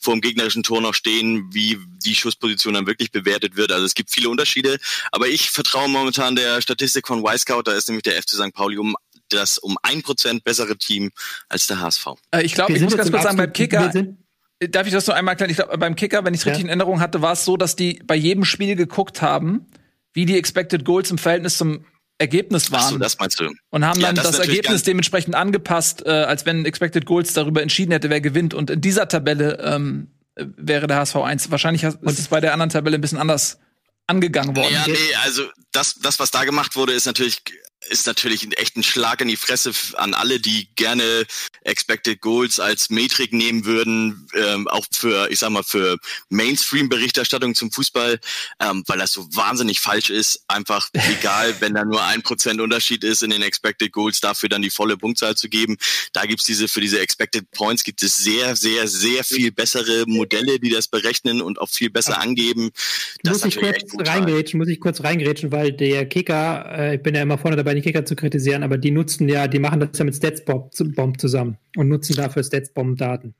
vorm 0.02 0.20
gegnerischen 0.20 0.64
Tor 0.64 0.82
noch 0.82 0.94
stehen, 0.94 1.50
wie 1.54 1.80
die 2.04 2.16
Schussposition 2.16 2.74
dann 2.74 2.88
wirklich 2.88 3.12
bewertet 3.12 3.56
wird. 3.56 3.72
Also 3.72 3.86
es 3.86 3.96
gibt 3.96 4.12
viele 4.12 4.30
Unterschiede, 4.30 4.78
aber 5.12 5.28
ich 5.28 5.52
vertraue 5.52 5.88
momentan 5.88 6.36
der 6.36 6.62
Statistik 6.62 7.08
von 7.08 7.26
Y-Scout, 7.26 7.64
da 7.64 7.72
ist 7.72 7.88
nämlich 7.88 8.04
der 8.04 8.22
FC 8.22 8.32
St. 8.32 8.54
Pauli 8.54 8.78
um 8.78 8.96
das 9.30 9.58
um 9.58 9.78
ein 9.84 10.02
Prozent 10.02 10.44
bessere 10.44 10.78
Team 10.78 11.12
als 11.50 11.68
der 11.68 11.82
HSV. 11.82 12.08
Äh, 12.32 12.44
ich 12.44 12.54
glaube, 12.54 12.74
ich 12.74 12.82
muss 12.82 12.96
ganz 12.96 13.12
kurz 13.12 13.24
sagen, 13.24 13.38
beim 13.38 13.54
Kicker, 13.54 13.92
Darf 14.60 14.88
ich 14.88 14.94
das 14.94 15.06
nur 15.06 15.16
einmal 15.16 15.34
erklären? 15.34 15.52
Ich 15.52 15.58
glaube, 15.58 15.78
beim 15.78 15.96
Kicker, 15.96 16.24
wenn 16.24 16.34
ich 16.34 16.40
es 16.40 16.46
richtig 16.46 16.62
ja. 16.62 16.66
in 16.66 16.70
Erinnerung 16.70 17.02
hatte, 17.02 17.22
war 17.22 17.34
es 17.34 17.44
so, 17.44 17.58
dass 17.58 17.76
die 17.76 18.02
bei 18.06 18.16
jedem 18.16 18.46
Spiel 18.46 18.76
geguckt 18.76 19.22
haben, 19.22 19.68
wie 20.14 20.26
die 20.26 20.38
Expected 20.38 20.86
Goals 20.86 21.12
im 21.12 21.18
Verhältnis 21.18 21.58
zum 21.58 21.86
Ergebnis 22.18 22.72
waren. 22.72 22.82
Ach 22.82 22.90
so, 22.92 22.98
das 22.98 23.20
meinst 23.20 23.40
du. 23.42 23.52
Und 23.70 23.86
haben 23.86 24.00
dann 24.00 24.16
ja, 24.16 24.24
das, 24.24 24.38
das 24.38 24.48
Ergebnis 24.48 24.84
dementsprechend 24.84 25.36
angepasst, 25.36 26.06
äh, 26.06 26.10
als 26.10 26.46
wenn 26.46 26.66
Expected 26.66 27.06
Goals 27.06 27.34
darüber 27.34 27.62
entschieden 27.62 27.92
hätte, 27.92 28.10
wer 28.10 28.22
gewinnt. 28.22 28.54
Und 28.54 28.70
in 28.70 28.80
dieser 28.80 29.10
Tabelle 29.10 29.60
ähm, 29.62 30.08
wäre 30.36 30.88
der 30.88 30.98
HSV 30.98 31.18
1. 31.18 31.52
Wahrscheinlich 31.52 31.84
ist 31.84 31.98
es 32.20 32.30
bei 32.30 32.40
der 32.40 32.54
anderen 32.54 32.70
Tabelle 32.70 32.98
ein 32.98 33.02
bisschen 33.02 33.18
anders 33.18 33.60
angegangen 34.08 34.56
worden. 34.56 34.74
Ja, 34.74 34.86
nee, 34.88 35.16
also 35.24 35.44
das, 35.74 35.96
das, 35.96 36.20
was 36.20 36.32
da 36.32 36.46
gemacht 36.46 36.78
wurde, 36.78 36.94
ist 36.94 37.06
natürlich 37.06 37.44
ist 37.90 38.08
natürlich 38.08 38.44
ein 38.44 38.52
echter 38.54 38.84
Schlag 38.84 39.22
in 39.22 39.28
die 39.28 39.36
Fresse 39.36 39.72
an 39.96 40.14
alle, 40.14 40.40
die 40.40 40.68
gerne 40.76 41.26
Expected 41.62 42.22
Goals 42.22 42.60
als 42.60 42.90
Metrik 42.90 43.34
nehmen 43.34 43.66
würden, 43.66 44.28
ähm, 44.36 44.68
auch 44.68 44.86
für, 44.92 45.30
ich 45.30 45.40
sag 45.40 45.52
mal, 45.52 45.64
für 45.64 45.98
Mainstream-Berichterstattung 46.30 47.56
zum 47.56 47.72
Fußball, 47.72 48.20
ähm, 48.60 48.84
weil 48.88 49.00
das 49.00 49.14
so 49.14 49.28
wahnsinnig 49.36 49.80
falsch 49.80 50.10
ist. 50.10 50.44
Einfach 50.48 50.90
egal, 51.20 51.56
wenn 51.60 51.74
da 51.74 51.86
nur 51.86 52.04
ein 52.04 52.22
Prozent 52.22 52.60
Unterschied 52.62 53.04
ist 53.04 53.24
in 53.24 53.30
den 53.30 53.42
Expected 53.42 53.92
Goals, 53.92 54.20
dafür 54.20 54.50
dann 54.50 54.62
die 54.62 54.70
volle 54.70 54.98
Punktzahl 54.98 55.36
zu 55.36 55.50
geben. 55.50 55.78
Da 56.14 56.26
gibt's 56.26 56.46
diese, 56.46 56.68
für 56.68 56.82
diese 56.82 57.00
Expected 57.00 57.50
Points 57.52 57.84
gibt 57.84 58.02
es 58.04 58.18
sehr, 58.18 58.56
sehr, 58.56 58.88
sehr 58.88 59.24
viel 59.24 59.52
bessere 59.52 60.06
Modelle, 60.08 60.60
die 60.60 60.70
das 60.70 60.88
berechnen 60.88 61.42
und 61.42 61.60
auch 61.60 61.70
viel 61.70 61.90
besser 61.90 62.20
angeben. 62.20 62.72
Das 63.24 63.44
muss 63.44 63.56
ich 63.56 63.62
kurz 63.62 64.10
reingrätschen, 64.10 64.60
muss 64.60 64.70
ich 64.70 64.80
kurz 64.80 65.04
reingrätschen, 65.04 65.52
weil 65.52 65.72
der 65.72 66.06
Kicker, 66.08 66.66
äh, 66.78 66.96
ich 66.96 67.04
bin 67.04 67.16
ja 67.16 67.22
immer 67.22 67.38
vorne 67.38 67.56
dabei, 67.56 67.75
die 67.76 67.82
Kicker 67.82 68.06
zu 68.06 68.16
kritisieren, 68.16 68.64
aber 68.64 68.78
die 68.78 68.92
nutzen 68.92 69.30
ja, 69.30 69.48
die 69.48 69.60
machen 69.60 69.80
das 69.80 69.98
ja 69.98 70.06
mit 70.06 70.16
StatsBomb 70.16 71.20
zusammen 71.20 71.58
und 71.76 71.88
nutzen 71.88 72.16
dafür 72.16 72.44
StatsBomb-Daten. 72.44 73.34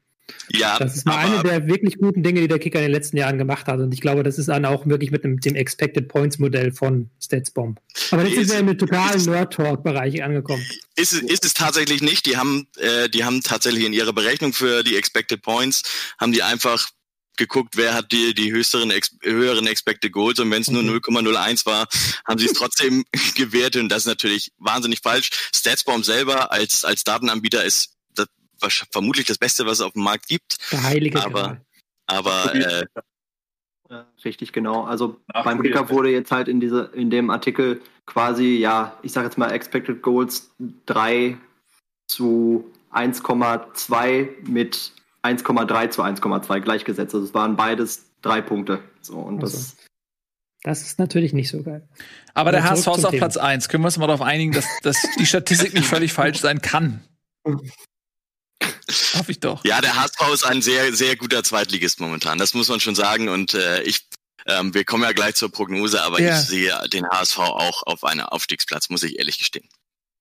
Ja, 0.52 0.80
das 0.80 0.96
ist 0.96 1.06
mal 1.06 1.18
eine 1.18 1.44
der 1.44 1.68
wirklich 1.68 1.98
guten 1.98 2.24
Dinge, 2.24 2.42
die 2.42 2.48
der 2.48 2.60
Kicker 2.60 2.80
in 2.80 2.86
den 2.86 2.92
letzten 2.92 3.18
Jahren 3.18 3.38
gemacht 3.38 3.68
hat. 3.68 3.80
Und 3.80 3.94
ich 3.94 4.02
glaube, 4.02 4.24
das 4.24 4.40
ist 4.40 4.50
dann 4.50 4.66
auch 4.66 4.86
wirklich 4.88 5.12
mit 5.12 5.24
dem, 5.24 5.40
dem 5.40 5.56
Expected 5.56 6.08
Points 6.08 6.40
Modell 6.40 6.72
von 6.72 7.10
StatsBomb. 7.22 7.80
Aber 8.12 8.26
jetzt 8.26 8.50
sind 8.50 8.66
wir 8.66 8.72
im 8.72 8.78
totalen 8.78 9.24
Nerd-Talk-Bereich 9.24 10.24
angekommen. 10.24 10.66
Ist, 10.96 11.14
ist 11.14 11.46
es 11.46 11.54
tatsächlich 11.54 12.02
nicht. 12.02 12.26
Die 12.26 12.38
haben, 12.38 12.68
äh, 12.78 13.10
die 13.10 13.24
haben 13.24 13.42
tatsächlich 13.42 13.86
in 13.86 13.94
ihrer 13.94 14.14
Berechnung 14.14 14.54
für 14.54 14.84
die 14.84 14.96
Expected 14.96 15.42
Points, 15.42 15.84
haben 16.20 16.32
die 16.32 16.42
einfach 16.42 16.90
geguckt, 17.38 17.78
wer 17.78 17.94
hat 17.94 18.12
die, 18.12 18.34
die 18.34 18.52
höchsteren, 18.52 18.92
ex, 18.92 19.16
höheren 19.22 19.68
Expected 19.68 20.12
Goals 20.12 20.40
und 20.40 20.52
wenn 20.52 20.62
es 20.62 20.70
nur 20.70 20.84
0,01 20.84 21.22
mhm. 21.22 21.66
war, 21.66 21.88
haben 22.28 22.40
sie 22.40 22.46
es 22.46 22.54
trotzdem 22.58 23.06
gewertet 23.36 23.82
und 23.82 23.90
das 23.90 24.04
ist 24.04 24.08
natürlich 24.08 24.52
wahnsinnig 24.58 25.00
falsch. 25.02 25.30
Statsbomb 25.54 26.06
selber 26.06 26.52
als, 26.52 26.84
als 26.86 27.04
Datenanbieter 27.04 27.64
ist 27.64 27.96
das, 28.14 28.28
vermutlich 28.92 29.26
das 29.26 29.38
Beste, 29.38 29.66
was 29.66 29.80
es 29.80 29.82
auf 29.82 29.94
dem 29.94 30.04
Markt 30.04 30.28
gibt. 30.28 30.58
Der 30.72 30.84
heilige 30.84 31.24
aber, 31.24 31.62
aber 32.08 32.56
äh, 32.56 32.86
Richtig, 34.24 34.52
genau. 34.52 34.84
Also 34.84 35.20
Ach, 35.28 35.44
beim 35.44 35.62
Kicker 35.62 35.90
wurde 35.90 36.10
jetzt 36.10 36.32
halt 36.32 36.48
in 36.48 36.60
diese, 36.60 36.92
in 36.96 37.12
dem 37.12 37.30
Artikel 37.30 37.82
quasi, 38.08 38.58
ja, 38.58 38.98
ich 39.04 39.12
sage 39.12 39.28
jetzt 39.28 39.38
mal 39.38 39.52
Expected 39.52 40.02
Goals 40.02 40.52
3 40.88 41.38
zu 42.08 42.72
1,2 42.92 44.50
mit 44.50 44.92
1,3 45.26 45.90
zu 45.90 46.04
1,2 46.04 46.60
gleichgesetzt. 46.60 47.14
Also 47.14 47.26
es 47.26 47.34
waren 47.34 47.56
beides 47.56 48.06
drei 48.22 48.42
Punkte. 48.42 48.82
So, 49.02 49.18
und 49.18 49.42
also. 49.42 49.58
das, 49.58 49.76
das 50.64 50.82
ist 50.82 51.00
natürlich 51.00 51.34
nicht 51.34 51.50
so 51.50 51.64
geil. 51.64 51.88
Aber, 52.34 52.52
der 52.52 52.64
HSV 52.64 52.80
ist 52.80 52.88
auf 52.88 53.12
Thema. 53.12 53.12
Platz 53.12 53.38
1. 53.38 53.70
Können 53.70 53.84
wir 53.84 53.88
uns 53.88 53.98
mal 53.98 54.08
darauf 54.08 54.22
einigen, 54.22 54.52
dass, 54.52 54.66
dass 54.82 54.98
die 55.18 55.26
Statistik 55.26 55.74
nicht 55.74 55.88
völlig 55.88 56.14
falsch 56.14 56.40
sein 56.40 56.62
kann? 56.62 57.04
Hoffe 59.14 59.32
ich 59.32 59.40
doch. 59.40 59.64
Ja, 59.66 59.82
der 59.82 59.96
HSV 59.96 60.34
ist 60.34 60.46
ein 60.46 60.62
sehr, 60.62 60.94
sehr 60.94 61.16
guter 61.16 61.44
Zweitligist 61.44 62.00
momentan. 62.00 62.38
Das 62.38 62.54
muss 62.54 62.70
man 62.70 62.80
schon 62.80 62.96
sagen. 62.96 63.30
Und 63.30 63.54
äh, 63.54 63.82
ich, 63.84 64.08
ähm, 64.48 64.74
wir 64.74 64.86
kommen 64.86 65.04
ja 65.04 65.12
gleich 65.12 65.36
zur 65.36 65.52
Prognose, 65.52 66.02
aber 66.02 66.22
ja. 66.22 66.38
ich 66.38 66.46
sehe 66.46 66.74
den 66.92 67.08
HSV 67.08 67.40
auch 67.40 67.84
auf 67.84 68.04
einem 68.04 68.26
Aufstiegsplatz, 68.26 68.90
muss 68.90 69.04
ich 69.04 69.18
ehrlich 69.18 69.38
gestehen. 69.38 69.68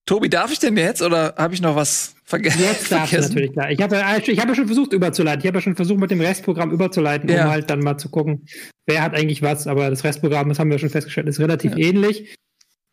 Tobi, 0.06 0.28
darf 0.28 0.52
ich 0.52 0.58
denn 0.58 0.76
jetzt 0.76 1.02
oder 1.02 1.34
habe 1.38 1.54
ich 1.54 1.62
noch 1.62 1.76
was 1.76 2.13
vergessen? 2.24 2.62
Jetzt 2.62 2.90
darf 2.90 3.12
ich 3.12 3.18
natürlich 3.18 3.52
klar. 3.52 3.70
Ich 3.70 3.80
habe 3.80 3.96
ich 3.96 4.40
hab 4.40 4.48
ja 4.48 4.54
schon 4.54 4.66
versucht 4.66 4.92
überzuleiten. 4.92 5.40
Ich 5.40 5.46
habe 5.46 5.58
ja 5.58 5.62
schon 5.62 5.76
versucht 5.76 6.00
mit 6.00 6.10
dem 6.10 6.20
Restprogramm 6.20 6.70
überzuleiten, 6.70 7.28
ja. 7.28 7.44
um 7.44 7.50
halt 7.50 7.70
dann 7.70 7.80
mal 7.80 7.98
zu 7.98 8.08
gucken, 8.08 8.46
wer 8.86 9.02
hat 9.02 9.14
eigentlich 9.14 9.42
was. 9.42 9.66
Aber 9.66 9.90
das 9.90 10.04
Restprogramm, 10.04 10.48
das 10.48 10.58
haben 10.58 10.70
wir 10.70 10.78
schon 10.78 10.90
festgestellt, 10.90 11.28
ist 11.28 11.40
relativ 11.40 11.72
ja. 11.72 11.86
ähnlich. 11.86 12.36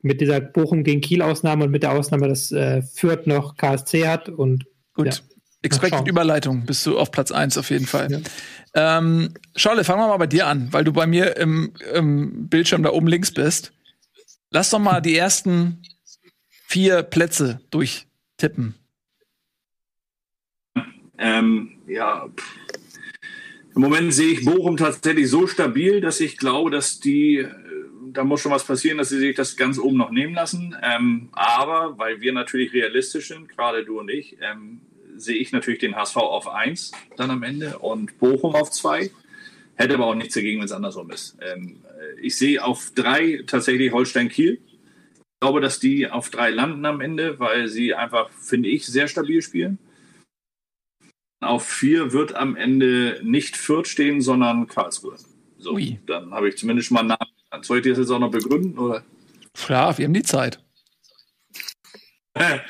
Mit 0.04 0.20
dieser 0.20 0.42
Bochum 0.42 0.84
gegen 0.84 1.00
Kiel-Ausnahme 1.02 1.66
und 1.66 1.72
mit 1.72 1.84
der 1.84 1.92
Ausnahme, 1.92 2.28
dass 2.28 2.52
äh, 2.52 2.82
Fürth 2.82 3.28
noch 3.28 3.56
KSC 3.56 4.08
hat 4.08 4.30
und 4.30 4.66
gut. 4.94 5.08
Ja. 5.08 5.14
Expected 5.64 6.08
Überleitung 6.08 6.66
bist 6.66 6.84
du 6.88 6.98
auf 6.98 7.12
Platz 7.12 7.32
1 7.32 7.56
auf 7.60 7.70
jeden 7.70 7.86
Fall. 7.86 8.12
Ja. 8.12 8.98
Ähm, 8.98 9.36
Scholle, 9.56 9.84
fangen 9.84 10.02
wir 10.02 10.08
mal 10.08 10.18
bei 10.18 10.26
dir 10.26 10.48
an, 10.48 10.70
weil 10.72 10.84
du 10.84 10.92
bei 10.92 11.06
mir 11.06 11.38
im, 11.38 11.74
im 11.94 12.50
Bildschirm 12.50 12.82
da 12.82 12.92
oben 12.92 13.06
links 13.06 13.32
bist. 13.32 13.72
Lass 14.50 14.72
doch 14.72 14.80
mal 14.80 15.02
die 15.02 15.16
ersten 15.16 15.84
vier 16.68 17.04
Plätze 17.04 17.62
durchtippen? 17.70 18.81
Ähm, 21.22 21.74
ja, 21.88 22.28
im 23.76 23.82
Moment 23.82 24.14
sehe 24.14 24.34
ich 24.34 24.44
Bochum 24.44 24.76
tatsächlich 24.76 25.30
so 25.30 25.46
stabil, 25.46 26.02
dass 26.02 26.20
ich 26.20 26.38
glaube, 26.38 26.72
dass 26.72 27.00
die, 27.00 27.38
äh, 27.38 27.50
da 28.12 28.24
muss 28.24 28.42
schon 28.42 28.52
was 28.52 28.66
passieren, 28.66 28.98
dass 28.98 29.10
sie 29.10 29.20
sich 29.20 29.36
das 29.36 29.56
ganz 29.56 29.78
oben 29.78 29.98
noch 29.98 30.12
nehmen 30.12 30.34
lassen. 30.34 30.76
Ähm, 30.82 31.30
aber 31.34 31.98
weil 31.98 32.22
wir 32.22 32.34
natürlich 32.34 32.74
realistisch 32.74 33.28
sind, 33.28 33.48
gerade 33.48 33.86
du 33.86 34.00
und 34.00 34.10
ich, 34.10 34.38
ähm, 34.42 34.82
sehe 35.16 35.38
ich 35.38 35.52
natürlich 35.52 35.80
den 35.80 35.96
HSV 35.96 36.18
auf 36.18 36.48
1 36.48 36.92
dann 37.18 37.30
am 37.30 37.44
Ende 37.44 37.78
und 37.80 38.18
Bochum 38.20 38.56
auf 38.56 38.72
2. 38.72 39.12
Hätte 39.76 39.94
aber 39.94 40.08
auch 40.08 40.16
nichts 40.16 40.34
dagegen, 40.34 40.60
wenn 40.60 40.66
es 40.66 40.72
andersrum 40.72 41.12
ist. 41.12 41.38
Ähm, 41.42 41.78
äh, 41.86 42.20
ich 42.20 42.36
sehe 42.36 42.64
auf 42.64 42.92
3 42.96 43.44
tatsächlich 43.46 43.94
Holstein 43.94 44.28
Kiel 44.28 44.60
glaube, 45.42 45.60
dass 45.60 45.80
die 45.80 46.08
auf 46.08 46.30
drei 46.30 46.52
landen 46.52 46.86
am 46.86 47.02
Ende, 47.02 47.40
weil 47.40 47.68
sie 47.68 47.96
einfach, 47.96 48.30
finde 48.30 48.70
ich, 48.70 48.86
sehr 48.86 49.08
stabil 49.08 49.42
spielen. 49.42 49.80
Auf 51.42 51.68
vier 51.68 52.14
wird 52.14 52.36
am 52.36 52.56
Ende 52.56 53.20
nicht 53.24 53.58
Fürth 53.58 53.88
stehen, 53.88 54.22
sondern 54.22 54.68
Karlsruhe. 54.68 55.18
So, 55.58 55.74
Ui. 55.74 56.00
dann 56.06 56.32
habe 56.32 56.50
ich 56.50 56.58
zumindest 56.58 56.92
mal 56.92 57.00
einen 57.00 57.10
Namen. 57.10 57.64
Soll 57.64 57.80
ich 57.80 57.84
das 57.84 57.98
jetzt 57.98 58.12
auch 58.12 58.20
noch 58.20 58.32
begründen? 58.32 58.78
Oder? 58.78 59.04
Ja, 59.68 59.98
wir 59.98 60.06
haben 60.06 60.14
die 60.14 60.24
Zeit. 60.24 60.64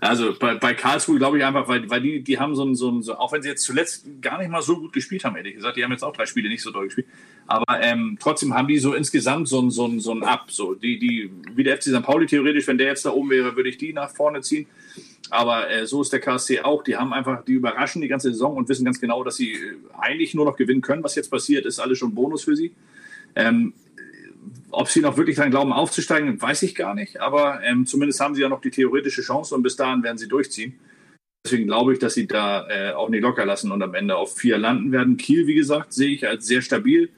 Also 0.00 0.32
bei, 0.38 0.54
bei 0.54 0.74
Karlsruhe 0.74 1.18
glaube 1.18 1.38
ich 1.38 1.44
einfach, 1.44 1.66
weil, 1.66 1.90
weil 1.90 2.00
die, 2.00 2.22
die 2.22 2.38
haben 2.38 2.54
so 2.54 2.64
ein, 2.64 2.76
so 2.76 2.88
ein, 2.90 3.02
so, 3.02 3.16
auch 3.16 3.32
wenn 3.32 3.42
sie 3.42 3.48
jetzt 3.48 3.64
zuletzt 3.64 4.06
gar 4.22 4.38
nicht 4.38 4.48
mal 4.48 4.62
so 4.62 4.78
gut 4.78 4.92
gespielt 4.92 5.24
haben, 5.24 5.34
ehrlich 5.34 5.54
gesagt, 5.54 5.76
die 5.76 5.82
haben 5.82 5.90
jetzt 5.90 6.04
auch 6.04 6.12
drei 6.12 6.26
Spiele 6.26 6.48
nicht 6.48 6.62
so 6.62 6.70
doll 6.70 6.84
gespielt, 6.84 7.08
aber 7.48 7.82
ähm, 7.82 8.16
trotzdem 8.20 8.54
haben 8.54 8.68
die 8.68 8.78
so 8.78 8.94
insgesamt 8.94 9.48
so 9.48 9.60
ein, 9.60 9.70
so 9.70 9.86
ein, 9.86 9.98
so 9.98 10.12
ein 10.12 10.22
Up. 10.22 10.50
So, 10.50 10.74
die, 10.74 10.98
die, 10.98 11.30
wie 11.54 11.64
der 11.64 11.78
FC 11.78 11.84
St. 11.84 12.02
Pauli 12.02 12.26
theoretisch, 12.26 12.66
wenn 12.68 12.78
der 12.78 12.88
jetzt 12.88 13.06
da 13.06 13.10
oben 13.10 13.30
wäre, 13.30 13.56
würde 13.56 13.70
ich 13.70 13.78
die 13.78 13.92
nach 13.92 14.10
vorne 14.10 14.42
ziehen. 14.42 14.66
Aber 15.30 15.70
äh, 15.70 15.86
so 15.86 16.02
ist 16.02 16.12
der 16.12 16.20
KSC 16.20 16.60
auch. 16.60 16.84
Die 16.84 16.96
haben 16.96 17.12
einfach, 17.12 17.44
die 17.44 17.52
überraschen 17.52 18.00
die 18.00 18.08
ganze 18.08 18.30
Saison 18.30 18.56
und 18.56 18.68
wissen 18.68 18.84
ganz 18.84 19.00
genau, 19.00 19.24
dass 19.24 19.36
sie 19.36 19.52
äh, 19.52 19.76
eigentlich 19.98 20.34
nur 20.34 20.44
noch 20.44 20.56
gewinnen 20.56 20.80
können. 20.80 21.02
Was 21.02 21.14
jetzt 21.14 21.30
passiert, 21.30 21.66
ist 21.66 21.80
alles 21.80 21.98
schon 21.98 22.14
Bonus 22.14 22.44
für 22.44 22.54
sie. 22.54 22.72
Ähm, 23.34 23.72
ob 24.70 24.88
sie 24.88 25.00
noch 25.00 25.16
wirklich 25.16 25.36
daran 25.36 25.50
glauben, 25.50 25.72
aufzusteigen, 25.72 26.40
weiß 26.40 26.62
ich 26.62 26.74
gar 26.74 26.94
nicht. 26.94 27.20
Aber 27.20 27.62
ähm, 27.62 27.86
zumindest 27.86 28.20
haben 28.20 28.34
sie 28.34 28.42
ja 28.42 28.48
noch 28.48 28.60
die 28.60 28.70
theoretische 28.70 29.22
Chance 29.22 29.54
und 29.54 29.62
bis 29.62 29.76
dahin 29.76 30.02
werden 30.02 30.18
sie 30.18 30.28
durchziehen. 30.28 30.78
Deswegen 31.44 31.66
glaube 31.66 31.92
ich, 31.92 31.98
dass 31.98 32.14
sie 32.14 32.26
da 32.26 32.68
äh, 32.68 32.92
auch 32.92 33.08
nicht 33.08 33.22
locker 33.22 33.46
lassen 33.46 33.72
und 33.72 33.82
am 33.82 33.94
Ende 33.94 34.16
auf 34.16 34.36
vier 34.36 34.58
landen 34.58 34.92
werden. 34.92 35.16
Kiel, 35.16 35.46
wie 35.46 35.54
gesagt, 35.54 35.92
sehe 35.92 36.10
ich 36.10 36.28
als 36.28 36.46
sehr 36.46 36.62
stabil. 36.62 37.10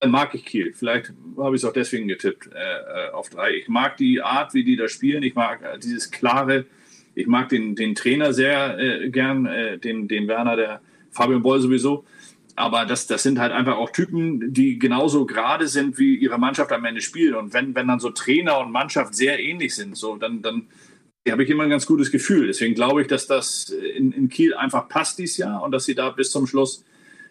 Dann 0.00 0.10
mag 0.10 0.34
ich 0.34 0.44
Kiel. 0.44 0.72
Vielleicht 0.74 1.12
habe 1.36 1.54
ich 1.54 1.62
es 1.62 1.68
auch 1.68 1.72
deswegen 1.72 2.08
getippt 2.08 2.50
äh, 2.52 3.08
äh, 3.08 3.10
auf 3.10 3.30
drei. 3.30 3.54
Ich 3.54 3.68
mag 3.68 3.96
die 3.96 4.22
Art, 4.22 4.54
wie 4.54 4.64
die 4.64 4.76
da 4.76 4.88
spielen. 4.88 5.22
Ich 5.22 5.34
mag 5.34 5.62
äh, 5.62 5.78
dieses 5.78 6.10
klare. 6.10 6.66
Ich 7.14 7.26
mag 7.26 7.48
den, 7.48 7.74
den 7.74 7.94
Trainer 7.94 8.32
sehr 8.32 8.78
äh, 8.78 9.10
gern, 9.10 9.46
äh, 9.46 9.78
den, 9.78 10.08
den 10.08 10.28
Werner, 10.28 10.56
der 10.56 10.80
Fabian 11.10 11.42
Boll 11.42 11.60
sowieso. 11.60 12.04
Aber 12.58 12.84
das, 12.86 13.06
das 13.06 13.22
sind 13.22 13.38
halt 13.38 13.52
einfach 13.52 13.76
auch 13.76 13.90
Typen, 13.90 14.52
die 14.52 14.78
genauso 14.78 15.26
gerade 15.26 15.68
sind, 15.68 15.98
wie 15.98 16.16
ihre 16.16 16.38
Mannschaft 16.38 16.72
am 16.72 16.84
Ende 16.84 17.00
spielt. 17.00 17.34
Und 17.34 17.54
wenn, 17.54 17.74
wenn 17.74 17.86
dann 17.86 18.00
so 18.00 18.10
Trainer 18.10 18.58
und 18.58 18.72
Mannschaft 18.72 19.14
sehr 19.14 19.38
ähnlich 19.38 19.74
sind, 19.74 19.96
so, 19.96 20.16
dann, 20.16 20.42
dann 20.42 20.68
habe 21.30 21.44
ich 21.44 21.50
immer 21.50 21.62
ein 21.62 21.70
ganz 21.70 21.86
gutes 21.86 22.10
Gefühl. 22.10 22.48
Deswegen 22.48 22.74
glaube 22.74 23.02
ich, 23.02 23.06
dass 23.06 23.26
das 23.26 23.68
in, 23.68 24.12
in 24.12 24.28
Kiel 24.28 24.54
einfach 24.54 24.88
passt 24.88 25.18
dieses 25.18 25.36
Jahr 25.36 25.62
und 25.62 25.72
dass 25.72 25.84
sie 25.84 25.94
da 25.94 26.10
bis 26.10 26.30
zum 26.30 26.46
Schluss 26.46 26.84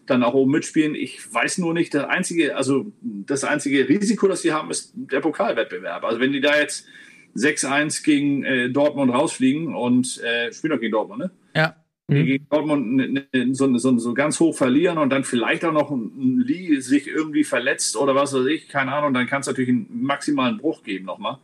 dann 0.05 0.23
auch 0.23 0.33
oben 0.33 0.51
mitspielen. 0.51 0.95
Ich 0.95 1.33
weiß 1.33 1.57
nur 1.57 1.73
nicht, 1.73 1.93
das 1.93 2.05
einzige, 2.05 2.55
also 2.55 2.91
das 3.01 3.43
einzige 3.43 3.89
Risiko, 3.89 4.27
das 4.27 4.41
sie 4.41 4.53
haben, 4.53 4.71
ist 4.71 4.93
der 4.95 5.19
Pokalwettbewerb. 5.19 6.03
Also 6.03 6.19
wenn 6.19 6.31
die 6.31 6.41
da 6.41 6.57
jetzt 6.57 6.87
6-1 7.35 8.03
gegen 8.03 8.43
äh, 8.43 8.69
Dortmund 8.69 9.13
rausfliegen 9.13 9.75
und 9.75 10.21
äh, 10.23 10.51
spielen 10.53 10.71
doch 10.71 10.79
gegen 10.79 10.93
Dortmund, 10.93 11.19
ne? 11.19 11.31
Ja. 11.53 11.75
Mhm. 12.09 12.25
Gegen 12.25 12.47
Dortmund 12.49 13.27
so, 13.51 13.77
so, 13.77 13.97
so, 13.97 14.13
ganz 14.13 14.39
hoch 14.39 14.55
verlieren 14.55 14.97
und 14.97 15.09
dann 15.09 15.25
vielleicht 15.25 15.65
auch 15.65 15.73
noch 15.73 15.91
ein 15.91 16.39
Lee 16.39 16.79
sich 16.79 17.07
irgendwie 17.07 17.43
verletzt 17.43 17.97
oder 17.97 18.15
was 18.15 18.33
weiß 18.33 18.45
ich, 18.45 18.69
keine 18.69 18.93
Ahnung, 18.93 19.13
dann 19.13 19.27
kann 19.27 19.41
es 19.41 19.47
natürlich 19.47 19.69
einen 19.69 20.03
maximalen 20.03 20.57
Bruch 20.57 20.83
geben 20.83 21.05
nochmal. 21.05 21.39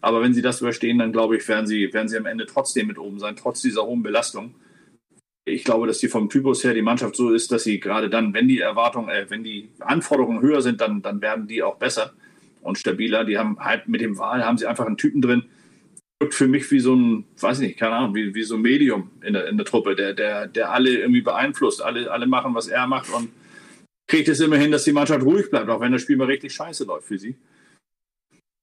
Aber 0.00 0.20
wenn 0.20 0.34
sie 0.34 0.42
das 0.42 0.60
überstehen, 0.60 0.98
dann 0.98 1.12
glaube 1.12 1.36
ich, 1.36 1.46
werden 1.46 1.68
sie, 1.68 1.92
werden 1.92 2.08
sie 2.08 2.16
am 2.16 2.26
Ende 2.26 2.46
trotzdem 2.46 2.88
mit 2.88 2.98
oben 2.98 3.20
sein, 3.20 3.36
trotz 3.36 3.62
dieser 3.62 3.86
hohen 3.86 4.02
Belastung. 4.02 4.56
Ich 5.44 5.62
glaube, 5.62 5.86
dass 5.86 5.98
die 5.98 6.08
vom 6.08 6.28
Typus 6.28 6.64
her 6.64 6.74
die 6.74 6.82
Mannschaft 6.82 7.14
so 7.14 7.32
ist, 7.32 7.52
dass 7.52 7.62
sie 7.62 7.78
gerade 7.78 8.10
dann, 8.10 8.34
wenn 8.34 8.48
die 8.48 8.58
Erwartungen, 8.58 9.08
äh, 9.08 9.26
wenn 9.28 9.44
die 9.44 9.70
Anforderungen 9.78 10.42
höher 10.42 10.62
sind, 10.62 10.80
dann, 10.80 11.02
dann 11.02 11.20
werden 11.20 11.46
die 11.46 11.62
auch 11.62 11.76
besser 11.76 12.12
und 12.60 12.78
stabiler. 12.78 13.24
Die 13.24 13.38
haben 13.38 13.58
halt 13.60 13.86
mit 13.86 14.00
dem 14.00 14.18
Wahl 14.18 14.44
haben 14.44 14.58
sie 14.58 14.66
einfach 14.66 14.86
einen 14.86 14.96
Typen 14.96 15.22
drin. 15.22 15.44
Wirkt 16.22 16.34
für 16.34 16.46
mich 16.46 16.70
wie 16.70 16.78
so 16.78 16.94
ein, 16.94 17.24
weiß 17.40 17.58
nicht, 17.58 17.76
keine 17.76 17.96
Ahnung, 17.96 18.14
wie, 18.14 18.32
wie 18.32 18.44
so 18.44 18.54
ein 18.54 18.62
Medium 18.62 19.10
in 19.24 19.32
der, 19.32 19.48
in 19.48 19.56
der 19.56 19.66
Truppe, 19.66 19.96
der, 19.96 20.14
der, 20.14 20.46
der 20.46 20.70
alle 20.70 20.90
irgendwie 20.90 21.20
beeinflusst. 21.20 21.82
Alle, 21.82 22.08
alle 22.12 22.28
machen, 22.28 22.54
was 22.54 22.68
er 22.68 22.86
macht 22.86 23.12
und 23.12 23.28
kriegt 24.06 24.28
es 24.28 24.38
immer 24.38 24.56
hin, 24.56 24.70
dass 24.70 24.84
die 24.84 24.92
Mannschaft 24.92 25.24
ruhig 25.24 25.50
bleibt, 25.50 25.68
auch 25.68 25.80
wenn 25.80 25.90
das 25.90 26.02
Spiel 26.02 26.16
mal 26.16 26.28
richtig 26.28 26.52
scheiße 26.52 26.84
läuft 26.84 27.08
für 27.08 27.18
sie. 27.18 27.34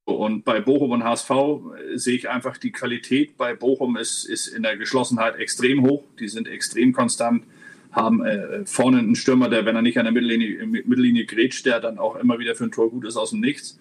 Und 0.05 0.45
bei 0.45 0.61
Bochum 0.61 0.91
und 0.91 1.03
HSV 1.03 1.29
äh, 1.31 1.97
sehe 1.97 2.15
ich 2.15 2.29
einfach, 2.29 2.57
die 2.57 2.71
Qualität 2.71 3.35
bei 3.35 3.53
Bochum 3.55 3.97
ist, 3.97 4.23
ist 4.23 4.47
in 4.47 4.63
der 4.63 4.77
Geschlossenheit 4.77 5.35
extrem 5.35 5.83
hoch. 5.83 6.05
Die 6.17 6.29
sind 6.29 6.47
extrem 6.47 6.93
konstant, 6.93 7.43
haben 7.91 8.23
äh, 8.23 8.65
vorne 8.65 8.99
einen 8.99 9.15
Stürmer, 9.15 9.49
der, 9.49 9.65
wenn 9.65 9.75
er 9.75 9.81
nicht 9.81 9.97
an 9.97 10.05
der 10.05 10.13
Mittellinie, 10.13 10.65
Mittellinie 10.65 11.25
grätscht, 11.25 11.65
der 11.65 11.81
dann 11.81 11.99
auch 11.99 12.15
immer 12.15 12.39
wieder 12.39 12.55
für 12.55 12.63
ein 12.63 12.71
Tor 12.71 12.89
gut 12.89 13.05
ist 13.05 13.17
aus 13.17 13.31
dem 13.31 13.41
Nichts. 13.41 13.79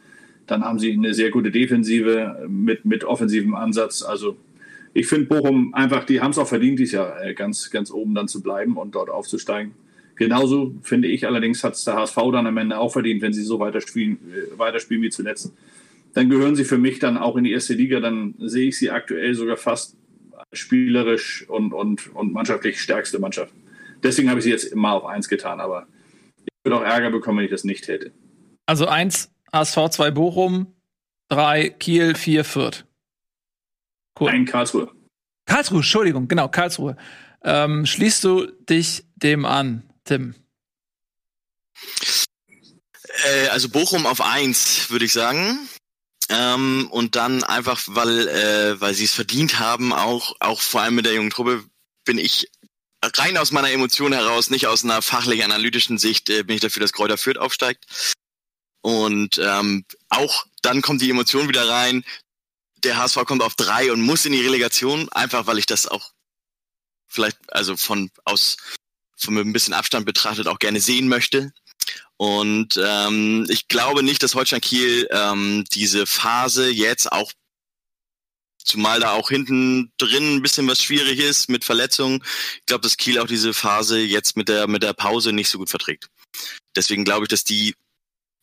Dann 0.49 0.65
haben 0.65 0.79
sie 0.79 0.93
eine 0.93 1.15
sehr 1.15 1.31
gute 1.31 1.51
Defensive 1.51 2.47
mit, 2.49 2.85
mit 2.85 3.05
offensivem 3.05 3.55
Ansatz. 3.55 4.03
Also 4.03 4.37
ich 4.95 5.07
finde 5.07 5.27
Bochum 5.27 5.75
einfach, 5.75 6.05
die 6.05 6.21
haben 6.21 6.33
es 6.33 6.39
auch 6.39 6.49
verdient, 6.49 6.79
dieses 6.79 6.95
Jahr 6.95 7.23
äh, 7.23 7.35
ganz, 7.35 7.71
ganz 7.71 7.91
oben 7.91 8.15
dann 8.15 8.29
zu 8.29 8.43
bleiben 8.43 8.77
und 8.77 8.95
dort 8.95 9.11
aufzusteigen. 9.11 9.73
Genauso 10.17 10.75
finde 10.83 11.07
ich 11.09 11.27
allerdings, 11.27 11.63
hat 11.63 11.75
es 11.75 11.85
der 11.85 11.95
HSV 11.95 12.17
dann 12.33 12.47
am 12.47 12.57
Ende 12.57 12.79
auch 12.79 12.93
verdient, 12.93 13.23
wenn 13.23 13.33
sie 13.33 13.43
so 13.43 13.61
weiterspielen, 13.61 14.19
äh, 14.35 14.59
weiterspielen 14.59 15.03
wie 15.03 15.11
zuletzt 15.11 15.53
dann 16.15 16.31
gehören 16.31 16.57
sie 16.57 16.65
für 16.65 16.79
mich 16.79 16.99
dann 16.99 17.17
auch 17.17 17.37
in 17.37 17.45
die 17.45 17.53
erste 17.53 17.75
Liga. 17.75 18.01
Dann 18.01 18.35
sehe 18.39 18.69
ich 18.69 18.79
sie 18.79 18.91
aktuell 18.91 19.35
sogar 19.35 19.57
fast 19.57 19.97
spielerisch 20.53 21.49
und, 21.49 21.73
und, 21.73 22.15
und 22.15 22.33
mannschaftlich 22.33 22.81
stärkste 22.81 23.19
Mannschaft. 23.19 23.53
Deswegen 24.03 24.29
habe 24.29 24.41
ich 24.41 24.45
sie 24.45 24.51
jetzt 24.51 24.65
immer 24.65 24.93
auf 24.95 25.05
eins 25.05 25.29
getan, 25.29 25.61
aber 25.61 25.87
ich 26.37 26.53
würde 26.65 26.77
auch 26.77 26.83
Ärger 26.83 27.11
bekommen, 27.11 27.39
wenn 27.39 27.45
ich 27.45 27.51
das 27.51 27.65
nicht 27.65 27.89
hätte. 27.89 28.13
Also 28.67 28.87
eins 28.87 29.31
ASV, 29.53 29.91
zwei 29.91 30.11
Bochum, 30.11 30.75
drei 31.29 31.71
Kiel, 31.71 32.15
vier 32.15 32.45
Fürth. 32.45 32.85
Cool. 34.19 34.31
Ein 34.31 34.45
Karlsruhe. 34.45 34.91
Karlsruhe, 35.47 35.79
Entschuldigung, 35.79 36.29
genau, 36.29 36.49
Karlsruhe. 36.49 36.97
Ähm, 37.43 37.87
schließt 37.87 38.25
du 38.25 38.47
dich 38.47 39.05
dem 39.17 39.45
an, 39.45 39.89
Tim? 40.05 40.35
Äh, 43.25 43.49
also 43.49 43.69
Bochum 43.69 44.07
auf 44.07 44.21
eins, 44.21 44.91
würde 44.91 45.05
ich 45.05 45.13
sagen. 45.13 45.59
Ähm, 46.29 46.89
und 46.91 47.17
dann 47.17 47.43
einfach, 47.45 47.81
weil, 47.87 48.29
äh, 48.29 48.81
weil 48.81 48.95
sie 48.95 49.05
es 49.05 49.15
verdient 49.15 49.59
haben, 49.59 49.93
auch, 49.93 50.37
auch 50.41 50.61
vor 50.61 50.83
allem 50.83 50.97
mit 50.97 51.07
der 51.07 51.15
jungen 51.15 51.31
Truppe, 51.31 51.65
bin 52.05 52.19
ich 52.19 52.51
rein 53.03 53.39
aus 53.39 53.53
meiner 53.53 53.71
Emotion 53.71 54.13
heraus, 54.13 54.51
nicht 54.51 54.67
aus 54.67 54.85
einer 54.85 55.01
fachlich-analytischen 55.01 55.99
Sicht, 55.99 56.29
äh, 56.29 56.43
bin 56.43 56.57
ich 56.57 56.61
dafür, 56.61 56.81
dass 56.81 56.93
Kräuter 56.93 57.17
Fürth 57.17 57.39
aufsteigt. 57.39 57.87
Und 58.81 59.39
ähm, 59.43 59.85
auch 60.09 60.47
dann 60.63 60.83
kommt 60.83 61.03
die 61.03 61.11
Emotion 61.11 61.49
wieder 61.49 61.69
rein. 61.69 62.05
Der 62.85 62.97
HSV 62.97 63.25
kommt 63.25 63.43
auf 63.43 63.55
drei 63.55 63.93
und 63.93 64.03
muss 64.03 64.25
in 64.25 64.33
die 64.33 64.45
Relegation, 64.45 65.09
einfach 65.11 65.47
weil 65.47 65.59
ich 65.59 65.67
das 65.67 65.87
auch 65.87 66.13
vielleicht, 67.09 67.39
also 67.49 67.77
von 67.77 68.11
aus 68.25 68.57
von 69.17 69.37
ein 69.37 69.53
bisschen 69.53 69.75
Abstand 69.75 70.07
betrachtet 70.07 70.47
auch 70.47 70.61
gerne 70.61 70.81
sehen 70.81 71.09
möchte. 71.09 71.53
Und 72.17 72.81
ähm, 72.83 73.47
ich 73.49 73.69
glaube 73.69 74.03
nicht, 74.03 74.23
dass 74.23 74.35
Holstein 74.35 74.61
Kiel 74.61 75.09
ähm, 75.11 75.65
diese 75.73 76.07
Phase 76.07 76.69
jetzt 76.71 77.11
auch 77.11 77.33
zumal 78.65 79.01
da 79.01 79.13
auch 79.13 79.31
hinten 79.31 79.93
drin 79.99 80.37
ein 80.37 80.43
bisschen 80.43 80.69
was 80.69 80.83
schwierig 80.83 81.19
ist 81.19 81.49
mit 81.49 81.65
Verletzungen. 81.65 82.23
Ich 82.59 82.67
glaube, 82.67 82.83
dass 82.83 82.97
Kiel 82.97 83.19
auch 83.19 83.27
diese 83.27 83.55
Phase 83.55 83.99
jetzt 83.99 84.37
mit 84.37 84.49
der 84.49 84.67
mit 84.69 84.83
der 84.83 84.93
Pause 84.93 85.33
nicht 85.33 85.49
so 85.49 85.59
gut 85.59 85.71
verträgt. 85.71 86.09
Deswegen 86.77 87.05
glaube 87.05 87.25
ich, 87.25 87.29
dass 87.29 87.45
die 87.45 87.75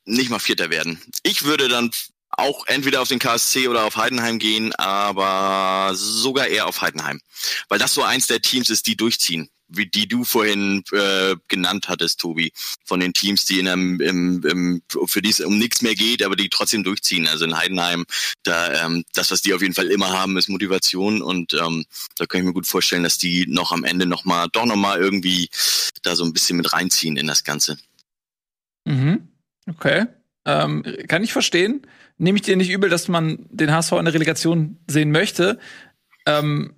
nicht 0.05 0.29
mal 0.29 0.39
Vierter 0.39 0.69
werden. 0.69 1.01
Ich 1.23 1.43
würde 1.43 1.67
dann 1.67 1.91
auch 2.29 2.65
entweder 2.67 3.01
auf 3.01 3.07
den 3.07 3.19
KSC 3.19 3.67
oder 3.67 3.85
auf 3.85 3.95
Heidenheim 3.95 4.39
gehen, 4.39 4.73
aber 4.75 5.91
sogar 5.95 6.47
eher 6.47 6.67
auf 6.67 6.81
Heidenheim, 6.81 7.21
weil 7.69 7.79
das 7.79 7.93
so 7.93 8.03
eins 8.03 8.27
der 8.27 8.41
Teams 8.41 8.69
ist, 8.69 8.87
die 8.87 8.97
durchziehen 8.97 9.49
wie 9.67 9.87
die 9.87 10.07
du 10.07 10.23
vorhin 10.23 10.83
äh, 10.91 11.35
genannt 11.47 11.87
hattest, 11.89 12.19
Tobi, 12.19 12.51
von 12.85 12.99
den 12.99 13.13
Teams, 13.13 13.45
die 13.45 13.59
in 13.59 13.67
einem, 13.67 13.99
im, 13.99 14.43
im, 14.43 14.81
für 15.07 15.21
die 15.21 15.29
es 15.29 15.39
um 15.39 15.57
nichts 15.57 15.81
mehr 15.81 15.95
geht, 15.95 16.23
aber 16.23 16.35
die 16.35 16.49
trotzdem 16.49 16.83
durchziehen. 16.83 17.27
Also 17.27 17.45
in 17.45 17.57
Heidenheim, 17.57 18.05
da 18.43 18.85
ähm, 18.85 19.03
das, 19.13 19.31
was 19.31 19.41
die 19.41 19.53
auf 19.53 19.61
jeden 19.61 19.73
Fall 19.73 19.87
immer 19.87 20.09
haben, 20.09 20.37
ist 20.37 20.49
Motivation 20.49 21.21
und 21.21 21.53
ähm, 21.53 21.85
da 22.17 22.25
kann 22.25 22.41
ich 22.41 22.45
mir 22.45 22.53
gut 22.53 22.67
vorstellen, 22.67 23.03
dass 23.03 23.17
die 23.17 23.45
noch 23.47 23.71
am 23.71 23.83
Ende 23.83 24.05
noch 24.05 24.25
mal, 24.25 24.47
doch 24.51 24.65
noch 24.65 24.75
mal 24.75 24.99
irgendwie 24.99 25.49
da 26.03 26.15
so 26.15 26.23
ein 26.23 26.33
bisschen 26.33 26.57
mit 26.57 26.73
reinziehen 26.73 27.17
in 27.17 27.27
das 27.27 27.43
Ganze. 27.43 27.77
Mhm. 28.85 29.29
Okay, 29.70 30.05
ähm, 30.45 30.84
kann 31.07 31.24
ich 31.24 31.34
verstehen. 31.34 31.86
Nehme 32.18 32.38
ich 32.38 32.43
dir 32.43 32.55
nicht 32.55 32.70
übel, 32.70 32.89
dass 32.89 33.07
man 33.07 33.45
den 33.49 33.72
HSV 33.72 33.93
in 33.93 34.05
der 34.05 34.13
Relegation 34.13 34.78
sehen 34.88 35.11
möchte. 35.11 35.59
Ähm, 36.26 36.76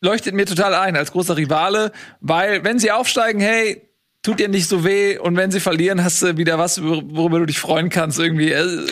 leuchtet 0.00 0.34
mir 0.34 0.46
total 0.46 0.74
ein 0.74 0.96
als 0.96 1.12
großer 1.12 1.36
Rivale, 1.36 1.92
weil 2.20 2.64
wenn 2.64 2.78
sie 2.78 2.92
aufsteigen, 2.92 3.40
hey, 3.40 3.88
tut 4.22 4.38
dir 4.38 4.48
nicht 4.48 4.68
so 4.68 4.84
weh 4.84 5.18
und 5.18 5.36
wenn 5.36 5.50
sie 5.50 5.60
verlieren, 5.60 6.04
hast 6.04 6.22
du 6.22 6.36
wieder 6.36 6.58
was, 6.58 6.82
worüber 6.82 7.38
du 7.38 7.46
dich 7.46 7.58
freuen 7.58 7.90
kannst 7.90 8.18
irgendwie. 8.18 8.52
Äh, 8.52 8.86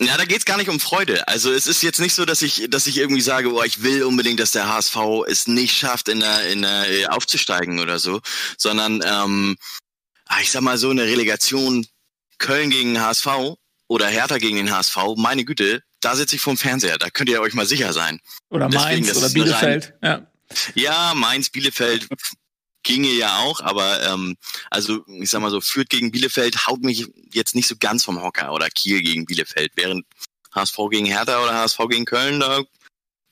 ja, 0.00 0.16
da 0.16 0.24
geht's 0.24 0.44
gar 0.44 0.56
nicht 0.56 0.68
um 0.68 0.78
Freude. 0.78 1.26
Also 1.26 1.52
es 1.52 1.66
ist 1.66 1.82
jetzt 1.82 1.98
nicht 1.98 2.14
so, 2.14 2.24
dass 2.24 2.42
ich, 2.42 2.68
dass 2.70 2.86
ich 2.86 2.98
irgendwie 2.98 3.20
sage, 3.20 3.52
oh, 3.52 3.62
ich 3.64 3.82
will 3.82 4.04
unbedingt, 4.04 4.38
dass 4.38 4.52
der 4.52 4.72
HSV 4.72 4.96
es 5.26 5.48
nicht 5.48 5.76
schafft, 5.76 6.08
in 6.08 6.20
der, 6.20 6.46
in 6.52 6.62
der 6.62 6.88
äh, 6.88 7.06
aufzusteigen 7.06 7.80
oder 7.80 7.98
so, 7.98 8.20
sondern 8.56 9.02
ähm, 9.04 9.56
ah, 10.26 10.38
ich 10.40 10.52
sag 10.52 10.62
mal 10.62 10.78
so 10.78 10.90
eine 10.90 11.02
Relegation 11.02 11.86
Köln 12.38 12.70
gegen 12.70 13.00
HSV 13.00 13.56
oder 13.86 14.06
Hertha 14.06 14.38
gegen 14.38 14.56
den 14.56 14.70
HSV, 14.70 14.96
meine 15.16 15.44
Güte, 15.44 15.82
da 16.00 16.14
sitze 16.14 16.36
ich 16.36 16.42
vorm 16.42 16.56
Fernseher, 16.56 16.98
da 16.98 17.10
könnt 17.10 17.28
ihr 17.28 17.40
euch 17.40 17.54
mal 17.54 17.66
sicher 17.66 17.92
sein. 17.92 18.20
Oder 18.50 18.68
Deswegen, 18.68 19.04
Mainz 19.04 19.16
oder 19.16 19.30
Bielefeld. 19.30 19.94
Rein, 20.02 20.26
ja. 20.74 20.82
ja, 21.08 21.14
Mainz, 21.14 21.50
Bielefeld 21.50 22.08
ginge 22.82 23.10
ja 23.10 23.38
auch, 23.38 23.60
aber 23.60 24.02
ähm, 24.06 24.36
also 24.70 25.04
ich 25.08 25.28
sag 25.28 25.40
mal 25.40 25.50
so, 25.50 25.60
Fürth 25.60 25.88
gegen 25.88 26.10
Bielefeld 26.10 26.66
haut 26.66 26.82
mich 26.82 27.06
jetzt 27.32 27.54
nicht 27.54 27.68
so 27.68 27.74
ganz 27.78 28.04
vom 28.04 28.22
Hocker 28.22 28.52
oder 28.52 28.68
Kiel 28.70 29.02
gegen 29.02 29.26
Bielefeld, 29.26 29.72
während 29.74 30.06
HSV 30.54 30.76
gegen 30.90 31.06
Hertha 31.06 31.42
oder 31.42 31.54
HSV 31.54 31.78
gegen 31.90 32.04
Köln, 32.04 32.40
da 32.40 32.62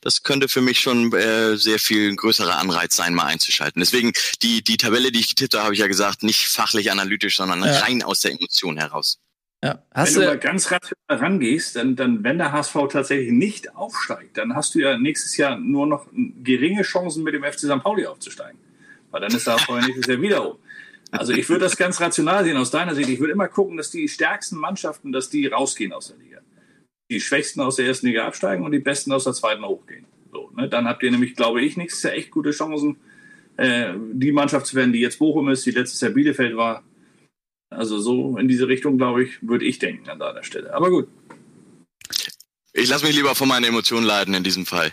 das 0.07 0.22
könnte 0.22 0.48
für 0.48 0.61
mich 0.61 0.78
schon 0.78 1.12
äh, 1.12 1.57
sehr 1.57 1.80
viel 1.80 2.14
größerer 2.14 2.59
Anreiz 2.59 2.94
sein, 2.94 3.12
mal 3.12 3.26
einzuschalten. 3.26 3.80
Deswegen 3.80 4.12
die 4.40 4.62
die 4.62 4.76
Tabelle, 4.76 5.11
die 5.11 5.18
ich 5.18 5.28
getippt 5.30 5.54
habe, 5.54 5.64
habe 5.64 5.74
ich 5.74 5.80
ja 5.80 5.88
gesagt, 5.88 6.22
nicht 6.22 6.46
fachlich 6.46 6.92
analytisch, 6.92 7.36
sondern 7.36 7.64
ja. 7.64 7.80
rein 7.80 8.04
aus 8.04 8.20
der 8.20 8.30
Emotion 8.30 8.76
heraus. 8.76 9.18
Ja. 9.64 9.82
Hast 9.92 10.14
wenn 10.14 10.22
du 10.22 10.28
mal 10.28 10.38
ganz 10.38 10.70
rational 10.70 10.96
rangehst, 11.09 11.74
dann, 11.74 11.96
dann, 11.96 12.22
wenn 12.22 12.38
der 12.38 12.52
HSV 12.52 12.76
tatsächlich 12.88 13.32
nicht 13.32 13.74
aufsteigt, 13.74 14.36
dann 14.38 14.54
hast 14.54 14.76
du 14.76 14.78
ja 14.78 14.96
nächstes 14.96 15.36
Jahr 15.36 15.59
nur 15.59 15.88
noch 15.88 16.07
geringe 16.12 16.82
Chancen, 16.82 17.24
mit 17.24 17.34
dem 17.34 17.42
FC 17.42 17.61
St. 17.61 17.82
Pauli 17.82 18.07
aufzusteigen. 18.07 18.61
Weil 19.11 19.22
dann 19.22 19.34
ist 19.34 19.48
der 19.48 19.54
HSV 19.54 19.70
nächstes 19.86 20.07
Jahr 20.07 20.20
wieder 20.20 20.48
oben. 20.48 20.59
Also 21.11 21.32
ich 21.32 21.48
würde 21.48 21.64
das 21.64 21.76
ganz 21.76 22.00
rational 22.00 22.44
sehen 22.44 22.57
aus 22.57 22.70
deiner 22.70 22.94
Sicht. 22.94 23.09
Ich 23.09 23.18
würde 23.18 23.32
immer 23.32 23.48
gucken, 23.48 23.76
dass 23.76 23.90
die 23.90 24.09
stärksten 24.09 24.57
Mannschaften, 24.57 25.11
dass 25.11 25.30
die 25.30 25.48
rausgehen 25.48 25.92
aus 25.92 26.09
der 26.09 26.18
Liga. 26.18 26.38
Die 27.11 27.20
schwächsten 27.20 27.61
aus 27.61 27.76
der 27.76 27.86
ersten 27.86 28.07
Liga 28.07 28.26
absteigen 28.26 28.64
und 28.64 28.72
die 28.72 28.78
besten 28.78 29.12
aus 29.12 29.24
der 29.24 29.32
zweiten 29.32 29.64
hochgehen. 29.64 30.07
So, 30.32 30.50
ne? 30.57 30.68
Dann 30.68 30.86
habt 30.86 31.02
ihr 31.02 31.11
nämlich, 31.11 31.34
glaube 31.34 31.62
ich, 31.62 31.76
nächstes 31.76 32.02
Jahr 32.02 32.14
echt 32.14 32.30
gute 32.30 32.50
Chancen, 32.50 32.96
äh, 33.57 33.92
die 34.12 34.32
Mannschaft 34.32 34.66
zu 34.66 34.76
werden, 34.76 34.92
die 34.92 35.00
jetzt 35.00 35.18
Bochum 35.18 35.48
ist, 35.48 35.64
die 35.64 35.70
letztes 35.70 36.00
Jahr 36.00 36.11
Bielefeld 36.11 36.57
war. 36.57 36.82
Also 37.70 37.98
so 37.98 38.36
in 38.38 38.48
diese 38.48 38.68
Richtung, 38.68 38.98
glaube 38.98 39.24
ich, 39.24 39.46
würde 39.46 39.64
ich 39.64 39.78
denken 39.78 40.09
an 40.09 40.18
deiner 40.18 40.42
Stelle. 40.42 40.74
Aber 40.74 40.90
gut. 40.90 41.09
Ich 42.72 42.88
lasse 42.88 43.07
mich 43.07 43.16
lieber 43.16 43.34
von 43.34 43.48
meinen 43.48 43.64
Emotionen 43.64 44.07
leiten 44.07 44.34
in 44.34 44.44
diesem 44.44 44.66
Fall. 44.66 44.92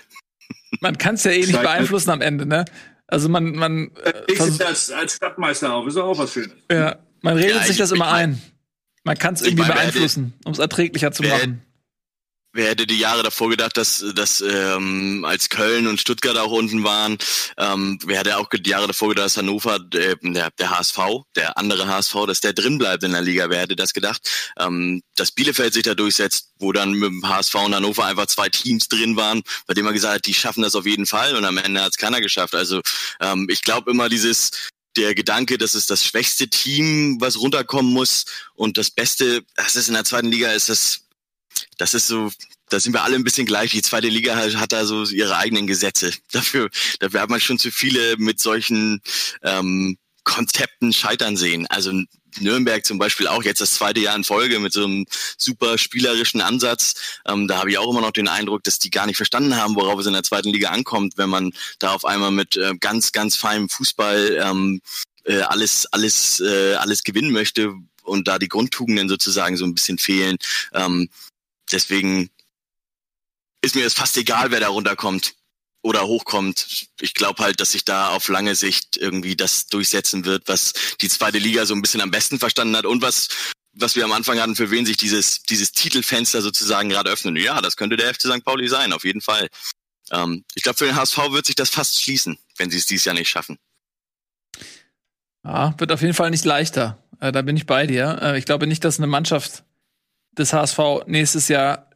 Man 0.79 0.97
kann 0.97 1.15
es 1.15 1.23
ja 1.23 1.31
eh 1.31 1.45
nicht 1.45 1.61
beeinflussen 1.61 2.09
am 2.09 2.21
Ende, 2.21 2.45
ne? 2.45 2.65
Also 3.07 3.29
man, 3.29 3.55
man. 3.55 3.91
Ich 4.27 4.39
äh, 4.39 4.43
sitze 4.43 4.65
als, 4.65 4.89
als 4.89 5.15
Stadtmeister 5.15 5.73
auf, 5.73 5.85
ist 5.87 5.97
auch 5.97 6.17
was 6.17 6.33
Schönes. 6.33 6.55
Ja, 6.71 6.97
man 7.21 7.37
redet 7.37 7.57
ja, 7.57 7.63
sich 7.63 7.77
das 7.77 7.91
immer 7.91 8.11
ein. 8.11 8.41
Man 9.03 9.17
kann 9.17 9.33
es 9.33 9.41
irgendwie 9.41 9.67
beeinflussen, 9.67 10.33
um 10.45 10.53
es 10.53 10.59
erträglicher 10.59 11.11
zu 11.11 11.23
machen. 11.23 11.61
Wer 12.53 12.69
hätte 12.69 12.87
die 12.87 12.99
Jahre 12.99 13.23
davor 13.23 13.49
gedacht, 13.49 13.75
dass, 13.77 14.05
dass 14.15 14.41
ähm, 14.41 15.25
als 15.25 15.49
Köln 15.49 15.87
und 15.87 15.99
Stuttgart 15.99 16.37
auch 16.37 16.51
unten 16.51 16.83
waren, 16.83 17.17
ähm, 17.57 17.99
wer 18.05 18.19
hätte 18.19 18.37
auch 18.37 18.47
die 18.49 18.69
Jahre 18.69 18.87
davor 18.87 19.09
gedacht, 19.09 19.25
dass 19.25 19.37
Hannover, 19.37 19.75
äh, 19.93 20.15
der, 20.21 20.51
der 20.51 20.69
HSV, 20.69 20.97
der 21.35 21.57
andere 21.57 21.87
HSV, 21.87 22.15
dass 22.27 22.39
der 22.39 22.53
drin 22.53 22.77
bleibt 22.77 23.03
in 23.03 23.11
der 23.11 23.21
Liga, 23.21 23.49
wer 23.49 23.61
hätte 23.61 23.75
das 23.75 23.93
gedacht? 23.93 24.29
Ähm, 24.59 25.01
dass 25.15 25.31
Bielefeld 25.31 25.73
sich 25.73 25.83
da 25.83 25.95
durchsetzt, 25.95 26.51
wo 26.59 26.71
dann 26.71 26.91
mit 26.91 27.09
dem 27.09 27.27
HSV 27.27 27.55
und 27.55 27.75
Hannover 27.75 28.05
einfach 28.05 28.27
zwei 28.27 28.49
Teams 28.49 28.87
drin 28.87 29.15
waren, 29.15 29.41
bei 29.67 29.73
denen 29.73 29.85
man 29.85 29.93
gesagt 29.93 30.15
hat, 30.15 30.25
die 30.25 30.33
schaffen 30.33 30.61
das 30.61 30.75
auf 30.75 30.85
jeden 30.85 31.07
Fall 31.07 31.35
und 31.35 31.45
am 31.45 31.57
Ende 31.57 31.81
hat 31.81 31.91
es 31.91 31.97
keiner 31.97 32.21
geschafft. 32.21 32.53
Also 32.53 32.81
ähm, 33.19 33.47
ich 33.49 33.63
glaube 33.63 33.91
immer 33.91 34.09
dieses 34.09 34.51
der 34.95 35.15
Gedanke, 35.15 35.57
dass 35.57 35.73
es 35.73 35.87
das 35.87 36.05
schwächste 36.05 36.47
Team, 36.49 37.17
was 37.19 37.39
runterkommen 37.39 37.91
muss 37.91 38.25
und 38.53 38.77
das 38.77 38.91
Beste, 38.91 39.43
das 39.55 39.75
ist 39.75 39.87
in 39.87 39.95
der 39.95 40.05
zweiten 40.05 40.27
Liga, 40.27 40.51
ist 40.51 40.69
das 40.69 41.02
das 41.77 41.93
ist 41.93 42.07
so, 42.07 42.31
da 42.69 42.79
sind 42.79 42.93
wir 42.93 43.03
alle 43.03 43.15
ein 43.15 43.23
bisschen 43.23 43.45
gleich. 43.45 43.71
Die 43.71 43.81
zweite 43.81 44.07
Liga 44.07 44.35
hat, 44.35 44.55
hat 44.55 44.71
da 44.71 44.85
so 44.85 45.03
ihre 45.05 45.37
eigenen 45.37 45.67
Gesetze. 45.67 46.11
Dafür, 46.31 46.69
dafür 46.99 47.21
hat 47.21 47.29
man 47.29 47.41
schon 47.41 47.59
zu 47.59 47.71
viele 47.71 48.17
mit 48.17 48.39
solchen 48.39 49.01
ähm, 49.43 49.97
Konzepten 50.23 50.93
scheitern 50.93 51.37
sehen. 51.37 51.67
Also 51.69 51.91
Nürnberg 52.39 52.85
zum 52.85 52.97
Beispiel 52.97 53.27
auch 53.27 53.43
jetzt 53.43 53.61
das 53.61 53.73
zweite 53.73 53.99
Jahr 53.99 54.15
in 54.15 54.23
Folge 54.23 54.59
mit 54.59 54.73
so 54.73 54.85
einem 54.85 55.05
super 55.37 55.77
spielerischen 55.77 56.41
Ansatz. 56.41 56.93
Ähm, 57.27 57.47
da 57.47 57.59
habe 57.59 57.69
ich 57.69 57.77
auch 57.77 57.89
immer 57.89 58.01
noch 58.01 58.11
den 58.11 58.27
Eindruck, 58.27 58.63
dass 58.63 58.79
die 58.79 58.89
gar 58.89 59.05
nicht 59.05 59.17
verstanden 59.17 59.55
haben, 59.55 59.75
worauf 59.75 59.99
es 59.99 60.07
in 60.07 60.13
der 60.13 60.23
zweiten 60.23 60.49
Liga 60.49 60.69
ankommt, 60.69 61.13
wenn 61.17 61.29
man 61.29 61.51
da 61.79 61.91
auf 61.91 62.05
einmal 62.05 62.31
mit 62.31 62.57
äh, 62.57 62.73
ganz, 62.79 63.11
ganz 63.11 63.35
feinem 63.35 63.69
Fußball 63.69 64.39
ähm, 64.41 64.81
äh, 65.25 65.41
alles, 65.41 65.85
alles, 65.91 66.39
äh, 66.39 66.75
alles 66.75 67.03
gewinnen 67.03 67.31
möchte 67.31 67.73
und 68.03 68.27
da 68.27 68.39
die 68.39 68.49
Grundtugenden 68.49 69.09
sozusagen 69.09 69.57
so 69.57 69.65
ein 69.65 69.73
bisschen 69.75 69.97
fehlen. 69.97 70.37
Ähm, 70.73 71.09
Deswegen 71.71 72.29
ist 73.61 73.75
mir 73.75 73.85
es 73.85 73.93
fast 73.93 74.17
egal, 74.17 74.51
wer 74.51 74.59
da 74.59 74.67
runterkommt 74.67 75.35
oder 75.81 76.07
hochkommt. 76.07 76.87
Ich 76.99 77.13
glaube 77.13 77.43
halt, 77.43 77.59
dass 77.59 77.71
sich 77.71 77.85
da 77.85 78.09
auf 78.09 78.27
lange 78.27 78.55
Sicht 78.55 78.97
irgendwie 78.97 79.35
das 79.35 79.67
durchsetzen 79.67 80.25
wird, 80.25 80.47
was 80.47 80.73
die 81.01 81.09
zweite 81.09 81.37
Liga 81.37 81.65
so 81.65 81.73
ein 81.73 81.81
bisschen 81.81 82.01
am 82.01 82.11
besten 82.11 82.39
verstanden 82.39 82.75
hat 82.75 82.85
und 82.85 83.01
was 83.01 83.27
was 83.75 83.95
wir 83.95 84.05
am 84.05 84.11
Anfang 84.11 84.39
hatten, 84.39 84.55
für 84.55 84.69
wen 84.69 84.85
sich 84.85 84.97
dieses 84.97 85.41
dieses 85.43 85.71
Titelfenster 85.71 86.41
sozusagen 86.41 86.89
gerade 86.89 87.09
öffnen. 87.09 87.35
Ja, 87.35 87.59
das 87.59 87.75
könnte 87.75 87.97
der 87.97 88.13
FC 88.13 88.21
St. 88.21 88.43
Pauli 88.43 88.67
sein, 88.69 88.93
auf 88.93 89.03
jeden 89.03 89.21
Fall. 89.21 89.49
Ähm, 90.11 90.45
ich 90.53 90.63
glaube, 90.63 90.77
für 90.77 90.85
den 90.85 90.95
HSV 90.95 91.17
wird 91.31 91.45
sich 91.45 91.55
das 91.55 91.69
fast 91.69 92.01
schließen, 92.01 92.37
wenn 92.57 92.69
sie 92.69 92.77
es 92.77 92.85
dieses 92.85 93.05
Jahr 93.05 93.15
nicht 93.15 93.29
schaffen. 93.29 93.57
Ja, 95.43 95.73
wird 95.77 95.91
auf 95.91 96.01
jeden 96.01 96.13
Fall 96.13 96.29
nicht 96.29 96.45
leichter. 96.45 97.03
Äh, 97.19 97.31
da 97.31 97.41
bin 97.41 97.57
ich 97.57 97.65
bei 97.65 97.87
dir. 97.87 98.19
Äh, 98.21 98.37
ich 98.37 98.45
glaube 98.45 98.67
nicht, 98.67 98.83
dass 98.83 98.99
eine 98.99 99.07
Mannschaft 99.07 99.63
des 100.37 100.53
HSV 100.53 101.05
nächstes 101.07 101.47
Jahr 101.47 101.89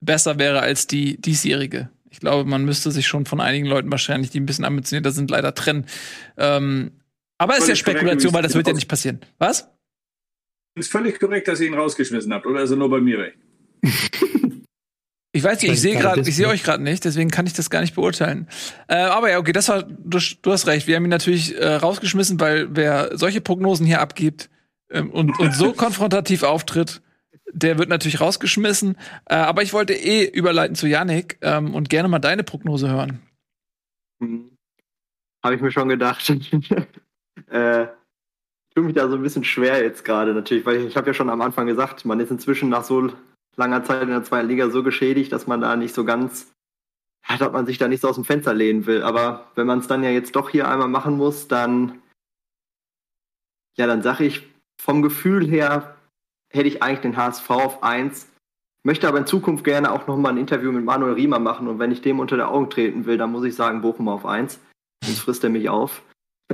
besser 0.00 0.38
wäre 0.38 0.60
als 0.60 0.86
die 0.86 1.20
diesjährige. 1.20 1.90
Ich 2.10 2.20
glaube, 2.20 2.48
man 2.48 2.64
müsste 2.64 2.90
sich 2.90 3.06
schon 3.06 3.26
von 3.26 3.40
einigen 3.40 3.66
Leuten 3.66 3.90
wahrscheinlich, 3.90 4.30
die 4.30 4.40
ein 4.40 4.46
bisschen 4.46 4.64
ambitionierter 4.64 5.10
sind, 5.10 5.30
leider 5.30 5.54
trennen. 5.54 5.86
Ähm, 6.36 6.92
aber 7.38 7.54
es 7.54 7.60
ist 7.60 7.68
ja 7.68 7.76
Spekulation, 7.76 8.32
weil 8.32 8.42
das 8.42 8.54
wird 8.54 8.66
ja 8.66 8.72
nicht 8.72 8.88
passieren. 8.88 9.20
Was? 9.38 9.68
Ist 10.74 10.90
völlig 10.90 11.18
korrekt, 11.18 11.48
dass 11.48 11.60
ihr 11.60 11.66
ihn 11.66 11.74
rausgeschmissen 11.74 12.32
habt, 12.32 12.46
oder 12.46 12.62
ist 12.62 12.70
er 12.70 12.76
nur 12.76 12.90
bei 12.90 13.00
mir 13.00 13.18
weg? 13.18 13.38
Ich 15.36 15.44
weiß 15.44 15.60
nicht, 15.60 15.70
ich 15.70 15.82
sehe 15.82 15.96
gerade, 15.96 16.22
ich 16.22 16.34
sehe 16.34 16.48
euch 16.48 16.62
gerade 16.62 16.82
nicht, 16.82 17.04
deswegen 17.04 17.30
kann 17.30 17.46
ich 17.46 17.52
das 17.52 17.68
gar 17.68 17.82
nicht 17.82 17.94
beurteilen. 17.94 18.48
Äh, 18.88 18.96
aber 18.96 19.30
ja, 19.30 19.38
okay, 19.38 19.52
das 19.52 19.68
war, 19.68 19.82
du, 19.82 20.18
du, 20.40 20.50
hast 20.50 20.66
recht. 20.66 20.86
Wir 20.86 20.96
haben 20.96 21.04
ihn 21.04 21.10
natürlich 21.10 21.54
äh, 21.54 21.74
rausgeschmissen, 21.74 22.40
weil 22.40 22.68
wer 22.70 23.10
solche 23.18 23.42
Prognosen 23.42 23.84
hier 23.84 24.00
abgibt 24.00 24.48
ähm, 24.90 25.10
und, 25.10 25.38
und 25.38 25.54
so 25.54 25.72
konfrontativ 25.74 26.42
auftritt, 26.42 27.02
der 27.56 27.78
wird 27.78 27.88
natürlich 27.88 28.20
rausgeschmissen. 28.20 28.96
Äh, 29.24 29.36
aber 29.36 29.62
ich 29.62 29.72
wollte 29.72 29.94
eh 29.94 30.26
überleiten 30.26 30.76
zu 30.76 30.86
Yannick 30.86 31.38
ähm, 31.40 31.74
und 31.74 31.88
gerne 31.88 32.08
mal 32.08 32.18
deine 32.18 32.44
Prognose 32.44 32.90
hören. 32.90 33.20
Hm. 34.22 34.50
Habe 35.42 35.54
ich 35.54 35.62
mir 35.62 35.72
schon 35.72 35.88
gedacht. 35.88 36.28
äh, 37.50 37.82
ich 37.84 38.74
tue 38.74 38.84
mich 38.84 38.94
da 38.94 39.08
so 39.08 39.16
ein 39.16 39.22
bisschen 39.22 39.44
schwer 39.44 39.82
jetzt 39.82 40.04
gerade 40.04 40.34
natürlich, 40.34 40.66
weil 40.66 40.76
ich, 40.76 40.86
ich 40.86 40.96
habe 40.96 41.06
ja 41.06 41.14
schon 41.14 41.30
am 41.30 41.40
Anfang 41.40 41.66
gesagt, 41.66 42.04
man 42.04 42.20
ist 42.20 42.30
inzwischen 42.30 42.68
nach 42.68 42.84
so 42.84 43.10
langer 43.56 43.82
Zeit 43.84 44.02
in 44.02 44.10
der 44.10 44.24
zweiten 44.24 44.48
Liga 44.48 44.68
so 44.68 44.82
geschädigt, 44.82 45.32
dass 45.32 45.46
man 45.46 45.62
da 45.62 45.76
nicht 45.76 45.94
so 45.94 46.04
ganz, 46.04 46.52
dass 47.26 47.52
man 47.52 47.64
sich 47.64 47.78
da 47.78 47.88
nicht 47.88 48.02
so 48.02 48.08
aus 48.08 48.16
dem 48.16 48.26
Fenster 48.26 48.52
lehnen 48.52 48.84
will. 48.84 49.02
Aber 49.02 49.50
wenn 49.54 49.66
man 49.66 49.78
es 49.78 49.86
dann 49.86 50.04
ja 50.04 50.10
jetzt 50.10 50.36
doch 50.36 50.50
hier 50.50 50.68
einmal 50.68 50.88
machen 50.88 51.16
muss, 51.16 51.48
dann, 51.48 52.02
ja, 53.78 53.86
dann 53.86 54.02
sage 54.02 54.26
ich 54.26 54.46
vom 54.78 55.00
Gefühl 55.00 55.48
her 55.48 55.95
hätte 56.50 56.68
ich 56.68 56.82
eigentlich 56.82 57.00
den 57.00 57.16
HSV 57.16 57.50
auf 57.50 57.82
1. 57.82 58.28
Möchte 58.82 59.08
aber 59.08 59.18
in 59.18 59.26
Zukunft 59.26 59.64
gerne 59.64 59.90
auch 59.90 60.06
nochmal 60.06 60.32
ein 60.32 60.38
Interview 60.38 60.70
mit 60.70 60.84
Manuel 60.84 61.14
Riemer 61.14 61.40
machen 61.40 61.66
und 61.66 61.78
wenn 61.78 61.90
ich 61.90 62.02
dem 62.02 62.20
unter 62.20 62.36
der 62.36 62.50
Augen 62.50 62.70
treten 62.70 63.04
will, 63.04 63.18
dann 63.18 63.32
muss 63.32 63.44
ich 63.44 63.54
sagen 63.54 63.80
Bochum 63.80 64.08
auf 64.08 64.24
1. 64.24 64.60
Sonst 65.04 65.20
frisst 65.20 65.44
er 65.44 65.50
mich 65.50 65.68
auf. 65.68 66.02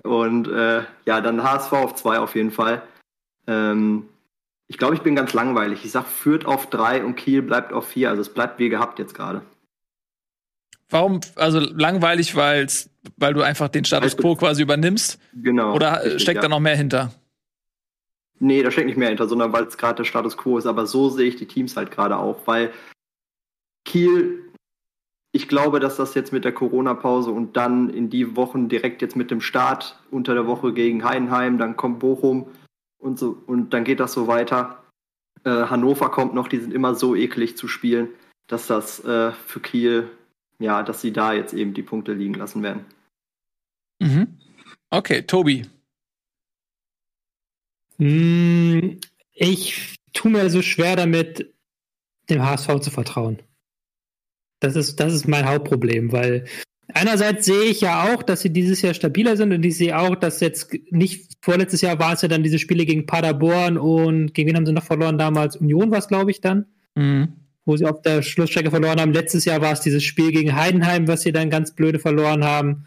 Und 0.02 0.48
äh, 0.48 0.82
ja, 1.05 1.20
dann 1.20 1.43
HSV 1.43 1.73
auf 1.73 1.94
2 1.94 2.19
auf 2.19 2.35
jeden 2.35 2.51
Fall. 2.51 2.82
Ähm, 3.47 4.09
ich 4.69 4.78
glaube, 4.78 4.94
ich 4.94 5.02
bin 5.02 5.14
ganz 5.14 5.35
langweilig. 5.35 5.85
Ich 5.85 5.93
sage 5.93 6.06
Fürth 6.06 6.47
auf 6.47 6.70
3 6.70 7.05
und 7.05 7.16
Kiel 7.16 7.43
bleibt 7.43 7.73
auf 7.73 7.89
4. 7.89 8.09
Also 8.09 8.23
es 8.23 8.31
bleibt 8.31 8.59
wie 8.59 8.70
gehabt 8.70 8.98
jetzt 8.98 9.14
gerade. 9.14 9.43
Warum, 10.89 11.20
also 11.36 11.59
langweilig, 11.59 12.36
weil 12.36 12.66
du 13.35 13.43
einfach 13.43 13.69
den 13.69 13.85
Status 13.85 14.16
quo 14.16 14.36
quasi 14.36 14.62
übernimmst? 14.62 15.19
Genau. 15.35 15.74
Oder 15.74 16.02
richtig, 16.05 16.23
steckt 16.23 16.36
ja. 16.36 16.43
da 16.43 16.48
noch 16.48 16.60
mehr 16.60 16.77
hinter? 16.77 17.12
Nee, 18.43 18.64
da 18.64 18.73
steckt 18.73 18.89
nicht 18.89 18.97
mehr 18.97 19.09
hinter, 19.09 19.28
sondern 19.28 19.52
weil 19.52 19.66
es 19.66 19.78
gerade 19.78 19.98
der 19.98 20.05
Status 20.05 20.36
quo 20.36 20.59
ist. 20.59 20.66
Aber 20.66 20.85
so 20.85 21.09
sehe 21.09 21.28
ich 21.28 21.36
die 21.36 21.47
Teams 21.47 21.77
halt 21.77 21.93
gerade 21.93 22.16
auch, 22.16 22.44
weil 22.47 22.73
Kiel, 23.85 24.51
ich 25.31 25.47
glaube, 25.47 25.78
dass 25.78 25.97
das 25.97 26.14
jetzt 26.14 26.32
mit 26.32 26.44
der 26.44 26.51
Corona-Pause 26.51 27.31
und 27.31 27.56
dann 27.56 27.89
in 27.89 28.10
die 28.10 28.35
Wochen 28.35 28.69
direkt 28.69 29.01
jetzt 29.01 29.14
mit 29.14 29.31
dem 29.31 29.40
Start 29.40 29.97
unter 30.10 30.35
der 30.35 30.48
Woche 30.48 30.73
gegen 30.73 31.05
Heidenheim, 31.05 31.56
dann 31.56 31.77
kommt 31.77 32.01
Bochum 32.01 32.48
und 33.01 33.16
so 33.16 33.40
und 33.47 33.73
dann 33.73 33.85
geht 33.85 34.01
das 34.01 34.12
so 34.12 34.27
weiter. 34.27 34.82
Äh, 35.44 35.66
Hannover 35.66 36.10
kommt 36.10 36.35
noch, 36.35 36.48
die 36.48 36.59
sind 36.59 36.74
immer 36.74 36.97
so 36.97 37.14
eklig 37.14 37.56
zu 37.56 37.69
spielen, 37.69 38.09
dass 38.48 38.66
das 38.66 39.05
äh, 39.05 39.31
für 39.31 39.60
Kiel, 39.60 40.10
ja, 40.59 40.82
dass 40.82 41.01
sie 41.01 41.12
da 41.12 41.32
jetzt 41.32 41.55
eben 41.55 41.74
die 41.74 41.82
Punkte 41.82 42.12
liegen 42.12 42.35
lassen 42.35 42.64
werden. 42.64 42.85
Mhm. 44.01 44.36
Okay, 44.90 45.23
Tobi, 45.23 45.64
ich 49.35 49.97
tue 50.12 50.31
mir 50.31 50.51
so 50.51 50.62
schwer 50.62 50.97
damit, 50.97 51.55
dem 52.29 52.43
HSV 52.43 52.81
zu 52.81 52.91
vertrauen. 52.91 53.39
Das 54.61 54.77
ist, 54.77 55.01
das 55.01 55.12
ist 55.12 55.29
mein 55.29 55.49
Hauptproblem, 55.49 56.12
weil 56.12 56.45
einerseits 56.95 57.47
sehe 57.47 57.65
ich 57.65 57.81
ja 57.81 58.12
auch, 58.12 58.23
dass 58.23 58.43
sie 58.43 58.51
dieses 58.51 58.83
Jahr 58.83 58.95
stabiler 58.95 59.37
sind 59.37 59.53
und 59.53 59.65
ich 59.65 59.77
sehe 59.77 59.99
auch, 59.99 60.15
dass 60.15 60.41
jetzt 60.41 60.73
nicht, 60.91 61.33
vorletztes 61.41 61.81
Jahr 61.81 61.99
war 61.99 62.12
es 62.12 62.23
ja 62.23 62.29
dann 62.29 62.43
diese 62.43 62.59
Spiele 62.59 62.87
gegen 62.87 63.07
Paderborn 63.07 63.77
und 63.77 64.35
gegen 64.35 64.49
wen 64.49 64.57
haben 64.57 64.66
sie 64.66 64.73
noch 64.73 64.85
verloren 64.85 65.19
damals? 65.19 65.57
Union 65.57 65.91
war 65.91 65.99
es, 65.99 66.09
glaube 66.09 66.31
ich, 66.31 66.41
dann. 66.41 66.66
Mhm. 66.95 67.35
Wo 67.65 67.77
sie 67.77 67.87
auf 67.87 68.03
der 68.03 68.23
Schlussstrecke 68.23 68.70
verloren 68.70 69.01
haben. 69.01 69.12
Letztes 69.12 69.45
Jahr 69.45 69.61
war 69.61 69.73
es 69.73 69.81
dieses 69.81 70.03
Spiel 70.03 70.33
gegen 70.33 70.57
Heidenheim, 70.57 71.07
was 71.07 71.23
sie 71.23 71.31
dann 71.31 71.49
ganz 71.49 71.73
blöde 71.73 72.01
verloren 72.01 72.45
haben. 72.45 72.87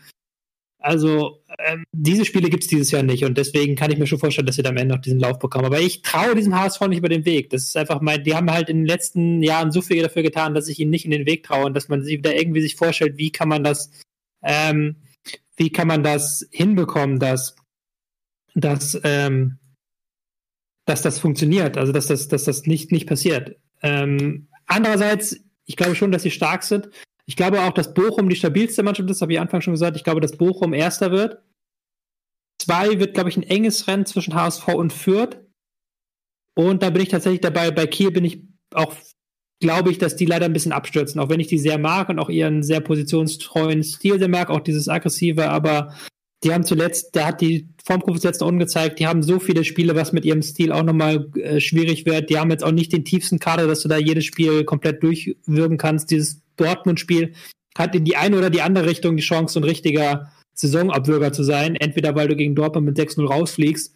Also 0.85 1.41
ähm, 1.57 1.83
diese 1.93 2.25
Spiele 2.25 2.47
gibt 2.47 2.61
es 2.61 2.69
dieses 2.69 2.91
Jahr 2.91 3.01
nicht 3.01 3.25
und 3.25 3.39
deswegen 3.39 3.75
kann 3.75 3.89
ich 3.89 3.97
mir 3.97 4.05
schon 4.05 4.19
vorstellen, 4.19 4.45
dass 4.45 4.55
sie 4.55 4.61
da 4.61 4.69
am 4.69 4.77
Ende 4.77 4.93
noch 4.93 5.01
diesen 5.01 5.19
Lauf 5.19 5.39
bekommen. 5.39 5.65
Aber 5.65 5.79
ich 5.79 6.03
traue 6.03 6.35
diesem 6.35 6.55
HSV 6.55 6.79
nicht 6.81 6.99
über 6.99 7.09
den 7.09 7.25
Weg. 7.25 7.49
Das 7.49 7.63
ist 7.63 7.75
einfach 7.75 8.01
mein, 8.01 8.23
die 8.23 8.35
haben 8.35 8.51
halt 8.51 8.69
in 8.69 8.77
den 8.77 8.85
letzten 8.85 9.41
Jahren 9.41 9.71
so 9.71 9.81
viel 9.81 10.03
dafür 10.03 10.21
getan, 10.21 10.53
dass 10.53 10.67
ich 10.67 10.79
ihnen 10.79 10.91
nicht 10.91 11.03
in 11.03 11.09
den 11.09 11.25
Weg 11.25 11.41
traue 11.41 11.65
und 11.65 11.73
dass 11.73 11.89
man 11.89 12.03
sich 12.03 12.19
wieder 12.19 12.35
irgendwie 12.35 12.61
sich 12.61 12.75
vorstellt, 12.75 13.17
wie 13.17 13.31
kann 13.31 13.49
man 13.49 13.63
das, 13.63 13.89
ähm, 14.43 14.97
wie 15.57 15.71
kann 15.71 15.87
man 15.87 16.03
das 16.03 16.47
hinbekommen, 16.51 17.17
dass, 17.17 17.55
dass, 18.53 18.95
ähm, 19.03 19.57
dass 20.85 21.01
das 21.01 21.17
funktioniert, 21.17 21.77
also 21.77 21.93
dass 21.93 22.05
das, 22.05 22.27
dass 22.27 22.43
das 22.43 22.67
nicht, 22.67 22.91
nicht 22.91 23.07
passiert. 23.07 23.55
Ähm, 23.81 24.49
andererseits, 24.67 25.35
ich 25.65 25.77
glaube 25.77 25.95
schon, 25.95 26.11
dass 26.11 26.21
sie 26.21 26.29
stark 26.29 26.61
sind. 26.61 26.91
Ich 27.27 27.35
glaube 27.35 27.61
auch, 27.61 27.73
dass 27.73 27.93
Bochum 27.93 28.29
die 28.29 28.35
stabilste 28.35 28.83
Mannschaft 28.83 29.09
ist, 29.09 29.21
habe 29.21 29.33
ich 29.33 29.39
Anfang 29.39 29.61
schon 29.61 29.73
gesagt. 29.73 29.97
Ich 29.97 30.03
glaube, 30.03 30.21
dass 30.21 30.37
Bochum 30.37 30.73
Erster 30.73 31.11
wird. 31.11 31.41
Zwei 32.61 32.99
wird, 32.99 33.13
glaube 33.13 33.29
ich, 33.29 33.37
ein 33.37 33.43
enges 33.43 33.87
Rennen 33.87 34.05
zwischen 34.05 34.35
HSV 34.35 34.67
und 34.69 34.93
Fürth. 34.93 35.37
Und 36.55 36.83
da 36.83 36.89
bin 36.89 37.01
ich 37.01 37.09
tatsächlich 37.09 37.41
dabei. 37.41 37.71
Bei 37.71 37.85
Kiel 37.87 38.11
bin 38.11 38.25
ich 38.25 38.41
auch, 38.73 38.95
glaube 39.59 39.91
ich, 39.91 39.97
dass 39.97 40.15
die 40.15 40.25
leider 40.25 40.45
ein 40.45 40.53
bisschen 40.53 40.71
abstürzen. 40.71 41.19
Auch 41.19 41.29
wenn 41.29 41.39
ich 41.39 41.47
die 41.47 41.57
sehr 41.57 41.77
mag 41.77 42.09
und 42.09 42.19
auch 42.19 42.29
ihren 42.29 42.63
sehr 42.63 42.79
positionstreuen 42.79 43.83
Stil 43.83 44.19
sehr 44.19 44.29
mag, 44.29 44.49
auch 44.49 44.61
dieses 44.61 44.87
aggressive. 44.87 45.49
Aber 45.49 45.95
die 46.43 46.53
haben 46.53 46.63
zuletzt, 46.63 47.15
da 47.15 47.27
hat 47.27 47.41
die 47.41 47.69
Formkurve 47.83 48.19
zuletzt 48.19 48.41
noch 48.41 48.47
ungezeigt, 48.47 48.99
die 48.99 49.07
haben 49.07 49.23
so 49.23 49.39
viele 49.39 49.63
Spiele, 49.63 49.95
was 49.95 50.13
mit 50.13 50.25
ihrem 50.25 50.41
Stil 50.41 50.71
auch 50.71 50.83
nochmal 50.83 51.29
äh, 51.35 51.59
schwierig 51.59 52.05
wird. 52.05 52.29
Die 52.29 52.37
haben 52.37 52.51
jetzt 52.51 52.63
auch 52.63 52.71
nicht 52.71 52.93
den 52.93 53.03
tiefsten 53.03 53.39
Kader, 53.39 53.67
dass 53.67 53.81
du 53.81 53.89
da 53.89 53.97
jedes 53.97 54.25
Spiel 54.25 54.63
komplett 54.63 55.03
durchwirken 55.03 55.77
kannst. 55.77 56.11
Dieses 56.11 56.44
Dortmund-Spiel 56.57 57.33
hat 57.77 57.95
in 57.95 58.05
die 58.05 58.15
eine 58.15 58.37
oder 58.37 58.49
die 58.49 58.61
andere 58.61 58.87
Richtung 58.87 59.17
die 59.17 59.23
Chance, 59.23 59.59
ein 59.59 59.63
richtiger 59.63 60.31
Saisonabwürger 60.53 61.33
zu 61.33 61.43
sein. 61.43 61.75
Entweder 61.75 62.15
weil 62.15 62.27
du 62.27 62.35
gegen 62.35 62.55
Dortmund 62.55 62.85
mit 62.85 62.97
6-0 62.97 63.27
rausfliegst 63.27 63.95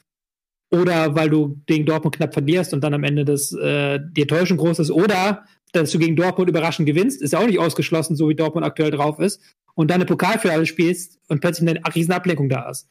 oder 0.71 1.15
weil 1.15 1.29
du 1.29 1.61
gegen 1.65 1.85
Dortmund 1.85 2.15
knapp 2.15 2.33
verlierst 2.33 2.73
und 2.73 2.83
dann 2.83 2.93
am 2.93 3.03
Ende 3.03 3.25
das, 3.25 3.53
äh, 3.53 3.99
die 4.11 4.21
Enttäuschung 4.21 4.57
groß 4.57 4.79
ist 4.79 4.91
oder 4.91 5.45
dass 5.71 5.91
du 5.91 5.99
gegen 5.99 6.15
Dortmund 6.15 6.49
überraschend 6.49 6.87
gewinnst, 6.87 7.21
ist 7.21 7.33
ja 7.33 7.39
auch 7.39 7.45
nicht 7.45 7.59
ausgeschlossen, 7.59 8.15
so 8.15 8.29
wie 8.29 8.35
Dortmund 8.35 8.65
aktuell 8.65 8.91
drauf 8.91 9.19
ist. 9.19 9.41
Und 9.75 9.89
dann 9.91 9.95
eine 9.95 10.05
Pokalfinale 10.05 10.65
spielst 10.65 11.19
und 11.27 11.41
plötzlich 11.41 11.69
eine 11.69 11.79
riesen 11.95 12.11
Ablenkung 12.11 12.49
da 12.49 12.69
ist. 12.69 12.89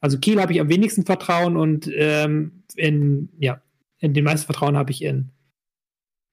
Also 0.00 0.18
Kiel 0.18 0.40
habe 0.40 0.52
ich 0.52 0.60
am 0.60 0.68
wenigsten 0.68 1.04
Vertrauen 1.04 1.56
und 1.56 1.90
ähm, 1.92 2.62
in, 2.76 3.30
ja, 3.40 3.60
in 3.98 4.14
den 4.14 4.24
meisten 4.24 4.46
Vertrauen 4.46 4.76
habe 4.76 4.92
ich 4.92 5.02
in 5.02 5.30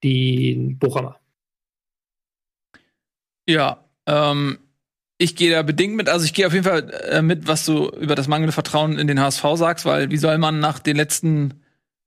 die 0.03 0.75
Bochumer. 0.79 1.19
Ja, 3.47 3.83
ähm, 4.05 4.59
ich 5.17 5.35
gehe 5.35 5.51
da 5.51 5.61
bedingt 5.61 5.95
mit. 5.95 6.09
Also 6.09 6.25
ich 6.25 6.33
gehe 6.33 6.47
auf 6.47 6.53
jeden 6.53 6.65
Fall 6.65 6.89
äh, 7.09 7.21
mit, 7.21 7.47
was 7.47 7.65
du 7.65 7.89
über 7.89 8.15
das 8.15 8.27
mangelnde 8.27 8.51
Vertrauen 8.51 8.97
in 8.97 9.07
den 9.07 9.19
HSV 9.19 9.43
sagst, 9.55 9.85
weil 9.85 10.11
wie 10.11 10.17
soll 10.17 10.37
man 10.37 10.59
nach 10.59 10.79
den 10.79 10.95
letzten 10.95 11.61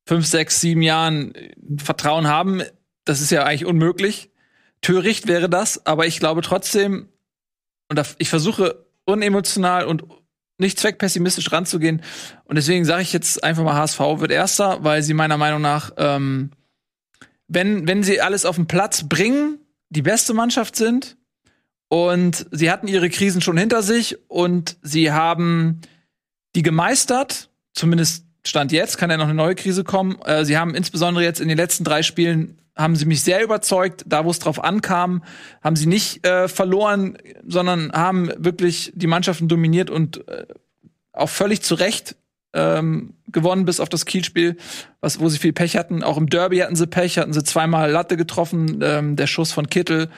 fünf, 0.06 0.27
sechs, 0.27 0.60
sieben 0.60 0.82
Jahren 0.82 1.32
Vertrauen 1.78 2.28
haben? 2.28 2.62
Das 3.05 3.20
ist 3.20 3.31
ja 3.31 3.44
eigentlich 3.44 3.65
unmöglich. 3.65 4.31
Töricht 4.81 5.27
wäre 5.27 5.48
das, 5.48 5.86
aber 5.86 6.06
ich 6.06 6.20
glaube 6.20 6.43
trotzdem, 6.43 7.09
und 7.89 8.01
ich 8.19 8.28
versuche 8.28 8.86
unemotional 9.06 9.86
und 9.86 10.05
nicht 10.59 10.78
zweckpessimistisch 10.78 11.51
ranzugehen. 11.52 12.02
Und 12.44 12.56
deswegen 12.56 12.85
sage 12.85 13.02
ich 13.02 13.12
jetzt 13.12 13.43
einfach 13.43 13.62
mal, 13.62 13.74
HSV 13.74 14.01
wird 14.16 14.31
Erster, 14.31 14.85
weil 14.85 15.02
sie 15.02 15.15
meiner 15.15 15.36
Meinung 15.36 15.62
nach, 15.62 15.93
ähm, 15.97 16.51
wenn, 17.47 17.86
wenn 17.86 18.02
sie 18.02 18.20
alles 18.20 18.44
auf 18.44 18.56
den 18.56 18.66
Platz 18.66 19.09
bringen, 19.09 19.59
die 19.89 20.02
beste 20.02 20.35
Mannschaft 20.35 20.77
sind. 20.77 21.16
Und 21.89 22.47
sie 22.51 22.70
hatten 22.70 22.86
ihre 22.86 23.09
Krisen 23.09 23.40
schon 23.40 23.56
hinter 23.56 23.82
sich 23.82 24.16
und 24.28 24.77
sie 24.82 25.10
haben 25.10 25.81
die 26.55 26.62
gemeistert, 26.62 27.51
zumindest 27.73 28.24
Stand 28.47 28.73
jetzt, 28.73 28.98
kann 28.98 29.10
ja 29.10 29.16
noch 29.16 29.24
eine 29.24 29.35
neue 29.35 29.55
Krise 29.55 29.85
kommen. 29.85 30.19
Äh, 30.24 30.44
sie 30.44 30.56
haben 30.56 30.74
insbesondere 30.74 31.24
jetzt 31.24 31.40
in 31.40 31.48
den 31.48 31.56
letzten 31.56 31.85
drei 31.85 32.02
Spielen 32.02 32.59
haben 32.77 32.94
sie 32.94 33.06
mich 33.06 33.23
sehr 33.23 33.43
überzeugt. 33.43 34.05
Da, 34.06 34.24
wo 34.24 34.31
es 34.31 34.39
drauf 34.39 34.62
ankam, 34.62 35.23
haben 35.62 35.77
sie 35.77 35.86
nicht 35.86 36.27
äh, 36.27 36.48
verloren, 36.48 37.19
sondern 37.47 37.93
haben 37.93 38.31
wirklich 38.39 38.93
die 38.94 39.09
Mannschaften 39.09 39.48
dominiert 39.48 39.90
und 39.90 40.27
äh, 40.28 40.47
auch 41.12 41.28
völlig 41.28 41.62
zu 41.62 41.74
Recht 41.74 42.16
ähm, 42.55 43.15
gewonnen, 43.27 43.65
bis 43.65 43.81
auf 43.81 43.89
das 43.89 44.06
Kielspiel, 44.06 44.56
was, 45.01 45.20
wo 45.20 45.28
sie 45.28 45.39
viel 45.39 45.52
Pech 45.52 45.77
hatten. 45.77 46.02
Auch 46.02 46.16
im 46.16 46.28
Derby 46.28 46.59
hatten 46.59 46.77
sie 46.77 46.86
Pech, 46.86 47.19
hatten 47.19 47.32
sie 47.32 47.43
zweimal 47.43 47.90
Latte 47.90 48.16
getroffen, 48.16 48.81
ähm, 48.82 49.16
der 49.16 49.27
Schuss 49.27 49.52
von 49.52 49.69
Kittel. 49.69 50.09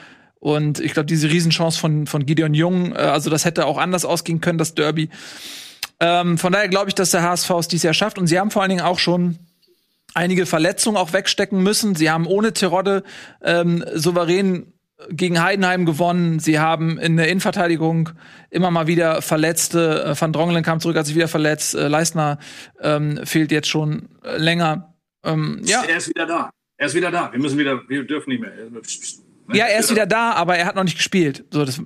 Und 0.41 0.81
ich 0.81 0.93
glaube, 0.95 1.07
diese 1.07 1.31
Riesenchance 1.31 1.79
von, 1.79 2.07
von 2.07 2.27
Gideon 2.27 2.55
Jung, 2.55 2.93
äh, 2.93 2.99
also 2.99 3.31
das 3.31 3.45
hätte 3.45 3.67
auch 3.67 3.79
anders 3.79 4.05
ausgehen 4.05 4.41
können, 4.41 4.59
das 4.59 4.75
Derby. 4.75 5.11
Ähm, 6.01 6.39
von 6.39 6.53
daher 6.53 6.69
glaube 6.69 6.89
ich, 6.89 6.95
dass 6.95 7.11
der 7.11 7.23
HSV 7.23 7.51
es 7.51 7.69
dieses 7.69 7.85
Jahr 7.85 7.95
schafft. 7.95 8.19
Und 8.19 8.27
sie 8.27 8.39
haben 8.39 8.51
vor 8.51 8.63
allen 8.63 8.71
Dingen 8.71 8.81
auch 8.81 8.99
schon 8.99 9.39
einige 10.15 10.47
Verletzungen 10.47 10.97
auch 10.97 11.13
wegstecken 11.13 11.63
müssen. 11.63 11.95
Sie 11.95 12.11
haben 12.11 12.27
ohne 12.27 12.53
Terodde 12.53 13.05
ähm, 13.43 13.85
souverän 13.95 14.73
gegen 15.09 15.43
Heidenheim 15.43 15.87
gewonnen. 15.87 16.41
Sie 16.41 16.59
haben 16.59 16.99
in 16.99 17.17
der 17.17 17.29
Innenverteidigung 17.29 18.11
immer 18.51 18.71
mal 18.71 18.87
wieder 18.87 19.23
Verletzte. 19.23 20.05
Äh, 20.05 20.21
Van 20.21 20.33
Drongelen 20.33 20.65
kam 20.65 20.81
zurück, 20.81 20.97
hat 20.97 21.07
sich 21.07 21.15
wieder 21.15 21.29
verletzt. 21.29 21.75
Äh, 21.75 21.89
Leistner 21.89 22.39
ähm, 22.81 23.21
fehlt 23.25 23.53
jetzt 23.53 23.69
schon 23.69 24.09
äh, 24.25 24.37
länger. 24.37 24.95
Ähm, 25.25 25.61
ja. 25.65 25.83
Er 25.85 25.99
ist 25.99 26.09
wieder 26.09 26.27
da. 26.27 26.51
Er 26.77 26.87
ist 26.87 26.95
wieder 26.95 27.11
da. 27.11 27.33
Wir 27.33 27.41
müssen 27.41 27.59
wieder, 27.59 27.83
wir 27.89 28.05
dürfen 28.05 28.31
nicht 28.31 28.41
mehr. 28.41 28.53
Ne? 29.51 29.59
Ja, 29.59 29.67
er 29.67 29.81
ist 29.81 29.91
wieder 29.91 30.07
da, 30.07 30.33
aber 30.33 30.57
er 30.57 30.67
hat 30.67 30.77
noch 30.77 30.85
nicht 30.85 30.97
gespielt. 30.97 31.45
So, 31.51 31.65
das, 31.65 31.81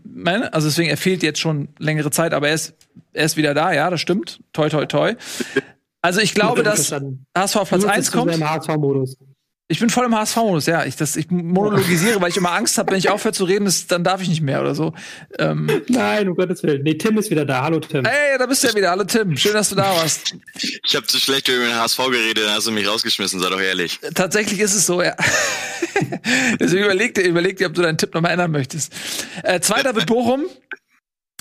also 0.52 0.68
deswegen, 0.68 0.90
er 0.90 0.96
fehlt 0.96 1.22
jetzt 1.22 1.40
schon 1.40 1.68
längere 1.78 2.10
Zeit, 2.10 2.32
aber 2.34 2.48
er 2.48 2.54
ist, 2.54 2.74
er 3.12 3.24
ist 3.26 3.36
wieder 3.36 3.54
da, 3.54 3.72
ja, 3.72 3.90
das 3.90 4.00
stimmt. 4.00 4.40
Toi, 4.52 4.68
toi, 4.68 4.86
toi. 4.86 5.14
Also 6.02 6.20
ich 6.20 6.34
glaube, 6.34 6.62
dass 6.62 6.92
HSV 7.36 7.56
auf 7.56 7.68
Platz 7.70 7.84
1 7.84 8.12
kommt. 8.12 8.32
Ich 9.66 9.80
bin 9.80 9.88
voll 9.88 10.04
im 10.04 10.14
HSV-Modus, 10.14 10.66
ja. 10.66 10.84
Ich, 10.84 10.96
das, 10.96 11.16
ich 11.16 11.30
monologisiere, 11.30 12.20
weil 12.20 12.28
ich 12.28 12.36
immer 12.36 12.52
Angst 12.52 12.76
habe, 12.76 12.92
wenn 12.92 12.98
ich 12.98 13.08
aufhöre 13.08 13.32
zu 13.32 13.44
reden, 13.44 13.66
ist, 13.66 13.90
dann 13.90 14.04
darf 14.04 14.20
ich 14.20 14.28
nicht 14.28 14.42
mehr 14.42 14.60
oder 14.60 14.74
so. 14.74 14.92
Ähm. 15.38 15.82
Nein, 15.88 16.28
um 16.28 16.36
Gottes 16.36 16.62
Willen. 16.62 16.82
Nee, 16.82 16.94
Tim 16.94 17.16
ist 17.16 17.30
wieder 17.30 17.46
da. 17.46 17.62
Hallo, 17.62 17.80
Tim. 17.80 18.04
Hey, 18.04 18.36
da 18.38 18.44
bist 18.44 18.62
du 18.62 18.68
ja 18.68 18.74
wieder. 18.74 18.90
Hallo, 18.90 19.04
Tim. 19.04 19.34
Schön, 19.38 19.54
dass 19.54 19.70
du 19.70 19.74
da 19.74 19.84
warst. 19.96 20.36
Ich 20.54 20.94
habe 20.94 21.06
zu 21.06 21.18
schlecht 21.18 21.48
über 21.48 21.64
den 21.64 21.76
HSV 21.76 21.96
geredet, 21.96 22.44
dann 22.44 22.54
hast 22.54 22.66
du 22.66 22.72
mich 22.72 22.86
rausgeschmissen, 22.86 23.40
sei 23.40 23.48
doch 23.48 23.60
ehrlich. 23.60 24.00
Tatsächlich 24.14 24.60
ist 24.60 24.74
es 24.74 24.84
so, 24.84 25.00
ja. 25.00 25.16
Deswegen 26.60 26.84
überleg 26.84 27.14
dir, 27.14 27.22
überleg 27.22 27.56
dir, 27.56 27.68
ob 27.68 27.74
du 27.74 27.80
deinen 27.80 27.96
Tipp 27.96 28.12
nochmal 28.12 28.32
ändern 28.32 28.50
möchtest. 28.50 28.92
Äh, 29.44 29.60
zweiter 29.60 29.94
wird 29.94 30.06
Bochum. 30.06 30.44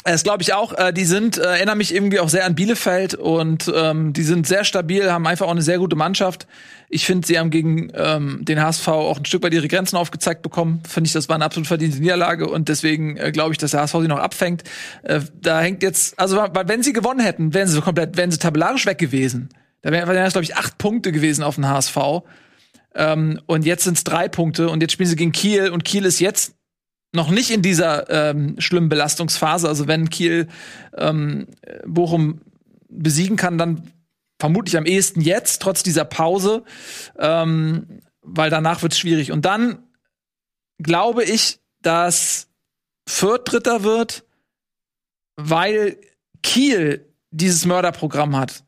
Das 0.03 0.23
glaube 0.23 0.43
ich 0.43 0.53
auch. 0.53 0.73
Äh, 0.73 0.91
die 0.91 1.05
sind, 1.05 1.37
äh, 1.37 1.43
erinnern 1.43 1.77
mich 1.77 1.93
irgendwie 1.93 2.19
auch 2.19 2.27
sehr 2.27 2.45
an 2.45 2.55
Bielefeld 2.55 3.15
und 3.15 3.71
ähm, 3.73 4.11
die 4.11 4.23
sind 4.23 4.45
sehr 4.45 4.65
stabil, 4.65 5.09
haben 5.09 5.25
einfach 5.25 5.45
auch 5.45 5.51
eine 5.51 5.61
sehr 5.61 5.77
gute 5.77 5.95
Mannschaft. 5.95 6.45
Ich 6.89 7.05
finde, 7.05 7.25
sie 7.25 7.39
haben 7.39 7.49
gegen 7.49 7.89
ähm, 7.95 8.39
den 8.43 8.61
HSV 8.61 8.87
auch 8.89 9.17
ein 9.17 9.25
Stück 9.25 9.43
weit 9.43 9.53
ihre 9.53 9.67
Grenzen 9.67 9.95
aufgezeigt 9.95 10.41
bekommen. 10.41 10.83
Finde 10.87 11.07
ich, 11.07 11.13
das 11.13 11.29
war 11.29 11.35
eine 11.35 11.45
absolut 11.45 11.67
verdiente 11.67 11.99
Niederlage 11.99 12.49
und 12.49 12.67
deswegen 12.67 13.15
äh, 13.17 13.31
glaube 13.31 13.53
ich, 13.53 13.57
dass 13.57 13.71
der 13.71 13.81
HSV 13.81 13.95
sie 14.01 14.07
noch 14.07 14.19
abfängt. 14.19 14.63
Äh, 15.03 15.21
da 15.41 15.61
hängt 15.61 15.81
jetzt, 15.83 16.19
also 16.19 16.37
wenn 16.37 16.83
sie 16.83 16.91
gewonnen 16.91 17.21
hätten, 17.21 17.53
wären 17.53 17.67
sie 17.67 17.73
so 17.73 17.81
komplett, 17.81 18.17
wären 18.17 18.29
sie 18.29 18.39
tabellarisch 18.39 18.85
weg 18.85 18.97
gewesen. 18.97 19.49
Da 19.81 19.91
wären 19.91 20.07
wär 20.07 20.15
das, 20.15 20.33
glaube 20.33 20.43
ich, 20.43 20.55
acht 20.55 20.77
Punkte 20.77 21.11
gewesen 21.11 21.43
auf 21.43 21.55
den 21.55 21.67
HSV. 21.67 21.97
Ähm, 22.95 23.39
und 23.45 23.65
jetzt 23.65 23.85
sind 23.85 23.97
es 23.97 24.03
drei 24.03 24.27
Punkte 24.27 24.69
und 24.69 24.81
jetzt 24.81 24.91
spielen 24.91 25.09
sie 25.09 25.15
gegen 25.15 25.31
Kiel 25.31 25.69
und 25.69 25.85
Kiel 25.85 26.05
ist 26.05 26.19
jetzt 26.19 26.55
noch 27.13 27.29
nicht 27.29 27.51
in 27.51 27.61
dieser 27.61 28.09
ähm, 28.09 28.55
schlimmen 28.59 28.89
Belastungsphase. 28.89 29.67
Also 29.67 29.87
wenn 29.87 30.09
Kiel 30.09 30.47
ähm, 30.97 31.47
Bochum 31.85 32.41
besiegen 32.89 33.37
kann, 33.37 33.57
dann 33.57 33.91
vermutlich 34.39 34.77
am 34.77 34.85
ehesten 34.85 35.21
jetzt, 35.21 35.61
trotz 35.61 35.83
dieser 35.83 36.05
Pause, 36.05 36.63
ähm, 37.17 38.01
weil 38.21 38.49
danach 38.49 38.81
wird 38.81 38.93
es 38.93 38.99
schwierig. 38.99 39.31
Und 39.31 39.45
dann 39.45 39.83
glaube 40.79 41.23
ich, 41.23 41.59
dass 41.81 42.47
Fürth 43.07 43.43
Dritter 43.45 43.83
wird, 43.83 44.25
weil 45.35 45.97
Kiel 46.41 47.05
dieses 47.31 47.65
Mörderprogramm 47.65 48.35
hat. 48.35 48.63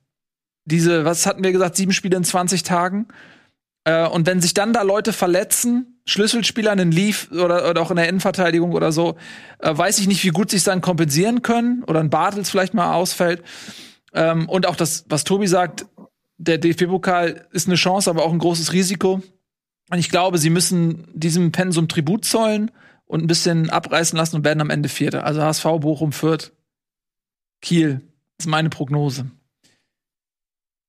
Diese, 0.65 1.05
was 1.05 1.25
hatten 1.25 1.43
wir 1.43 1.51
gesagt, 1.51 1.75
sieben 1.75 1.93
Spiele 1.93 2.17
in 2.17 2.23
20 2.23 2.63
Tagen. 2.63 3.07
Äh, 3.83 4.07
und 4.07 4.25
wenn 4.25 4.41
sich 4.41 4.53
dann 4.53 4.73
da 4.73 4.81
Leute 4.81 5.13
verletzen, 5.13 5.94
Schlüsselspieler, 6.07 6.71
einen 6.71 6.91
Leaf 6.91 7.29
oder, 7.31 7.69
oder 7.69 7.81
auch 7.81 7.89
in 7.89 7.97
der 7.97 8.07
Innenverteidigung 8.07 8.73
oder 8.73 8.91
so, 8.91 9.15
äh, 9.59 9.75
weiß 9.75 9.99
ich 9.99 10.07
nicht, 10.07 10.23
wie 10.23 10.29
gut 10.29 10.51
sich 10.51 10.63
dann 10.63 10.81
kompensieren 10.81 11.41
können 11.41 11.83
oder 11.83 11.99
ein 11.99 12.11
Bartels 12.11 12.49
vielleicht 12.49 12.73
mal 12.73 12.93
ausfällt. 12.93 13.43
Ähm, 14.13 14.47
und 14.47 14.67
auch 14.67 14.75
das, 14.75 15.05
was 15.09 15.23
Tobi 15.23 15.47
sagt, 15.47 15.85
der 16.37 16.57
DFB-Pokal 16.57 17.47
ist 17.51 17.67
eine 17.67 17.75
Chance, 17.75 18.09
aber 18.09 18.23
auch 18.23 18.31
ein 18.31 18.39
großes 18.39 18.73
Risiko. 18.73 19.21
Und 19.89 19.99
ich 19.99 20.09
glaube, 20.09 20.37
sie 20.37 20.49
müssen 20.49 21.07
diesem 21.13 21.51
Pensum 21.51 21.87
Tribut 21.87 22.25
zollen 22.25 22.71
und 23.05 23.23
ein 23.23 23.27
bisschen 23.27 23.69
abreißen 23.69 24.17
lassen 24.17 24.37
und 24.37 24.45
werden 24.45 24.61
am 24.61 24.69
Ende 24.69 24.89
Vierter. 24.89 25.23
Also 25.23 25.41
HSV, 25.41 25.63
Bochum, 25.79 26.11
Fürth, 26.11 26.51
Kiel 27.61 28.01
ist 28.37 28.47
meine 28.47 28.69
Prognose. 28.69 29.31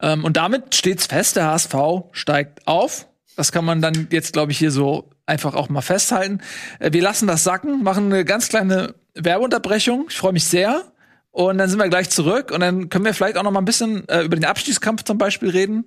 Ähm, 0.01 0.25
und 0.25 0.37
damit 0.37 0.75
steht's 0.75 1.07
fest, 1.07 1.37
der 1.37 1.47
HSV 1.47 1.75
steigt 2.13 2.67
auf 2.67 3.09
das 3.37 3.53
kann 3.53 3.65
man 3.65 3.81
dann 3.83 4.09
jetzt, 4.11 4.33
glaube 4.33 4.51
ich, 4.51 4.59
hier 4.59 4.71
so 4.71 5.11
einfach 5.27 5.55
auch 5.55 5.69
mal 5.69 5.83
festhalten. 5.83 6.41
Äh, 6.81 6.93
wir 6.93 7.03
lassen 7.03 7.29
das 7.29 7.45
sacken, 7.45 7.83
machen 7.83 8.07
eine 8.07 8.25
ganz 8.25 8.49
kleine 8.49 8.95
Werbeunterbrechung. 9.15 10.07
Ich 10.09 10.17
freue 10.17 10.33
mich 10.33 10.45
sehr. 10.45 10.83
Und 11.31 11.59
dann 11.59 11.69
sind 11.69 11.79
wir 11.79 11.89
gleich 11.91 12.09
zurück 12.09 12.51
und 12.51 12.61
dann 12.61 12.89
können 12.89 13.05
wir 13.05 13.13
vielleicht 13.13 13.37
auch 13.37 13.43
noch 13.43 13.51
mal 13.51 13.61
ein 13.61 13.67
bisschen 13.67 14.09
äh, 14.09 14.23
über 14.23 14.37
den 14.37 14.47
Abstiegskampf 14.47 15.03
zum 15.03 15.19
Beispiel 15.19 15.51
reden 15.51 15.85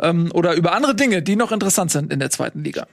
ähm, 0.00 0.30
oder 0.32 0.54
über 0.54 0.72
andere 0.72 0.94
Dinge, 0.94 1.20
die 1.20 1.34
noch 1.34 1.50
interessant 1.50 1.90
sind 1.90 2.12
in 2.12 2.20
der 2.20 2.30
zweiten 2.30 2.62
Liga. 2.62 2.86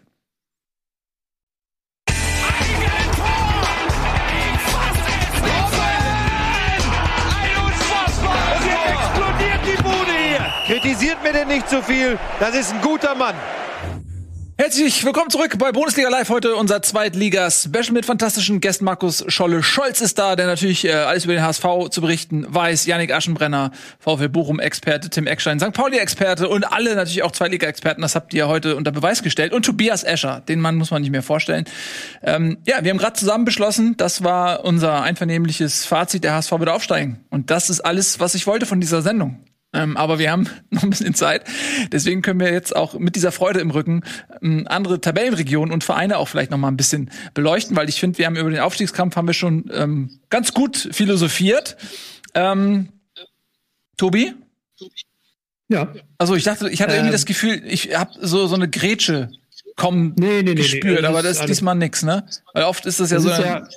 Kritisiert 10.65 11.21
mir 11.21 11.33
denn 11.33 11.49
nicht 11.49 11.69
zu 11.69 11.75
so 11.75 11.81
viel, 11.83 12.17
das 12.39 12.55
ist 12.55 12.73
ein 12.73 12.81
guter 12.81 13.13
Mann. 13.13 13.35
Herzlich 14.61 15.03
willkommen 15.03 15.31
zurück 15.31 15.57
bei 15.57 15.71
Bundesliga 15.71 16.09
Live. 16.09 16.29
Heute 16.29 16.53
unser 16.55 16.83
Zweitliga-Special 16.83 17.93
mit 17.93 18.05
fantastischen 18.05 18.61
Gästen. 18.61 18.85
Markus 18.85 19.25
Scholle 19.27 19.63
Scholz 19.63 20.01
ist 20.01 20.19
da, 20.19 20.35
der 20.35 20.45
natürlich 20.45 20.85
äh, 20.85 20.91
alles 20.91 21.25
über 21.25 21.33
den 21.33 21.41
HSV 21.41 21.89
zu 21.89 21.99
berichten 21.99 22.45
weiß. 22.47 22.85
Yannick 22.85 23.11
Aschenbrenner, 23.11 23.71
VfL 23.97 24.29
Bochum-Experte, 24.29 25.09
Tim 25.09 25.25
Eckstein, 25.25 25.59
St. 25.59 25.73
Pauli-Experte 25.73 26.47
und 26.47 26.63
alle 26.63 26.93
natürlich 26.93 27.23
auch 27.23 27.31
Zweitliga-Experten. 27.31 28.03
Das 28.03 28.13
habt 28.13 28.35
ihr 28.35 28.47
heute 28.47 28.75
unter 28.75 28.91
Beweis 28.91 29.23
gestellt. 29.23 29.51
Und 29.51 29.65
Tobias 29.65 30.03
Escher, 30.03 30.43
den 30.47 30.59
Mann 30.59 30.75
muss 30.75 30.91
man 30.91 31.01
nicht 31.01 31.09
mehr 31.09 31.23
vorstellen. 31.23 31.65
Ähm, 32.21 32.59
ja, 32.63 32.83
wir 32.83 32.91
haben 32.91 32.99
gerade 32.99 33.17
zusammen 33.17 33.45
beschlossen, 33.45 33.97
das 33.97 34.23
war 34.23 34.63
unser 34.63 35.01
einvernehmliches 35.01 35.85
Fazit, 35.85 36.23
der 36.23 36.35
HSV 36.35 36.51
wird 36.51 36.69
aufsteigen. 36.69 37.25
Und 37.31 37.49
das 37.49 37.71
ist 37.71 37.81
alles, 37.81 38.19
was 38.19 38.35
ich 38.35 38.45
wollte 38.45 38.67
von 38.67 38.79
dieser 38.79 39.01
Sendung. 39.01 39.39
Ähm, 39.73 39.95
aber 39.95 40.19
wir 40.19 40.31
haben 40.31 40.49
noch 40.69 40.83
ein 40.83 40.89
bisschen 40.89 41.13
Zeit. 41.13 41.43
Deswegen 41.91 42.21
können 42.21 42.39
wir 42.39 42.51
jetzt 42.51 42.75
auch 42.75 42.93
mit 42.95 43.15
dieser 43.15 43.31
Freude 43.31 43.59
im 43.59 43.71
Rücken 43.71 44.03
ähm, 44.41 44.65
andere 44.69 44.99
Tabellenregionen 44.99 45.73
und 45.73 45.83
Vereine 45.83 46.17
auch 46.17 46.27
vielleicht 46.27 46.51
noch 46.51 46.57
mal 46.57 46.67
ein 46.67 46.77
bisschen 46.77 47.09
beleuchten, 47.33 47.75
weil 47.75 47.89
ich 47.89 47.99
finde, 47.99 48.17
wir 48.17 48.25
haben 48.25 48.35
über 48.35 48.49
den 48.49 48.59
Aufstiegskampf 48.59 49.15
haben 49.15 49.27
wir 49.27 49.33
schon 49.33 49.69
ähm, 49.73 50.19
ganz 50.29 50.53
gut 50.53 50.89
philosophiert. 50.91 51.77
Ähm, 52.33 52.89
Tobi? 53.97 54.33
Ja. 55.69 55.93
Also 56.17 56.35
ich 56.35 56.43
dachte, 56.43 56.69
ich 56.69 56.81
hatte 56.81 56.93
irgendwie 56.93 57.07
ähm. 57.07 57.13
das 57.13 57.25
Gefühl, 57.25 57.61
ich 57.65 57.95
habe 57.97 58.11
so 58.19 58.47
so 58.47 58.55
eine 58.55 58.69
Grätsche 58.69 59.31
kommen 59.77 60.13
nee, 60.17 60.43
nee, 60.43 60.53
gespürt, 60.53 61.01
nee, 61.01 61.07
aber 61.07 61.23
das 61.23 61.39
ist 61.39 61.47
diesmal 61.47 61.75
nix, 61.75 62.03
ne? 62.03 62.25
Weil 62.53 62.65
oft 62.65 62.85
ist 62.85 62.99
das 62.99 63.09
ja 63.09 63.17
das 63.17 63.23
so. 63.23 63.29
Ja, 63.29 63.67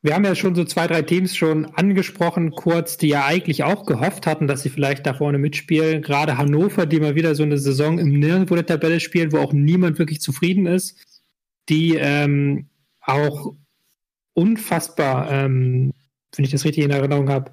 wir 0.00 0.14
haben 0.14 0.24
ja 0.24 0.34
schon 0.36 0.54
so 0.54 0.64
zwei, 0.64 0.86
drei 0.86 1.02
Teams 1.02 1.36
schon 1.36 1.66
angesprochen, 1.66 2.52
kurz, 2.52 2.98
die 2.98 3.08
ja 3.08 3.24
eigentlich 3.26 3.64
auch 3.64 3.84
gehofft 3.84 4.26
hatten, 4.26 4.46
dass 4.46 4.62
sie 4.62 4.68
vielleicht 4.68 5.06
da 5.06 5.14
vorne 5.14 5.38
mitspielen. 5.38 6.02
Gerade 6.02 6.38
Hannover, 6.38 6.86
die 6.86 7.00
mal 7.00 7.16
wieder 7.16 7.34
so 7.34 7.42
eine 7.42 7.58
Saison 7.58 7.98
im 7.98 8.18
Nirgendwo 8.18 8.54
der 8.54 8.66
Tabelle 8.66 9.00
spielen, 9.00 9.32
wo 9.32 9.38
auch 9.38 9.52
niemand 9.52 9.98
wirklich 9.98 10.20
zufrieden 10.20 10.66
ist, 10.66 11.04
die 11.68 11.96
ähm, 11.96 12.68
auch 13.00 13.54
unfassbar, 14.34 15.32
ähm, 15.32 15.92
wenn 16.36 16.44
ich 16.44 16.52
das 16.52 16.64
richtig 16.64 16.84
in 16.84 16.90
Erinnerung 16.90 17.28
habe, 17.28 17.50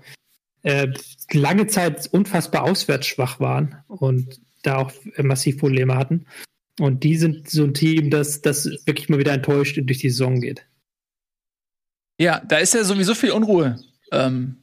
äh, 0.62 0.88
lange 1.32 1.66
Zeit 1.66 2.08
unfassbar 2.12 2.64
auswärts 2.64 3.08
schwach 3.08 3.40
waren 3.40 3.78
und 3.88 4.40
da 4.62 4.78
auch 4.78 4.92
massiv 5.18 5.58
Probleme 5.58 5.96
hatten. 5.96 6.26
Und 6.80 7.04
die 7.04 7.18
sind 7.18 7.50
so 7.50 7.64
ein 7.64 7.74
Team, 7.74 8.12
das, 8.12 8.42
das 8.42 8.66
wirklich 8.86 9.10
mal 9.10 9.20
wieder 9.20 9.34
enttäuscht 9.34 9.80
durch 9.82 10.00
die 10.00 10.10
Saison 10.10 10.42
geht. 10.42 10.66
Ja, 12.18 12.40
da 12.40 12.58
ist 12.58 12.74
ja 12.74 12.84
sowieso 12.84 13.14
viel 13.14 13.32
Unruhe 13.32 13.80
ähm, 14.12 14.58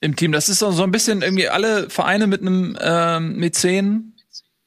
im 0.00 0.16
Team. 0.16 0.32
Das 0.32 0.48
ist 0.48 0.60
so, 0.60 0.70
so 0.70 0.82
ein 0.82 0.92
bisschen 0.92 1.22
irgendwie 1.22 1.48
alle 1.48 1.90
Vereine 1.90 2.26
mit 2.26 2.40
einem 2.40 2.76
ähm, 2.80 3.36
Mäzen 3.36 4.16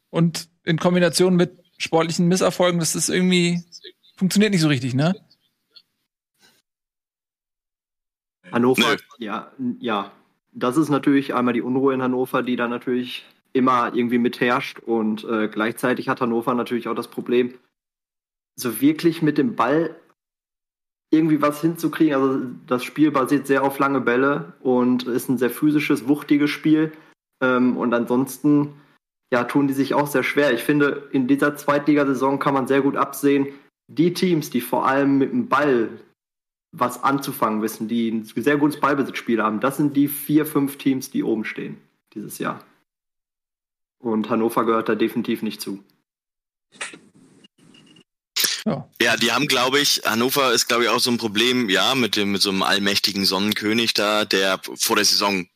und 0.10 0.50
in 0.64 0.78
Kombination 0.78 1.36
mit 1.36 1.64
sportlichen 1.78 2.28
Misserfolgen, 2.28 2.80
das 2.80 2.96
ist 2.96 3.10
irgendwie 3.10 3.64
funktioniert 4.16 4.52
nicht 4.52 4.62
so 4.62 4.68
richtig, 4.68 4.94
ne? 4.94 5.16
Hannover, 8.52 8.98
ja, 9.18 9.52
ja. 9.80 10.12
Das 10.54 10.78
ist 10.78 10.90
natürlich 10.90 11.34
einmal 11.34 11.54
die 11.54 11.62
Unruhe 11.62 11.94
in 11.94 12.02
Hannover, 12.02 12.42
die 12.42 12.56
da 12.56 12.68
natürlich 12.68 13.26
immer 13.52 13.94
irgendwie 13.94 14.18
mitherrscht. 14.18 14.80
Und 14.80 15.26
äh, 15.26 15.50
gleichzeitig 15.50 16.08
hat 16.08 16.22
Hannover 16.22 16.54
natürlich 16.54 16.88
auch 16.88 16.96
das 16.96 17.10
Problem, 17.10 17.54
so 18.56 18.80
wirklich 18.80 19.22
mit 19.22 19.38
dem 19.38 19.56
Ball 19.56 19.96
irgendwie 21.16 21.42
was 21.42 21.62
hinzukriegen. 21.62 22.16
Also 22.16 22.42
das 22.68 22.84
Spiel 22.84 23.12
basiert 23.12 23.48
sehr 23.48 23.64
auf 23.64 23.80
lange 23.80 24.02
Bälle 24.02 24.54
und 24.62 25.08
ist 25.08 25.30
ein 25.30 25.38
sehr 25.38 25.50
physisches, 25.50 26.08
wuchtiges 26.08 26.50
Spiel. 26.50 26.92
Ähm, 27.42 27.78
und 27.78 27.94
ansonsten 27.94 28.74
ja, 29.32 29.44
tun 29.44 29.68
die 29.68 29.74
sich 29.74 29.94
auch 29.94 30.08
sehr 30.08 30.24
schwer. 30.24 30.54
Ich 30.54 30.64
finde, 30.64 31.10
in 31.12 31.28
dieser 31.28 31.56
Zweitligasaison 31.56 32.40
kann 32.40 32.54
man 32.54 32.68
sehr 32.68 32.82
gut 32.82 32.96
absehen, 32.96 33.48
die 33.88 34.14
Teams, 34.14 34.50
die 34.50 34.62
vor 34.62 34.88
allem 34.88 35.18
mit 35.18 35.32
dem 35.32 35.48
Ball 35.48 35.90
was 36.72 37.04
anzufangen 37.04 37.62
wissen, 37.62 37.88
die 37.88 38.10
ein 38.10 38.26
sehr 38.26 38.58
gutes 38.58 38.80
Ballbesitzspiel 38.80 39.42
haben, 39.42 39.60
das 39.60 39.78
sind 39.78 39.96
die 39.96 40.08
vier, 40.08 40.46
fünf 40.46 40.78
Teams, 40.78 41.10
die 41.10 41.24
oben 41.24 41.46
stehen 41.46 41.78
dieses 42.14 42.38
Jahr. 42.38 42.64
Und 44.00 44.30
Hannover 44.30 44.66
gehört 44.66 44.90
da 44.90 44.96
definitiv 44.96 45.42
nicht 45.42 45.62
zu. 45.62 45.84
Ja. 48.66 48.90
ja, 49.00 49.16
die 49.16 49.32
haben, 49.32 49.48
glaube 49.48 49.80
ich, 49.80 50.02
Hannover 50.06 50.52
ist, 50.52 50.68
glaube 50.68 50.84
ich, 50.84 50.90
auch 50.90 51.00
so 51.00 51.12
ein 51.12 51.20
Problem, 51.20 51.70
ja, 51.70 51.94
mit 51.94 52.16
dem, 52.16 52.32
mit 52.32 52.42
so 52.42 52.50
einem 52.50 52.64
allmächtigen 52.64 53.24
Sonnenkönig 53.24 53.94
da, 53.94 54.26
der 54.26 54.60
vor 54.76 54.96
der 54.96 55.06
Saison 55.06 55.48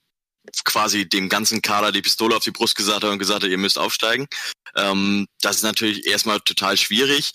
quasi 0.64 1.10
dem 1.10 1.28
ganzen 1.28 1.62
Kader 1.62 1.92
die 1.92 2.02
Pistole 2.02 2.36
auf 2.36 2.44
die 2.44 2.52
Brust 2.52 2.76
gesagt 2.76 3.04
hat 3.04 3.12
und 3.12 3.20
gesagt 3.20 3.44
hat, 3.44 3.50
ihr 3.50 3.58
müsst 3.58 3.80
aufsteigen. 3.80 4.28
Ähm, 4.76 5.28
das 5.42 5.58
ist 5.58 5.64
natürlich 5.64 6.06
erstmal 6.06 6.40
total 6.42 6.78
schwierig, 6.78 7.34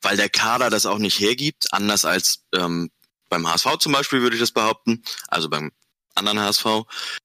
weil 0.00 0.16
der 0.16 0.28
Kader 0.28 0.70
das 0.70 0.86
auch 0.86 0.98
nicht 0.98 1.18
hergibt, 1.18 1.72
anders 1.72 2.04
als 2.04 2.44
ähm, 2.54 2.90
beim 3.28 3.50
HSV 3.50 3.78
zum 3.78 3.92
Beispiel 3.92 4.22
würde 4.22 4.36
ich 4.36 4.40
das 4.40 4.52
behaupten, 4.52 5.02
also 5.28 5.48
beim 5.48 5.72
anderen 6.14 6.40
HSV. 6.40 6.66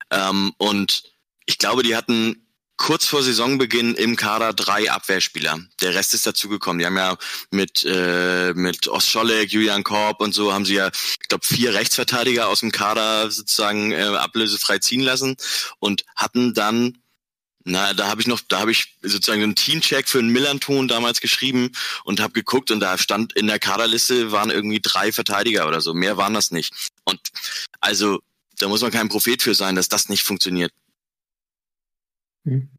Ähm, 0.09 0.53
und 0.57 1.03
ich 1.45 1.57
glaube, 1.57 1.83
die 1.83 1.95
hatten 1.95 2.47
kurz 2.81 3.05
vor 3.05 3.21
Saisonbeginn 3.21 3.93
im 3.93 4.15
Kader 4.15 4.53
drei 4.53 4.89
Abwehrspieler. 4.91 5.59
Der 5.81 5.93
Rest 5.93 6.15
ist 6.15 6.25
dazugekommen. 6.25 6.79
Die 6.79 6.85
haben 6.87 6.97
ja 6.97 7.15
mit 7.51 7.85
äh, 7.85 8.53
mit 8.55 8.87
Ostscholek, 8.87 9.51
Julian 9.51 9.83
Korb 9.83 10.19
und 10.19 10.33
so 10.33 10.51
haben 10.51 10.65
sie 10.65 10.75
ja, 10.75 10.87
ich 10.87 11.27
glaube, 11.29 11.45
vier 11.45 11.75
Rechtsverteidiger 11.75 12.47
aus 12.47 12.61
dem 12.61 12.71
Kader 12.71 13.29
sozusagen 13.29 13.91
äh, 13.91 14.01
ablösefrei 14.01 14.79
ziehen 14.79 15.01
lassen 15.01 15.37
und 15.77 16.05
hatten 16.15 16.55
dann 16.55 16.97
na, 17.63 17.93
da 17.93 18.07
habe 18.07 18.19
ich 18.19 18.25
noch, 18.25 18.39
da 18.47 18.59
habe 18.59 18.71
ich 18.71 18.97
sozusagen 19.03 19.43
einen 19.43 19.55
Teamcheck 19.55 20.09
für 20.09 20.17
einen 20.17 20.29
Millanton 20.29 20.87
damals 20.87 21.21
geschrieben 21.21 21.73
und 22.03 22.19
habe 22.19 22.33
geguckt 22.33 22.71
und 22.71 22.79
da 22.79 22.97
stand 22.97 23.33
in 23.33 23.45
der 23.45 23.59
Kaderliste 23.59 24.31
waren 24.31 24.49
irgendwie 24.49 24.79
drei 24.81 25.11
Verteidiger 25.11 25.67
oder 25.67 25.81
so. 25.81 25.93
Mehr 25.93 26.17
waren 26.17 26.33
das 26.33 26.49
nicht. 26.49 26.73
Und 27.03 27.19
also 27.79 28.21
da 28.57 28.67
muss 28.67 28.81
man 28.81 28.89
kein 28.89 29.09
Prophet 29.09 29.43
für 29.43 29.53
sein, 29.53 29.75
dass 29.75 29.87
das 29.87 30.09
nicht 30.09 30.23
funktioniert. 30.23 30.71
Hm. 32.45 32.69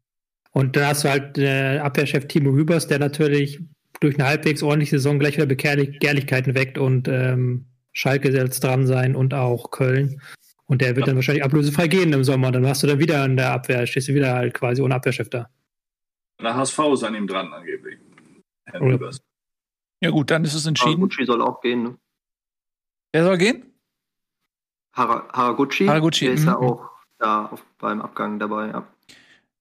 Und 0.51 0.75
da 0.75 0.89
hast 0.89 1.03
du 1.03 1.09
halt 1.09 1.37
äh, 1.37 1.79
Abwehrchef 1.79 2.27
Timo 2.27 2.51
Hübers, 2.51 2.87
der 2.87 2.99
natürlich 2.99 3.59
durch 3.99 4.19
eine 4.19 4.27
halbwegs 4.27 4.61
ordentliche 4.61 4.97
Saison 4.97 5.17
gleich 5.17 5.37
wieder 5.37 5.45
Begehrlichkeiten 5.45 6.55
weckt 6.55 6.77
und 6.77 7.07
ähm, 7.07 7.65
Schalke 7.91 8.29
jetzt 8.29 8.63
dran 8.63 8.85
sein 8.85 9.15
und 9.15 9.33
auch 9.33 9.71
Köln. 9.71 10.21
Und 10.65 10.81
der 10.81 10.95
wird 10.95 11.01
ja. 11.01 11.05
dann 11.07 11.15
wahrscheinlich 11.15 11.43
ablösefrei 11.43 11.87
gehen 11.87 12.13
im 12.13 12.23
Sommer. 12.23 12.51
Dann 12.51 12.67
hast 12.67 12.83
du 12.83 12.87
dann 12.87 12.99
wieder 12.99 13.23
in 13.25 13.37
der 13.37 13.51
Abwehr, 13.51 13.85
stehst 13.87 14.07
du 14.07 14.13
wieder 14.13 14.33
halt 14.33 14.53
quasi 14.53 14.81
ohne 14.81 14.95
Abwehrchef 14.95 15.29
da. 15.29 15.49
Der 16.41 16.55
HSV 16.55 16.79
ist 16.93 17.03
an 17.03 17.15
ihm 17.15 17.27
dran, 17.27 17.51
angeblich. 17.53 17.99
Herr 18.65 18.81
Oder? 18.81 19.11
Ja 20.01 20.09
gut, 20.09 20.31
dann 20.31 20.43
ist 20.43 20.53
es 20.53 20.65
entschieden. 20.65 20.95
Haraguchi 20.95 21.25
soll 21.25 21.41
auch 21.41 21.61
gehen, 21.61 21.83
ne? 21.83 21.97
Wer 23.13 23.23
soll 23.23 23.37
gehen? 23.37 23.73
Haraguchi. 24.93 25.85
Haraguchi. 25.85 26.25
Der 26.25 26.33
ist 26.33 26.45
ja 26.45 26.57
mhm. 26.57 26.63
auch 26.63 26.89
da 27.19 27.45
auf, 27.45 27.63
beim 27.77 28.01
Abgang 28.01 28.39
dabei, 28.39 28.67
ja. 28.67 28.87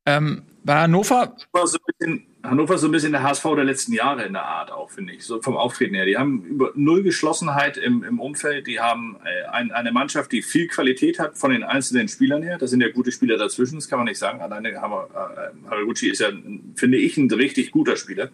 Ähm, 0.06 0.42
bei 0.64 0.74
Hannover. 0.74 1.36
Hannover 1.54 1.66
so, 1.66 1.78
bisschen, 1.86 2.26
Hannover 2.42 2.78
so 2.78 2.86
ein 2.86 2.92
bisschen 2.92 3.12
der 3.12 3.22
HSV 3.22 3.42
der 3.56 3.64
letzten 3.64 3.92
Jahre 3.92 4.24
in 4.24 4.32
der 4.32 4.44
Art 4.44 4.70
auch, 4.70 4.90
finde 4.90 5.12
ich, 5.12 5.24
so 5.24 5.42
vom 5.42 5.56
Auftreten 5.56 5.94
her. 5.94 6.06
Die 6.06 6.16
haben 6.16 6.42
über 6.44 6.72
null 6.74 7.02
Geschlossenheit 7.02 7.76
im, 7.76 8.04
im 8.04 8.20
Umfeld. 8.20 8.66
Die 8.66 8.80
haben 8.80 9.16
äh, 9.24 9.48
ein, 9.48 9.72
eine 9.72 9.92
Mannschaft, 9.92 10.30
die 10.32 10.42
viel 10.42 10.68
Qualität 10.68 11.18
hat 11.18 11.36
von 11.36 11.50
den 11.50 11.64
einzelnen 11.64 12.08
Spielern 12.08 12.42
her. 12.42 12.58
Da 12.58 12.66
sind 12.66 12.80
ja 12.80 12.90
gute 12.90 13.12
Spieler 13.12 13.38
dazwischen, 13.38 13.76
das 13.76 13.88
kann 13.88 13.98
man 13.98 14.06
nicht 14.06 14.18
sagen. 14.18 14.40
Alleine 14.40 14.80
Haraguchi 14.80 16.10
ist 16.10 16.20
ja, 16.20 16.28
finde 16.76 16.98
ich, 16.98 17.16
ein 17.16 17.30
richtig 17.30 17.72
guter 17.72 17.96
Spieler. 17.96 18.30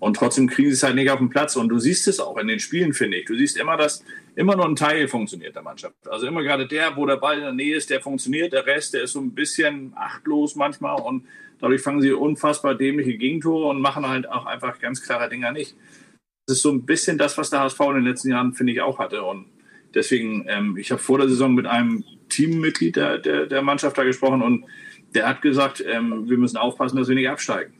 Und 0.00 0.16
trotzdem 0.16 0.48
kriegen 0.48 0.70
sie 0.70 0.74
es 0.74 0.82
halt 0.82 0.94
nicht 0.94 1.10
auf 1.10 1.18
den 1.18 1.28
Platz. 1.28 1.56
Und 1.56 1.68
du 1.68 1.78
siehst 1.78 2.08
es 2.08 2.20
auch 2.20 2.38
in 2.38 2.48
den 2.48 2.58
Spielen, 2.58 2.94
finde 2.94 3.18
ich. 3.18 3.26
Du 3.26 3.36
siehst 3.36 3.58
immer, 3.58 3.76
dass 3.76 4.02
immer 4.34 4.56
nur 4.56 4.66
ein 4.66 4.74
Teil 4.74 5.06
funktioniert 5.08 5.54
der 5.54 5.62
Mannschaft. 5.62 5.94
Also 6.08 6.26
immer 6.26 6.42
gerade 6.42 6.66
der, 6.66 6.96
wo 6.96 7.04
der 7.04 7.18
Ball 7.18 7.36
in 7.36 7.44
der 7.44 7.52
Nähe 7.52 7.76
ist, 7.76 7.90
der 7.90 8.00
funktioniert. 8.00 8.54
Der 8.54 8.66
Rest, 8.66 8.94
der 8.94 9.02
ist 9.02 9.12
so 9.12 9.20
ein 9.20 9.34
bisschen 9.34 9.92
achtlos 9.94 10.56
manchmal. 10.56 11.00
Und 11.02 11.26
dadurch 11.60 11.82
fangen 11.82 12.00
sie 12.00 12.12
unfassbar 12.12 12.74
dämliche 12.74 13.18
Gegentore 13.18 13.68
und 13.68 13.82
machen 13.82 14.08
halt 14.08 14.26
auch 14.26 14.46
einfach 14.46 14.78
ganz 14.78 15.02
klare 15.02 15.28
Dinger 15.28 15.52
nicht. 15.52 15.76
Das 16.46 16.56
ist 16.56 16.62
so 16.62 16.72
ein 16.72 16.86
bisschen 16.86 17.18
das, 17.18 17.36
was 17.36 17.50
der 17.50 17.60
HSV 17.60 17.80
in 17.80 17.94
den 17.96 18.04
letzten 18.04 18.30
Jahren, 18.30 18.54
finde 18.54 18.72
ich, 18.72 18.80
auch 18.80 18.98
hatte. 18.98 19.22
Und 19.22 19.46
deswegen, 19.94 20.46
ähm, 20.48 20.78
ich 20.78 20.90
habe 20.90 21.02
vor 21.02 21.18
der 21.18 21.28
Saison 21.28 21.54
mit 21.54 21.66
einem 21.66 22.04
Teammitglied 22.30 22.96
der, 22.96 23.18
der, 23.18 23.46
der 23.46 23.60
Mannschaft 23.60 23.98
da 23.98 24.04
gesprochen 24.04 24.40
und 24.40 24.64
der 25.14 25.28
hat 25.28 25.42
gesagt, 25.42 25.84
ähm, 25.86 26.28
wir 26.28 26.38
müssen 26.38 26.56
aufpassen, 26.56 26.96
dass 26.96 27.08
wir 27.08 27.16
nicht 27.16 27.28
absteigen. 27.28 27.74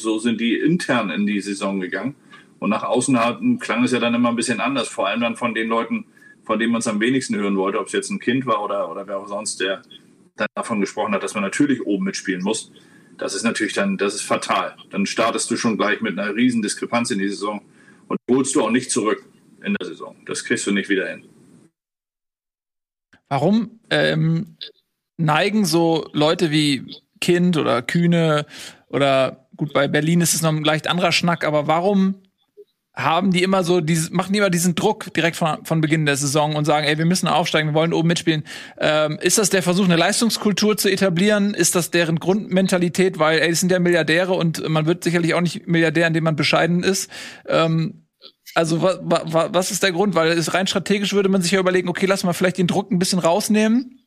So 0.00 0.18
sind 0.18 0.40
die 0.40 0.58
intern 0.58 1.10
in 1.10 1.26
die 1.26 1.40
Saison 1.40 1.80
gegangen. 1.80 2.14
Und 2.58 2.70
nach 2.70 2.82
außen 2.82 3.58
klang 3.58 3.84
es 3.84 3.92
ja 3.92 3.98
dann 3.98 4.14
immer 4.14 4.28
ein 4.28 4.36
bisschen 4.36 4.60
anders, 4.60 4.88
vor 4.88 5.08
allem 5.08 5.20
dann 5.20 5.36
von 5.36 5.54
den 5.54 5.68
Leuten, 5.68 6.06
von 6.44 6.58
denen 6.58 6.72
man 6.72 6.80
es 6.80 6.86
am 6.86 7.00
wenigsten 7.00 7.36
hören 7.36 7.56
wollte, 7.56 7.80
ob 7.80 7.86
es 7.86 7.92
jetzt 7.92 8.10
ein 8.10 8.20
Kind 8.20 8.44
war 8.46 8.62
oder, 8.62 8.90
oder 8.90 9.06
wer 9.06 9.18
auch 9.18 9.28
sonst, 9.28 9.60
der 9.60 9.82
dann 10.36 10.48
davon 10.54 10.80
gesprochen 10.80 11.14
hat, 11.14 11.22
dass 11.22 11.34
man 11.34 11.42
natürlich 11.42 11.84
oben 11.86 12.04
mitspielen 12.04 12.42
muss. 12.42 12.70
Das 13.16 13.34
ist 13.34 13.44
natürlich 13.44 13.72
dann, 13.72 13.96
das 13.96 14.14
ist 14.14 14.22
fatal. 14.22 14.76
Dann 14.90 15.06
startest 15.06 15.50
du 15.50 15.56
schon 15.56 15.76
gleich 15.76 16.00
mit 16.00 16.18
einer 16.18 16.34
riesen 16.34 16.62
Diskrepanz 16.62 17.10
in 17.10 17.18
die 17.18 17.28
Saison 17.28 17.62
und 18.08 18.18
holst 18.30 18.54
du 18.54 18.62
auch 18.62 18.70
nicht 18.70 18.90
zurück 18.90 19.24
in 19.64 19.74
der 19.78 19.86
Saison. 19.86 20.16
Das 20.26 20.44
kriegst 20.44 20.66
du 20.66 20.72
nicht 20.72 20.88
wieder 20.88 21.08
hin. 21.08 21.24
Warum 23.28 23.80
ähm, 23.90 24.56
neigen 25.18 25.64
so 25.64 26.08
Leute 26.12 26.50
wie 26.50 26.96
Kind 27.20 27.56
oder 27.56 27.82
Kühne 27.82 28.46
oder 28.88 29.46
Gut, 29.60 29.74
bei 29.74 29.88
Berlin 29.88 30.22
ist 30.22 30.32
es 30.32 30.40
noch 30.40 30.48
ein 30.48 30.64
leicht 30.64 30.86
anderer 30.86 31.12
Schnack, 31.12 31.44
aber 31.44 31.66
warum 31.66 32.14
haben 32.94 33.30
die 33.30 33.42
immer 33.42 33.62
so, 33.62 33.82
diese, 33.82 34.10
machen 34.10 34.32
die 34.32 34.38
immer 34.38 34.48
diesen 34.48 34.74
Druck 34.74 35.12
direkt 35.12 35.36
von, 35.36 35.66
von 35.66 35.82
Beginn 35.82 36.06
der 36.06 36.16
Saison 36.16 36.56
und 36.56 36.64
sagen, 36.64 36.86
ey, 36.86 36.96
wir 36.96 37.04
müssen 37.04 37.28
aufsteigen, 37.28 37.68
wir 37.68 37.74
wollen 37.74 37.92
oben 37.92 38.08
mitspielen. 38.08 38.44
Ähm, 38.78 39.18
ist 39.20 39.36
das 39.36 39.50
der 39.50 39.62
Versuch, 39.62 39.84
eine 39.84 39.96
Leistungskultur 39.96 40.78
zu 40.78 40.88
etablieren? 40.90 41.52
Ist 41.52 41.74
das 41.74 41.90
deren 41.90 42.18
Grundmentalität? 42.18 43.18
Weil, 43.18 43.40
ey, 43.40 43.50
es 43.50 43.60
sind 43.60 43.70
ja 43.70 43.78
Milliardäre 43.80 44.32
und 44.32 44.66
man 44.66 44.86
wird 44.86 45.04
sicherlich 45.04 45.34
auch 45.34 45.42
nicht 45.42 45.68
Milliardär, 45.68 46.06
indem 46.06 46.24
man 46.24 46.36
bescheiden 46.36 46.82
ist. 46.82 47.10
Ähm, 47.46 48.06
also 48.54 48.80
wa, 48.80 48.98
wa, 49.02 49.50
was 49.52 49.70
ist 49.70 49.82
der 49.82 49.92
Grund? 49.92 50.14
Weil 50.14 50.30
es 50.30 50.54
rein 50.54 50.68
strategisch 50.68 51.12
würde 51.12 51.28
man 51.28 51.42
sich 51.42 51.52
ja 51.52 51.60
überlegen, 51.60 51.90
okay, 51.90 52.06
lass 52.06 52.24
mal 52.24 52.32
vielleicht 52.32 52.56
den 52.56 52.66
Druck 52.66 52.90
ein 52.90 52.98
bisschen 52.98 53.18
rausnehmen 53.18 54.06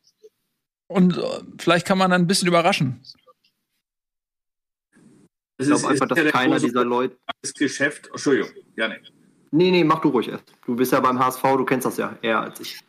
und 0.88 1.16
äh, 1.16 1.22
vielleicht 1.60 1.86
kann 1.86 2.00
man 2.00 2.10
dann 2.10 2.24
ein 2.24 2.28
bisschen 2.28 2.48
überraschen. 2.48 3.04
Ich 5.58 5.68
glaube 5.68 5.88
einfach, 5.88 6.08
dass 6.08 6.18
ja 6.18 6.32
keiner 6.32 6.60
dieser 6.60 6.84
Leute. 6.84 7.18
Das 7.42 7.54
Geschäft. 7.54 8.08
Entschuldigung, 8.08 8.52
ja, 8.76 8.88
nee. 8.88 8.96
Nee, 9.52 9.84
mach 9.84 10.00
du 10.00 10.10
ruhig 10.10 10.30
erst. 10.30 10.52
Du 10.66 10.76
bist 10.76 10.92
ja 10.92 11.00
beim 11.00 11.20
HSV, 11.20 11.44
du 11.58 11.64
kennst 11.64 11.86
das 11.86 11.98
ja 11.98 12.18
eher 12.24 12.42
als 12.42 12.60
ich. 12.60 12.80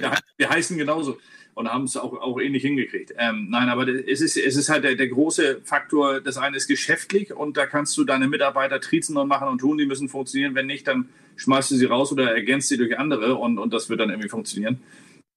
ja, 0.00 0.14
wir 0.38 0.48
heißen 0.48 0.78
genauso. 0.78 1.18
und 1.54 1.68
haben 1.68 1.84
es 1.84 1.96
auch, 1.96 2.14
auch 2.14 2.40
ähnlich 2.40 2.62
hingekriegt. 2.62 3.12
Ähm, 3.18 3.48
nein, 3.50 3.68
aber 3.68 3.86
es 3.86 4.22
ist, 4.22 4.36
es 4.36 4.56
ist 4.56 4.70
halt 4.70 4.84
der, 4.84 4.94
der 4.94 5.08
große 5.08 5.60
Faktor, 5.64 6.20
das 6.20 6.38
eine 6.38 6.56
ist 6.56 6.68
geschäftlich 6.68 7.34
und 7.34 7.56
da 7.58 7.66
kannst 7.66 7.96
du 7.98 8.04
deine 8.04 8.28
Mitarbeiter 8.28 8.80
trizen 8.80 9.16
und 9.18 9.28
machen 9.28 9.48
und 9.48 9.58
tun, 9.58 9.76
die 9.76 9.84
müssen 9.84 10.08
funktionieren. 10.08 10.54
Wenn 10.54 10.66
nicht, 10.66 10.88
dann 10.88 11.10
schmeißt 11.36 11.70
du 11.70 11.76
sie 11.76 11.84
raus 11.84 12.12
oder 12.12 12.34
ergänzt 12.34 12.68
sie 12.68 12.78
durch 12.78 12.98
andere 12.98 13.34
und, 13.34 13.58
und 13.58 13.74
das 13.74 13.90
wird 13.90 14.00
dann 14.00 14.08
irgendwie 14.08 14.30
funktionieren. 14.30 14.80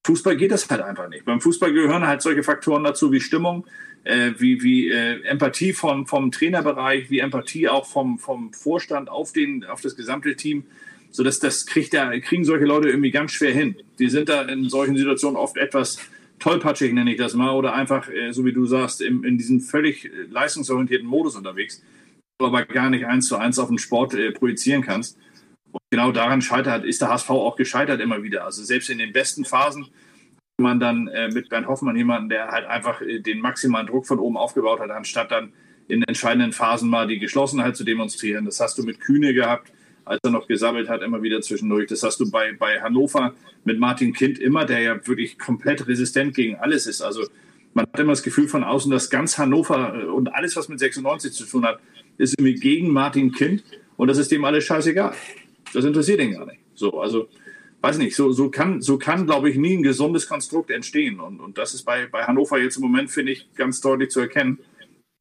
Fußball 0.06 0.36
geht 0.36 0.52
das 0.52 0.70
halt 0.70 0.82
einfach 0.82 1.08
nicht. 1.08 1.26
Beim 1.26 1.40
Fußball 1.40 1.72
gehören 1.74 2.06
halt 2.06 2.22
solche 2.22 2.44
Faktoren 2.44 2.84
dazu 2.84 3.12
wie 3.12 3.22
Stimmung, 3.22 3.66
äh, 4.04 4.32
wie, 4.38 4.62
wie 4.64 4.90
äh, 4.90 5.24
Empathie 5.24 5.74
vom, 5.74 6.06
vom 6.08 6.32
Trainerbereich, 6.32 7.10
wie 7.10 7.20
Empathie 7.20 7.70
auch 7.70 7.86
vom, 7.86 8.20
vom 8.20 8.54
Vorstand 8.54 9.10
auf, 9.10 9.32
den, 9.32 9.64
auf 9.64 9.82
das 9.82 9.96
gesamte 9.96 10.36
Team. 10.36 10.66
So 11.12 11.24
dass 11.24 11.40
das 11.40 11.66
kriegt 11.66 11.94
der, 11.94 12.20
kriegen 12.22 12.44
solche 12.44 12.66
Leute 12.66 12.90
irgendwie 12.90 13.12
ganz 13.12 13.32
schwer 13.32 13.54
hin. 13.54 13.76
Die 14.00 14.10
sind 14.10 14.30
da 14.30 14.42
in 14.44 14.68
solchen 14.70 14.98
Situationen 14.98 15.38
oft 15.38 15.58
etwas 15.58 16.00
tollpatschig, 16.40 16.92
nenne 16.92 17.12
ich 17.12 17.18
das 17.18 17.36
mal, 17.36 17.52
oder 17.52 17.74
einfach, 17.74 18.10
äh, 18.10 18.32
so 18.32 18.46
wie 18.46 18.54
du 18.54 18.66
sagst, 18.66 19.02
im, 19.02 19.24
in 19.24 19.38
diesem 19.38 19.62
völlig 19.62 20.12
leistungsorientierten 20.30 21.08
Modus 21.08 21.36
unterwegs, 21.36 21.84
du 22.40 22.48
aber 22.48 22.66
gar 22.66 22.90
nicht 22.90 23.06
eins 23.06 23.28
zu 23.28 23.38
eins 23.38 23.60
auf 23.60 23.70
den 23.70 23.78
Sport 23.78 24.16
äh, 24.16 24.32
projizieren 24.32 24.82
kannst. 24.82 25.18
Und 25.72 25.82
genau 25.92 26.12
daran 26.12 26.42
scheitert, 26.42 26.84
ist 26.84 27.02
der 27.02 27.10
HSV 27.10 27.30
auch 27.30 27.56
gescheitert 27.56 28.02
immer 28.02 28.24
wieder. 28.24 28.46
Also 28.46 28.64
selbst 28.64 28.90
in 28.90 28.98
den 28.98 29.14
besten 29.14 29.46
Phasen 29.46 29.88
man 30.64 30.80
dann 30.80 31.08
äh, 31.08 31.30
mit 31.30 31.50
Bernd 31.50 31.68
Hoffmann 31.68 31.96
jemanden, 31.96 32.30
der 32.30 32.48
halt 32.48 32.66
einfach 32.66 33.02
äh, 33.02 33.20
den 33.20 33.40
maximalen 33.40 33.88
Druck 33.88 34.08
von 34.08 34.20
oben 34.20 34.38
aufgebaut 34.38 34.80
hat, 34.80 34.90
anstatt 34.90 35.32
dann 35.32 35.54
in 35.88 36.02
entscheidenden 36.04 36.54
Phasen 36.54 36.90
mal 36.90 37.08
die 37.08 37.20
Geschlossenheit 37.20 37.76
zu 37.76 37.84
demonstrieren. 37.84 38.46
Das 38.46 38.60
hast 38.60 38.78
du 38.78 38.84
mit 38.84 39.00
Kühne 39.00 39.34
gehabt, 39.34 39.72
als 40.06 40.20
er 40.24 40.32
noch 40.32 40.48
gesammelt 40.48 40.90
hat, 40.90 41.02
immer 41.02 41.22
wieder 41.22 41.42
zwischendurch. 41.42 41.88
Das 41.88 42.04
hast 42.04 42.20
du 42.20 42.32
bei, 42.32 42.54
bei 42.54 42.82
Hannover 42.82 43.34
mit 43.64 43.80
Martin 43.80 44.14
Kind 44.14 44.40
immer, 44.40 44.66
der 44.66 44.82
ja 44.82 45.08
wirklich 45.08 45.38
komplett 45.38 45.88
resistent 45.88 46.36
gegen 46.36 46.56
alles 46.56 46.88
ist. 46.88 47.02
Also 47.02 47.28
man 47.74 47.86
hat 47.86 48.00
immer 48.00 48.12
das 48.12 48.24
Gefühl 48.24 48.48
von 48.48 48.64
außen, 48.64 48.92
dass 48.92 49.10
ganz 49.10 49.38
Hannover 49.38 49.96
äh, 49.96 50.06
und 50.06 50.34
alles, 50.34 50.56
was 50.56 50.70
mit 50.70 50.80
96 50.80 51.34
zu 51.34 51.46
tun 51.46 51.66
hat, 51.66 51.80
ist 52.18 52.36
irgendwie 52.38 52.56
gegen 52.56 52.92
Martin 52.92 53.32
Kind 53.32 53.64
und 53.98 54.08
das 54.08 54.18
ist 54.18 54.32
dem 54.32 54.46
alles 54.46 54.64
scheißegal. 54.64 55.14
Das 55.74 55.86
interessiert 55.86 56.22
ihn 56.22 56.34
gar 56.34 56.46
nicht. 56.46 56.60
So, 56.76 57.00
also, 57.00 57.28
weiß 57.84 57.98
nicht, 57.98 58.16
so, 58.16 58.32
so 58.32 58.50
kann, 58.50 58.82
so 58.82 58.98
kann, 58.98 59.26
glaube 59.26 59.50
ich, 59.50 59.58
nie 59.58 59.76
ein 59.76 59.84
gesundes 59.84 60.28
Konstrukt 60.28 60.72
entstehen. 60.72 61.20
Und, 61.20 61.42
und 61.42 61.58
das 61.58 61.74
ist 61.74 61.84
bei, 61.84 62.08
bei 62.08 62.24
Hannover 62.24 62.58
jetzt 62.58 62.78
im 62.78 62.84
Moment, 62.84 63.12
finde 63.12 63.34
ich, 63.34 63.54
ganz 63.56 63.82
deutlich 63.82 64.10
zu 64.10 64.22
erkennen. 64.22 64.60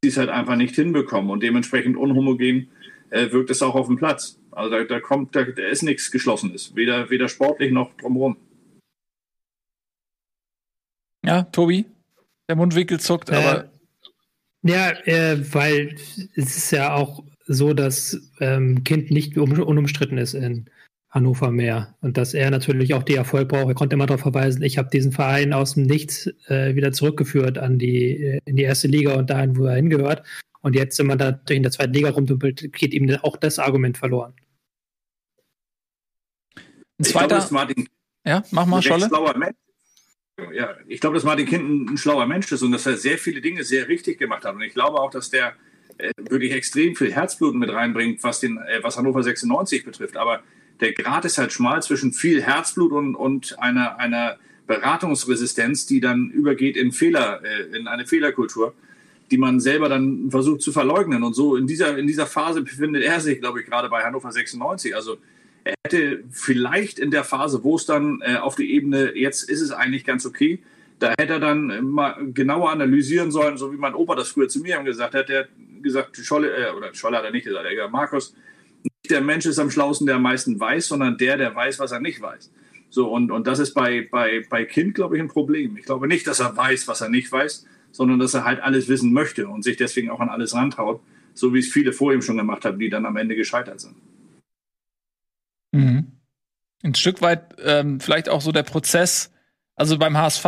Die 0.04 0.08
es 0.08 0.16
halt 0.16 0.28
einfach 0.28 0.56
nicht 0.56 0.74
hinbekommen 0.74 1.30
und 1.30 1.42
dementsprechend 1.42 1.96
unhomogen 1.96 2.70
äh, 3.10 3.30
wirkt 3.32 3.50
es 3.50 3.62
auch 3.62 3.74
auf 3.74 3.88
dem 3.88 3.96
Platz. 3.96 4.38
Also 4.52 4.70
da, 4.70 4.84
da 4.84 5.00
kommt, 5.00 5.34
da, 5.34 5.44
da 5.44 5.66
ist 5.66 5.82
nichts 5.82 6.10
Geschlossenes, 6.10 6.74
weder, 6.76 7.10
weder 7.10 7.28
sportlich 7.28 7.72
noch 7.72 7.94
drumherum. 7.96 8.36
Ja, 11.24 11.42
Tobi, 11.42 11.84
der 12.48 12.56
Mundwinkel 12.56 13.00
zuckt, 13.00 13.30
äh, 13.30 13.34
aber. 13.34 13.70
Ja, 14.62 14.90
äh, 15.04 15.38
weil 15.52 15.96
es 16.34 16.56
ist 16.56 16.70
ja 16.70 16.94
auch 16.94 17.24
so, 17.46 17.74
dass 17.74 18.20
ähm, 18.40 18.84
Kind 18.84 19.10
nicht 19.10 19.36
unumstritten 19.36 20.18
ist 20.18 20.34
in 20.34 20.68
Hannover 21.12 21.50
mehr 21.50 21.94
und 22.00 22.16
dass 22.16 22.32
er 22.32 22.50
natürlich 22.50 22.94
auch 22.94 23.02
die 23.02 23.16
Erfolg 23.16 23.50
braucht. 23.50 23.68
Er 23.68 23.74
konnte 23.74 23.94
immer 23.94 24.06
darauf 24.06 24.22
verweisen, 24.22 24.62
ich 24.62 24.78
habe 24.78 24.88
diesen 24.88 25.12
Verein 25.12 25.52
aus 25.52 25.74
dem 25.74 25.82
Nichts 25.82 26.26
äh, 26.48 26.74
wieder 26.74 26.92
zurückgeführt 26.92 27.58
an 27.58 27.78
die 27.78 28.16
äh, 28.16 28.40
in 28.46 28.56
die 28.56 28.62
erste 28.62 28.88
Liga 28.88 29.14
und 29.14 29.28
dahin, 29.28 29.56
wo 29.58 29.66
er 29.66 29.76
hingehört. 29.76 30.22
Und 30.62 30.74
jetzt, 30.74 30.98
wenn 30.98 31.08
man 31.08 31.18
da 31.18 31.38
in 31.50 31.62
der 31.62 31.70
zweiten 31.70 31.92
Liga 31.92 32.10
rumdumpelt, 32.10 32.72
geht 32.72 32.94
ihm 32.94 33.10
auch 33.22 33.36
das 33.36 33.58
Argument 33.58 33.98
verloren. 33.98 34.32
Ein 36.98 37.04
zweiter. 37.04 37.38
Ich 37.38 37.48
glaub, 37.48 37.50
Martin, 37.50 37.88
ja, 38.24 38.42
mach 38.50 38.64
mal, 38.64 38.80
Scholle. 38.80 39.10
Ja, 40.54 40.76
ich 40.88 41.00
glaube, 41.00 41.14
dass 41.14 41.24
Martin 41.24 41.46
Kind 41.46 41.68
ein, 41.68 41.88
ein, 41.90 41.96
schlauer 41.98 42.26
Mensch 42.26 42.50
ist 42.50 42.62
und 42.62 42.72
dass 42.72 42.86
er 42.86 42.96
sehr 42.96 43.18
viele 43.18 43.42
Dinge 43.42 43.64
sehr 43.64 43.86
richtig 43.88 44.18
gemacht 44.18 44.46
hat. 44.46 44.54
Und 44.54 44.62
ich 44.62 44.72
glaube 44.72 44.98
auch, 44.98 45.10
dass 45.10 45.28
der 45.28 45.54
äh, 45.98 46.10
wirklich 46.16 46.52
extrem 46.52 46.96
viel 46.96 47.12
Herzblut 47.12 47.54
mit 47.54 47.70
reinbringt, 47.70 48.22
was, 48.22 48.40
den, 48.40 48.56
äh, 48.56 48.82
was 48.82 48.96
Hannover 48.96 49.22
96 49.22 49.84
betrifft. 49.84 50.16
Aber 50.16 50.42
der 50.82 50.92
Grad 50.92 51.24
ist 51.24 51.38
halt 51.38 51.52
schmal 51.52 51.82
zwischen 51.82 52.12
viel 52.12 52.42
Herzblut 52.42 52.92
und, 52.92 53.14
und 53.14 53.58
einer, 53.60 53.98
einer 53.98 54.36
Beratungsresistenz, 54.66 55.86
die 55.86 56.00
dann 56.00 56.30
übergeht 56.30 56.76
in 56.76 56.92
Fehler, 56.92 57.40
äh, 57.44 57.76
in 57.76 57.86
eine 57.86 58.04
Fehlerkultur, 58.04 58.74
die 59.30 59.38
man 59.38 59.60
selber 59.60 59.88
dann 59.88 60.30
versucht 60.30 60.60
zu 60.60 60.72
verleugnen. 60.72 61.22
Und 61.22 61.34
so 61.34 61.56
in 61.56 61.68
dieser, 61.68 61.96
in 61.96 62.08
dieser 62.08 62.26
Phase 62.26 62.62
befindet 62.62 63.04
er 63.04 63.20
sich, 63.20 63.40
glaube 63.40 63.60
ich, 63.60 63.66
gerade 63.66 63.88
bei 63.88 64.02
Hannover 64.02 64.32
96. 64.32 64.94
Also 64.94 65.18
er 65.62 65.74
hätte 65.86 66.24
vielleicht 66.32 66.98
in 66.98 67.12
der 67.12 67.22
Phase, 67.22 67.62
wo 67.62 67.76
es 67.76 67.86
dann 67.86 68.20
äh, 68.20 68.36
auf 68.36 68.56
die 68.56 68.74
Ebene, 68.74 69.16
jetzt 69.16 69.48
ist 69.48 69.60
es 69.60 69.70
eigentlich 69.70 70.04
ganz 70.04 70.26
okay, 70.26 70.58
da 70.98 71.10
hätte 71.10 71.34
er 71.34 71.40
dann 71.40 71.90
mal 71.90 72.16
genauer 72.32 72.70
analysieren 72.70 73.30
sollen, 73.30 73.56
so 73.56 73.72
wie 73.72 73.76
mein 73.76 73.94
Opa 73.94 74.16
das 74.16 74.28
früher 74.28 74.48
zu 74.48 74.60
mir 74.60 74.82
gesagt 74.82 75.14
hat. 75.14 75.28
Der 75.28 75.40
hat 75.40 75.48
gesagt, 75.80 76.16
Scholle, 76.16 76.50
äh, 76.56 76.72
oder 76.72 76.92
Scholle 76.92 77.18
hat 77.18 77.24
er 77.24 77.30
nicht 77.30 77.44
gesagt, 77.44 77.64
er 77.64 77.70
hat 77.70 77.76
gesagt, 77.76 77.92
Markus, 77.92 78.34
der 79.10 79.20
Mensch 79.20 79.46
ist 79.46 79.58
am 79.58 79.70
schlausten, 79.70 80.06
der 80.06 80.16
am 80.16 80.22
meisten 80.22 80.58
weiß, 80.58 80.88
sondern 80.88 81.18
der, 81.18 81.36
der 81.36 81.54
weiß, 81.54 81.78
was 81.78 81.92
er 81.92 82.00
nicht 82.00 82.20
weiß. 82.20 82.50
So, 82.90 83.10
und, 83.10 83.30
und 83.30 83.46
das 83.46 83.58
ist 83.58 83.74
bei, 83.74 84.06
bei, 84.10 84.44
bei 84.48 84.64
Kind, 84.64 84.94
glaube 84.94 85.16
ich, 85.16 85.22
ein 85.22 85.28
Problem. 85.28 85.76
Ich 85.76 85.86
glaube 85.86 86.06
nicht, 86.06 86.26
dass 86.26 86.40
er 86.40 86.56
weiß, 86.56 86.88
was 86.88 87.00
er 87.00 87.08
nicht 87.08 87.30
weiß, 87.32 87.66
sondern 87.90 88.18
dass 88.18 88.34
er 88.34 88.44
halt 88.44 88.60
alles 88.60 88.88
wissen 88.88 89.12
möchte 89.12 89.48
und 89.48 89.62
sich 89.62 89.76
deswegen 89.76 90.10
auch 90.10 90.20
an 90.20 90.28
alles 90.28 90.54
rantraut, 90.54 91.00
so 91.34 91.54
wie 91.54 91.58
es 91.58 91.68
viele 91.68 91.92
vor 91.92 92.12
ihm 92.12 92.22
schon 92.22 92.36
gemacht 92.36 92.64
haben, 92.64 92.78
die 92.78 92.90
dann 92.90 93.06
am 93.06 93.16
Ende 93.16 93.34
gescheitert 93.34 93.80
sind. 93.80 93.96
Mhm. 95.72 96.12
Ein 96.82 96.94
Stück 96.94 97.22
weit 97.22 97.56
ähm, 97.64 98.00
vielleicht 98.00 98.28
auch 98.28 98.40
so 98.40 98.52
der 98.52 98.62
Prozess, 98.62 99.32
also 99.74 99.98
beim 99.98 100.16
HSV 100.16 100.44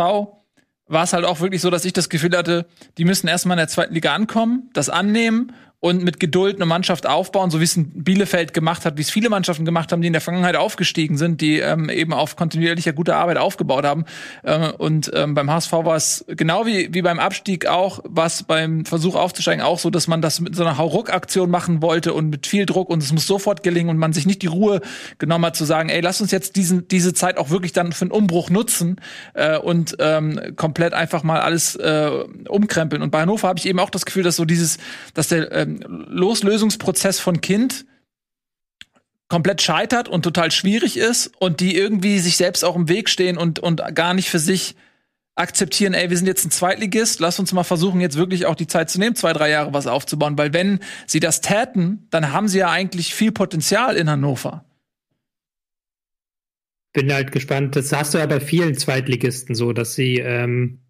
war 0.87 1.03
es 1.03 1.13
halt 1.13 1.25
auch 1.25 1.39
wirklich 1.39 1.61
so, 1.61 1.71
dass 1.71 1.85
ich 1.85 1.93
das 1.93 2.09
Gefühl 2.09 2.37
hatte, 2.37 2.67
die 2.97 3.05
müssen 3.05 3.27
erstmal 3.27 3.55
in 3.55 3.61
der 3.61 3.67
zweiten 3.67 3.93
Liga 3.93 4.13
ankommen, 4.13 4.69
das 4.73 4.89
annehmen 4.89 5.51
und 5.85 6.03
mit 6.03 6.19
Geduld 6.19 6.55
eine 6.55 6.65
Mannschaft 6.65 7.05
aufbauen, 7.05 7.51
so 7.51 7.59
wie 7.59 7.63
es 7.63 7.75
Bielefeld 7.77 8.55
gemacht 8.55 8.85
hat, 8.85 8.97
wie 8.97 9.03
es 9.03 9.11
viele 9.11 9.29
Mannschaften 9.29 9.65
gemacht 9.65 9.91
haben, 9.91 10.01
die 10.01 10.07
in 10.07 10.13
der 10.13 10.21
Vergangenheit 10.21 10.55
aufgestiegen 10.55 11.15
sind, 11.15 11.41
die 11.41 11.59
ähm, 11.59 11.91
eben 11.91 12.11
auf 12.11 12.35
kontinuierlicher 12.35 12.91
guter 12.91 13.17
Arbeit 13.17 13.37
aufgebaut 13.37 13.85
haben. 13.85 14.05
Ähm, 14.43 14.71
und 14.79 15.11
ähm, 15.13 15.35
beim 15.35 15.51
HSV 15.51 15.71
war 15.73 15.95
es 15.95 16.25
genau 16.27 16.65
wie, 16.65 16.91
wie 16.91 17.03
beim 17.03 17.19
Abstieg 17.19 17.67
auch, 17.67 17.99
was 18.03 18.41
beim 18.41 18.83
Versuch 18.85 19.13
aufzusteigen 19.13 19.63
auch 19.63 19.77
so, 19.77 19.91
dass 19.91 20.07
man 20.07 20.23
das 20.23 20.39
mit 20.39 20.55
so 20.55 20.63
einer 20.63 20.79
Hauruck-Aktion 20.79 21.51
machen 21.51 21.83
wollte 21.83 22.15
und 22.15 22.31
mit 22.31 22.47
viel 22.47 22.65
Druck 22.65 22.89
und 22.89 23.03
es 23.03 23.13
muss 23.13 23.27
sofort 23.27 23.61
gelingen 23.61 23.91
und 23.91 23.97
man 23.97 24.11
sich 24.11 24.25
nicht 24.25 24.41
die 24.41 24.47
Ruhe 24.47 24.81
genommen 25.19 25.45
hat 25.45 25.55
zu 25.55 25.65
sagen, 25.65 25.89
ey, 25.89 26.01
lass 26.01 26.19
uns 26.19 26.31
jetzt 26.31 26.55
diesen, 26.55 26.87
diese 26.87 27.13
Zeit 27.13 27.37
auch 27.37 27.51
wirklich 27.51 27.73
dann 27.73 27.91
für 27.91 28.05
einen 28.05 28.11
Umbruch 28.11 28.49
nutzen 28.49 28.99
äh, 29.35 29.59
und 29.59 29.97
ähm, 29.99 30.55
komplett 30.55 30.95
einfach 30.95 31.21
mal 31.21 31.41
alles 31.41 31.75
äh, 31.75 32.09
umkrempeln. 32.47 33.03
Und 33.03 33.11
bei 33.11 33.21
Hannover 33.21 33.47
habe 33.47 33.59
ich 33.59 33.67
eben 33.67 33.79
auch 33.79 33.91
das 33.91 34.07
Gefühl, 34.07 34.23
dass 34.23 34.35
so 34.35 34.45
dieses, 34.45 34.79
dass 35.13 35.27
der 35.27 35.51
ähm, 35.51 35.74
Loslösungsprozess 35.81 37.19
von 37.19 37.41
Kind 37.41 37.85
komplett 39.27 39.61
scheitert 39.61 40.07
und 40.07 40.21
total 40.21 40.51
schwierig 40.51 40.97
ist 40.97 41.31
und 41.39 41.59
die 41.59 41.75
irgendwie 41.75 42.19
sich 42.19 42.37
selbst 42.37 42.63
auch 42.63 42.75
im 42.75 42.89
Weg 42.89 43.09
stehen 43.09 43.37
und, 43.37 43.59
und 43.59 43.81
gar 43.95 44.13
nicht 44.13 44.29
für 44.29 44.39
sich 44.39 44.75
akzeptieren, 45.35 45.93
ey, 45.93 46.09
wir 46.09 46.17
sind 46.17 46.27
jetzt 46.27 46.45
ein 46.45 46.51
Zweitligist, 46.51 47.19
lass 47.19 47.39
uns 47.39 47.51
mal 47.51 47.63
versuchen, 47.63 47.99
jetzt 47.99 48.17
wirklich 48.17 48.45
auch 48.45 48.55
die 48.55 48.67
Zeit 48.67 48.89
zu 48.89 48.99
nehmen, 48.99 49.15
zwei, 49.15 49.33
drei 49.33 49.49
Jahre 49.49 49.73
was 49.73 49.87
aufzubauen, 49.87 50.37
weil 50.37 50.53
wenn 50.53 50.79
sie 51.07 51.19
das 51.19 51.41
täten, 51.41 52.07
dann 52.09 52.31
haben 52.31 52.47
sie 52.47 52.59
ja 52.59 52.69
eigentlich 52.69 53.13
viel 53.13 53.31
Potenzial 53.31 53.97
in 53.97 54.09
Hannover. 54.09 54.63
Bin 56.93 57.11
halt 57.11 57.33
gespannt, 57.33 57.75
das 57.75 57.91
hast 57.91 58.13
du 58.13 58.19
ja 58.19 58.25
bei 58.25 58.39
vielen 58.39 58.77
Zweitligisten 58.77 59.55
so, 59.55 59.73
dass 59.73 59.95
sie 59.95 60.19
ähm, 60.19 60.84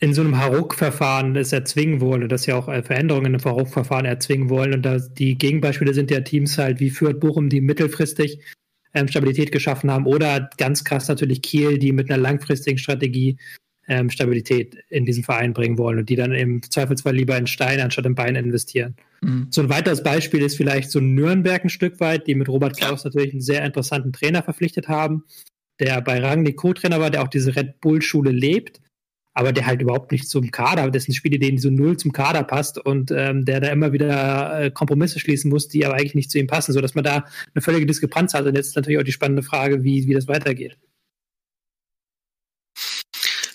in 0.00 0.14
so 0.14 0.20
einem 0.20 0.40
Hauruck-Verfahren 0.40 1.34
es 1.36 1.52
erzwingen 1.52 2.00
wollen, 2.00 2.28
dass 2.28 2.44
sie 2.44 2.52
auch 2.52 2.68
äh, 2.68 2.82
Veränderungen 2.82 3.34
im 3.34 3.44
Hauruck-Verfahren 3.44 4.04
erzwingen 4.04 4.48
wollen. 4.48 4.74
Und 4.74 4.82
da 4.82 4.98
die 4.98 5.36
Gegenbeispiele 5.36 5.92
sind 5.92 6.10
ja 6.10 6.20
Teams 6.20 6.56
halt 6.56 6.78
wie 6.78 6.90
Fürth, 6.90 7.18
Bochum, 7.18 7.48
die 7.48 7.60
mittelfristig 7.60 8.38
ähm, 8.94 9.08
Stabilität 9.08 9.50
geschaffen 9.50 9.90
haben 9.90 10.06
oder 10.06 10.50
ganz 10.56 10.84
krass 10.84 11.08
natürlich 11.08 11.42
Kiel, 11.42 11.78
die 11.78 11.92
mit 11.92 12.10
einer 12.10 12.22
langfristigen 12.22 12.78
Strategie 12.78 13.38
ähm, 13.88 14.08
Stabilität 14.10 14.76
in 14.88 15.04
diesen 15.04 15.24
Verein 15.24 15.52
bringen 15.52 15.78
wollen 15.78 15.98
und 15.98 16.08
die 16.08 16.16
dann 16.16 16.32
im 16.32 16.62
Zweifelsfall 16.62 17.16
lieber 17.16 17.36
in 17.36 17.46
Stein 17.46 17.80
anstatt 17.80 18.06
in 18.06 18.14
Bein 18.14 18.36
investieren. 18.36 18.94
Mhm. 19.22 19.48
So 19.50 19.62
ein 19.62 19.68
weiteres 19.68 20.02
Beispiel 20.02 20.42
ist 20.42 20.56
vielleicht 20.56 20.90
so 20.90 21.00
Nürnberg 21.00 21.64
ein 21.64 21.70
Stück 21.70 21.98
weit, 21.98 22.26
die 22.28 22.36
mit 22.36 22.48
Robert 22.48 22.76
Klaus 22.76 23.04
natürlich 23.04 23.32
einen 23.32 23.40
sehr 23.40 23.64
interessanten 23.64 24.12
Trainer 24.12 24.42
verpflichtet 24.42 24.88
haben, 24.88 25.24
der 25.80 26.00
bei 26.02 26.20
Rangnick 26.20 26.56
Co-Trainer 26.56 27.00
war, 27.00 27.10
der 27.10 27.22
auch 27.22 27.28
diese 27.28 27.56
Red 27.56 27.80
Bull-Schule 27.80 28.30
lebt 28.30 28.80
aber 29.38 29.52
der 29.52 29.66
halt 29.66 29.80
überhaupt 29.80 30.10
nicht 30.10 30.28
zum 30.28 30.50
Kader, 30.50 30.90
dessen 30.90 31.14
Spielidee 31.14 31.56
so 31.58 31.70
null 31.70 31.96
zum 31.96 32.10
Kader 32.10 32.42
passt 32.42 32.76
und 32.76 33.12
ähm, 33.12 33.44
der 33.44 33.60
da 33.60 33.68
immer 33.68 33.92
wieder 33.92 34.60
äh, 34.60 34.70
Kompromisse 34.72 35.20
schließen 35.20 35.48
muss, 35.48 35.68
die 35.68 35.86
aber 35.86 35.94
eigentlich 35.94 36.16
nicht 36.16 36.32
zu 36.32 36.40
ihm 36.40 36.48
passen, 36.48 36.72
sodass 36.72 36.96
man 36.96 37.04
da 37.04 37.24
eine 37.54 37.62
völlige 37.62 37.86
Diskrepanz 37.86 38.34
hat. 38.34 38.46
Und 38.46 38.56
jetzt 38.56 38.70
ist 38.70 38.76
natürlich 38.76 38.98
auch 38.98 39.04
die 39.04 39.12
spannende 39.12 39.44
Frage, 39.44 39.84
wie, 39.84 40.08
wie 40.08 40.14
das 40.14 40.26
weitergeht. 40.26 40.76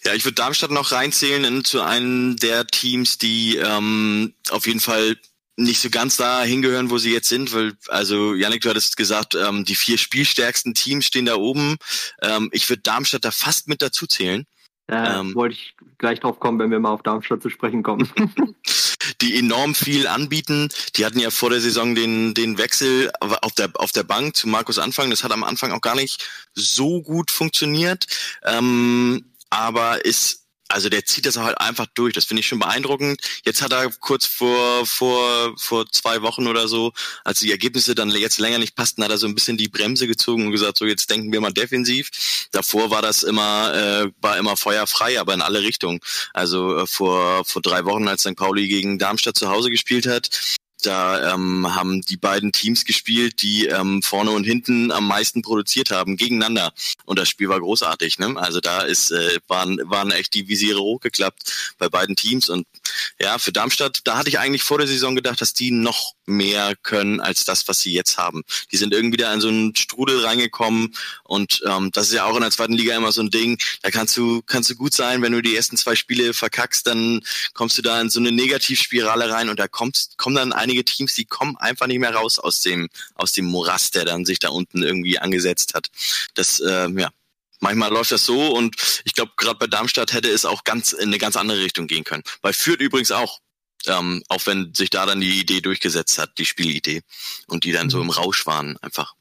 Ja, 0.06 0.14
ich 0.14 0.24
würde 0.24 0.36
Darmstadt 0.36 0.72
noch 0.72 0.94
reinzählen 0.94 1.44
in, 1.44 1.66
zu 1.66 1.82
einem 1.82 2.38
der 2.38 2.66
Teams, 2.66 3.18
die 3.18 3.58
ähm, 3.58 4.34
auf 4.52 4.68
jeden 4.68 4.80
Fall 4.80 5.18
nicht 5.58 5.82
so 5.82 5.90
ganz 5.90 6.16
da 6.16 6.44
hingehören, 6.44 6.92
wo 6.92 6.98
sie 6.98 7.12
jetzt 7.12 7.28
sind, 7.28 7.54
weil, 7.54 7.74
also 7.90 8.36
Janik, 8.36 8.62
du 8.62 8.70
hattest 8.70 8.96
gesagt, 8.96 9.36
ähm, 9.36 9.66
die 9.66 9.76
vier 9.76 9.98
spielstärksten 9.98 10.76
Teams 10.76 11.06
stehen 11.06 11.26
da 11.26 11.36
oben. 11.36 11.76
Ähm, 12.22 12.48
ich 12.54 12.70
würde 12.70 12.84
Darmstadt 12.84 13.26
da 13.26 13.32
fast 13.32 13.68
mit 13.68 13.82
dazu 13.82 14.08
zählen. 14.08 14.46
Da 14.88 15.22
ähm, 15.22 15.34
wollte 15.34 15.56
ich 15.56 15.76
gleich 15.98 16.20
drauf 16.20 16.40
kommen, 16.40 16.60
wenn 16.60 16.72
wir 16.72 16.80
mal 16.80 16.92
auf 16.92 17.04
Darmstadt 17.04 17.42
zu 17.42 17.50
sprechen 17.50 17.84
kommen. 17.84 18.10
die 19.22 19.38
enorm 19.38 19.76
viel 19.76 20.08
anbieten. 20.08 20.70
Die 20.96 21.06
hatten 21.06 21.20
ja 21.20 21.32
vor 21.32 21.50
der 21.50 21.62
Saison 21.62 21.96
den, 21.96 22.34
den 22.34 22.58
Wechsel 22.58 23.12
auf 23.20 23.54
der, 23.54 23.72
auf 23.76 23.92
der 23.92 24.04
Bank 24.04 24.36
zu 24.36 24.48
Markus 24.48 24.80
Anfang. 24.80 25.10
Das 25.10 25.24
hat 25.24 25.32
am 25.32 25.44
Anfang 25.44 25.72
auch 25.72 25.82
gar 25.82 25.96
nicht 25.96 26.28
so 26.54 27.02
gut 27.02 27.32
funktioniert. 27.32 28.06
Ähm, 28.44 29.26
aber 29.50 30.04
ist 30.06 30.43
also 30.74 30.90
der 30.90 31.06
zieht 31.06 31.26
das 31.26 31.38
halt 31.38 31.60
einfach 31.60 31.86
durch. 31.94 32.14
Das 32.14 32.26
finde 32.26 32.42
ich 32.42 32.48
schon 32.48 32.60
beeindruckend. 32.60 33.22
Jetzt 33.46 33.62
hat 33.62 33.72
er 33.72 33.90
kurz 33.92 34.26
vor, 34.26 34.86
vor, 34.86 35.54
vor 35.58 35.90
zwei 35.92 36.22
Wochen 36.24 36.48
oder 36.48 36.68
so, 36.68 36.94
als 37.24 37.40
die 37.40 37.52
Ergebnisse 37.52 37.94
dann 37.94 38.10
jetzt 38.10 38.40
länger 38.40 38.58
nicht 38.58 38.76
passten, 38.76 39.04
hat 39.04 39.12
er 39.12 39.18
so 39.18 39.28
ein 39.28 39.36
bisschen 39.36 39.58
die 39.58 39.68
Bremse 39.68 40.08
gezogen 40.08 40.48
und 40.48 40.52
gesagt, 40.52 40.78
so 40.80 40.86
jetzt 40.86 41.10
denken 41.10 41.32
wir 41.32 41.42
mal 41.42 41.54
defensiv. 41.54 42.10
Davor 42.52 42.90
war 42.90 43.02
das 43.04 43.22
immer, 43.22 43.74
äh, 43.74 44.12
war 44.22 44.38
immer 44.38 44.58
feuerfrei, 44.58 45.20
aber 45.20 45.34
in 45.36 45.42
alle 45.42 45.62
Richtungen. 45.62 46.00
Also 46.34 46.78
äh, 46.78 46.88
vor, 46.88 47.46
vor 47.46 47.62
drei 47.62 47.86
Wochen, 47.86 48.08
als 48.08 48.22
St. 48.22 48.36
Pauli 48.36 48.68
gegen 48.68 48.98
Darmstadt 48.98 49.38
zu 49.38 49.50
Hause 49.50 49.70
gespielt 49.70 50.08
hat, 50.08 50.30
da 50.86 51.34
ähm, 51.34 51.76
haben 51.76 52.02
die 52.02 52.18
beiden 52.18 52.52
Teams 52.52 52.86
gespielt, 52.86 53.42
die 53.42 53.68
ähm, 53.68 54.02
vorne 54.02 54.32
und 54.32 54.44
hinten 54.44 54.92
am 54.92 55.08
meisten 55.08 55.42
produziert 55.42 55.92
haben, 55.92 56.18
gegeneinander. 56.18 56.74
Und 57.06 57.20
das 57.20 57.30
Spiel 57.30 57.50
war 57.50 57.60
großartig. 57.60 58.20
Ne? 58.20 58.34
Also 58.38 58.60
da 58.60 58.82
ist, 58.82 59.12
äh, 59.12 59.40
waren, 59.48 59.80
waren 59.84 60.12
echt 60.12 60.34
die 60.34 60.48
Visiere 60.48 60.80
hochgeklappt 60.80 61.76
bei 61.78 61.90
beiden 61.90 62.16
Teams. 62.16 62.50
Und 62.50 62.68
ja, 63.20 63.38
für 63.38 63.52
Darmstadt, 63.52 64.02
da 64.04 64.18
hatte 64.18 64.30
ich 64.30 64.40
eigentlich 64.40 64.64
vor 64.64 64.78
der 64.78 64.88
Saison 64.88 65.16
gedacht, 65.16 65.42
dass 65.42 65.54
die 65.54 65.72
noch 65.72 66.14
mehr 66.26 66.74
können 66.82 67.20
als 67.20 67.46
das, 67.46 67.68
was 67.68 67.80
sie 67.80 67.94
jetzt 67.94 68.18
haben. 68.18 68.44
Die 68.72 68.78
sind 68.78 68.94
irgendwie 68.94 69.18
da 69.18 69.34
in 69.34 69.42
so 69.42 69.50
einen 69.50 69.76
Strudel 69.76 70.26
reingekommen 70.26 70.96
und 71.24 71.62
ähm, 71.66 71.92
das 71.92 72.08
ist 72.08 72.14
ja 72.14 72.26
auch 72.26 72.36
in 72.36 72.42
der 72.42 72.52
zweiten 72.52 72.74
Liga 72.74 72.96
immer 72.96 73.12
so 73.12 73.22
ein 73.22 73.30
Ding. 73.30 73.58
Da 73.82 73.92
kannst 73.92 74.16
du 74.16 74.42
kannst 74.42 74.70
du 74.70 74.76
gut 74.76 74.94
sein, 74.94 75.22
wenn 75.22 75.34
du 75.34 75.42
die 75.42 75.56
ersten 75.56 75.78
zwei 75.78 75.96
Spiele 75.96 76.34
verkackst, 76.34 76.88
dann 76.88 77.22
kommst 77.54 77.78
du 77.78 77.82
da 77.82 78.00
in 78.00 78.10
so 78.10 78.20
eine 78.20 78.32
Negativspirale 78.32 79.30
rein 79.32 79.50
und 79.50 79.60
da 79.60 79.68
kommst 79.68 80.18
kommen 80.18 80.36
dann 80.36 80.54
einige 80.54 80.73
Teams, 80.82 81.14
die 81.14 81.26
kommen 81.26 81.56
einfach 81.58 81.86
nicht 81.86 82.00
mehr 82.00 82.16
raus 82.16 82.40
aus 82.40 82.62
dem 82.62 82.90
aus 83.14 83.34
dem 83.34 83.46
Morast, 83.46 83.94
der 83.94 84.06
dann 84.06 84.26
sich 84.26 84.40
da 84.40 84.50
unten 84.50 84.82
irgendwie 84.82 85.20
angesetzt 85.20 85.76
hat. 85.76 85.90
Das 86.34 86.60
äh, 86.60 86.90
ja 86.90 87.12
Manchmal 87.64 87.94
läuft 87.94 88.12
das 88.12 88.26
so 88.26 88.54
und 88.54 88.76
ich 89.06 89.14
glaube, 89.14 89.32
gerade 89.38 89.58
bei 89.58 89.68
Darmstadt 89.68 90.12
hätte 90.12 90.30
es 90.30 90.44
auch 90.44 90.66
ganz 90.66 90.92
in 90.92 91.08
eine 91.08 91.18
ganz 91.18 91.38
andere 91.38 91.60
Richtung 91.60 91.88
gehen 91.88 92.04
können. 92.04 92.24
Bei 92.42 92.52
Fürth 92.52 92.82
übrigens 92.82 93.12
auch. 93.12 93.40
Ähm, 93.86 94.22
auch 94.28 94.46
wenn 94.46 94.74
sich 94.74 94.90
da 94.90 95.06
dann 95.06 95.22
die 95.22 95.40
Idee 95.40 95.62
durchgesetzt 95.62 96.18
hat, 96.18 96.38
die 96.38 96.46
Spielidee. 96.46 97.04
Und 97.48 97.64
die 97.64 97.72
dann 97.72 97.90
so 97.90 98.00
im 98.00 98.08
mhm. 98.08 98.12
Rausch 98.12 98.46
waren 98.46 98.78
einfach. 98.78 99.16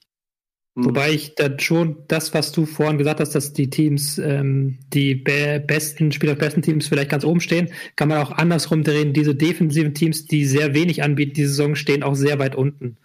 Mhm. 0.75 0.85
Wobei 0.87 1.13
ich 1.13 1.35
dann 1.35 1.59
schon 1.59 1.97
das, 2.09 2.33
was 2.35 2.53
du 2.53 2.65
vorhin 2.67 2.99
gesagt 2.99 3.21
hast, 3.21 3.35
dass 3.35 3.53
die 3.53 3.71
Teams, 3.71 4.19
ähm, 4.19 4.79
die 4.93 5.15
be 5.15 5.63
besten 5.67 6.13
Spieler, 6.13 6.35
besten 6.35 6.63
Teams 6.63 6.89
vielleicht 6.89 7.11
ganz 7.11 7.25
oben 7.25 7.41
stehen, 7.41 7.71
kann 7.97 8.09
man 8.09 8.19
auch 8.19 8.33
andersrum 8.33 8.83
drehen. 8.83 9.13
Diese 9.13 9.35
defensiven 9.35 9.95
Teams, 9.95 10.27
die 10.27 10.45
sehr 10.47 10.75
wenig 10.75 11.03
anbieten, 11.03 11.35
die 11.35 11.47
Saison 11.47 11.75
stehen 11.75 12.03
auch 12.03 12.15
sehr 12.15 12.39
weit 12.39 12.55
unten 12.55 12.97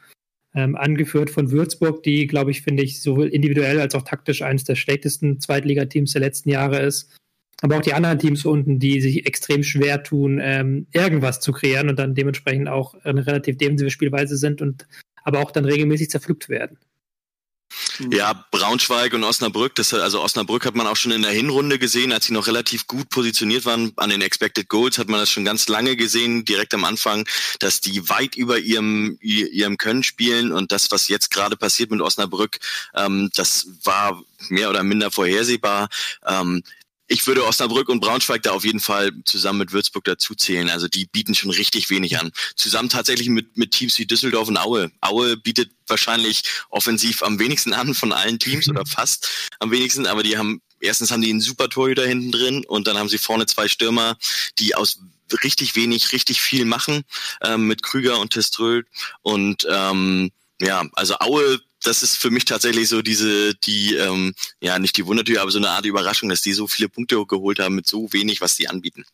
ähm, 0.58 0.76
angeführt 0.76 1.30
von 1.30 1.52
Würzburg, 1.52 2.02
die, 2.02 2.26
glaube 2.26 2.50
ich, 2.50 2.64
finde 2.64 2.82
ich, 2.84 3.02
sowohl 3.02 3.28
individuell 3.28 3.80
als 3.80 3.94
auch 3.94 4.02
taktisch 4.02 4.42
eines 4.42 4.64
der 4.64 4.76
schlechtesten 4.76 5.40
Zweitligateams 5.40 6.14
der 6.14 6.22
letzten 6.22 6.50
Jahre 6.50 6.80
ist. 6.80 7.16
Aber 7.62 7.78
auch 7.78 7.82
die 7.82 7.94
anderen 7.94 8.20
Teams 8.20 8.44
unten, 8.44 8.80
die 8.80 9.00
sich 9.00 9.26
extrem 9.28 9.64
schwer 9.64 10.04
tun, 10.04 10.40
ähm, 10.42 10.88
irgendwas 10.94 11.42
zu 11.42 11.52
kreieren 11.52 11.90
und 11.90 12.00
dann 12.00 12.16
dementsprechend 12.16 12.70
auch 12.70 12.96
eine 13.04 13.26
relativ 13.26 13.58
defensive 13.58 13.92
Spielweise 13.92 14.36
sind 14.36 14.62
und 14.62 14.88
aber 15.24 15.40
auch 15.40 15.52
dann 15.52 15.66
regelmäßig 15.66 16.10
zerpflückt 16.10 16.50
werden. 16.50 16.78
Mhm. 18.00 18.12
Ja, 18.12 18.46
Braunschweig 18.52 19.14
und 19.14 19.24
Osnabrück, 19.24 19.76
das, 19.76 19.94
also 19.94 20.22
Osnabrück 20.22 20.66
hat 20.66 20.76
man 20.76 20.88
auch 20.88 20.96
schon 20.96 21.12
in 21.12 21.22
der 21.22 21.32
Hinrunde 21.32 21.80
gesehen, 21.80 22.12
als 22.12 22.26
sie 22.26 22.34
noch 22.34 22.48
relativ 22.48 22.88
gut 22.88 23.10
positioniert 23.10 23.66
waren 23.66 23.92
an 23.98 24.10
den 24.10 24.22
Expected 24.22 24.70
Goals, 24.70 24.98
hat 24.98 25.10
man 25.10 25.20
das 25.20 25.30
schon 25.30 25.46
ganz 25.46 25.68
lange 25.68 25.96
gesehen, 25.96 26.46
direkt 26.46 26.74
am 26.74 26.86
Anfang, 26.86 27.28
dass 27.60 27.82
die 27.82 28.10
weit 28.10 28.36
über 28.36 28.60
ihrem, 28.60 29.18
ihrem 29.22 29.78
Können 29.78 30.04
spielen 30.04 30.52
und 30.52 30.72
das, 30.72 30.92
was 30.92 31.08
jetzt 31.08 31.32
gerade 31.32 31.58
passiert 31.58 31.92
mit 31.92 32.02
Osnabrück, 32.02 32.60
ähm, 32.96 33.30
das 33.36 33.68
war 33.84 34.24
mehr 34.50 34.70
oder 34.70 34.84
minder 34.84 35.12
vorhersehbar. 35.12 35.90
Ähm, 36.26 36.64
ich 37.08 37.26
würde 37.26 37.46
Osnabrück 37.46 37.90
und 37.90 38.02
Braunschweig 38.02 38.44
da 38.44 38.52
auf 38.52 38.66
jeden 38.66 38.80
Fall 38.80 39.12
zusammen 39.26 39.60
mit 39.60 39.72
Würzburg 39.72 40.04
dazu 40.04 40.36
zählen. 40.36 40.70
Also 40.70 40.88
die 40.88 41.06
bieten 41.06 41.36
schon 41.36 41.52
richtig 41.52 41.90
wenig 41.90 42.20
an. 42.20 42.32
Zusammen 42.56 42.90
tatsächlich 42.90 43.30
mit, 43.30 43.58
mit 43.58 43.72
Teams 43.72 43.98
wie 43.98 44.06
Düsseldorf 44.06 44.48
und 44.50 44.58
Aue. 44.58 44.92
Aue 45.02 45.38
bietet 45.38 45.72
wahrscheinlich 45.88 46.44
offensiv 46.70 47.24
am 47.24 47.40
wenigsten 47.40 47.74
an 47.74 47.94
von 47.94 48.12
allen 48.12 48.40
Teams 48.40 48.68
oder 48.68 48.86
fast 48.86 49.50
am 49.60 49.72
wenigsten, 49.72 50.06
aber 50.06 50.24
die 50.24 50.38
haben, 50.38 50.62
erstens 50.82 51.12
haben 51.12 51.22
die 51.22 51.30
einen 51.30 51.42
super 51.42 51.70
Torhüter 51.70 52.06
hinten 52.06 52.32
drin 52.32 52.66
und 52.66 52.88
dann 52.88 52.98
haben 52.98 53.10
sie 53.10 53.18
vorne 53.18 53.46
zwei 53.46 53.68
Stürmer, 53.68 54.18
die 54.60 54.76
aus 54.76 55.00
richtig 55.44 55.76
wenig, 55.76 56.12
richtig 56.12 56.42
viel 56.42 56.66
machen, 56.66 57.04
ähm, 57.42 57.68
mit 57.68 57.84
Krüger 57.84 58.20
und 58.20 58.32
Teströl 58.32 58.86
und 59.22 59.66
ähm, 59.70 60.32
ja, 60.60 60.84
also 60.94 61.16
Aue 61.20 61.60
das 61.88 62.04
ist 62.04 62.18
für 62.18 62.30
mich 62.30 62.46
tatsächlich 62.46 62.90
so 62.90 63.02
diese, 63.02 63.56
die, 63.56 63.96
ähm, 63.96 64.34
ja, 64.62 64.78
nicht 64.80 64.98
die 64.98 65.06
Wundertür, 65.06 65.42
aber 65.42 65.52
so 65.52 65.58
eine 65.58 65.70
Art 65.70 65.86
Überraschung, 65.86 66.30
dass 66.30 66.42
die 66.42 66.54
so 66.54 66.68
viele 66.68 66.90
Punkte 66.90 67.26
geholt 67.26 67.60
haben 67.60 67.76
mit 67.76 67.88
so 67.88 68.12
wenig, 68.14 68.42
was 68.42 68.56
die 68.56 68.70
anbieten. 68.70 69.06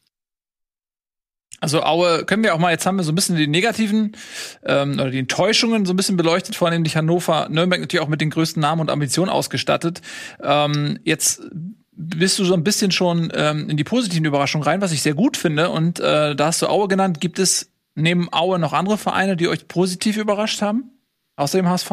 Also 1.59 1.81
Aue 1.83 2.25
können 2.25 2.43
wir 2.43 2.53
auch 2.53 2.59
mal, 2.59 2.71
jetzt 2.71 2.85
haben 2.85 2.97
wir 2.97 3.03
so 3.03 3.13
ein 3.13 3.15
bisschen 3.15 3.37
die 3.37 3.47
negativen 3.47 4.17
ähm, 4.65 4.95
oder 4.95 5.11
die 5.11 5.19
Enttäuschungen 5.19 5.85
so 5.85 5.93
ein 5.93 5.95
bisschen 5.95 6.17
beleuchtet, 6.17 6.57
vornehmlich 6.57 6.97
Hannover, 6.97 7.47
Nürnberg 7.49 7.79
natürlich 7.79 8.03
auch 8.03 8.09
mit 8.09 8.19
den 8.19 8.31
größten 8.31 8.59
Namen 8.59 8.81
und 8.81 8.91
Ambitionen 8.91 9.29
ausgestattet. 9.29 10.01
Ähm, 10.41 10.99
jetzt 11.05 11.41
bist 11.95 12.37
du 12.39 12.43
so 12.43 12.53
ein 12.53 12.65
bisschen 12.65 12.91
schon 12.91 13.31
ähm, 13.33 13.69
in 13.69 13.77
die 13.77 13.85
positiven 13.85 14.25
Überraschungen 14.25 14.67
rein, 14.67 14.81
was 14.81 14.91
ich 14.91 15.01
sehr 15.01 15.13
gut 15.13 15.37
finde. 15.37 15.69
Und 15.69 16.01
äh, 16.01 16.35
da 16.35 16.47
hast 16.47 16.61
du 16.61 16.67
Aue 16.67 16.89
genannt. 16.89 17.21
Gibt 17.21 17.39
es 17.39 17.71
neben 17.95 18.33
Aue 18.33 18.59
noch 18.59 18.73
andere 18.73 18.97
Vereine, 18.97 19.37
die 19.37 19.47
euch 19.47 19.67
positiv 19.67 20.17
überrascht 20.17 20.61
haben? 20.61 20.91
Außer 21.37 21.59
dem 21.59 21.69
HSV? 21.69 21.91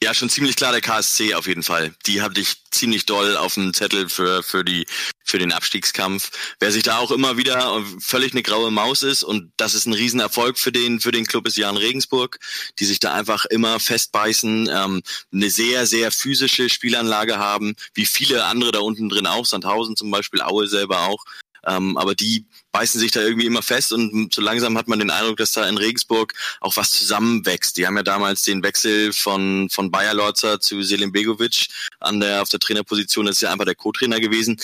Ja, 0.00 0.14
schon 0.14 0.30
ziemlich 0.30 0.54
klar 0.54 0.70
der 0.70 0.80
KSC 0.80 1.34
auf 1.34 1.48
jeden 1.48 1.64
Fall. 1.64 1.92
Die 2.06 2.22
hatte 2.22 2.40
ich 2.40 2.62
ziemlich 2.70 3.04
doll 3.04 3.36
auf 3.36 3.54
dem 3.54 3.74
Zettel 3.74 4.08
für, 4.08 4.44
für, 4.44 4.64
die, 4.64 4.86
für 5.24 5.40
den 5.40 5.50
Abstiegskampf. 5.50 6.30
Wer 6.60 6.70
sich 6.70 6.84
da 6.84 6.98
auch 6.98 7.10
immer 7.10 7.36
wieder 7.36 7.82
völlig 7.98 8.32
eine 8.32 8.44
graue 8.44 8.70
Maus 8.70 9.02
ist 9.02 9.24
und 9.24 9.52
das 9.56 9.74
ist 9.74 9.86
ein 9.86 9.94
Riesenerfolg 9.94 10.56
für 10.56 10.70
den, 10.70 11.00
für 11.00 11.10
den 11.10 11.26
Club 11.26 11.48
ist 11.48 11.56
Jan 11.56 11.76
Regensburg, 11.76 12.38
die 12.78 12.84
sich 12.84 13.00
da 13.00 13.12
einfach 13.12 13.44
immer 13.46 13.80
festbeißen, 13.80 14.70
ähm, 14.72 15.02
eine 15.32 15.50
sehr, 15.50 15.84
sehr 15.84 16.12
physische 16.12 16.68
Spielanlage 16.68 17.38
haben, 17.38 17.74
wie 17.94 18.06
viele 18.06 18.44
andere 18.44 18.70
da 18.70 18.78
unten 18.78 19.08
drin 19.08 19.26
auch, 19.26 19.46
Sandhausen 19.46 19.96
zum 19.96 20.12
Beispiel, 20.12 20.42
Aue 20.42 20.68
selber 20.68 21.08
auch. 21.08 21.24
Ähm, 21.68 21.96
aber 21.96 22.14
die 22.14 22.46
beißen 22.72 23.00
sich 23.00 23.10
da 23.10 23.20
irgendwie 23.20 23.46
immer 23.46 23.62
fest 23.62 23.92
und 23.92 24.34
so 24.34 24.40
langsam 24.40 24.78
hat 24.78 24.88
man 24.88 24.98
den 24.98 25.10
Eindruck, 25.10 25.36
dass 25.36 25.52
da 25.52 25.68
in 25.68 25.76
Regensburg 25.76 26.34
auch 26.60 26.76
was 26.76 26.90
zusammenwächst. 26.90 27.76
Die 27.76 27.86
haben 27.86 27.96
ja 27.96 28.02
damals 28.02 28.42
den 28.42 28.62
Wechsel 28.62 29.12
von, 29.12 29.68
von 29.70 29.90
Bayer 29.90 30.14
Lorzer 30.14 30.60
zu 30.60 30.82
Selim 30.82 31.12
Begovic 31.12 31.68
an 32.00 32.20
der, 32.20 32.42
auf 32.42 32.48
der 32.48 32.60
Trainerposition, 32.60 33.26
das 33.26 33.36
ist 33.36 33.42
ja 33.42 33.52
einfach 33.52 33.64
der 33.64 33.74
Co-Trainer 33.74 34.20
gewesen 34.20 34.58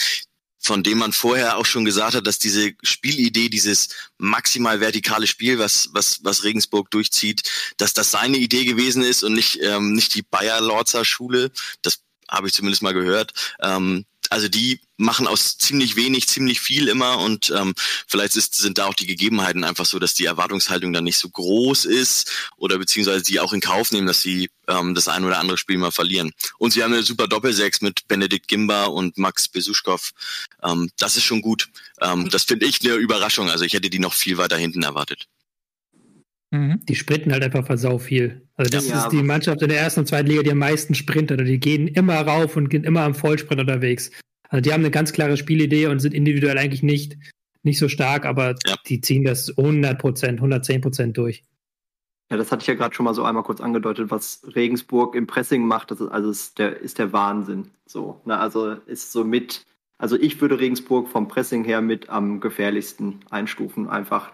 von 0.65 0.83
dem 0.83 0.97
man 0.97 1.13
vorher 1.13 1.59
auch 1.59 1.67
schon 1.67 1.85
gesagt 1.85 2.15
hat, 2.15 2.27
dass 2.27 2.39
diese 2.39 2.73
Spielidee, 2.83 3.51
dieses 3.51 3.89
maximal 4.17 4.81
vertikale 4.81 5.27
Spiel, 5.27 5.59
was, 5.59 5.91
was, 5.93 6.21
was 6.25 6.43
Regensburg 6.43 6.91
durchzieht, 6.91 7.43
dass 7.77 7.93
das 7.93 8.11
seine 8.11 8.39
Idee 8.39 8.65
gewesen 8.65 9.03
ist 9.03 9.23
und 9.25 9.35
nicht, 9.35 9.61
ähm, 9.63 9.93
nicht 9.93 10.15
die 10.15 10.23
Bayer-Lorzer 10.23 11.05
Schule. 11.05 11.51
Das 11.83 12.01
habe 12.31 12.47
ich 12.47 12.55
zumindest 12.55 12.83
mal 12.83 12.95
gehört. 12.95 13.35
Ähm, 13.61 14.07
also 14.35 14.49
die 14.49 14.81
machen 14.97 15.29
aus 15.29 15.59
ziemlich 15.59 15.95
wenig 15.95 16.27
ziemlich 16.27 16.61
viel 16.61 16.89
immer 16.89 17.19
und 17.19 17.53
ähm, 17.57 17.73
vielleicht 18.09 18.35
ist, 18.35 18.57
sind 18.57 18.79
da 18.79 18.87
auch 18.87 18.95
die 18.95 19.07
Gegebenheiten 19.07 19.63
einfach 19.63 19.87
so, 19.87 20.01
dass 20.01 20.15
die 20.15 20.25
Erwartungshaltung 20.25 20.93
dann 20.93 21.05
nicht 21.05 21.19
so 21.19 21.29
groß 21.29 21.85
ist 21.85 22.33
oder 22.57 22.77
beziehungsweise 22.79 23.25
sie 23.25 23.39
auch 23.39 23.53
in 23.53 23.61
Kauf 23.61 23.93
nehmen, 23.93 24.09
dass 24.09 24.23
sie 24.23 24.51
ähm, 24.67 24.97
das 24.97 25.07
ein 25.07 25.25
oder 25.25 25.39
andere 25.39 25.57
Spiel 25.57 25.79
mal 25.79 25.93
verlieren. 25.93 26.33
Und 26.59 26.73
sie 26.73 26.83
haben 26.83 26.93
eine 26.93 27.05
super 27.05 27.29
Doppelsechs 27.29 27.81
mit 27.81 28.09
Benedikt 28.09 28.49
Gimba 28.49 28.87
und 28.87 29.19
Max 29.19 29.47
Besuschkow. 29.47 30.11
Ähm, 30.65 30.91
das 30.99 31.17
ist 31.17 31.25
schon 31.25 31.41
gut. 31.41 31.69
Ähm, 32.01 32.29
das 32.29 32.43
finde 32.43 32.67
ich 32.67 32.81
eine 32.81 32.95
Überraschung. 32.95 33.51
Also 33.51 33.65
ich 33.65 33.75
hätte 33.75 33.89
die 33.89 34.01
noch 34.01 34.15
viel 34.15 34.37
weiter 34.37 34.57
hinten 34.57 34.83
erwartet. 34.83 35.29
Mhm. 36.55 36.79
Die 36.85 36.95
sprinten 36.95 37.33
halt 37.33 37.43
einfach 37.43 37.67
versau 37.67 37.99
viel. 37.99 38.47
Also 38.55 38.71
das 38.71 38.87
ja, 38.87 38.99
ist 38.99 39.09
die 39.09 39.25
Mannschaft 39.25 39.61
in 39.61 39.69
der 39.69 39.81
ersten 39.81 40.01
und 40.01 40.07
zweiten 40.07 40.29
Liga, 40.29 40.45
die 40.45 40.53
am 40.53 40.59
meisten 40.59 40.95
sprintet. 40.95 41.41
Oder 41.41 41.49
die 41.49 41.59
gehen 41.59 41.89
immer 41.89 42.21
rauf 42.21 42.57
und 42.57 42.69
gehen 42.69 42.85
immer 42.85 43.03
am 43.03 43.17
Vollsprint 43.17 43.61
unterwegs. 43.61 44.13
Also 44.51 44.61
die 44.61 44.73
haben 44.73 44.83
eine 44.83 44.93
ganz 44.93 45.13
klare 45.13 45.37
Spielidee 45.37 45.89
und 45.89 45.99
sind 45.99 46.15
individuell 46.15 46.57
eigentlich 46.57 46.85
nicht, 46.85 47.19
nicht 47.65 47.81
so 47.81 47.89
stark, 47.89 48.25
aber 48.25 48.55
ja. 48.67 48.77
die 48.87 49.01
ziehen 49.01 49.25
das 49.25 49.59
100 49.59 49.99
Prozent, 49.99 50.39
110 50.39 50.81
Prozent 50.81 51.19
durch. 51.19 51.43
Ja, 52.31 52.37
das 52.37 52.53
hatte 52.53 52.63
ich 52.63 52.69
ja 52.69 52.75
gerade 52.75 52.95
schon 52.95 53.05
mal 53.05 53.15
so 53.15 53.25
einmal 53.25 53.43
kurz 53.43 53.61
angedeutet, 53.61 54.13
was 54.13 54.43
Regensburg 54.55 55.17
im 55.17 55.27
Pressing 55.27 55.67
macht, 55.67 55.91
das 55.91 56.01
ist, 56.01 56.09
also 56.09 56.31
ist 56.31 56.59
der, 56.61 56.81
ist 56.81 57.01
der 57.01 57.13
Wahnsinn. 57.13 57.71
So, 57.85 58.21
ne, 58.25 58.39
also 58.39 58.75
ist 58.87 59.11
so 59.11 59.25
mit, 59.25 59.65
also 59.99 60.17
ich 60.17 60.41
würde 60.41 60.61
Regensburg 60.61 61.09
vom 61.09 61.27
Pressing 61.27 61.65
her 61.65 61.81
mit 61.81 62.11
am 62.11 62.41
gefährlichsten 62.41 63.21
einstufen, 63.31 63.89
einfach 63.89 64.31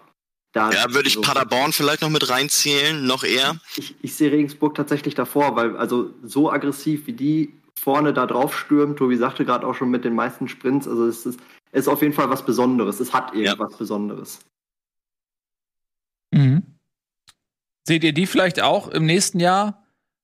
da 0.51 0.71
ja, 0.71 0.93
würde 0.93 1.07
ich 1.07 1.13
so 1.13 1.21
Paderborn 1.21 1.71
vielleicht 1.71 2.01
noch 2.01 2.09
mit 2.09 2.29
reinzählen, 2.29 3.05
noch 3.05 3.23
eher. 3.23 3.55
Ich, 3.77 3.95
ich 4.01 4.15
sehe 4.15 4.31
Regensburg 4.31 4.75
tatsächlich 4.75 5.15
davor, 5.15 5.55
weil 5.55 5.77
also 5.77 6.13
so 6.23 6.51
aggressiv 6.51 7.07
wie 7.07 7.13
die 7.13 7.53
vorne 7.79 8.13
da 8.13 8.25
drauf 8.25 8.57
stürmt. 8.57 8.97
Tobi 8.97 9.15
sagte 9.15 9.45
gerade 9.45 9.65
auch 9.65 9.75
schon 9.75 9.89
mit 9.89 10.03
den 10.03 10.13
meisten 10.13 10.47
Sprints. 10.47 10.87
Also 10.87 11.07
es 11.07 11.25
ist, 11.25 11.39
ist 11.71 11.87
auf 11.87 12.01
jeden 12.01 12.13
Fall 12.13 12.29
was 12.29 12.45
Besonderes. 12.45 12.99
Es 12.99 13.13
hat 13.13 13.33
irgendwas 13.33 13.71
ja. 13.71 13.77
Besonderes. 13.77 14.39
Mhm. 16.31 16.63
Seht 17.87 18.03
ihr 18.03 18.13
die 18.13 18.27
vielleicht 18.27 18.61
auch 18.61 18.89
im 18.89 19.05
nächsten 19.05 19.39
Jahr, 19.39 19.83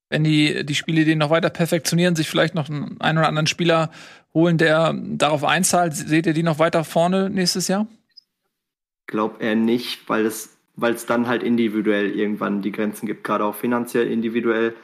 wenn 0.10 0.24
die, 0.24 0.66
die 0.66 0.76
Spiele 0.76 1.06
den 1.06 1.18
noch 1.18 1.30
weiter 1.30 1.50
perfektionieren, 1.50 2.16
sich 2.16 2.30
vielleicht 2.30 2.54
noch 2.54 2.70
einen, 2.70 3.00
einen 3.02 3.18
oder 3.18 3.28
anderen 3.28 3.48
Spieler 3.48 3.92
holen, 4.34 4.58
der 4.58 4.94
darauf 4.94 5.44
einzahlt? 5.44 5.96
Seht 5.96 6.26
ihr 6.26 6.34
die 6.34 6.44
noch 6.44 6.60
weiter 6.60 6.84
vorne 6.84 7.30
nächstes 7.30 7.68
Jahr? 7.68 7.88
Glaub 9.08 9.42
er 9.42 9.56
nicht, 9.56 10.08
weil 10.10 10.26
es 10.26 10.58
weil 10.78 10.94
es 10.94 11.06
dann 11.06 11.28
halt 11.28 11.44
individuell 11.44 12.12
irgendwann 12.12 12.62
die 12.62 12.72
Grenzen 12.72 13.08
gibt, 13.08 13.24
gerade 13.24 13.44
auch 13.44 13.56
finanziell 13.56 14.10
individuell. 14.10 14.76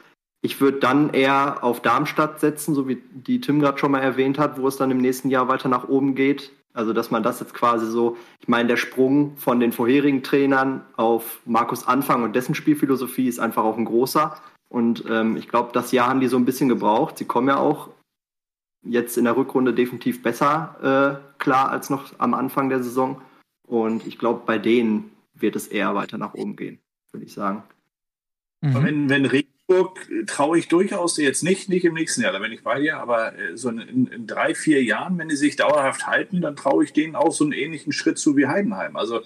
Ich 0.42 0.60
würde 0.60 0.78
dann 0.78 1.14
eher 1.14 1.64
auf 1.64 1.80
Darmstadt 1.80 2.40
setzen, 2.40 2.74
so 2.74 2.86
wie 2.86 3.00
die 3.12 3.40
Tim 3.40 3.60
gerade 3.60 3.78
schon 3.78 3.92
mal 3.92 4.00
erwähnt 4.00 4.38
hat, 4.38 4.60
wo 4.60 4.66
es 4.68 4.76
dann 4.76 4.90
im 4.90 4.98
nächsten 4.98 5.30
Jahr 5.30 5.48
weiter 5.48 5.68
nach 5.68 5.88
oben 5.88 6.14
geht. 6.14 6.52
Also, 6.74 6.92
dass 6.92 7.12
man 7.12 7.22
das 7.22 7.38
jetzt 7.38 7.54
quasi 7.54 7.86
so, 7.86 8.16
ich 8.40 8.48
meine, 8.48 8.68
der 8.68 8.76
Sprung 8.76 9.36
von 9.36 9.60
den 9.60 9.70
vorherigen 9.70 10.24
Trainern 10.24 10.84
auf 10.96 11.40
Markus 11.46 11.86
Anfang 11.86 12.24
und 12.24 12.34
dessen 12.34 12.56
Spielphilosophie 12.56 13.28
ist 13.28 13.38
einfach 13.38 13.62
auch 13.62 13.78
ein 13.78 13.84
großer. 13.84 14.36
Und 14.68 15.04
ähm, 15.08 15.36
ich 15.36 15.48
glaube, 15.48 15.70
das 15.72 15.92
Jahr 15.92 16.08
haben 16.08 16.18
die 16.18 16.26
so 16.26 16.36
ein 16.36 16.44
bisschen 16.44 16.68
gebraucht. 16.68 17.16
Sie 17.16 17.26
kommen 17.26 17.46
ja 17.46 17.58
auch 17.58 17.90
jetzt 18.82 19.16
in 19.16 19.24
der 19.24 19.36
Rückrunde 19.36 19.72
definitiv 19.72 20.20
besser 20.22 21.20
äh, 21.22 21.38
klar 21.38 21.70
als 21.70 21.90
noch 21.90 22.12
am 22.18 22.34
Anfang 22.34 22.68
der 22.68 22.82
Saison. 22.82 23.22
Und 23.66 24.06
ich 24.06 24.18
glaube, 24.18 24.42
bei 24.46 24.58
denen 24.58 25.10
wird 25.34 25.56
es 25.56 25.66
eher 25.66 25.94
weiter 25.94 26.18
nach 26.18 26.34
oben 26.34 26.56
gehen, 26.56 26.78
würde 27.12 27.26
ich 27.26 27.32
sagen. 27.32 27.62
Mhm. 28.60 28.84
Wenn, 28.84 29.08
wenn 29.10 29.26
Regensburg 29.26 30.08
traue 30.26 30.58
ich 30.58 30.68
durchaus 30.68 31.16
jetzt 31.16 31.42
nicht, 31.42 31.68
nicht 31.68 31.84
im 31.84 31.94
nächsten 31.94 32.22
Jahr, 32.22 32.32
da 32.32 32.38
bin 32.38 32.52
ich 32.52 32.62
bei 32.62 32.80
dir, 32.80 32.98
aber 32.98 33.38
äh, 33.38 33.56
so 33.56 33.70
in, 33.70 34.06
in 34.06 34.26
drei, 34.26 34.54
vier 34.54 34.82
Jahren, 34.82 35.18
wenn 35.18 35.28
die 35.28 35.36
sich 35.36 35.56
dauerhaft 35.56 36.06
halten, 36.06 36.40
dann 36.40 36.56
traue 36.56 36.84
ich 36.84 36.92
denen 36.92 37.16
auch 37.16 37.32
so 37.32 37.44
einen 37.44 37.52
ähnlichen 37.52 37.92
Schritt 37.92 38.18
zu 38.18 38.36
wie 38.36 38.46
Heidenheim. 38.46 38.96
Also 38.96 39.22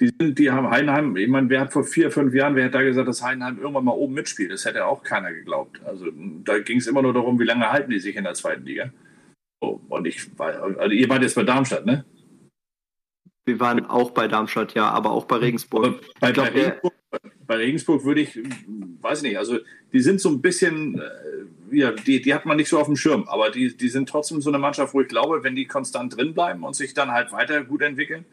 die, 0.00 0.12
sind, 0.18 0.38
die 0.38 0.50
haben 0.50 0.70
Heidenheim, 0.70 1.16
ich 1.16 1.28
meine, 1.28 1.50
wer 1.50 1.60
hat 1.60 1.72
vor 1.72 1.84
vier, 1.84 2.10
fünf 2.10 2.32
Jahren, 2.32 2.54
wer 2.54 2.66
hat 2.66 2.74
da 2.74 2.82
gesagt, 2.82 3.08
dass 3.08 3.22
Heidenheim 3.22 3.58
irgendwann 3.58 3.84
mal 3.84 3.92
oben 3.92 4.14
mitspielt? 4.14 4.52
Das 4.52 4.64
hätte 4.64 4.86
auch 4.86 5.02
keiner 5.02 5.32
geglaubt. 5.32 5.80
Also 5.84 6.06
da 6.44 6.58
ging 6.60 6.78
es 6.78 6.86
immer 6.86 7.02
nur 7.02 7.12
darum, 7.12 7.38
wie 7.40 7.44
lange 7.44 7.70
halten 7.70 7.90
die 7.90 7.98
sich 7.98 8.14
in 8.14 8.24
der 8.24 8.34
zweiten 8.34 8.64
Liga. 8.64 8.92
Oh, 9.60 9.80
und 9.88 10.06
ich 10.06 10.38
war, 10.38 10.78
also 10.78 10.92
ihr 10.92 11.08
wart 11.08 11.22
jetzt 11.22 11.34
bei 11.34 11.42
Darmstadt, 11.42 11.84
ne? 11.84 12.04
Wir 13.48 13.60
waren 13.60 13.86
auch 13.86 14.10
bei 14.10 14.28
Darmstadt, 14.28 14.74
ja, 14.74 14.90
aber 14.90 15.10
auch 15.10 15.24
bei 15.24 15.36
Regensburg. 15.36 16.00
Bei, 16.20 16.32
glaub, 16.32 16.52
bei, 16.52 16.60
Regensburg, 16.60 16.92
bei, 17.46 17.56
Regensburg, 17.56 18.04
würde 18.04 18.20
ich, 18.20 18.38
weiß 19.00 19.22
nicht, 19.22 19.38
also 19.38 19.58
die 19.92 20.00
sind 20.00 20.20
so 20.20 20.28
ein 20.28 20.42
bisschen, 20.42 21.00
äh, 21.00 21.76
ja, 21.76 21.92
die, 21.92 22.20
die 22.20 22.34
hat 22.34 22.44
man 22.44 22.58
nicht 22.58 22.68
so 22.68 22.78
auf 22.78 22.86
dem 22.86 22.96
Schirm, 22.96 23.24
aber 23.26 23.50
die, 23.50 23.74
die 23.74 23.88
sind 23.88 24.08
trotzdem 24.08 24.42
so 24.42 24.50
eine 24.50 24.58
Mannschaft, 24.58 24.92
wo 24.92 25.00
ich 25.00 25.08
glaube, 25.08 25.42
wenn 25.42 25.56
die 25.56 25.66
konstant 25.66 26.16
drin 26.16 26.34
bleiben 26.34 26.62
und 26.62 26.76
sich 26.76 26.92
dann 26.92 27.10
halt 27.10 27.32
weiter 27.32 27.64
gut 27.64 27.80
entwickeln, 27.80 28.26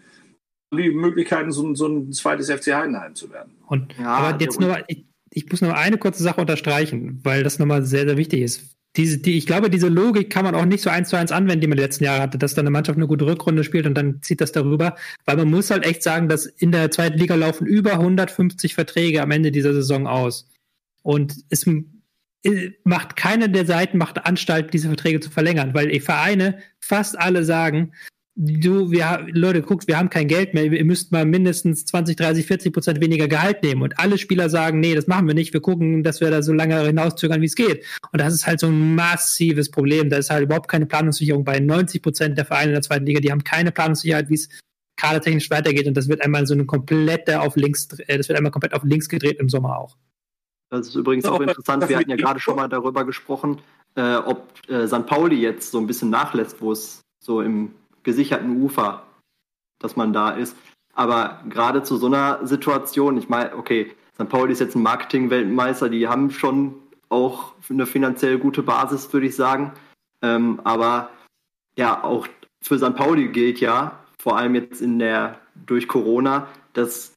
haben 0.72 0.84
die 0.84 0.92
Möglichkeiten, 0.92 1.52
so, 1.52 1.74
so 1.76 1.88
ein 1.88 2.12
zweites 2.12 2.52
FC 2.52 2.74
Heidenheim 2.74 3.16
zu 3.16 3.32
werden. 3.32 3.56
Und, 3.68 3.98
ja, 3.98 4.08
aber 4.08 4.42
jetzt 4.42 4.60
nur, 4.60 4.78
ich, 4.88 5.06
ich 5.30 5.50
muss 5.50 5.62
noch 5.62 5.74
eine 5.74 5.98
kurze 5.98 6.24
Sache 6.24 6.42
unterstreichen, 6.42 7.22
weil 7.24 7.44
das 7.44 7.58
nochmal 7.58 7.84
sehr, 7.84 8.06
sehr 8.06 8.18
wichtig 8.18 8.42
ist 8.42 8.75
diese, 8.98 9.18
die, 9.18 9.38
ich 9.38 9.46
glaube, 9.46 9.70
diese 9.70 9.90
Logik 9.90 10.30
kann 10.30 10.46
man 10.46 10.56
auch 10.56 10.66
nicht 10.66 10.82
so 10.82 10.90
eins 10.90 11.10
zu 11.10 11.18
eins 11.18 11.32
anwenden, 11.32 11.62
die 11.62 11.68
man 11.68 11.78
die 11.78 11.84
letzten 11.84 12.06
Jahre 12.06 12.22
hatte, 12.22 12.38
dass 12.38 12.54
dann 12.54 12.64
eine 12.64 12.72
Mannschaft 12.72 12.98
eine 12.98 13.08
gute 13.08 13.26
Rückrunde 13.26 13.64
spielt 13.64 13.86
und 13.86 13.96
dann 13.96 14.22
zieht 14.22 14.42
das 14.42 14.52
darüber. 14.52 14.96
Weil 15.26 15.38
man 15.38 15.50
muss 15.50 15.70
halt 15.70 15.86
echt 15.86 16.04
sagen, 16.04 16.30
dass 16.30 16.46
in 16.46 16.72
der 16.72 16.92
zweiten 16.92 17.18
Liga 17.18 17.36
laufen 17.36 17.68
über 17.68 17.94
150 17.94 18.74
Verträge 18.74 19.22
am 19.22 19.32
Ende 19.32 19.52
dieser 19.52 19.74
Saison 19.74 20.08
aus. 20.08 20.48
Und 21.04 21.36
es 21.50 21.66
macht 22.84 23.16
keine 23.16 23.50
der 23.50 23.66
Seiten 23.66 23.98
macht 23.98 24.26
Anstalt, 24.26 24.74
diese 24.74 24.88
Verträge 24.88 25.20
zu 25.20 25.30
verlängern, 25.30 25.74
weil 25.74 25.90
die 25.90 26.00
Vereine 26.00 26.60
fast 26.80 27.18
alle 27.18 27.44
sagen, 27.44 27.92
du, 28.36 28.92
wir, 28.92 29.26
Leute, 29.32 29.62
guckt, 29.62 29.88
wir 29.88 29.98
haben 29.98 30.10
kein 30.10 30.28
Geld 30.28 30.54
mehr, 30.54 30.66
ihr 30.66 30.86
müsst 30.86 31.12
mal 31.12 31.26
mindestens 31.26 31.86
20, 31.86 32.18
30, 32.18 32.46
40 32.46 32.74
Prozent 32.74 33.02
weniger 33.02 33.28
Gehalt 33.28 33.64
nehmen. 33.64 33.82
Und 33.82 33.98
alle 34.00 34.18
Spieler 34.18 34.50
sagen, 34.50 34.80
nee, 34.80 34.94
das 34.94 35.08
machen 35.08 35.28
wir 35.28 35.34
nicht, 35.34 35.54
wir 35.54 35.62
gucken, 35.62 36.04
dass 36.04 36.20
wir 36.20 36.30
da 36.30 36.42
so 36.42 36.52
lange 36.52 36.80
hinauszögern, 36.82 37.42
wie 37.42 37.46
es 37.46 37.56
geht. 37.56 37.86
Und 38.12 38.20
das 38.20 38.34
ist 38.34 38.46
halt 38.46 38.60
so 38.60 38.68
ein 38.68 38.96
massives 38.96 39.72
Problem. 39.72 40.10
Da 40.10 40.18
ist 40.18 40.30
halt 40.30 40.44
überhaupt 40.44 40.68
keine 40.68 40.86
Planungssicherung 40.86 41.44
bei 41.44 41.60
90 41.60 42.02
Prozent 42.02 42.38
der 42.38 42.46
Vereine 42.46 42.70
in 42.70 42.74
der 42.74 42.82
zweiten 42.82 43.06
Liga, 43.06 43.22
die 43.22 43.32
haben 43.32 43.44
keine 43.44 43.72
Planungssicherheit, 43.72 44.30
wie 44.30 44.36
es 44.36 44.50
kadertechnisch 44.98 45.50
weitergeht. 45.50 45.88
Und 45.88 45.96
das 45.96 46.10
wird 46.10 46.22
einmal 46.22 46.46
so 46.46 46.54
eine 46.54 46.66
komplette 46.66 47.42
auf 47.42 47.56
links, 47.56 47.88
äh, 48.08 48.18
das 48.18 48.28
wird 48.28 48.38
einmal 48.38 48.52
komplett 48.52 48.74
auf 48.74 48.84
links 48.84 49.08
gedreht 49.08 49.40
im 49.40 49.50
Sommer 49.50 49.80
auch. 49.80 49.96
Das 50.70 50.88
ist 50.88 50.96
übrigens 50.96 51.26
auch 51.26 51.40
interessant. 51.40 51.88
Wir 51.88 51.98
hatten 51.98 52.10
ja 52.10 52.16
gerade 52.18 52.40
schon 52.40 52.56
mal 52.56 52.68
darüber 52.68 53.06
gesprochen, 53.06 53.60
äh, 53.96 54.16
ob 54.16 54.52
äh, 54.68 54.88
St. 54.88 55.06
Pauli 55.06 55.40
jetzt 55.40 55.72
so 55.72 55.78
ein 55.78 55.88
bisschen 55.88 56.10
nachlässt, 56.10 56.60
wo 56.60 56.72
es 56.72 57.02
so 57.24 57.42
im 57.42 57.72
gesicherten 58.06 58.62
Ufer, 58.64 59.04
dass 59.80 59.98
man 59.98 60.14
da 60.14 60.30
ist. 60.30 60.56
Aber 60.94 61.42
gerade 61.50 61.84
zu 61.84 61.98
so 61.98 62.08
einer 62.08 62.48
Situation, 62.48 63.18
ich 63.18 63.28
meine, 63.28 63.56
okay, 63.58 63.92
St. 64.14 64.30
Pauli 64.30 64.54
ist 64.54 64.60
jetzt 64.60 64.76
ein 64.76 64.84
Marketing-Weltmeister, 64.84 65.90
die 65.90 66.08
haben 66.08 66.32
schon 66.32 66.76
auch 67.10 67.54
eine 67.70 67.86
finanziell 67.86 68.40
gute 68.40 68.64
Basis, 68.64 69.12
würde 69.12 69.28
ich 69.28 69.36
sagen. 69.36 69.74
Ähm, 70.22 70.62
aber 70.64 71.10
ja, 71.78 72.02
auch 72.04 72.28
für 72.62 72.78
St. 72.78 72.96
Pauli 72.96 73.28
gilt 73.28 73.60
ja, 73.60 74.00
vor 74.18 74.38
allem 74.38 74.56
jetzt 74.56 74.82
in 74.82 74.98
der 75.00 75.40
durch 75.68 75.88
Corona, 75.88 76.48
dass 76.74 77.14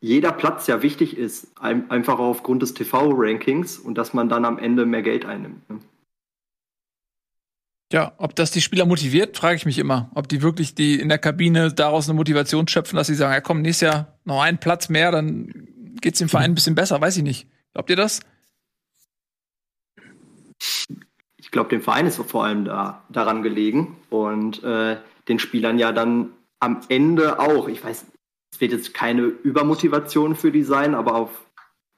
jeder 0.00 0.32
Platz 0.32 0.66
ja 0.66 0.82
wichtig 0.82 1.16
ist, 1.16 1.48
einfach 1.60 2.18
aufgrund 2.18 2.62
des 2.62 2.74
TV-Rankings 2.74 3.78
und 3.78 3.96
dass 3.96 4.14
man 4.14 4.28
dann 4.28 4.44
am 4.44 4.58
Ende 4.58 4.86
mehr 4.86 5.02
Geld 5.02 5.26
einnimmt. 5.26 5.68
Ne? 5.68 5.78
Ja, 7.92 8.12
ob 8.18 8.36
das 8.36 8.52
die 8.52 8.60
Spieler 8.60 8.86
motiviert, 8.86 9.36
frage 9.36 9.56
ich 9.56 9.66
mich 9.66 9.78
immer. 9.78 10.10
Ob 10.14 10.28
die 10.28 10.42
wirklich 10.42 10.74
die 10.76 11.00
in 11.00 11.08
der 11.08 11.18
Kabine 11.18 11.72
daraus 11.72 12.08
eine 12.08 12.16
Motivation 12.16 12.68
schöpfen, 12.68 12.96
dass 12.96 13.08
sie 13.08 13.16
sagen, 13.16 13.32
ja 13.32 13.40
komm, 13.40 13.62
nächstes 13.62 13.88
Jahr 13.88 14.18
noch 14.24 14.40
einen 14.40 14.58
Platz 14.58 14.88
mehr, 14.88 15.10
dann 15.10 15.68
geht's 16.00 16.20
dem 16.20 16.28
Verein 16.28 16.52
ein 16.52 16.54
bisschen 16.54 16.76
besser, 16.76 17.00
weiß 17.00 17.16
ich 17.16 17.24
nicht. 17.24 17.48
Glaubt 17.74 17.90
ihr 17.90 17.96
das? 17.96 18.20
Ich 21.36 21.50
glaube, 21.50 21.70
dem 21.70 21.82
Verein 21.82 22.06
ist 22.06 22.16
vor 22.16 22.44
allem 22.44 22.64
da, 22.64 23.02
daran 23.08 23.42
gelegen 23.42 23.96
und 24.08 24.62
äh, 24.62 24.98
den 25.26 25.40
Spielern 25.40 25.78
ja 25.78 25.90
dann 25.90 26.30
am 26.60 26.82
Ende 26.88 27.40
auch. 27.40 27.66
Ich 27.66 27.82
weiß, 27.82 28.06
es 28.52 28.60
wird 28.60 28.70
jetzt 28.70 28.94
keine 28.94 29.22
Übermotivation 29.22 30.36
für 30.36 30.52
die 30.52 30.62
sein, 30.62 30.94
aber 30.94 31.16
auf, 31.16 31.30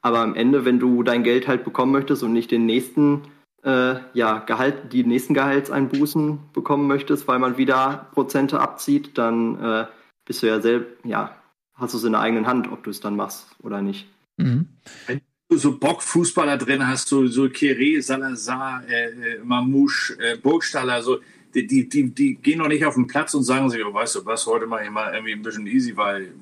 aber 0.00 0.20
am 0.20 0.34
Ende, 0.34 0.64
wenn 0.64 0.78
du 0.78 1.02
dein 1.02 1.22
Geld 1.22 1.48
halt 1.48 1.64
bekommen 1.64 1.92
möchtest 1.92 2.22
und 2.22 2.32
nicht 2.32 2.50
den 2.50 2.64
nächsten 2.64 3.22
äh, 3.64 3.94
ja, 4.12 4.38
Gehalt, 4.40 4.92
die 4.92 5.04
nächsten 5.04 5.34
Gehaltseinbußen 5.34 6.38
bekommen 6.52 6.86
möchtest, 6.86 7.28
weil 7.28 7.38
man 7.38 7.58
wieder 7.58 8.08
Prozente 8.12 8.60
abzieht, 8.60 9.16
dann 9.18 9.62
äh, 9.62 9.86
bist 10.24 10.42
du 10.42 10.48
ja 10.48 10.60
selbst, 10.60 11.04
ja, 11.04 11.36
hast 11.74 11.94
du 11.94 11.98
es 11.98 12.04
in 12.04 12.12
der 12.12 12.20
eigenen 12.20 12.46
Hand, 12.46 12.70
ob 12.70 12.82
du 12.84 12.90
es 12.90 13.00
dann 13.00 13.16
machst 13.16 13.46
oder 13.62 13.80
nicht. 13.80 14.08
Mhm. 14.36 14.68
Wenn 15.06 15.20
du 15.48 15.56
so 15.56 15.78
Bock-Fußballer 15.78 16.58
drin 16.58 16.86
hast, 16.86 17.08
so, 17.08 17.26
so 17.26 17.48
Kere, 17.48 18.02
Salazar, 18.02 18.82
äh, 18.88 19.10
äh, 19.10 19.38
Mamouche, 19.44 20.18
äh, 20.18 20.36
Burgstaller, 20.36 21.02
so, 21.02 21.20
die, 21.54 21.66
die, 21.66 21.88
die, 21.88 22.10
die 22.10 22.34
gehen 22.36 22.58
noch 22.58 22.68
nicht 22.68 22.84
auf 22.84 22.94
den 22.94 23.06
Platz 23.06 23.34
und 23.34 23.44
sagen 23.44 23.68
sich, 23.70 23.84
oh, 23.84 23.92
weißt 23.92 24.16
du 24.16 24.24
was, 24.24 24.46
heute 24.46 24.66
mache 24.66 24.84
ich 24.84 24.90
mal 24.90 25.12
irgendwie 25.12 25.32
ein 25.32 25.42
bisschen 25.42 25.66
easy, 25.66 25.96
weil 25.96 26.32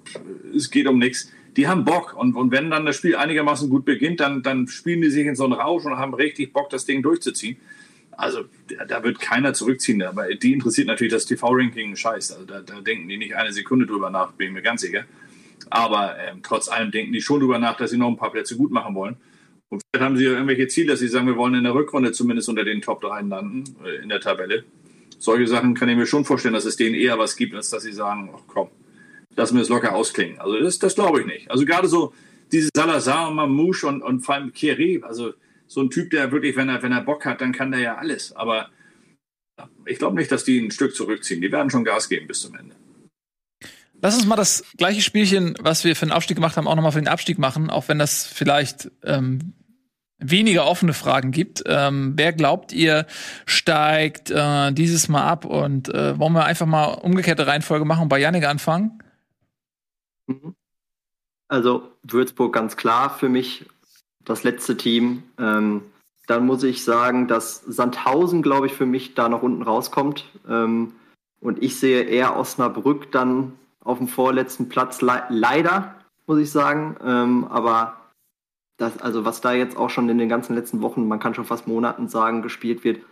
es 0.54 0.70
geht 0.70 0.86
um 0.86 0.98
nichts 0.98 1.30
die 1.56 1.68
haben 1.68 1.84
Bock. 1.84 2.14
Und, 2.16 2.36
und 2.36 2.52
wenn 2.52 2.70
dann 2.70 2.86
das 2.86 2.96
Spiel 2.96 3.16
einigermaßen 3.16 3.68
gut 3.68 3.84
beginnt, 3.84 4.20
dann, 4.20 4.42
dann 4.42 4.68
spielen 4.68 5.00
die 5.00 5.10
sich 5.10 5.26
in 5.26 5.36
so 5.36 5.44
einen 5.44 5.54
Rausch 5.54 5.84
und 5.84 5.96
haben 5.96 6.14
richtig 6.14 6.52
Bock, 6.52 6.70
das 6.70 6.84
Ding 6.84 7.02
durchzuziehen. 7.02 7.56
Also 8.12 8.44
da 8.88 9.02
wird 9.02 9.20
keiner 9.20 9.54
zurückziehen. 9.54 10.02
Aber 10.02 10.34
die 10.34 10.52
interessiert 10.52 10.86
natürlich 10.86 11.12
das 11.12 11.26
TV-Ranking 11.26 11.96
scheiß. 11.96 12.32
Also 12.32 12.44
da, 12.44 12.60
da, 12.60 12.80
denken 12.80 13.08
die 13.08 13.16
nicht 13.16 13.34
eine 13.34 13.52
Sekunde 13.52 13.86
drüber 13.86 14.10
nach, 14.10 14.32
bin 14.32 14.48
ich 14.48 14.52
mir 14.52 14.62
ganz 14.62 14.82
sicher. 14.82 15.04
Aber 15.70 16.16
ähm, 16.18 16.40
trotz 16.42 16.68
allem 16.68 16.90
denken 16.90 17.12
die 17.12 17.20
schon 17.20 17.40
drüber 17.40 17.58
nach, 17.58 17.76
dass 17.76 17.90
sie 17.90 17.98
noch 17.98 18.08
ein 18.08 18.16
paar 18.16 18.32
Plätze 18.32 18.56
gut 18.56 18.70
machen 18.70 18.94
wollen. 18.94 19.16
Und 19.68 19.82
vielleicht 19.92 20.04
haben 20.04 20.16
sie 20.16 20.24
ja 20.24 20.32
irgendwelche 20.32 20.66
Ziele, 20.66 20.88
dass 20.88 21.00
sie 21.00 21.08
sagen, 21.08 21.28
wir 21.28 21.36
wollen 21.36 21.54
in 21.54 21.64
der 21.64 21.74
Rückrunde 21.74 22.12
zumindest 22.12 22.48
unter 22.48 22.64
den 22.64 22.82
Top 22.82 23.00
3 23.00 23.22
landen 23.22 23.64
äh, 23.84 24.02
in 24.02 24.08
der 24.08 24.20
Tabelle. 24.20 24.64
Solche 25.18 25.46
Sachen 25.46 25.74
kann 25.74 25.88
ich 25.88 25.96
mir 25.96 26.06
schon 26.06 26.24
vorstellen, 26.24 26.54
dass 26.54 26.64
es 26.64 26.76
denen 26.76 26.94
eher 26.94 27.18
was 27.18 27.36
gibt, 27.36 27.54
als 27.54 27.70
dass 27.70 27.82
sie 27.82 27.92
sagen, 27.92 28.30
ach 28.34 28.42
komm, 28.46 28.68
lassen 29.36 29.56
wir 29.56 29.62
es 29.62 29.68
locker 29.68 29.94
ausklingen. 29.94 30.38
Also 30.38 30.58
das, 30.60 30.78
das 30.78 30.94
glaube 30.94 31.20
ich 31.20 31.26
nicht. 31.26 31.50
Also 31.50 31.64
gerade 31.64 31.88
so 31.88 32.12
diese 32.52 32.68
Salazar 32.74 33.28
und 33.28 33.36
Mamouche 33.36 33.86
und, 33.86 34.02
und 34.02 34.20
vor 34.20 34.34
allem 34.34 34.50
Kieré, 34.50 35.02
also 35.02 35.32
so 35.66 35.80
ein 35.80 35.90
Typ, 35.90 36.10
der 36.10 36.32
wirklich, 36.32 36.56
wenn 36.56 36.68
er, 36.68 36.82
wenn 36.82 36.92
er 36.92 37.02
Bock 37.02 37.24
hat, 37.24 37.40
dann 37.40 37.52
kann 37.52 37.70
der 37.70 37.80
ja 37.80 37.96
alles. 37.96 38.32
Aber 38.34 38.70
ich 39.86 39.98
glaube 39.98 40.16
nicht, 40.16 40.32
dass 40.32 40.44
die 40.44 40.58
ein 40.58 40.70
Stück 40.70 40.94
zurückziehen. 40.94 41.40
Die 41.40 41.52
werden 41.52 41.70
schon 41.70 41.84
Gas 41.84 42.08
geben 42.08 42.26
bis 42.26 42.40
zum 42.40 42.54
Ende. 42.56 42.74
Lass 44.02 44.16
uns 44.16 44.26
mal 44.26 44.36
das 44.36 44.64
gleiche 44.78 45.02
Spielchen, 45.02 45.54
was 45.60 45.84
wir 45.84 45.94
für 45.94 46.06
den 46.06 46.12
Aufstieg 46.12 46.36
gemacht 46.36 46.56
haben, 46.56 46.66
auch 46.66 46.74
nochmal 46.74 46.92
für 46.92 47.00
den 47.00 47.08
Abstieg 47.08 47.38
machen, 47.38 47.68
auch 47.68 47.88
wenn 47.88 47.98
das 47.98 48.26
vielleicht 48.26 48.90
ähm, 49.04 49.52
weniger 50.18 50.66
offene 50.66 50.94
Fragen 50.94 51.32
gibt. 51.32 51.62
Ähm, 51.66 52.14
wer 52.16 52.32
glaubt 52.32 52.72
ihr 52.72 53.06
steigt 53.44 54.30
äh, 54.30 54.72
dieses 54.72 55.08
Mal 55.08 55.24
ab? 55.24 55.44
Und 55.44 55.92
äh, 55.94 56.18
wollen 56.18 56.32
wir 56.32 56.44
einfach 56.44 56.66
mal 56.66 56.86
umgekehrte 56.86 57.46
Reihenfolge 57.46 57.84
machen 57.84 58.02
und 58.02 58.08
bei 58.08 58.18
Janik 58.18 58.46
anfangen? 58.46 59.02
Mhm. 60.30 60.54
Also 61.48 61.90
Würzburg 62.02 62.52
ganz 62.52 62.76
klar 62.76 63.10
für 63.10 63.28
mich 63.28 63.66
das 64.24 64.44
letzte 64.44 64.76
Team. 64.76 65.24
Ähm, 65.38 65.82
dann 66.26 66.46
muss 66.46 66.62
ich 66.62 66.84
sagen, 66.84 67.26
dass 67.26 67.60
Sandhausen, 67.62 68.42
glaube 68.42 68.66
ich, 68.66 68.72
für 68.72 68.86
mich 68.86 69.14
da 69.14 69.28
noch 69.28 69.42
unten 69.42 69.62
rauskommt. 69.62 70.24
Ähm, 70.48 70.92
und 71.40 71.62
ich 71.62 71.80
sehe 71.80 72.02
eher 72.02 72.36
Osnabrück 72.36 73.10
dann 73.10 73.58
auf 73.82 73.98
dem 73.98 74.06
vorletzten 74.06 74.68
Platz. 74.68 75.00
Le 75.00 75.24
leider, 75.30 75.96
muss 76.26 76.38
ich 76.38 76.52
sagen. 76.52 76.96
Ähm, 77.02 77.46
aber 77.48 77.96
das, 78.76 78.98
also 78.98 79.24
was 79.24 79.40
da 79.40 79.52
jetzt 79.52 79.76
auch 79.76 79.90
schon 79.90 80.08
in 80.08 80.18
den 80.18 80.28
ganzen 80.28 80.54
letzten 80.54 80.82
Wochen, 80.82 81.08
man 81.08 81.18
kann 81.18 81.34
schon 81.34 81.44
fast 81.44 81.66
Monaten 81.66 82.08
sagen, 82.08 82.42
gespielt 82.42 82.84
wird, 82.84 83.04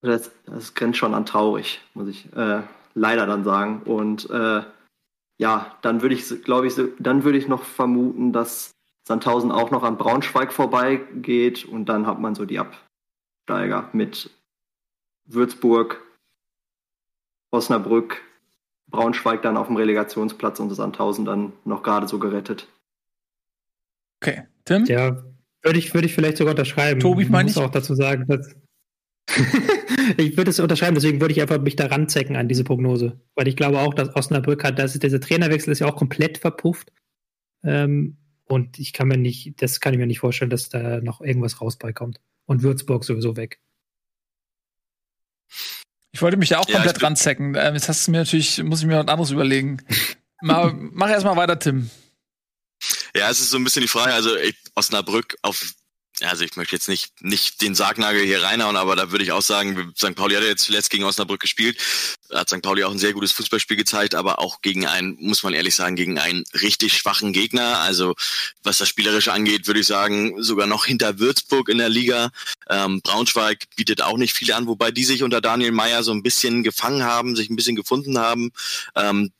das, 0.00 0.30
das 0.46 0.74
grenzt 0.74 0.98
schon 0.98 1.12
an 1.12 1.26
traurig, 1.26 1.82
muss 1.92 2.08
ich 2.08 2.32
äh, 2.34 2.62
leider 2.94 3.26
dann 3.26 3.44
sagen. 3.44 3.82
Und 3.84 4.30
äh, 4.30 4.62
ja, 5.38 5.78
dann 5.82 6.02
würde 6.02 6.14
ich, 6.14 6.42
glaube 6.42 6.66
ich, 6.66 6.74
dann 6.98 7.24
würde 7.24 7.38
ich 7.38 7.48
noch 7.48 7.62
vermuten, 7.62 8.32
dass 8.32 8.74
Sandhausen 9.06 9.52
auch 9.52 9.70
noch 9.70 9.84
an 9.84 9.96
Braunschweig 9.96 10.52
vorbeigeht 10.52 11.64
und 11.64 11.86
dann 11.86 12.06
hat 12.06 12.20
man 12.20 12.34
so 12.34 12.44
die 12.44 12.58
Absteiger 12.58 13.88
mit 13.92 14.30
Würzburg, 15.24 16.02
Osnabrück, 17.50 18.20
Braunschweig 18.90 19.42
dann 19.42 19.56
auf 19.56 19.68
dem 19.68 19.76
Relegationsplatz 19.76 20.60
und 20.60 20.70
Sandhausen 20.70 21.24
dann 21.24 21.52
noch 21.64 21.82
gerade 21.82 22.08
so 22.08 22.18
gerettet. 22.18 22.68
Okay, 24.20 24.48
Tim? 24.64 24.84
Ja, 24.86 25.22
würde 25.62 25.78
ich, 25.78 25.94
würde 25.94 26.06
ich 26.06 26.14
vielleicht 26.14 26.38
sogar 26.38 26.52
unterschreiben. 26.52 27.00
Tobi, 27.00 27.22
ich 27.22 27.30
meine 27.30 27.48
ich 27.48 27.56
auch 27.56 27.70
dazu 27.70 27.94
sagen, 27.94 28.26
dass 28.26 28.54
ich 30.16 30.36
würde 30.36 30.50
es 30.50 30.60
unterschreiben, 30.60 30.94
deswegen 30.94 31.20
würde 31.20 31.32
ich 31.32 31.40
einfach 31.40 31.60
mich 31.60 31.76
da 31.76 31.86
ranzecken 31.86 32.36
an 32.36 32.48
diese 32.48 32.64
Prognose. 32.64 33.20
Weil 33.34 33.48
ich 33.48 33.56
glaube 33.56 33.80
auch, 33.80 33.94
dass 33.94 34.14
Osnabrück 34.14 34.64
hat, 34.64 34.78
dass 34.78 34.98
dieser 34.98 35.20
Trainerwechsel 35.20 35.72
ist 35.72 35.80
ja 35.80 35.86
auch 35.86 35.96
komplett 35.96 36.38
verpufft. 36.38 36.92
Ähm, 37.62 38.16
und 38.44 38.78
ich 38.78 38.92
kann 38.92 39.08
mir 39.08 39.18
nicht, 39.18 39.60
das 39.60 39.80
kann 39.80 39.92
ich 39.92 39.98
mir 39.98 40.06
nicht 40.06 40.20
vorstellen, 40.20 40.50
dass 40.50 40.70
da 40.70 41.00
noch 41.00 41.20
irgendwas 41.20 41.60
raus 41.60 41.76
beikommt. 41.76 42.20
Und 42.46 42.62
Würzburg 42.62 43.04
sowieso 43.04 43.36
weg. 43.36 43.60
Ich 46.12 46.22
wollte 46.22 46.38
mich 46.38 46.48
da 46.48 46.58
auch 46.58 46.66
komplett 46.66 47.00
ja, 47.00 47.06
ranzecken. 47.06 47.54
Ähm, 47.54 47.74
jetzt 47.74 47.88
hast 47.88 48.06
du 48.06 48.10
mir 48.10 48.18
natürlich, 48.18 48.62
muss 48.62 48.80
ich 48.80 48.86
mir 48.86 48.98
was 48.98 49.08
anderes 49.08 49.30
überlegen. 49.30 49.78
Mal, 50.40 50.72
mach 50.72 51.10
erst 51.10 51.24
mal 51.24 51.36
weiter, 51.36 51.58
Tim. 51.58 51.90
Ja, 53.12 53.28
es 53.28 53.40
ist 53.40 53.50
so 53.50 53.56
ein 53.56 53.64
bisschen 53.64 53.82
die 53.82 53.88
Frage, 53.88 54.14
also 54.14 54.30
Osnabrück 54.76 55.36
auf 55.42 55.74
also 56.22 56.44
ich 56.44 56.56
möchte 56.56 56.74
jetzt 56.74 56.88
nicht, 56.88 57.22
nicht 57.22 57.62
den 57.62 57.74
Sargnagel 57.74 58.24
hier 58.24 58.42
reinhauen, 58.42 58.76
aber 58.76 58.96
da 58.96 59.10
würde 59.10 59.24
ich 59.24 59.32
auch 59.32 59.42
sagen, 59.42 59.92
St. 59.96 60.14
Pauli 60.14 60.34
hat 60.34 60.42
jetzt 60.42 60.64
zuletzt 60.64 60.90
gegen 60.90 61.04
Osnabrück 61.04 61.40
gespielt, 61.40 61.78
hat 62.32 62.48
St. 62.48 62.62
Pauli 62.62 62.84
auch 62.84 62.90
ein 62.90 62.98
sehr 62.98 63.12
gutes 63.12 63.32
Fußballspiel 63.32 63.76
gezeigt, 63.76 64.14
aber 64.14 64.38
auch 64.38 64.60
gegen 64.60 64.86
einen, 64.86 65.16
muss 65.20 65.42
man 65.42 65.54
ehrlich 65.54 65.74
sagen, 65.74 65.96
gegen 65.96 66.18
einen 66.18 66.44
richtig 66.60 66.94
schwachen 66.94 67.32
Gegner. 67.32 67.78
Also 67.80 68.14
was 68.62 68.78
das 68.78 68.88
Spielerische 68.88 69.32
angeht, 69.32 69.66
würde 69.66 69.80
ich 69.80 69.86
sagen, 69.86 70.42
sogar 70.42 70.66
noch 70.66 70.86
hinter 70.86 71.18
Würzburg 71.18 71.68
in 71.68 71.78
der 71.78 71.88
Liga. 71.88 72.30
Ähm, 72.68 73.00
Braunschweig 73.02 73.64
bietet 73.76 74.02
auch 74.02 74.16
nicht 74.16 74.34
viel 74.34 74.52
an, 74.52 74.66
wobei 74.66 74.90
die 74.90 75.04
sich 75.04 75.22
unter 75.22 75.40
Daniel 75.40 75.72
Meyer 75.72 76.02
so 76.02 76.12
ein 76.12 76.22
bisschen 76.22 76.62
gefangen 76.62 77.04
haben, 77.04 77.36
sich 77.36 77.50
ein 77.50 77.56
bisschen 77.56 77.76
gefunden 77.76 78.18
haben. 78.18 78.50
Ähm, 78.94 79.30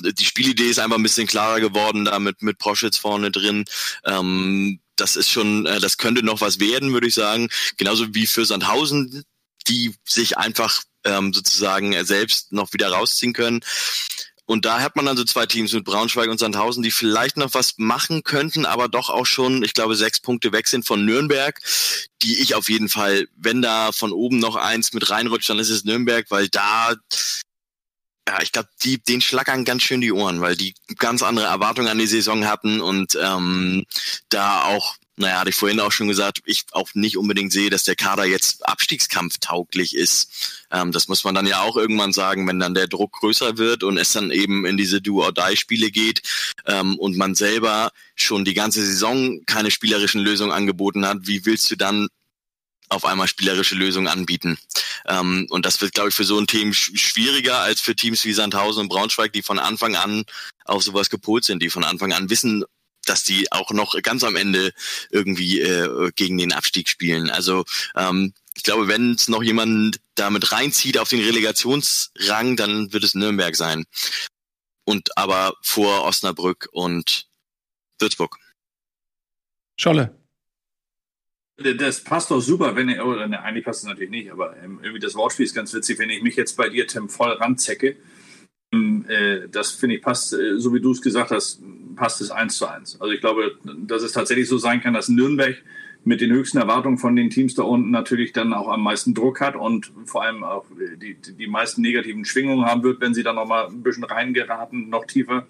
die 0.00 0.24
Spielidee 0.24 0.70
ist 0.70 0.78
einfach 0.78 0.96
ein 0.96 1.02
bisschen 1.02 1.26
klarer 1.26 1.60
geworden, 1.60 2.04
da 2.04 2.18
mit, 2.18 2.42
mit 2.42 2.58
Proschitz 2.58 2.96
vorne 2.96 3.30
drin. 3.30 3.64
Ähm, 4.04 4.78
das 4.96 5.16
ist 5.16 5.30
schon, 5.30 5.66
äh, 5.66 5.80
das 5.80 5.98
könnte 5.98 6.24
noch 6.24 6.40
was 6.40 6.60
werden, 6.60 6.92
würde 6.92 7.06
ich 7.06 7.14
sagen. 7.14 7.48
Genauso 7.76 8.14
wie 8.14 8.26
für 8.26 8.44
Sandhausen, 8.44 9.24
die 9.68 9.94
sich 10.04 10.38
einfach 10.38 10.82
ähm, 11.04 11.32
sozusagen 11.32 12.04
selbst 12.04 12.52
noch 12.52 12.72
wieder 12.72 12.88
rausziehen 12.88 13.32
können. 13.32 13.60
Und 14.46 14.66
da 14.66 14.80
hat 14.82 14.94
man 14.94 15.06
dann 15.06 15.16
so 15.16 15.24
zwei 15.24 15.46
Teams 15.46 15.72
mit 15.72 15.84
Braunschweig 15.84 16.28
und 16.28 16.38
Sandhausen, 16.38 16.82
die 16.82 16.90
vielleicht 16.90 17.38
noch 17.38 17.54
was 17.54 17.74
machen 17.78 18.24
könnten, 18.24 18.66
aber 18.66 18.88
doch 18.88 19.08
auch 19.08 19.24
schon, 19.24 19.62
ich 19.62 19.72
glaube, 19.72 19.96
sechs 19.96 20.20
Punkte 20.20 20.52
weg 20.52 20.68
sind 20.68 20.86
von 20.86 21.04
Nürnberg, 21.04 21.58
die 22.22 22.38
ich 22.40 22.54
auf 22.54 22.68
jeden 22.68 22.90
Fall, 22.90 23.26
wenn 23.36 23.62
da 23.62 23.92
von 23.92 24.12
oben 24.12 24.38
noch 24.38 24.56
eins 24.56 24.92
mit 24.92 25.08
reinrutscht, 25.08 25.48
dann 25.48 25.58
ist 25.58 25.70
es 25.70 25.84
Nürnberg, 25.84 26.26
weil 26.30 26.48
da 26.48 26.94
ja, 28.28 28.40
ich 28.42 28.52
glaube, 28.52 28.68
die, 28.82 28.98
den 28.98 29.20
schlackern 29.20 29.64
ganz 29.64 29.82
schön 29.82 30.00
die 30.00 30.12
Ohren, 30.12 30.40
weil 30.40 30.56
die 30.56 30.74
ganz 30.98 31.22
andere 31.22 31.46
Erwartungen 31.46 31.88
an 31.88 31.98
die 31.98 32.06
Saison 32.06 32.46
hatten 32.46 32.80
und 32.80 33.18
ähm, 33.20 33.84
da 34.30 34.64
auch, 34.64 34.96
naja, 35.16 35.40
hatte 35.40 35.50
ich 35.50 35.56
vorhin 35.56 35.78
auch 35.78 35.92
schon 35.92 36.08
gesagt, 36.08 36.40
ich 36.46 36.64
auch 36.72 36.88
nicht 36.94 37.18
unbedingt 37.18 37.52
sehe, 37.52 37.70
dass 37.70 37.84
der 37.84 37.96
Kader 37.96 38.24
jetzt 38.24 38.66
Abstiegskampf 38.66 39.38
tauglich 39.40 39.94
ist. 39.94 40.64
Ähm, 40.70 40.90
das 40.90 41.06
muss 41.08 41.22
man 41.24 41.34
dann 41.34 41.46
ja 41.46 41.60
auch 41.60 41.76
irgendwann 41.76 42.12
sagen, 42.12 42.48
wenn 42.48 42.58
dann 42.58 42.74
der 42.74 42.88
Druck 42.88 43.12
größer 43.12 43.58
wird 43.58 43.84
und 43.84 43.98
es 43.98 44.12
dann 44.12 44.30
eben 44.30 44.64
in 44.64 44.78
diese 44.78 45.02
Do-or-Die-Spiele 45.02 45.90
geht 45.90 46.22
ähm, 46.66 46.98
und 46.98 47.16
man 47.18 47.34
selber 47.34 47.92
schon 48.14 48.44
die 48.46 48.54
ganze 48.54 48.84
Saison 48.84 49.42
keine 49.44 49.70
spielerischen 49.70 50.22
Lösungen 50.22 50.52
angeboten 50.52 51.06
hat, 51.06 51.18
wie 51.22 51.44
willst 51.44 51.70
du 51.70 51.76
dann 51.76 52.08
auf 52.88 53.04
einmal 53.04 53.28
spielerische 53.28 53.74
Lösungen 53.74 54.08
anbieten. 54.08 54.58
Ähm, 55.06 55.46
und 55.50 55.66
das 55.66 55.80
wird, 55.80 55.94
glaube 55.94 56.10
ich, 56.10 56.14
für 56.14 56.24
so 56.24 56.38
ein 56.38 56.46
Team 56.46 56.72
schwieriger 56.72 57.58
als 57.58 57.80
für 57.80 57.96
Teams 57.96 58.24
wie 58.24 58.32
Sandhausen 58.32 58.82
und 58.82 58.88
Braunschweig, 58.88 59.32
die 59.32 59.42
von 59.42 59.58
Anfang 59.58 59.96
an 59.96 60.24
auf 60.64 60.82
sowas 60.82 61.10
gepolt 61.10 61.44
sind, 61.44 61.62
die 61.62 61.70
von 61.70 61.84
Anfang 61.84 62.12
an 62.12 62.30
wissen, 62.30 62.64
dass 63.06 63.22
die 63.22 63.50
auch 63.52 63.70
noch 63.70 64.00
ganz 64.02 64.24
am 64.24 64.36
Ende 64.36 64.72
irgendwie 65.10 65.60
äh, 65.60 66.10
gegen 66.14 66.38
den 66.38 66.52
Abstieg 66.52 66.88
spielen. 66.88 67.30
Also 67.30 67.64
ähm, 67.96 68.32
ich 68.54 68.62
glaube, 68.62 68.88
wenn 68.88 69.14
es 69.14 69.28
noch 69.28 69.42
jemand 69.42 70.00
damit 70.14 70.52
reinzieht 70.52 70.98
auf 70.98 71.08
den 71.08 71.20
Relegationsrang, 71.20 72.56
dann 72.56 72.92
wird 72.92 73.04
es 73.04 73.14
Nürnberg 73.14 73.56
sein. 73.56 73.84
Und 74.84 75.16
aber 75.18 75.54
vor 75.62 76.04
Osnabrück 76.04 76.68
und 76.72 77.26
Würzburg. 77.98 78.38
Scholle. 79.76 80.23
Das 81.56 82.02
passt 82.02 82.30
doch 82.32 82.40
super, 82.40 82.74
wenn 82.74 82.88
ihr, 82.88 83.06
oder 83.06 83.28
ne, 83.28 83.40
eigentlich 83.40 83.64
passt 83.64 83.82
es 83.82 83.88
natürlich 83.88 84.10
nicht, 84.10 84.32
aber 84.32 84.56
ähm, 84.62 84.80
irgendwie 84.82 85.00
das 85.00 85.14
Wortspiel 85.14 85.46
ist 85.46 85.54
ganz 85.54 85.72
witzig, 85.72 85.98
wenn 86.00 86.10
ich 86.10 86.22
mich 86.22 86.34
jetzt 86.34 86.56
bei 86.56 86.68
dir, 86.68 86.86
Tim, 86.86 87.08
voll 87.08 87.30
ranzecke. 87.30 87.96
Ähm, 88.72 89.04
äh, 89.08 89.48
das 89.48 89.70
finde 89.70 89.96
ich 89.96 90.02
passt, 90.02 90.32
äh, 90.32 90.58
so 90.58 90.74
wie 90.74 90.80
du 90.80 90.90
es 90.90 91.00
gesagt 91.00 91.30
hast, 91.30 91.62
passt 91.94 92.20
es 92.20 92.32
eins 92.32 92.56
zu 92.56 92.66
eins. 92.66 93.00
Also 93.00 93.12
ich 93.12 93.20
glaube, 93.20 93.56
dass 93.62 94.02
es 94.02 94.12
tatsächlich 94.12 94.48
so 94.48 94.58
sein 94.58 94.80
kann, 94.80 94.94
dass 94.94 95.08
Nürnberg 95.08 95.56
mit 96.02 96.20
den 96.20 96.32
höchsten 96.32 96.58
Erwartungen 96.58 96.98
von 96.98 97.16
den 97.16 97.30
Teams 97.30 97.54
da 97.54 97.62
unten 97.62 97.90
natürlich 97.90 98.32
dann 98.32 98.52
auch 98.52 98.68
am 98.68 98.82
meisten 98.82 99.14
Druck 99.14 99.40
hat 99.40 99.56
und 99.56 99.92
vor 100.04 100.22
allem 100.22 100.44
auch 100.44 100.66
die, 101.00 101.14
die 101.16 101.46
meisten 101.46 101.80
negativen 101.82 102.24
Schwingungen 102.24 102.66
haben 102.66 102.82
wird, 102.82 103.00
wenn 103.00 103.14
sie 103.14 103.22
dann 103.22 103.36
noch 103.36 103.46
mal 103.46 103.68
ein 103.68 103.82
bisschen 103.82 104.04
reingeraten, 104.04 104.90
noch 104.90 105.06
tiefer. 105.06 105.46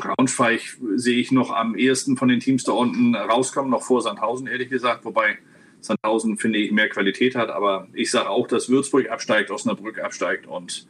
Braunschweig 0.00 0.78
sehe 0.96 1.18
ich 1.18 1.30
noch 1.30 1.50
am 1.50 1.76
ehesten 1.76 2.16
von 2.16 2.28
den 2.28 2.40
Teams 2.40 2.64
da 2.64 2.72
unten 2.72 3.14
rauskommen, 3.14 3.70
noch 3.70 3.82
vor 3.82 4.02
Sandhausen, 4.02 4.46
ehrlich 4.46 4.70
gesagt. 4.70 5.04
Wobei 5.04 5.38
Sandhausen, 5.80 6.38
finde 6.38 6.58
ich, 6.58 6.72
mehr 6.72 6.88
Qualität 6.88 7.34
hat. 7.34 7.50
Aber 7.50 7.88
ich 7.92 8.10
sage 8.10 8.28
auch, 8.28 8.46
dass 8.46 8.68
Würzburg 8.68 9.10
absteigt, 9.10 9.50
Osnabrück 9.50 9.98
absteigt 9.98 10.46
und 10.46 10.86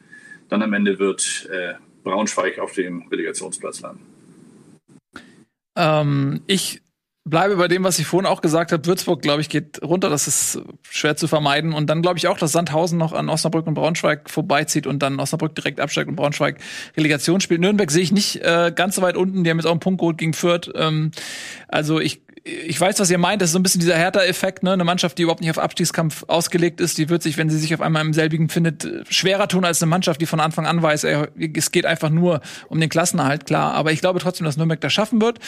dann 0.48 0.62
am 0.62 0.72
Ende 0.72 0.98
wird 0.98 1.48
äh, 1.52 1.74
Braunschweig 2.02 2.58
auf 2.58 2.72
dem 2.72 3.06
Relegationsplatz 3.08 3.80
landen. 3.82 4.06
Ähm, 5.76 6.40
ich 6.46 6.80
bleibe 7.24 7.56
bei 7.56 7.68
dem, 7.68 7.84
was 7.84 7.98
ich 7.98 8.06
vorhin 8.06 8.26
auch 8.26 8.40
gesagt 8.40 8.72
habe. 8.72 8.84
Würzburg, 8.86 9.22
glaube 9.22 9.40
ich, 9.40 9.48
geht 9.48 9.82
runter. 9.82 10.08
Das 10.08 10.26
ist 10.26 10.60
schwer 10.88 11.16
zu 11.16 11.28
vermeiden. 11.28 11.72
Und 11.72 11.88
dann 11.88 12.02
glaube 12.02 12.18
ich 12.18 12.28
auch, 12.28 12.38
dass 12.38 12.52
Sandhausen 12.52 12.98
noch 12.98 13.12
an 13.12 13.28
Osnabrück 13.28 13.66
und 13.66 13.74
Braunschweig 13.74 14.30
vorbeizieht 14.30 14.86
und 14.86 15.00
dann 15.00 15.20
Osnabrück 15.20 15.54
direkt 15.54 15.80
absteigt 15.80 16.08
und 16.08 16.16
Braunschweig 16.16 16.58
Relegation 16.96 17.40
spielt. 17.40 17.60
Nürnberg 17.60 17.90
sehe 17.90 18.02
ich 18.02 18.12
nicht 18.12 18.36
äh, 18.36 18.72
ganz 18.74 18.96
so 18.96 19.02
weit 19.02 19.16
unten. 19.16 19.44
Die 19.44 19.50
haben 19.50 19.58
jetzt 19.58 19.66
auch 19.66 19.72
einen 19.72 19.80
Punkt 19.80 20.00
geholt 20.00 20.18
gegen 20.18 20.32
Fürth. 20.32 20.70
Ähm, 20.74 21.10
also 21.68 22.00
ich 22.00 22.22
ich 22.44 22.80
weiß, 22.80 22.98
was 23.00 23.10
ihr 23.10 23.18
meint. 23.18 23.42
Das 23.42 23.50
ist 23.50 23.52
so 23.52 23.58
ein 23.58 23.62
bisschen 23.62 23.80
dieser 23.80 23.96
Hertha-Effekt, 23.96 24.62
ne? 24.62 24.72
Eine 24.72 24.84
Mannschaft, 24.84 25.18
die 25.18 25.22
überhaupt 25.22 25.40
nicht 25.40 25.50
auf 25.50 25.58
Abstiegskampf 25.58 26.24
ausgelegt 26.26 26.80
ist, 26.80 26.96
die 26.96 27.08
wird 27.08 27.22
sich, 27.22 27.36
wenn 27.36 27.50
sie 27.50 27.58
sich 27.58 27.74
auf 27.74 27.80
einmal 27.80 28.04
im 28.04 28.14
selbigen 28.14 28.48
findet, 28.48 28.88
schwerer 29.08 29.48
tun 29.48 29.64
als 29.64 29.82
eine 29.82 29.90
Mannschaft, 29.90 30.20
die 30.20 30.26
von 30.26 30.40
Anfang 30.40 30.66
an 30.66 30.82
weiß, 30.82 31.04
ey, 31.04 31.26
es 31.54 31.70
geht 31.70 31.86
einfach 31.86 32.08
nur 32.08 32.40
um 32.68 32.80
den 32.80 32.88
Klassenerhalt, 32.88 33.46
klar. 33.46 33.74
Aber 33.74 33.92
ich 33.92 34.00
glaube 34.00 34.20
trotzdem, 34.20 34.46
dass 34.46 34.56
Nürnberg 34.56 34.80
das 34.80 34.92
schaffen 34.92 35.20
wird. 35.20 35.38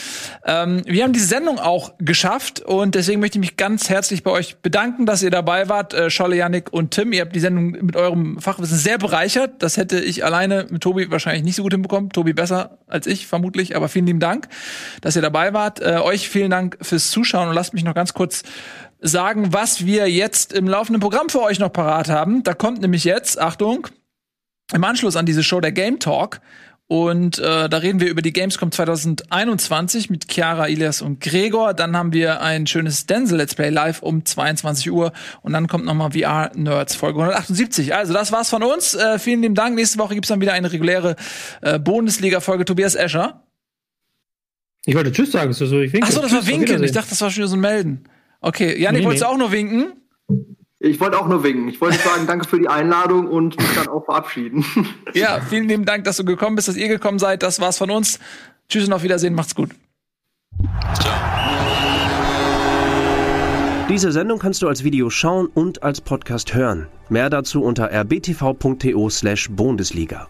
Ähm, 0.45 0.83
wir 0.85 1.03
haben 1.03 1.13
diese 1.13 1.25
Sendung 1.25 1.59
auch 1.59 1.93
geschafft 1.99 2.61
und 2.61 2.95
deswegen 2.95 3.19
möchte 3.19 3.37
ich 3.37 3.41
mich 3.41 3.57
ganz 3.57 3.89
herzlich 3.89 4.23
bei 4.23 4.31
euch 4.31 4.57
bedanken, 4.57 5.05
dass 5.05 5.23
ihr 5.23 5.31
dabei 5.31 5.69
wart, 5.69 5.93
äh, 5.93 6.09
Scholle, 6.09 6.35
Yannick 6.35 6.71
und 6.71 6.91
Tim. 6.91 7.11
Ihr 7.11 7.21
habt 7.21 7.35
die 7.35 7.39
Sendung 7.39 7.71
mit 7.71 7.95
eurem 7.95 8.39
Fachwissen 8.39 8.77
sehr 8.77 8.99
bereichert. 8.99 9.63
Das 9.63 9.77
hätte 9.77 9.99
ich 9.99 10.23
alleine 10.23 10.67
mit 10.69 10.83
Tobi 10.83 11.09
wahrscheinlich 11.09 11.43
nicht 11.43 11.55
so 11.55 11.63
gut 11.63 11.73
hinbekommen. 11.73 12.11
Tobi 12.11 12.33
besser 12.33 12.77
als 12.87 13.07
ich, 13.07 13.25
vermutlich. 13.25 13.75
Aber 13.75 13.89
vielen 13.89 14.05
lieben 14.05 14.19
Dank, 14.19 14.47
dass 15.01 15.15
ihr 15.15 15.21
dabei 15.21 15.53
wart. 15.53 15.81
Äh, 15.81 15.97
euch 16.03 16.29
vielen 16.29 16.51
Dank 16.51 16.77
fürs 16.83 17.11
Zuschauen 17.11 17.49
und 17.49 17.55
lasst 17.55 17.73
mich 17.73 17.83
noch 17.83 17.95
ganz 17.95 18.13
kurz 18.13 18.43
sagen, 18.99 19.53
was 19.53 19.85
wir 19.85 20.09
jetzt 20.09 20.53
im 20.53 20.67
laufenden 20.67 21.01
Programm 21.01 21.29
für 21.29 21.41
euch 21.41 21.59
noch 21.59 21.71
parat 21.71 22.09
haben. 22.09 22.43
Da 22.43 22.53
kommt 22.53 22.81
nämlich 22.81 23.03
jetzt, 23.03 23.39
Achtung, 23.39 23.87
im 24.73 24.83
Anschluss 24.83 25.15
an 25.15 25.25
diese 25.25 25.43
Show 25.43 25.59
der 25.59 25.71
Game 25.71 25.99
Talk. 25.99 26.39
Und 26.87 27.39
äh, 27.39 27.69
da 27.69 27.77
reden 27.77 27.99
wir 27.99 28.09
über 28.09 28.21
die 28.21 28.33
Gamescom 28.33 28.71
2021 28.71 30.09
mit 30.09 30.31
Chiara, 30.31 30.67
Ilias 30.67 31.01
und 31.01 31.21
Gregor. 31.21 31.73
Dann 31.73 31.97
haben 31.97 32.13
wir 32.13 32.41
ein 32.41 32.67
schönes 32.67 33.05
Denzel 33.05 33.37
Let's 33.37 33.55
Play 33.55 33.69
live 33.69 34.03
um 34.03 34.25
22 34.25 34.91
Uhr. 34.91 35.11
Und 35.41 35.53
dann 35.53 35.67
kommt 35.67 35.85
nochmal 35.85 36.11
VR 36.11 36.51
Nerds 36.55 36.95
Folge 36.95 37.19
178. 37.19 37.95
Also 37.95 38.13
das 38.13 38.31
war's 38.31 38.49
von 38.49 38.63
uns. 38.63 38.95
Äh, 38.95 39.17
vielen 39.17 39.41
lieben 39.41 39.55
Dank. 39.55 39.75
Nächste 39.75 39.97
Woche 39.97 40.13
gibt's 40.13 40.29
dann 40.29 40.41
wieder 40.41 40.53
eine 40.53 40.71
reguläre 40.71 41.15
äh, 41.61 41.79
Bundesliga-Folge. 41.79 42.65
Tobias 42.65 42.95
Escher. 42.95 43.43
Ich 44.85 44.95
wollte 44.95 45.11
Tschüss 45.11 45.31
sagen. 45.31 45.51
So, 45.53 45.65
ich 45.79 45.93
winke. 45.93 46.07
Ach 46.07 46.11
so, 46.11 46.21
das 46.21 46.31
war 46.33 46.45
Winken. 46.45 46.83
Ich 46.83 46.91
dachte, 46.91 47.09
das 47.09 47.21
war 47.21 47.31
schon 47.31 47.47
so 47.47 47.55
ein 47.55 47.61
Melden. 47.61 48.03
Okay, 48.41 48.77
Janik, 48.79 49.01
nee, 49.01 49.05
wolltest 49.05 49.23
du 49.23 49.29
auch 49.29 49.37
nur 49.37 49.51
winken? 49.51 49.93
Ich 50.79 50.99
wollte 50.99 51.17
auch 51.17 51.27
nur 51.29 51.41
winken. 51.43 51.69
Ich 51.69 51.79
wollte 51.79 51.97
sagen, 51.99 52.27
danke 52.27 52.45
für 52.45 52.59
die 52.59 52.67
Einladung 52.67 53.27
und 53.27 53.57
mich 53.57 53.73
dann 53.75 53.87
auch 53.87 54.03
verabschieden. 54.03 54.65
Ja, 55.13 55.39
vielen 55.39 55.69
lieben 55.69 55.85
Dank, 55.85 56.03
dass 56.03 56.17
du 56.17 56.25
gekommen 56.25 56.57
bist, 56.57 56.67
dass 56.67 56.75
ihr 56.75 56.89
gekommen 56.89 57.19
seid. 57.19 57.43
Das 57.43 57.61
war's 57.61 57.77
von 57.77 57.89
uns. 57.91 58.19
Tschüss 58.67 58.87
und 58.87 58.93
auf 58.93 59.03
Wiedersehen. 59.03 59.35
Macht's 59.35 59.55
gut. 59.55 59.69
Ciao. 60.99 61.13
Diese 63.89 64.11
Sendung 64.11 64.39
kannst 64.39 64.61
du 64.61 64.67
als 64.67 64.83
Video 64.83 65.09
schauen 65.09 65.47
und 65.47 65.83
als 65.83 66.01
Podcast 66.01 66.53
hören. 66.53 66.87
Mehr 67.09 67.29
dazu 67.29 67.63
unter 67.63 67.89
rbtv.to/bundesliga. 67.91 70.27